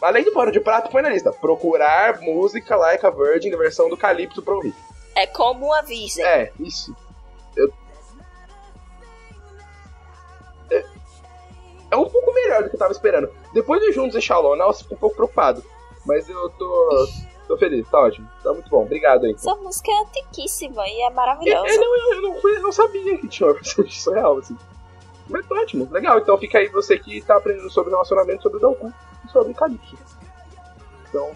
além 0.00 0.24
do 0.24 0.32
pano 0.32 0.50
de 0.50 0.60
prato, 0.60 0.90
põe 0.90 1.02
na 1.02 1.10
lista. 1.10 1.30
Procurar 1.30 2.22
música 2.22 2.74
Like 2.74 3.04
a 3.04 3.10
Virgin, 3.10 3.50
versão 3.50 3.90
do 3.90 3.98
Calypso 3.98 4.40
pra 4.40 4.54
ouvir. 4.54 4.74
É 5.14 5.26
como 5.26 5.70
virgem. 5.82 6.24
É, 6.24 6.50
isso. 6.58 6.96
Eu... 7.54 7.70
É... 10.70 10.84
é 11.90 11.96
um 11.96 12.08
pouco 12.08 12.32
melhor 12.32 12.62
do 12.62 12.70
que 12.70 12.76
eu 12.76 12.80
tava 12.80 12.92
esperando. 12.92 13.30
Depois 13.52 13.78
do 13.82 13.92
Juntos 13.92 14.16
e 14.16 14.22
Shalom, 14.22 14.56
eu 14.56 14.72
fico 14.72 14.94
um 14.94 14.98
pouco 14.98 15.16
preocupado. 15.16 15.62
Mas 16.06 16.26
eu 16.30 16.48
tô. 16.48 17.08
Tô 17.50 17.58
feliz, 17.58 17.88
tá 17.88 18.00
ótimo. 18.00 18.28
Tá 18.42 18.52
muito 18.52 18.70
bom. 18.70 18.82
Obrigado 18.82 19.24
aí. 19.24 19.32
Essa 19.32 19.54
música 19.56 19.90
é 19.90 20.00
antiquíssima 20.02 20.86
e 20.86 21.02
é 21.02 21.10
maravilhosa. 21.10 21.68
eu, 21.68 21.80
não, 21.80 21.96
eu, 21.96 22.22
não, 22.22 22.48
eu 22.48 22.62
não 22.62 22.72
sabia 22.72 23.18
que 23.18 23.26
tinha 23.26 23.48
uma 23.48 23.54
versão 23.54 23.84
disso 23.84 24.12
real, 24.12 24.38
assim. 24.38 24.56
Mas 25.28 25.46
tá 25.46 25.54
ótimo, 25.56 25.88
legal. 25.90 26.18
Então 26.18 26.38
fica 26.38 26.58
aí 26.58 26.68
você 26.68 26.96
que 26.96 27.20
tá 27.22 27.36
aprendendo 27.36 27.68
sobre 27.70 27.90
relacionamento, 27.90 28.42
sobre 28.42 28.60
Dalku 28.60 28.92
e 29.26 29.30
sobre 29.30 29.52
Calypso. 29.52 29.98
Então, 31.08 31.32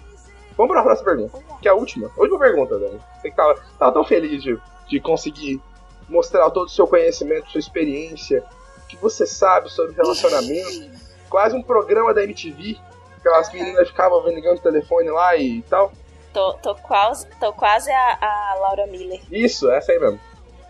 vamos 0.56 0.72
pra 0.72 0.84
próxima 0.84 1.10
pergunta, 1.10 1.42
que 1.60 1.66
é 1.66 1.70
a 1.72 1.74
última. 1.74 2.08
A 2.16 2.20
última 2.20 2.38
pergunta, 2.38 2.78
Dani. 2.78 3.00
Você 3.20 3.30
que 3.30 3.36
tava, 3.36 3.60
tava 3.76 3.92
tão 3.92 4.04
feliz 4.04 4.40
de, 4.40 4.56
de 4.88 5.00
conseguir 5.00 5.60
mostrar 6.08 6.48
todo 6.50 6.66
o 6.66 6.70
seu 6.70 6.86
conhecimento, 6.86 7.50
sua 7.50 7.58
experiência, 7.58 8.44
o 8.84 8.86
que 8.86 8.96
você 8.96 9.26
sabe 9.26 9.68
sobre 9.68 9.96
relacionamento. 9.96 10.90
Quase 11.28 11.56
um 11.56 11.62
programa 11.62 12.14
da 12.14 12.22
MTV. 12.22 12.78
Aquelas 13.18 13.52
meninas 13.52 13.88
ficavam 13.88 14.24
ligando 14.28 14.58
o 14.58 14.62
telefone 14.62 15.10
lá 15.10 15.36
e 15.36 15.62
tal. 15.62 15.90
Tô, 16.34 16.52
tô 16.54 16.74
quase, 16.74 17.26
tô 17.38 17.52
quase 17.52 17.90
a, 17.90 18.18
a 18.20 18.54
Laura 18.60 18.86
Miller. 18.88 19.20
Isso, 19.30 19.70
essa 19.70 19.92
aí 19.92 19.98
mesmo. 19.98 20.20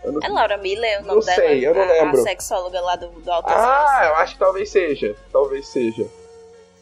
Não- 0.05 0.19
É 0.21 0.27
Laura 0.29 0.57
Miller 0.57 0.99
o 0.99 1.01
Não 1.07 1.15
nome 1.15 1.25
dela? 1.25 1.35
sei, 1.41 1.67
eu 1.67 1.73
não 1.73 1.81
a, 1.81 1.85
lembro. 1.87 2.19
A 2.19 2.23
sexóloga 2.23 2.79
lá 2.79 2.95
do, 2.95 3.09
do 3.09 3.31
Alto 3.31 3.49
Ah, 3.49 4.03
eu 4.05 4.15
acho 4.17 4.33
que 4.33 4.39
talvez 4.39 4.69
seja. 4.69 5.15
Talvez 5.31 5.67
seja. 5.67 6.07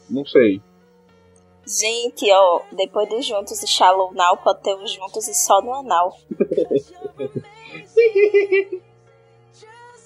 Não 0.09 0.25
sei. 0.25 0.61
Gente, 1.65 2.29
ó, 2.33 2.61
depois 2.73 3.07
dos 3.07 3.25
Juntos 3.25 3.63
e 3.63 3.67
Shallow 3.67 4.13
Now, 4.13 4.35
pode 4.35 4.59
ter 4.61 4.75
os 4.75 4.91
Juntos 4.91 5.25
e 5.29 5.33
só 5.33 5.61
no 5.61 5.73
anal. 5.73 6.17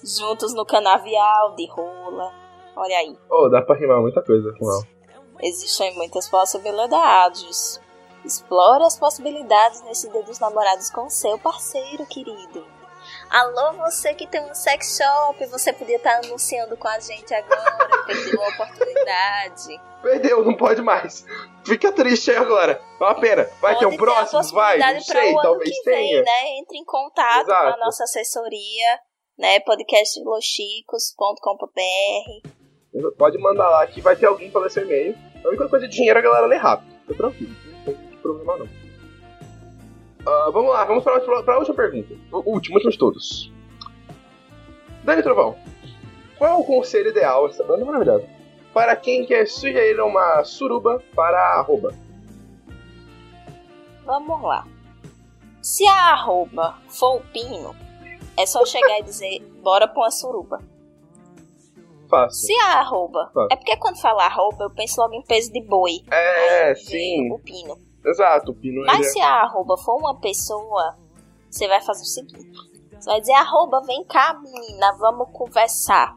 Juntos 0.04 0.54
no 0.54 0.64
canavial, 0.64 1.56
de 1.56 1.66
rola. 1.66 2.32
Olha 2.76 2.96
aí. 2.98 3.18
Oh, 3.28 3.48
dá 3.48 3.60
pra 3.60 3.74
rimar 3.76 4.00
muita 4.00 4.22
coisa 4.22 4.54
com 4.56 4.70
ela. 4.70 4.86
Existem 5.42 5.96
muitas 5.96 6.28
possibilidades. 6.28 7.80
Explore 8.24 8.84
as 8.84 8.98
possibilidades 8.98 9.82
nesse 9.82 10.08
dia 10.10 10.22
dos 10.22 10.38
namorados 10.38 10.90
com 10.90 11.08
seu 11.08 11.38
parceiro, 11.38 12.04
querido. 12.06 12.66
Alô, 13.30 13.72
você 13.84 14.12
que 14.14 14.26
tem 14.26 14.40
um 14.40 14.54
sex 14.54 14.98
shop, 14.98 15.46
você 15.46 15.72
podia 15.72 15.96
estar 15.96 16.18
anunciando 16.24 16.76
com 16.76 16.88
a 16.88 16.98
gente 16.98 17.32
agora, 17.32 17.88
perdeu 18.06 18.42
a 18.42 18.48
oportunidade. 18.48 19.80
Perdeu, 20.02 20.44
não 20.44 20.54
pode 20.54 20.82
mais. 20.82 21.24
Fica 21.64 21.92
triste 21.92 22.30
aí 22.30 22.36
agora. 22.36 22.80
É 23.00 23.04
uma 23.04 23.14
pena. 23.14 23.48
Vai 23.60 23.78
ter 23.78 23.84
Pode 23.84 23.94
um 23.94 23.98
próximo? 23.98 24.42
Vai, 24.54 24.78
não 24.78 25.00
sei, 25.00 25.32
talvez 25.34 25.70
que 25.70 25.82
vem, 25.90 26.08
tenha. 26.08 26.22
né? 26.22 26.58
Entre 26.58 26.78
em 26.78 26.84
contato 26.84 27.46
com 27.46 27.52
a 27.52 27.66
Exato. 27.68 27.80
nossa 27.80 28.04
assessoria, 28.04 29.00
né? 29.38 29.60
podcastloschicos.com.br 29.60 32.48
Pode 33.16 33.38
mandar 33.38 33.68
lá 33.68 33.86
que 33.86 34.00
vai 34.00 34.16
ter 34.16 34.26
alguém 34.26 34.50
pra 34.50 34.60
ler 34.62 34.70
seu 34.70 34.82
e-mail. 34.84 35.16
A 35.44 35.48
única 35.48 35.68
coisa 35.68 35.86
de 35.88 35.94
dinheiro 35.94 36.18
a 36.18 36.22
galera 36.22 36.46
lê 36.46 36.56
rápido. 36.56 36.90
Fica 37.02 37.14
tranquilo. 37.14 37.67
Problema 38.28 38.58
não. 38.58 38.68
Ah, 40.26 40.50
vamos 40.52 40.70
lá, 40.70 40.84
vamos 40.84 41.02
para 41.02 41.18
pra 41.42 41.58
última 41.58 41.74
pergunta. 41.74 42.14
O 42.30 42.52
último, 42.52 42.74
último 42.74 42.90
de 42.90 42.98
todos. 42.98 43.50
Dani 45.02 45.22
Trovão, 45.22 45.56
qual 46.36 46.50
é 46.50 46.54
o 46.54 46.64
conselho 46.64 47.08
ideal, 47.08 47.46
essa 47.46 47.64
banda 47.64 47.86
maravilhosa, 47.86 48.28
para 48.74 48.94
quem 48.94 49.24
quer 49.24 49.46
sugerir 49.46 49.98
uma 50.02 50.44
suruba 50.44 51.02
para 51.14 51.38
a 51.38 51.60
arroba? 51.60 51.94
Vamos 54.04 54.42
lá. 54.42 54.66
Se 55.62 55.86
a 55.86 56.12
arroba 56.12 56.76
for 56.88 57.16
o 57.16 57.20
pino, 57.32 57.74
é 58.36 58.44
só 58.44 58.66
chegar 58.66 58.98
e 58.98 59.04
dizer, 59.04 59.40
bora 59.62 59.88
pra 59.88 60.02
uma 60.02 60.10
suruba. 60.10 60.60
Fácil. 62.10 62.46
Se 62.46 62.54
a 62.60 62.80
arroba. 62.80 63.30
Tá. 63.32 63.48
É 63.52 63.56
porque 63.56 63.76
quando 63.78 63.98
fala 63.98 64.26
arroba, 64.26 64.64
eu 64.64 64.70
penso 64.70 65.00
logo 65.00 65.14
em 65.14 65.22
peso 65.22 65.50
de 65.50 65.62
boi. 65.62 66.02
É, 66.10 66.74
sim. 66.74 67.30
O 67.32 67.38
pino. 67.38 67.87
Exato, 68.08 68.52
o 68.52 68.54
Pino 68.54 68.84
Mas 68.86 69.06
é- 69.06 69.10
se 69.10 69.20
a 69.20 69.42
arroba 69.42 69.76
for 69.76 69.96
uma 69.96 70.18
pessoa, 70.18 70.96
você 71.50 71.68
vai 71.68 71.80
fazer 71.82 72.02
o 72.02 72.06
seguinte: 72.06 72.46
você 72.98 73.10
vai 73.10 73.20
dizer, 73.20 73.32
arroba, 73.34 73.80
vem 73.82 74.04
cá, 74.04 74.34
menina, 74.42 74.92
vamos 74.98 75.28
conversar. 75.32 76.16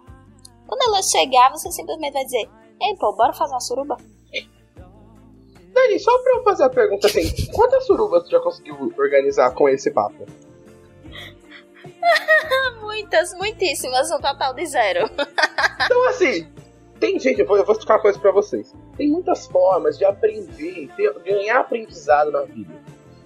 Quando 0.68 0.82
ela 0.84 1.02
chegar, 1.04 1.52
você 1.52 1.72
simplesmente 1.72 2.14
vai 2.14 2.24
dizer, 2.24 2.50
ei, 2.82 2.96
pô, 2.98 3.14
bora 3.14 3.34
fazer 3.34 3.54
uma 3.54 3.60
suruba? 3.60 3.98
Dani, 5.74 6.00
só 6.00 6.18
pra 6.22 6.34
eu 6.36 6.44
fazer 6.44 6.64
a 6.64 6.70
pergunta 6.70 7.08
assim, 7.08 7.24
quantas 7.54 7.86
surubas 7.86 8.24
tu 8.24 8.30
já 8.32 8.40
conseguiu 8.42 8.76
organizar 8.98 9.52
com 9.52 9.70
esse 9.70 9.92
papo? 9.92 10.26
Muitas, 12.82 13.34
muitíssimas, 13.36 14.12
um 14.12 14.20
total 14.20 14.54
de 14.54 14.66
zero. 14.66 15.10
Então 15.86 16.10
assim, 16.10 16.48
tem, 17.00 17.18
gente, 17.20 17.40
eu 17.42 17.48
vou, 17.48 17.58
eu 17.58 17.66
vou 17.66 17.74
explicar 17.74 17.96
uma 17.96 18.02
coisa 18.02 18.20
pra 18.20 18.32
vocês. 18.32 18.74
Tem 19.02 19.10
muitas 19.10 19.48
formas 19.48 19.98
de 19.98 20.06
aprender, 20.06 20.88
ter- 20.96 21.12
ganhar 21.26 21.62
aprendizado 21.62 22.30
na 22.30 22.44
vida. 22.44 22.72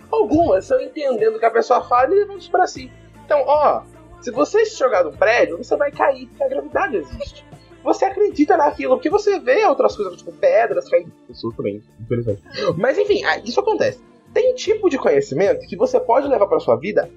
Algumas 0.10 0.64
são 0.64 0.80
entendendo 0.80 1.36
o 1.36 1.40
que 1.40 1.46
a 1.46 1.52
pessoa 1.52 1.82
fala 1.84 2.16
e 2.16 2.20
levando 2.20 2.40
isso 2.40 2.50
pra 2.50 2.66
si. 2.66 2.90
Então, 3.26 3.44
ó, 3.46 3.82
se 4.22 4.32
você 4.32 4.66
se 4.66 4.80
jogar 4.80 5.04
do 5.04 5.12
prédio, 5.12 5.58
você 5.58 5.76
vai 5.76 5.92
cair, 5.92 6.28
porque 6.28 6.44
a 6.44 6.48
gravidade 6.48 6.96
existe. 6.96 7.46
Você 7.84 8.06
acredita 8.06 8.56
naquilo, 8.56 8.96
porque 8.96 9.10
você 9.10 9.38
vê 9.38 9.66
outras 9.66 9.98
coisas, 9.98 10.16
tipo 10.16 10.32
pedras 10.32 10.88
caindo. 10.90 11.12
Pessoas 11.28 11.54
também, 11.58 11.84
infelizmente. 12.00 12.42
Mas 12.78 12.98
enfim, 12.98 13.26
ah, 13.26 13.38
isso 13.40 13.60
acontece. 13.60 14.00
Tem 14.34 14.56
tipo 14.56 14.90
de 14.90 14.98
conhecimento 14.98 15.68
que 15.68 15.76
você 15.76 16.00
pode 16.00 16.30
levar 16.30 16.48
pra 16.48 16.62
sua 16.62 16.78
vida 16.78 17.12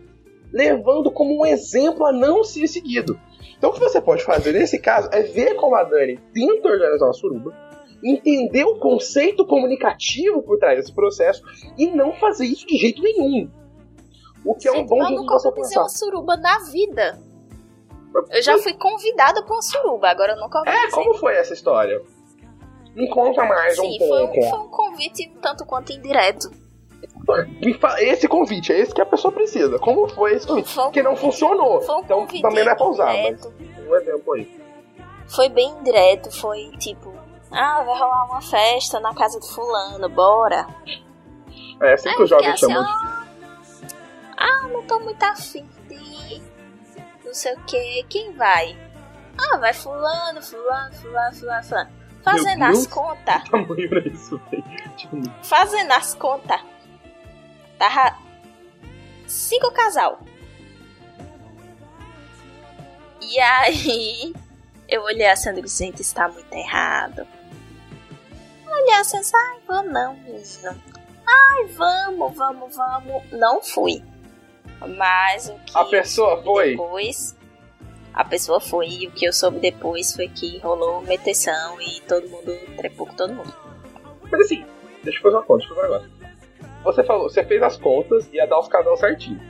levando 0.52 1.12
como 1.12 1.42
um 1.42 1.46
exemplo 1.46 2.04
a 2.04 2.10
não 2.12 2.42
ser 2.42 2.66
seguido. 2.66 3.16
Então 3.56 3.70
o 3.70 3.72
que 3.72 3.78
você 3.78 4.00
pode 4.00 4.24
fazer 4.24 4.50
nesse 4.52 4.80
caso 4.80 5.08
é 5.12 5.22
ver 5.22 5.54
como 5.54 5.76
a 5.76 5.84
Dani 5.84 6.18
tenta 6.34 6.66
organizar 6.68 7.06
uma 7.06 7.12
suruba, 7.12 7.67
entender 8.02 8.64
o 8.64 8.76
conceito 8.78 9.44
comunicativo 9.46 10.42
por 10.42 10.58
trás 10.58 10.76
desse 10.78 10.92
processo 10.94 11.42
e 11.76 11.86
não 11.88 12.12
fazer 12.14 12.46
isso 12.46 12.66
de 12.66 12.76
jeito 12.76 13.02
nenhum. 13.02 13.50
O 14.44 14.54
que 14.54 14.68
é 14.68 14.72
um 14.72 14.86
bom 14.86 15.04
jeito 15.04 15.22
de 15.22 15.26
você 15.28 15.52
pensar. 15.52 15.80
uma 15.80 15.88
suruba 15.88 16.36
na 16.36 16.58
vida. 16.70 17.18
Eu 18.30 18.42
já 18.42 18.56
fui 18.58 18.72
convidada 18.74 19.42
pra 19.42 19.54
uma 19.54 19.62
suruba, 19.62 20.08
agora 20.08 20.32
eu 20.32 20.40
nunca 20.40 20.62
É, 20.66 20.90
como 20.90 21.14
foi 21.14 21.34
essa 21.36 21.52
história? 21.52 22.00
Me 22.94 23.08
conta 23.10 23.44
mais 23.44 23.76
Sim, 23.76 23.96
um 23.96 24.08
foi, 24.08 24.18
pouco. 24.26 24.40
um, 24.40 24.50
foi 24.50 24.58
um 24.60 24.68
convite 24.68 25.32
tanto 25.42 25.64
quanto 25.66 25.92
indireto. 25.92 26.50
Esse 28.00 28.26
convite, 28.26 28.72
é 28.72 28.80
esse 28.80 28.94
que 28.94 29.02
a 29.02 29.06
pessoa 29.06 29.30
precisa. 29.30 29.78
Como 29.78 30.08
foi 30.08 30.34
esse 30.34 30.46
convite? 30.46 30.68
Foi 30.72 30.82
um 30.84 30.86
Porque 30.86 31.02
não 31.02 31.14
funcionou. 31.14 31.80
Foi 31.82 31.94
um 31.96 32.00
Então 32.00 32.26
também 32.26 32.64
não 32.64 32.72
é 32.72 32.76
mas 32.78 32.98
indireto. 32.98 33.52
um 33.88 33.96
exemplo 33.96 34.32
aí. 34.34 34.50
Foi 35.28 35.48
bem 35.50 35.74
direto, 35.82 36.30
foi 36.34 36.70
tipo, 36.78 37.12
ah, 37.50 37.82
vai 37.82 37.98
rolar 37.98 38.24
uma 38.26 38.40
festa 38.40 39.00
na 39.00 39.14
casa 39.14 39.40
de 39.40 39.48
fulano, 39.48 40.08
bora. 40.08 40.66
É 41.80 41.92
assim 41.92 42.14
que 42.14 42.22
os 42.22 42.30
jovens 42.30 42.60
fiquei 42.60 42.74
chamam. 42.74 42.84
ah, 42.84 43.26
ah, 44.36 44.68
não 44.68 44.82
tô 44.86 44.98
muito 45.00 45.22
afim 45.22 45.68
de 45.88 46.42
não 47.24 47.34
sei 47.34 47.54
o 47.54 47.60
que, 47.64 48.02
quem 48.08 48.32
vai? 48.34 48.76
Ah, 49.36 49.58
vai 49.58 49.72
fulano, 49.72 50.42
fulano, 50.42 50.94
fulano, 50.94 51.34
fulano, 51.34 51.64
fulano. 51.64 51.90
Fazendo 52.24 52.64
as 52.64 52.86
contas, 52.86 53.48
Tamanho 53.48 53.88
pra 53.88 54.00
isso, 54.00 54.40
velho. 54.50 54.64
Fazendo 55.42 55.92
as 55.92 56.14
contas. 56.14 56.60
Tava 57.78 58.18
cinco 59.26 59.70
casal. 59.72 60.20
E 63.20 63.38
aí, 63.40 64.34
eu 64.88 65.02
olhei 65.02 65.26
assim 65.26 65.50
e 65.50 65.62
disse, 65.62 65.84
gente, 65.84 66.02
está 66.02 66.28
muito 66.28 66.52
errado. 66.52 67.26
Olhei 68.82 68.94
assim, 68.94 69.18
ai, 69.34 69.58
vamos 69.66 69.92
não, 69.92 70.14
menino. 70.14 70.82
Ai, 71.26 71.64
vamos, 71.76 72.34
vamos, 72.36 72.76
vamos. 72.76 73.22
Não 73.32 73.62
fui. 73.62 74.02
Mas 74.96 75.48
o 75.48 75.54
que 75.54 75.76
A 75.76 75.84
pessoa 75.84 76.42
foi? 76.42 76.70
depois, 76.70 77.36
a 78.14 78.24
pessoa 78.24 78.60
foi, 78.60 78.86
e 78.88 79.06
o 79.08 79.10
que 79.10 79.26
eu 79.26 79.32
soube 79.32 79.58
depois 79.58 80.14
foi 80.14 80.28
que 80.28 80.58
rolou 80.58 81.00
meteção 81.02 81.80
e 81.80 82.00
todo 82.02 82.28
mundo 82.28 82.56
trepou 82.76 83.06
com 83.06 83.14
todo 83.14 83.34
mundo. 83.34 83.52
Mas 84.30 84.40
assim, 84.42 84.64
deixa 85.02 85.18
eu 85.18 85.22
fazer 85.22 85.36
uma 85.36 85.42
conta, 85.42 85.66
deixa 85.66 85.72
eu 85.72 85.76
fazer 85.76 85.88
um 85.88 85.92
negócio. 86.00 86.18
Você 86.84 87.04
falou, 87.04 87.28
você 87.28 87.44
fez 87.44 87.62
as 87.62 87.76
contas 87.76 88.28
e 88.32 88.36
ia 88.36 88.46
dar 88.46 88.60
os 88.60 88.68
casal 88.68 88.96
certinho. 88.96 89.40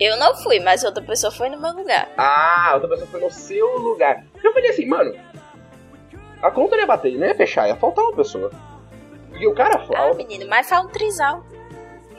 Eu 0.00 0.16
não 0.16 0.34
fui, 0.34 0.58
mas 0.60 0.82
outra 0.82 1.02
pessoa 1.02 1.30
foi 1.30 1.50
no 1.50 1.60
meu 1.60 1.72
lugar. 1.72 2.10
Ah, 2.16 2.70
outra 2.74 2.88
pessoa 2.88 3.06
foi 3.08 3.20
no 3.20 3.30
seu 3.30 3.66
lugar. 3.78 4.24
Eu 4.42 4.52
falei 4.54 4.70
assim, 4.70 4.86
mano, 4.86 5.14
a 6.42 6.50
conta 6.50 6.76
não 6.76 6.82
ia 6.82 6.86
bater, 6.86 7.16
não 7.18 7.26
ia 7.26 7.34
fechar, 7.34 7.68
ia 7.68 7.76
faltar 7.76 8.04
uma 8.04 8.14
pessoa. 8.16 8.50
Porque 9.30 9.46
o 9.46 9.54
cara 9.54 9.76
Ah, 9.76 9.86
fala, 9.86 10.14
menino, 10.14 10.46
mas 10.48 10.68
faz 10.68 10.84
um 10.84 10.88
trisal. 10.88 11.44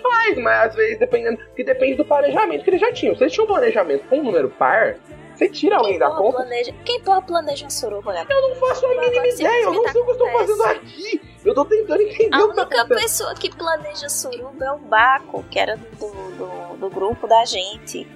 faz, 0.02 0.38
mas 0.38 0.70
às 0.70 0.76
vezes 0.76 0.98
dependendo, 1.00 1.38
que 1.56 1.64
depende 1.64 1.96
do 1.96 2.06
planejamento 2.06 2.64
que 2.64 2.70
eles 2.70 2.82
já 2.82 2.92
tinham. 2.92 3.16
Se 3.16 3.24
eles 3.24 3.34
tinham 3.34 3.46
um 3.46 3.50
planejamento 3.50 4.08
com 4.08 4.18
um 4.20 4.24
número 4.24 4.50
par, 4.50 4.96
você 5.36 5.48
tira 5.50 5.78
alguém 5.78 5.98
da 6.00 6.10
conta. 6.10 6.38
planeja... 6.38 6.74
Quem 6.86 7.02
porra 7.02 7.22
planeja 7.22 7.70
suruba, 7.70 8.14
Gabriel? 8.14 8.42
Eu 8.42 8.50
não 8.50 8.56
faço 8.56 8.86
a 8.86 8.90
mínima 8.90 9.28
ideia, 9.28 9.64
eu 9.64 9.74
não 9.74 9.88
sei 9.90 10.02
o 10.02 10.06
que 10.06 10.10
eu 10.10 10.14
estou 10.14 10.32
fazendo 10.32 10.64
aqui. 10.64 11.22
Eu 11.44 11.54
tô 11.56 11.66
tentando 11.66 12.02
entender 12.02 12.36
A 12.36 12.40
o 12.46 12.50
que 12.50 12.56
tá 12.56 12.62
única 12.62 12.82
acontecendo. 12.82 13.02
pessoa 13.04 13.34
que 13.36 13.56
planeja 13.56 14.10
suruba 14.10 14.66
é 14.66 14.72
o 14.72 14.78
Baco, 14.80 15.44
que 15.50 15.60
era 15.60 15.76
do, 15.78 16.08
do, 16.38 16.78
do 16.78 16.90
grupo 16.90 17.28
da 17.28 17.44
gente. 17.46 18.08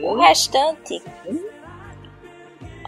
O 0.00 0.14
restante. 0.16 1.02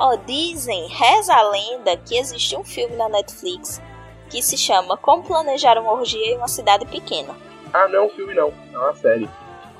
Ó, 0.02 0.16
dizem, 0.16 0.88
reza 0.88 1.34
a 1.34 1.42
lenda 1.50 1.94
que 1.94 2.16
existe 2.16 2.56
um 2.56 2.64
filme 2.64 2.96
na 2.96 3.06
Netflix 3.06 3.82
que 4.30 4.42
se 4.42 4.56
chama 4.56 4.96
Como 4.96 5.22
Planejar 5.22 5.76
uma 5.78 5.92
Orgia 5.92 6.32
em 6.32 6.38
uma 6.38 6.48
Cidade 6.48 6.86
Pequena. 6.86 7.34
Ah, 7.70 7.86
não 7.86 7.98
é 7.98 8.02
um 8.06 8.08
filme, 8.08 8.32
não. 8.32 8.50
É 8.72 8.78
uma 8.78 8.94
série. 8.94 9.28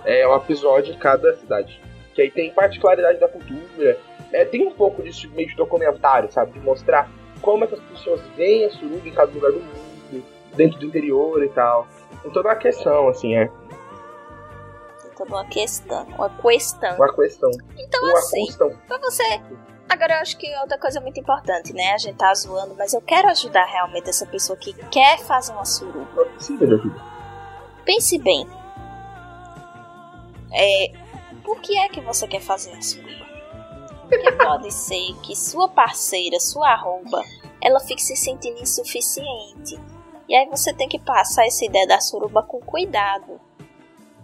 É 0.05 0.29
um 0.29 0.37
episódio 0.37 0.93
em 0.93 0.99
cada 0.99 1.35
cidade. 1.39 1.81
Que 2.15 2.21
aí 2.21 2.31
tem 2.31 2.53
particularidade 2.53 3.19
da 3.19 3.29
cultura. 3.29 3.99
É, 4.31 4.45
tem 4.45 4.67
um 4.67 4.73
pouco 4.73 5.03
disso 5.03 5.27
meio 5.31 5.49
de 5.49 5.57
documentário, 5.57 6.31
sabe? 6.31 6.53
De 6.53 6.61
mostrar 6.61 7.11
como 7.41 7.65
é 7.65 7.67
que 7.67 7.75
as 7.77 7.81
pessoas 7.81 8.21
veem 8.37 8.67
a 8.67 8.71
suruba 8.73 9.09
em 9.09 9.13
cada 9.13 9.33
lugar 9.33 9.53
do 9.53 9.61
mundo, 9.61 10.25
dentro 10.55 10.79
do 10.81 10.85
interior 10.85 11.43
e 11.43 11.49
tal. 11.49 11.89
Tem 12.23 12.31
toda 12.31 12.51
uma 12.51 12.57
questão, 12.57 13.09
assim, 13.09 13.37
é. 13.37 13.47
Tem 15.03 15.11
toda 15.17 15.31
uma 15.31 15.47
questão, 15.47 16.05
uma 16.19 16.29
questão. 16.29 16.97
Uma 16.97 17.15
questão. 17.15 17.51
Então, 17.79 18.03
Uma 18.03 18.19
assim, 18.19 18.45
questão. 18.45 18.77
pra 18.87 18.99
você. 18.99 19.41
Agora, 19.91 20.15
eu 20.15 20.21
acho 20.21 20.37
que 20.37 20.47
outra 20.61 20.79
coisa 20.79 21.01
muito 21.01 21.19
importante, 21.19 21.73
né? 21.73 21.93
A 21.93 21.99
gente 21.99 22.15
tá 22.15 22.33
zoando, 22.33 22.77
mas 22.79 22.95
eu 22.95 23.01
quero 23.01 23.29
ajudar 23.29 23.65
realmente 23.65 24.09
essa 24.09 24.25
pessoa 24.25 24.57
que 24.57 24.73
quer 24.85 25.19
fazer 25.19 25.53
uma 25.53 25.65
suruba. 25.65 26.29
Ajuda. 26.37 26.81
Pense 27.85 28.17
bem. 28.21 28.49
É, 30.53 30.93
por 31.43 31.61
que 31.61 31.77
é 31.77 31.89
que 31.89 32.01
você 32.01 32.29
quer 32.29 32.41
fazer 32.41 32.73
a 32.73 32.81
suruba? 32.81 33.27
Porque 34.09 34.31
pode 34.31 34.71
ser 34.73 35.13
que 35.25 35.35
sua 35.35 35.69
parceira, 35.69 36.39
sua 36.39 36.69
arroba, 36.69 37.25
ela 37.61 37.81
fique 37.81 38.01
se 38.01 38.15
sentindo 38.15 38.61
insuficiente. 38.61 39.77
E 40.29 40.37
aí 40.37 40.49
você 40.49 40.73
tem 40.73 40.89
que 40.89 41.01
passar 41.01 41.47
essa 41.47 41.65
ideia 41.65 41.89
da 41.89 42.01
suruba 42.01 42.45
com 42.45 42.61
cuidado. 42.61 43.41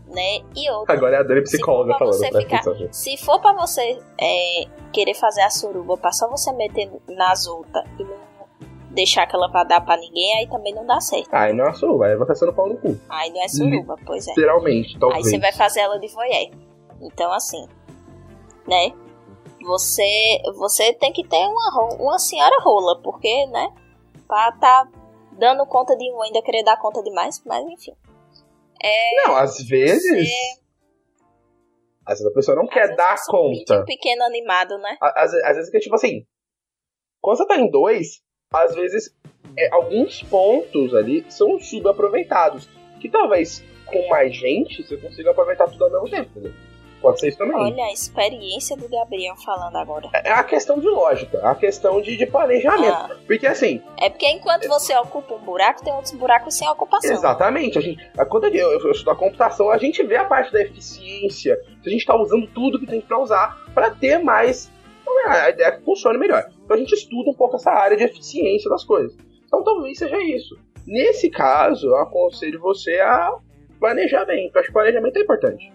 Né? 0.09 0.39
E 0.55 0.70
outra, 0.70 0.95
Agora 0.95 1.16
é 1.16 1.19
a 1.19 1.23
Dani 1.24 1.41
se 1.47 1.57
psicóloga 1.57 1.97
pra 1.97 2.07
falando. 2.07 2.19
presta 2.20 2.41
ficar- 2.74 2.93
se 2.93 3.16
for 3.16 3.41
pra 3.41 3.53
você 3.53 3.99
é, 4.20 4.65
querer 4.93 5.15
fazer 5.15 5.43
a 5.43 5.51
suruba, 5.51 5.97
pra 5.97 6.12
só 6.12 6.28
você 6.28 6.53
meter 6.53 6.89
nas 7.09 7.47
outras 7.47 7.85
e 7.99 8.05
não 8.05 8.15
deixar 8.91 9.27
que 9.27 9.35
ela 9.35 9.49
vá 9.49 9.65
dar 9.65 9.81
pra 9.85 9.97
ninguém, 9.97 10.39
aí 10.39 10.47
também 10.49 10.73
não 10.73 10.87
dá 10.87 11.01
certo. 11.01 11.28
E 11.35 11.53
não 11.53 11.66
é 11.66 11.70
a 11.70 11.74
suruba, 11.74 12.07
aí 12.07 12.16
vai 12.16 12.37
sendo 12.37 12.53
pau 12.55 12.69
no 12.69 12.77
cu. 12.78 12.99
Aí 13.09 13.31
não 13.31 13.43
é 13.43 13.49
suruba, 13.49 13.97
pois 14.07 14.27
é. 14.28 14.31
Literalmente, 14.31 14.95
Aí 14.95 15.01
talvez. 15.01 15.28
você 15.28 15.39
vai 15.39 15.53
fazer 15.53 15.81
ela 15.81 15.99
de 15.99 16.07
voyeur. 16.09 16.51
Então, 17.03 17.33
assim, 17.33 17.66
né? 18.66 18.93
Você, 19.65 20.41
você 20.57 20.93
tem 20.95 21.12
que 21.12 21.27
ter 21.27 21.45
uma, 21.47 21.95
uma 21.99 22.19
senhora 22.19 22.57
rola, 22.62 23.01
porque, 23.03 23.47
né? 23.47 23.73
Pra 24.28 24.53
tá 24.53 24.87
dando 25.33 25.66
conta 25.66 25.97
de 25.97 26.11
um, 26.12 26.23
ainda 26.23 26.41
querer 26.43 26.62
dar 26.62 26.77
conta 26.78 27.03
de 27.03 27.11
mais, 27.11 27.43
mas 27.45 27.65
enfim. 27.66 27.93
Não, 29.27 29.36
às 29.36 29.59
vezes. 29.66 30.03
Você- 30.28 30.66
Às 32.07 32.19
vezes 32.20 32.27
a 32.27 32.35
pessoa 32.35 32.57
não 32.57 32.65
às 32.65 32.70
quer 32.70 32.94
dar 32.94 33.15
é 33.15 33.15
um 33.15 33.31
conta. 33.31 33.59
pintinho 33.59 33.85
pequeno 33.85 34.23
animado, 34.24 34.78
né? 34.78 34.97
Às, 35.01 35.35
às 35.35 35.57
vezes 35.57 35.70
que, 35.70 35.78
tipo 35.81 35.94
assim, 35.97 36.24
quando 37.20 37.39
você 37.39 37.47
tá 37.47 37.57
em 37.57 37.69
dois, 37.70 38.20
às 38.53 38.74
vezes 38.74 39.12
é, 39.57 39.69
alguns 39.73 40.23
pontos 40.23 40.94
ali 40.94 41.24
são 41.31 41.59
subaproveitados. 41.59 42.69
Que 43.01 43.09
talvez 43.11 43.62
com 43.86 44.09
mais 44.09 44.35
gente 44.35 44.82
você 44.82 44.97
consiga 44.97 45.31
aproveitar 45.31 45.69
tudo 45.69 45.85
ao 45.85 45.90
mesmo 45.90 46.09
tempo, 46.11 46.31
entendeu? 46.31 46.53
Pode 47.07 47.20
ser 47.20 47.28
isso 47.28 47.39
também. 47.39 47.55
Olha 47.57 47.85
a 47.85 47.93
experiência 47.93 48.77
do 48.77 48.89
Gabriel 48.89 49.37
falando 49.37 49.77
agora. 49.77 50.09
É 50.24 50.33
a 50.33 50.43
questão 50.43 50.81
de 50.81 50.89
lógica, 50.89 51.39
é 51.39 51.47
a 51.47 51.55
questão 51.55 52.01
de, 52.03 52.16
de 52.16 52.27
planejamento. 52.27 52.93
Ah, 52.93 53.16
Porque 53.27 53.47
assim, 53.47 53.81
é 53.97 54.11
porque 54.11 54.27
enquanto 54.28 54.66
você 54.66 54.93
ocupa 54.97 55.35
um 55.35 55.39
buraco, 55.39 55.85
tem 55.85 55.93
outros 55.93 56.12
buracos 56.15 56.55
sem 56.59 56.69
ocupação. 56.69 57.12
exatamente, 57.12 57.78
a 57.78 57.81
gente, 57.81 58.05
a- 58.19 58.24
quando 58.24 58.47
eu, 58.47 58.73
eu 58.81 58.91
estudo 58.91 59.11
a 59.12 59.16
computação, 59.16 59.70
a 59.70 59.78
gente 59.78 60.03
vê 60.03 60.16
a 60.16 60.24
parte 60.24 60.53
da 60.53 60.61
eficiência, 60.62 61.57
se 61.83 61.89
a 61.89 61.91
gente 61.91 62.01
está 62.01 62.16
usando 62.16 62.49
tudo 62.49 62.81
que 62.81 62.87
tem 62.87 63.01
pra 63.01 63.20
usar 63.20 63.57
para 63.73 63.91
ter 63.93 64.19
mais. 64.19 64.69
A 65.28 65.51
ideia 65.51 65.69
é 65.69 65.73
que 65.73 65.85
funcione 65.85 66.19
melhor. 66.19 66.45
Então 66.65 66.77
a 66.77 66.78
gente 66.78 66.93
estuda 66.93 67.31
um 67.31 67.35
pouco 67.35 67.55
essa 67.57 67.70
área 67.70 67.97
de 67.97 68.03
eficiência 68.03 68.69
das 68.69 68.83
coisas. 68.85 69.16
Então 69.47 69.62
talvez 69.62 69.97
seja 69.99 70.19
isso. 70.23 70.57
Nesse 70.85 71.31
caso, 71.31 71.87
eu 71.87 71.97
aconselho 71.97 72.61
você 72.61 72.99
a 73.01 73.33
planejar 73.78 74.24
bem. 74.24 74.47
porque 74.47 74.59
Eu 74.59 74.61
acho 74.61 74.69
que 74.69 74.73
planejamento 74.74 75.16
é 75.16 75.23
importante. 75.23 75.73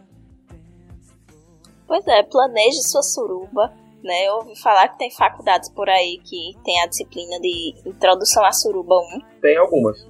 Pois 1.92 2.08
é, 2.08 2.24
planeje 2.24 2.82
sua 2.84 3.04
suruba. 3.04 3.70
Né? 4.02 4.30
Eu 4.30 4.36
ouvi 4.36 4.58
falar 4.58 4.88
que 4.88 4.98
tem 4.98 5.12
faculdades 5.12 5.68
por 5.68 5.90
aí 5.90 6.20
que 6.24 6.54
tem 6.64 6.82
a 6.82 6.88
disciplina 6.88 7.38
de 7.42 7.76
Introdução 7.86 8.46
à 8.46 8.52
Suruba 8.54 8.96
1, 8.96 9.20
Tem 9.42 9.58
algumas. 9.58 10.08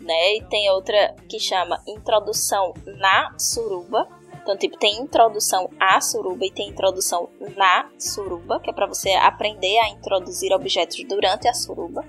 né? 0.00 0.36
E 0.36 0.44
tem 0.44 0.70
outra 0.70 1.16
que 1.28 1.40
chama 1.40 1.82
Introdução 1.88 2.72
na 3.00 3.34
Suruba. 3.36 4.06
Então, 4.40 4.56
tipo, 4.56 4.78
tem 4.78 5.00
introdução 5.00 5.68
à 5.80 6.00
suruba 6.00 6.46
e 6.46 6.52
tem 6.52 6.68
introdução 6.68 7.28
na 7.56 7.90
suruba, 7.98 8.60
que 8.60 8.70
é 8.70 8.72
pra 8.72 8.86
você 8.86 9.10
aprender 9.10 9.76
a 9.80 9.88
introduzir 9.88 10.52
objetos 10.52 11.02
durante 11.08 11.48
a 11.48 11.52
suruba. 11.52 12.04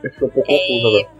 Eu 0.00 0.12
fiquei 0.12 0.28
um 0.28 0.30
pouco 0.30 0.46
confuso 0.46 0.86
agora. 0.86 1.15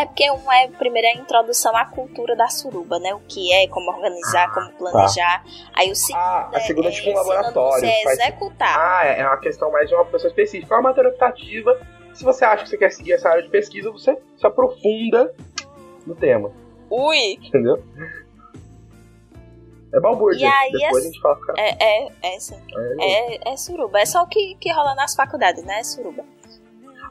É 0.00 0.06
porque 0.06 0.30
um 0.30 0.52
é 0.52 0.68
primeiro 0.68 1.08
é 1.08 1.10
a 1.12 1.14
introdução 1.14 1.76
à 1.76 1.84
cultura 1.84 2.36
da 2.36 2.48
suruba, 2.48 2.98
né? 2.98 3.12
O 3.14 3.20
que 3.20 3.52
é, 3.52 3.66
como 3.68 3.90
organizar, 3.90 4.52
como 4.54 4.70
planejar. 4.72 5.44
Aí 5.74 5.90
o 5.90 5.94
segundo 5.96 6.20
Ah, 6.22 6.50
a 6.54 6.60
segunda 6.60 6.88
é 6.88 6.92
tipo 6.92 7.08
um 7.08 7.12
ensinando 7.12 7.28
laboratório. 7.30 7.80
você 7.80 8.02
faz- 8.04 8.18
executar. 8.20 8.78
Ah, 8.78 9.06
é 9.06 9.20
é 9.20 9.26
uma 9.26 9.38
questão 9.38 9.70
mais 9.72 9.88
de 9.88 9.94
uma 9.94 10.04
pessoa 10.04 10.28
específica. 10.30 10.74
É 10.74 10.78
uma 10.78 10.90
matéria 10.90 11.10
optativa. 11.10 11.78
Se 12.14 12.24
você 12.24 12.44
acha 12.44 12.62
que 12.64 12.68
você 12.70 12.76
quer 12.76 12.90
seguir 12.90 13.12
essa 13.12 13.28
área 13.28 13.42
de 13.42 13.48
pesquisa, 13.48 13.90
você 13.90 14.16
se 14.36 14.46
aprofunda 14.46 15.34
no 16.06 16.14
tema, 16.14 16.50
Ui! 16.90 17.34
entendeu? 17.42 17.82
É 19.92 20.00
balbúrdia. 20.00 20.46
E 20.46 20.50
aí, 20.50 20.72
Depois 20.72 21.02
a 21.04 21.06
gente 21.06 21.20
fala 21.20 21.40
cara. 21.46 21.60
É, 21.60 21.76
é, 21.80 22.08
é 22.22 22.40
sim. 22.40 22.60
É, 23.00 23.38
É, 23.48 23.52
é 23.52 23.56
suruba. 23.56 23.98
É 24.00 24.04
só 24.06 24.22
o 24.22 24.26
que, 24.26 24.54
que 24.60 24.70
rola 24.72 24.94
nas 24.94 25.14
faculdades, 25.14 25.64
né? 25.64 25.78
É 25.80 25.82
suruba. 25.82 26.24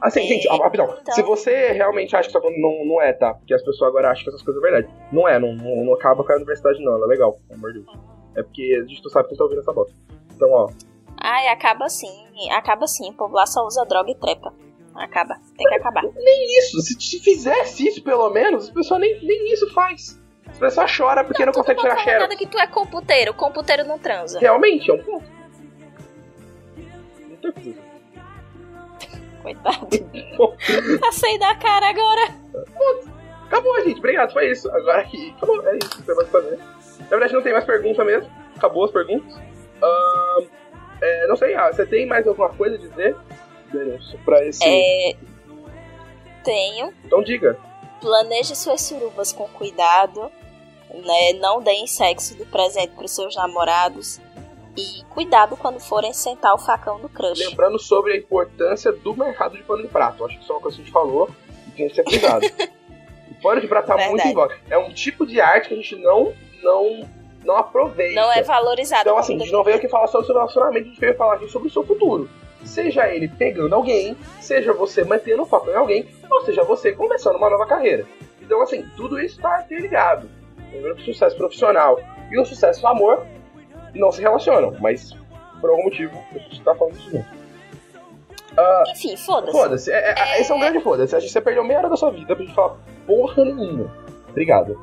Assim, 0.00 0.22
gente, 0.22 0.48
ó, 0.48 0.56
rapidão. 0.62 0.96
Então- 1.00 1.14
Se 1.14 1.22
você 1.22 1.72
realmente 1.72 2.14
acha 2.14 2.28
que 2.28 2.32
tá 2.32 2.40
falando, 2.40 2.58
não, 2.58 2.84
não 2.84 3.02
é, 3.02 3.12
tá? 3.12 3.34
Porque 3.34 3.52
as 3.54 3.62
pessoas 3.62 3.90
agora 3.90 4.10
acham 4.10 4.24
que 4.24 4.30
essas 4.30 4.42
coisas 4.42 4.62
é 4.62 4.70
verdade. 4.70 4.94
Não 5.12 5.28
é, 5.28 5.38
não, 5.38 5.52
não, 5.54 5.84
não 5.84 5.94
acaba 5.94 6.22
com 6.24 6.32
a 6.32 6.36
universidade, 6.36 6.82
não. 6.84 6.94
Ela 6.94 7.06
é 7.06 7.08
legal, 7.08 7.38
pelo 7.48 7.58
amor 7.58 7.72
de 7.72 7.80
Deus. 7.80 7.98
É 8.36 8.42
porque 8.42 8.80
a 8.80 8.86
gente 8.88 9.02
não 9.02 9.10
sabe 9.10 9.28
quem 9.28 9.36
tá 9.36 9.44
ouvindo 9.44 9.60
essa 9.60 9.72
bosta. 9.72 9.94
Então, 10.34 10.50
ó, 10.50 10.68
Ai, 11.20 11.48
acaba 11.48 11.84
assim. 11.86 12.08
Acaba 12.52 12.84
assim. 12.84 13.10
O 13.10 13.12
povo 13.14 13.34
lá 13.34 13.44
só 13.44 13.66
usa 13.66 13.84
droga 13.84 14.10
e 14.10 14.14
trepa. 14.14 14.52
Acaba. 14.94 15.34
Tem 15.56 15.66
que 15.66 15.74
acabar. 15.74 16.04
isso. 16.58 16.80
Se, 16.80 16.94
se 17.00 17.20
fizesse 17.20 17.88
isso, 17.88 18.02
pelo 18.02 18.30
menos, 18.30 18.64
as 18.64 18.70
pessoas 18.70 19.00
nem, 19.00 19.20
nem 19.24 19.52
isso 19.52 19.72
faz. 19.72 20.20
As 20.46 20.58
pessoas 20.58 20.90
choram 20.90 21.24
porque 21.24 21.44
não, 21.44 21.52
tu 21.52 21.58
consegue 21.60 21.82
não 21.82 21.90
tirar 21.90 22.02
xerox. 22.02 22.22
nada 22.22 22.36
que 22.36 22.46
tu 22.46 22.58
é 22.58 22.66
computeiro. 22.66 23.34
Computeiro 23.34 23.84
não 23.84 23.98
transa. 23.98 24.38
Realmente, 24.38 24.90
é 24.90 24.94
um 24.94 25.02
ponto. 25.02 25.24
Não 27.28 27.36
tem 27.36 27.52
que. 27.52 27.87
Coitado. 29.42 29.88
Passei 31.00 31.38
da 31.38 31.54
cara 31.54 31.88
agora. 31.88 32.34
Acabou, 33.46 33.80
gente. 33.82 33.98
Obrigado, 33.98 34.32
foi 34.32 34.50
isso. 34.50 34.70
Agora 34.70 35.04
que. 35.04 35.30
Acabou, 35.36 35.66
é 35.66 35.78
isso. 35.78 36.04
Não 36.06 36.16
mais 36.16 36.28
fazer. 36.28 36.58
Na 37.00 37.06
verdade, 37.08 37.32
não 37.32 37.42
tem 37.42 37.52
mais 37.52 37.64
pergunta 37.64 38.04
mesmo. 38.04 38.30
Acabou 38.56 38.84
as 38.84 38.90
perguntas. 38.90 39.34
Ahn, 39.82 40.46
é, 41.00 41.26
não 41.28 41.36
sei, 41.36 41.54
ah, 41.54 41.72
você 41.72 41.86
tem 41.86 42.06
mais 42.06 42.26
alguma 42.26 42.50
coisa 42.50 42.76
a 42.76 42.78
dizer? 42.78 43.16
Denilson, 43.72 44.18
pra 44.24 44.44
esse. 44.44 44.62
É. 44.64 45.16
Tenho. 46.44 46.92
Então 47.04 47.22
diga. 47.22 47.58
Planeje 48.00 48.56
suas 48.56 48.82
surubas 48.82 49.32
com 49.32 49.48
cuidado. 49.48 50.30
Né? 50.90 51.34
Não 51.38 51.62
deem 51.62 51.86
sexo 51.86 52.34
de 52.34 52.44
presente 52.46 52.94
pros 52.94 53.14
seus 53.14 53.36
namorados. 53.36 54.20
E 54.78 55.04
cuidado 55.10 55.56
quando 55.56 55.80
forem 55.80 56.12
sentar 56.12 56.54
o 56.54 56.58
facão 56.58 57.00
do 57.00 57.08
crush. 57.08 57.38
Lembrando 57.38 57.78
sobre 57.78 58.12
a 58.12 58.16
importância 58.16 58.92
do 58.92 59.16
mercado 59.16 59.56
de 59.56 59.62
pano 59.62 59.82
de 59.82 59.88
prato. 59.88 60.24
Acho 60.24 60.36
que 60.36 60.42
isso 60.42 60.52
é 60.52 60.54
uma 60.54 60.62
coisa 60.62 60.76
que 60.76 60.82
a 60.82 60.84
gente 60.84 60.92
falou 60.92 61.28
e 61.66 61.70
tem 61.72 61.88
que 61.88 61.94
ser 61.94 62.04
cuidado. 62.04 62.46
o 63.30 63.42
pano 63.42 63.60
de 63.60 63.66
prato 63.66 63.86
tá 63.86 63.94
muito 63.94 64.10
Verdade. 64.10 64.30
em 64.30 64.34
voga. 64.34 64.58
É 64.70 64.78
um 64.78 64.92
tipo 64.92 65.26
de 65.26 65.40
arte 65.40 65.68
que 65.68 65.74
a 65.74 65.76
gente 65.76 65.96
não, 65.96 66.32
não, 66.62 67.08
não 67.44 67.56
aproveita. 67.56 68.20
Não 68.20 68.32
é 68.32 68.42
valorizado. 68.42 69.02
Então, 69.02 69.18
assim, 69.18 69.36
a 69.36 69.38
gente 69.38 69.52
não 69.52 69.64
veio 69.64 69.76
aqui 69.76 69.88
falar 69.88 70.06
só 70.06 70.20
do 70.20 70.26
seu 70.26 70.34
relacionamento, 70.34 70.86
a 70.86 70.88
gente 70.88 71.00
veio 71.00 71.16
falar 71.16 71.34
aqui 71.34 71.48
sobre 71.48 71.68
o 71.68 71.70
seu 71.70 71.84
futuro. 71.84 72.28
Seja 72.64 73.08
ele 73.08 73.28
pegando 73.28 73.74
alguém, 73.74 74.16
seja 74.40 74.72
você 74.72 75.04
mantendo 75.04 75.42
o 75.42 75.46
foco 75.46 75.70
em 75.70 75.74
alguém, 75.74 76.08
ou 76.30 76.44
seja 76.44 76.64
você 76.64 76.92
começando 76.92 77.36
uma 77.36 77.50
nova 77.50 77.66
carreira. 77.66 78.04
Então, 78.40 78.60
assim, 78.62 78.84
tudo 78.96 79.18
isso 79.20 79.36
está 79.36 79.62
interligado. 79.62 80.28
Lembrando 80.72 80.96
que 80.96 81.10
o 81.10 81.14
sucesso 81.14 81.36
profissional 81.36 82.00
e 82.30 82.38
o 82.38 82.44
sucesso 82.44 82.82
no 82.82 82.88
amor 82.88 83.26
não 83.94 84.10
se 84.12 84.20
relacionam, 84.20 84.76
mas 84.80 85.12
por 85.60 85.70
algum 85.70 85.84
motivo 85.84 86.16
a 86.32 86.38
gente 86.38 86.58
está 86.58 86.74
falando 86.74 86.94
disso. 86.94 87.12
mesmo. 87.12 87.38
Ah, 88.56 88.84
Enfim, 88.88 89.16
foda-se. 89.16 89.52
foda-se, 89.52 89.92
é, 89.92 90.14
é, 90.16 90.40
esse 90.40 90.50
é 90.50 90.54
um 90.54 90.58
grande 90.58 90.80
foda-se. 90.80 91.14
Acho 91.14 91.26
que 91.26 91.32
você 91.32 91.40
perdeu 91.40 91.62
meia 91.62 91.78
hora 91.78 91.88
da 91.88 91.96
sua 91.96 92.10
vida 92.10 92.34
pra 92.34 92.44
gente 92.44 92.54
falar 92.54 92.76
porra 93.06 93.44
nenhuma. 93.44 93.92
Obrigado. 94.28 94.80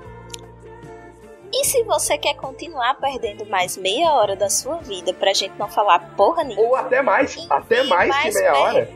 E 1.53 1.63
se 1.65 1.83
você 1.83 2.17
quer 2.17 2.35
continuar 2.35 2.95
perdendo 2.99 3.45
mais 3.45 3.77
meia 3.77 4.11
hora 4.13 4.35
da 4.35 4.49
sua 4.49 4.77
vida 4.77 5.13
pra 5.13 5.33
gente 5.33 5.53
não 5.57 5.67
falar 5.69 6.13
porra 6.15 6.43
nenhuma? 6.43 6.67
Ou 6.67 6.75
até 6.75 7.01
mais, 7.01 7.37
até 7.49 7.79
envie 7.79 7.89
mais 7.89 8.15
que 8.17 8.33
meia 8.33 8.57
hora. 8.57 8.89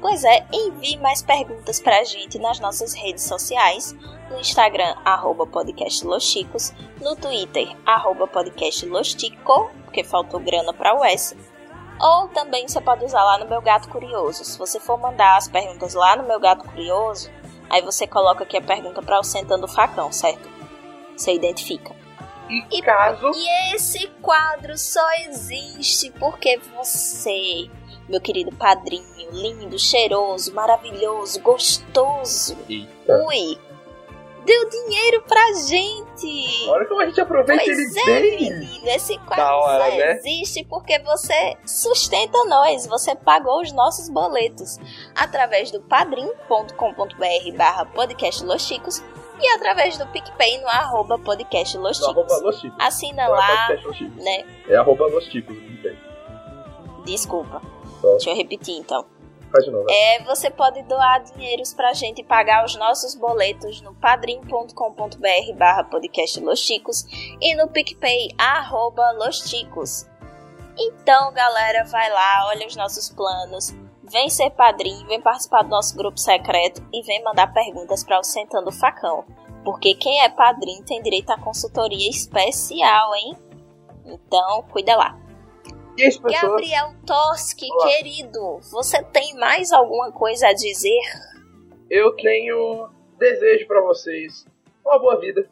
Pois 0.00 0.22
é, 0.24 0.46
envie 0.52 0.96
mais 0.98 1.22
perguntas 1.22 1.80
pra 1.80 2.04
gente 2.04 2.38
nas 2.38 2.60
nossas 2.60 2.94
redes 2.94 3.24
sociais. 3.24 3.96
No 4.30 4.38
Instagram, 4.38 4.94
arroba 5.04 5.46
podcast 5.46 6.06
Los 6.06 6.24
Chicos. 6.24 6.72
No 7.00 7.16
Twitter, 7.16 7.76
arroba 7.84 8.26
podcast 8.26 8.86
Los 8.86 9.14
Tico, 9.14 9.70
porque 9.84 10.04
faltou 10.04 10.38
grana 10.38 10.72
pra 10.72 10.94
o 10.94 11.04
S. 11.04 11.36
Ou 12.00 12.28
também 12.28 12.68
você 12.68 12.80
pode 12.80 13.04
usar 13.04 13.24
lá 13.24 13.38
no 13.38 13.48
Meu 13.48 13.60
Gato 13.60 13.88
Curioso. 13.88 14.44
Se 14.44 14.56
você 14.56 14.78
for 14.78 14.98
mandar 14.98 15.36
as 15.36 15.48
perguntas 15.48 15.94
lá 15.94 16.14
no 16.14 16.22
Meu 16.22 16.38
Gato 16.38 16.64
Curioso, 16.64 17.28
aí 17.68 17.82
você 17.82 18.06
coloca 18.06 18.44
aqui 18.44 18.56
a 18.56 18.62
pergunta 18.62 19.02
para 19.02 19.18
o 19.18 19.24
Sentando 19.24 19.64
o 19.64 19.68
Facão, 19.68 20.12
certo? 20.12 20.48
Você 21.16 21.32
identifica. 21.32 21.92
E 22.70 22.80
caso 22.80 23.30
E 23.34 23.74
esse 23.74 24.06
quadro 24.22 24.78
só 24.78 25.06
existe 25.26 26.10
porque 26.12 26.58
você, 26.74 27.68
meu 28.08 28.20
querido 28.20 28.50
padrinho, 28.56 29.04
lindo, 29.32 29.78
cheiroso, 29.78 30.54
maravilhoso, 30.54 31.40
gostoso, 31.40 32.56
Eita. 32.68 33.26
ui, 33.26 33.58
deu 34.46 34.68
dinheiro 34.70 35.22
pra 35.28 35.52
gente. 35.66 36.66
Olha 36.68 36.86
como 36.86 37.02
a 37.02 37.06
gente 37.06 37.20
aproveita 37.20 37.62
Pois 37.64 37.78
ele 37.78 38.00
é, 38.00 38.20
bem. 38.20 38.50
menino, 38.60 38.88
esse 38.88 39.18
quadro 39.18 39.36
Da 39.36 39.56
hora, 39.56 39.90
só 39.90 39.96
né? 39.96 40.12
existe 40.12 40.64
porque 40.64 40.98
você 41.00 41.56
sustenta 41.66 42.42
nós, 42.46 42.86
você 42.86 43.14
pagou 43.14 43.60
os 43.60 43.72
nossos 43.72 44.08
boletos 44.08 44.78
através 45.14 45.70
do 45.70 45.80
padrim.com.br 45.82 47.56
barra 47.56 47.84
podcast 47.86 48.42
Los 48.44 48.62
Chicos 48.62 49.02
e 49.40 49.46
através 49.54 49.96
do 49.98 50.06
PicPay 50.08 50.60
no 50.60 50.66
arroba 50.68 51.18
podcast 51.18 51.76
Los 51.78 52.02
arroba 52.02 52.22
Chicos. 52.28 52.42
Los 52.42 52.60
Chicos. 52.60 52.76
Assina 52.84 53.28
Não 53.28 53.34
é 53.36 53.38
lá, 53.38 53.46
podcast 53.66 53.86
Los 53.86 53.96
Chicos. 53.98 54.24
né? 54.24 54.44
É 54.68 54.76
arroba 54.76 55.06
Los 55.08 55.24
Chicos. 55.26 55.56
Desculpa. 57.04 57.62
Tá. 58.00 58.08
Deixa 58.10 58.30
eu 58.30 58.36
repetir 58.36 58.76
então. 58.76 59.04
Faz 59.50 59.64
de 59.64 59.70
novo. 59.70 59.86
É, 59.90 60.22
você 60.24 60.50
pode 60.50 60.82
doar 60.82 61.22
dinheiros 61.22 61.72
pra 61.72 61.94
gente 61.94 62.22
pagar 62.22 62.64
os 62.64 62.76
nossos 62.76 63.14
boletos 63.14 63.80
no 63.80 63.94
padrim.com.br 63.94 65.52
barra 65.56 65.84
podcast 65.84 66.38
Los 66.40 66.60
Chicos 66.60 67.04
e 67.40 67.54
no 67.54 67.68
PicPay 67.68 68.34
arroba 68.36 69.10
Los 69.12 69.48
Chicos. 69.48 70.06
Então, 70.78 71.32
galera, 71.32 71.84
vai 71.84 72.10
lá, 72.10 72.46
olha 72.48 72.66
os 72.66 72.76
nossos 72.76 73.08
planos, 73.08 73.74
vem 74.04 74.28
ser 74.28 74.50
padrinho, 74.50 75.06
vem 75.06 75.20
participar 75.20 75.62
do 75.62 75.70
nosso 75.70 75.96
grupo 75.96 76.18
secreto 76.18 76.86
e 76.92 77.02
vem 77.02 77.22
mandar 77.24 77.52
perguntas 77.52 78.04
para 78.04 78.20
o 78.20 78.24
Sentando 78.24 78.70
Facão. 78.70 79.24
Porque 79.64 79.94
quem 79.94 80.22
é 80.22 80.28
padrinho 80.28 80.84
tem 80.84 81.02
direito 81.02 81.30
à 81.30 81.38
consultoria 81.38 82.08
especial, 82.08 83.14
hein? 83.16 83.36
Então, 84.04 84.62
cuida 84.70 84.96
lá. 84.96 85.17
As 86.06 86.16
pessoas. 86.16 86.42
Gabriel 86.42 86.94
Toski, 87.06 87.66
Olá. 87.70 87.86
querido, 87.88 88.58
você 88.70 89.02
tem 89.04 89.34
mais 89.34 89.72
alguma 89.72 90.12
coisa 90.12 90.48
a 90.48 90.52
dizer? 90.52 91.00
Eu 91.90 92.14
tenho 92.16 92.88
desejo 93.18 93.66
pra 93.66 93.80
vocês 93.82 94.46
uma 94.84 94.98
boa 94.98 95.18
vida. 95.20 95.48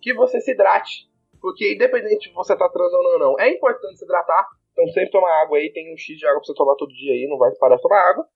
Que 0.00 0.14
você 0.14 0.40
se 0.40 0.52
hidrate. 0.52 1.08
Porque 1.40 1.74
independente 1.74 2.28
de 2.28 2.34
você 2.34 2.56
tá 2.56 2.68
transando 2.68 3.08
ou 3.08 3.18
não, 3.18 3.40
é 3.40 3.48
importante 3.50 3.98
se 3.98 4.04
hidratar. 4.04 4.46
Então 4.72 4.86
sempre 4.88 5.10
tomar 5.10 5.42
água 5.42 5.58
aí, 5.58 5.72
tem 5.72 5.92
um 5.92 5.96
X 5.96 6.18
de 6.18 6.26
água 6.26 6.38
pra 6.38 6.46
você 6.46 6.54
tomar 6.54 6.74
todo 6.76 6.92
dia 6.92 7.12
aí, 7.12 7.26
não 7.28 7.38
vai 7.38 7.50
parar 7.56 7.76
de 7.76 7.82
tomar 7.82 8.10
água. 8.10 8.26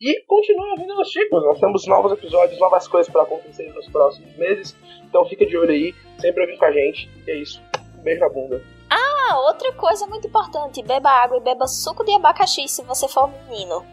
E 0.00 0.22
continue 0.26 0.70
ouvindo 0.70 1.00
os 1.00 1.10
Chicos, 1.10 1.42
nós 1.42 1.58
temos 1.58 1.86
novos 1.86 2.12
episódios, 2.12 2.58
novas 2.60 2.86
coisas 2.86 3.10
pra 3.10 3.22
acontecer 3.22 3.72
nos 3.72 3.88
próximos 3.88 4.36
meses. 4.36 4.76
Então 5.04 5.24
fica 5.26 5.46
de 5.46 5.56
olho 5.56 5.70
aí, 5.70 5.94
sempre 6.18 6.42
ouvindo 6.42 6.58
com 6.58 6.64
a 6.66 6.72
gente. 6.72 7.08
E 7.26 7.30
é 7.30 7.36
isso. 7.36 7.62
Um 7.98 8.02
beijo 8.02 8.20
na 8.20 8.28
bunda. 8.28 8.75
Ah, 8.90 9.38
outra 9.40 9.72
coisa 9.72 10.06
muito 10.06 10.26
importante: 10.28 10.82
beba 10.82 11.10
água 11.10 11.36
e 11.36 11.40
beba 11.40 11.66
suco 11.66 12.04
de 12.04 12.12
abacaxi 12.12 12.68
se 12.68 12.82
você 12.84 13.08
for 13.08 13.28
menino. 13.48 13.84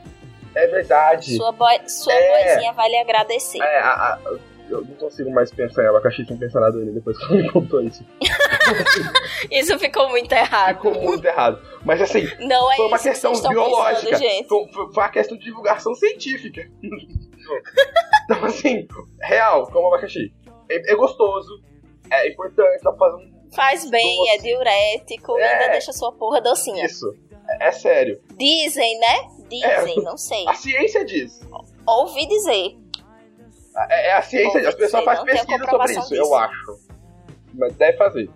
É 0.56 0.68
verdade. 0.68 1.36
Sua, 1.36 1.52
boy, 1.52 1.80
sua 1.88 2.14
É. 2.14 2.46
boizinha 2.54 2.74
vai 2.74 2.88
lhe 2.90 2.98
agradecer. 2.98 3.60
É, 3.60 3.80
a- 3.80 3.92
a- 4.14 4.20
eu 4.70 4.82
não 4.86 4.96
consigo 4.96 5.32
mais 5.32 5.52
pensar 5.52 5.84
em 5.84 5.88
abacaxi 5.88 6.26
sem 6.26 6.38
pensar 6.38 6.60
na 6.60 6.70
dele 6.70 6.92
depois 6.92 7.18
que 7.18 7.24
ela 7.26 7.34
me 7.42 7.52
contou 7.52 7.82
isso. 7.82 8.06
Isso 9.52 9.78
ficou 9.78 10.10
muito 10.10 10.32
errado. 10.32 10.76
Ficou 10.76 10.94
muito 11.02 11.26
errado. 11.26 11.60
Mas 11.84 12.02
assim, 12.02 12.24
Não 12.40 12.72
é 12.72 12.76
foi 12.78 12.88
uma 12.88 12.98
que 12.98 13.04
questão 13.04 13.34
estão 13.34 13.52
biológica. 13.52 14.18
pensando. 14.18 14.48
Foi, 14.48 14.68
foi- 14.74 14.94
foi 14.94 15.04
uma 15.04 15.10
questão 15.10 15.38
de 15.38 15.44
divulgação 15.44 15.94
científica. 15.96 16.62
então, 18.24 18.46
assim, 18.46 18.88
real, 19.22 19.68
como 19.72 19.88
abacaxi. 19.88 20.34
É, 20.70 20.94
é 20.94 20.96
gostoso, 20.96 21.62
é 22.10 22.30
importante, 22.30 22.82
dá 22.84 22.92
pra 22.94 23.10
fazer 23.12 23.24
um. 23.24 23.33
Faz 23.56 23.90
bem, 23.90 24.30
é 24.30 24.38
Doce. 24.38 24.48
diurético, 24.48 25.38
É. 25.38 25.54
ainda 25.54 25.72
deixa 25.72 25.92
sua 25.94 26.12
porra 26.12 26.42
docinha. 26.42 26.86
Isso. 26.86 27.16
É, 27.50 27.68
é 27.68 27.72
sério. 27.72 28.22
Dizem, 28.38 29.00
né? 29.00 29.30
Dizem, 29.50 30.00
É. 30.00 30.02
não 30.02 30.18
sei. 30.18 30.48
A 30.48 30.54
ciência 30.54 31.06
diz. 31.06 31.42
Ouvi 31.88 32.26
dizer. 32.28 32.78
É, 33.90 34.10
é 34.10 34.14
a 34.14 34.22
ciência. 34.22 34.68
As 34.68 34.76
pessoas 34.76 35.04
fazem 35.04 35.26
pesquisa 35.26 35.66
sobre 35.70 35.92
isso, 35.92 36.02
disso. 36.02 36.16
eu 36.16 36.36
acho. 36.36 36.80
mas 37.54 37.74
deve 37.76 37.98
fazer. 37.98 38.30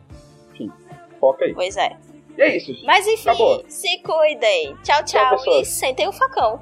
Enfim, 0.53 0.71
foca 1.19 1.45
aí. 1.45 1.53
Pois 1.53 1.75
é. 1.77 1.95
E 2.37 2.41
é 2.41 2.57
isso. 2.57 2.71
Mas 2.85 3.07
enfim, 3.07 3.29
Acabou. 3.29 3.63
se 3.67 3.97
cuidem. 4.03 4.75
Tchau, 4.83 5.03
Tchau, 5.05 5.37
tchau. 5.37 5.61
e 5.61 5.65
sentem 5.65 6.07
o 6.07 6.11
facão. 6.11 6.61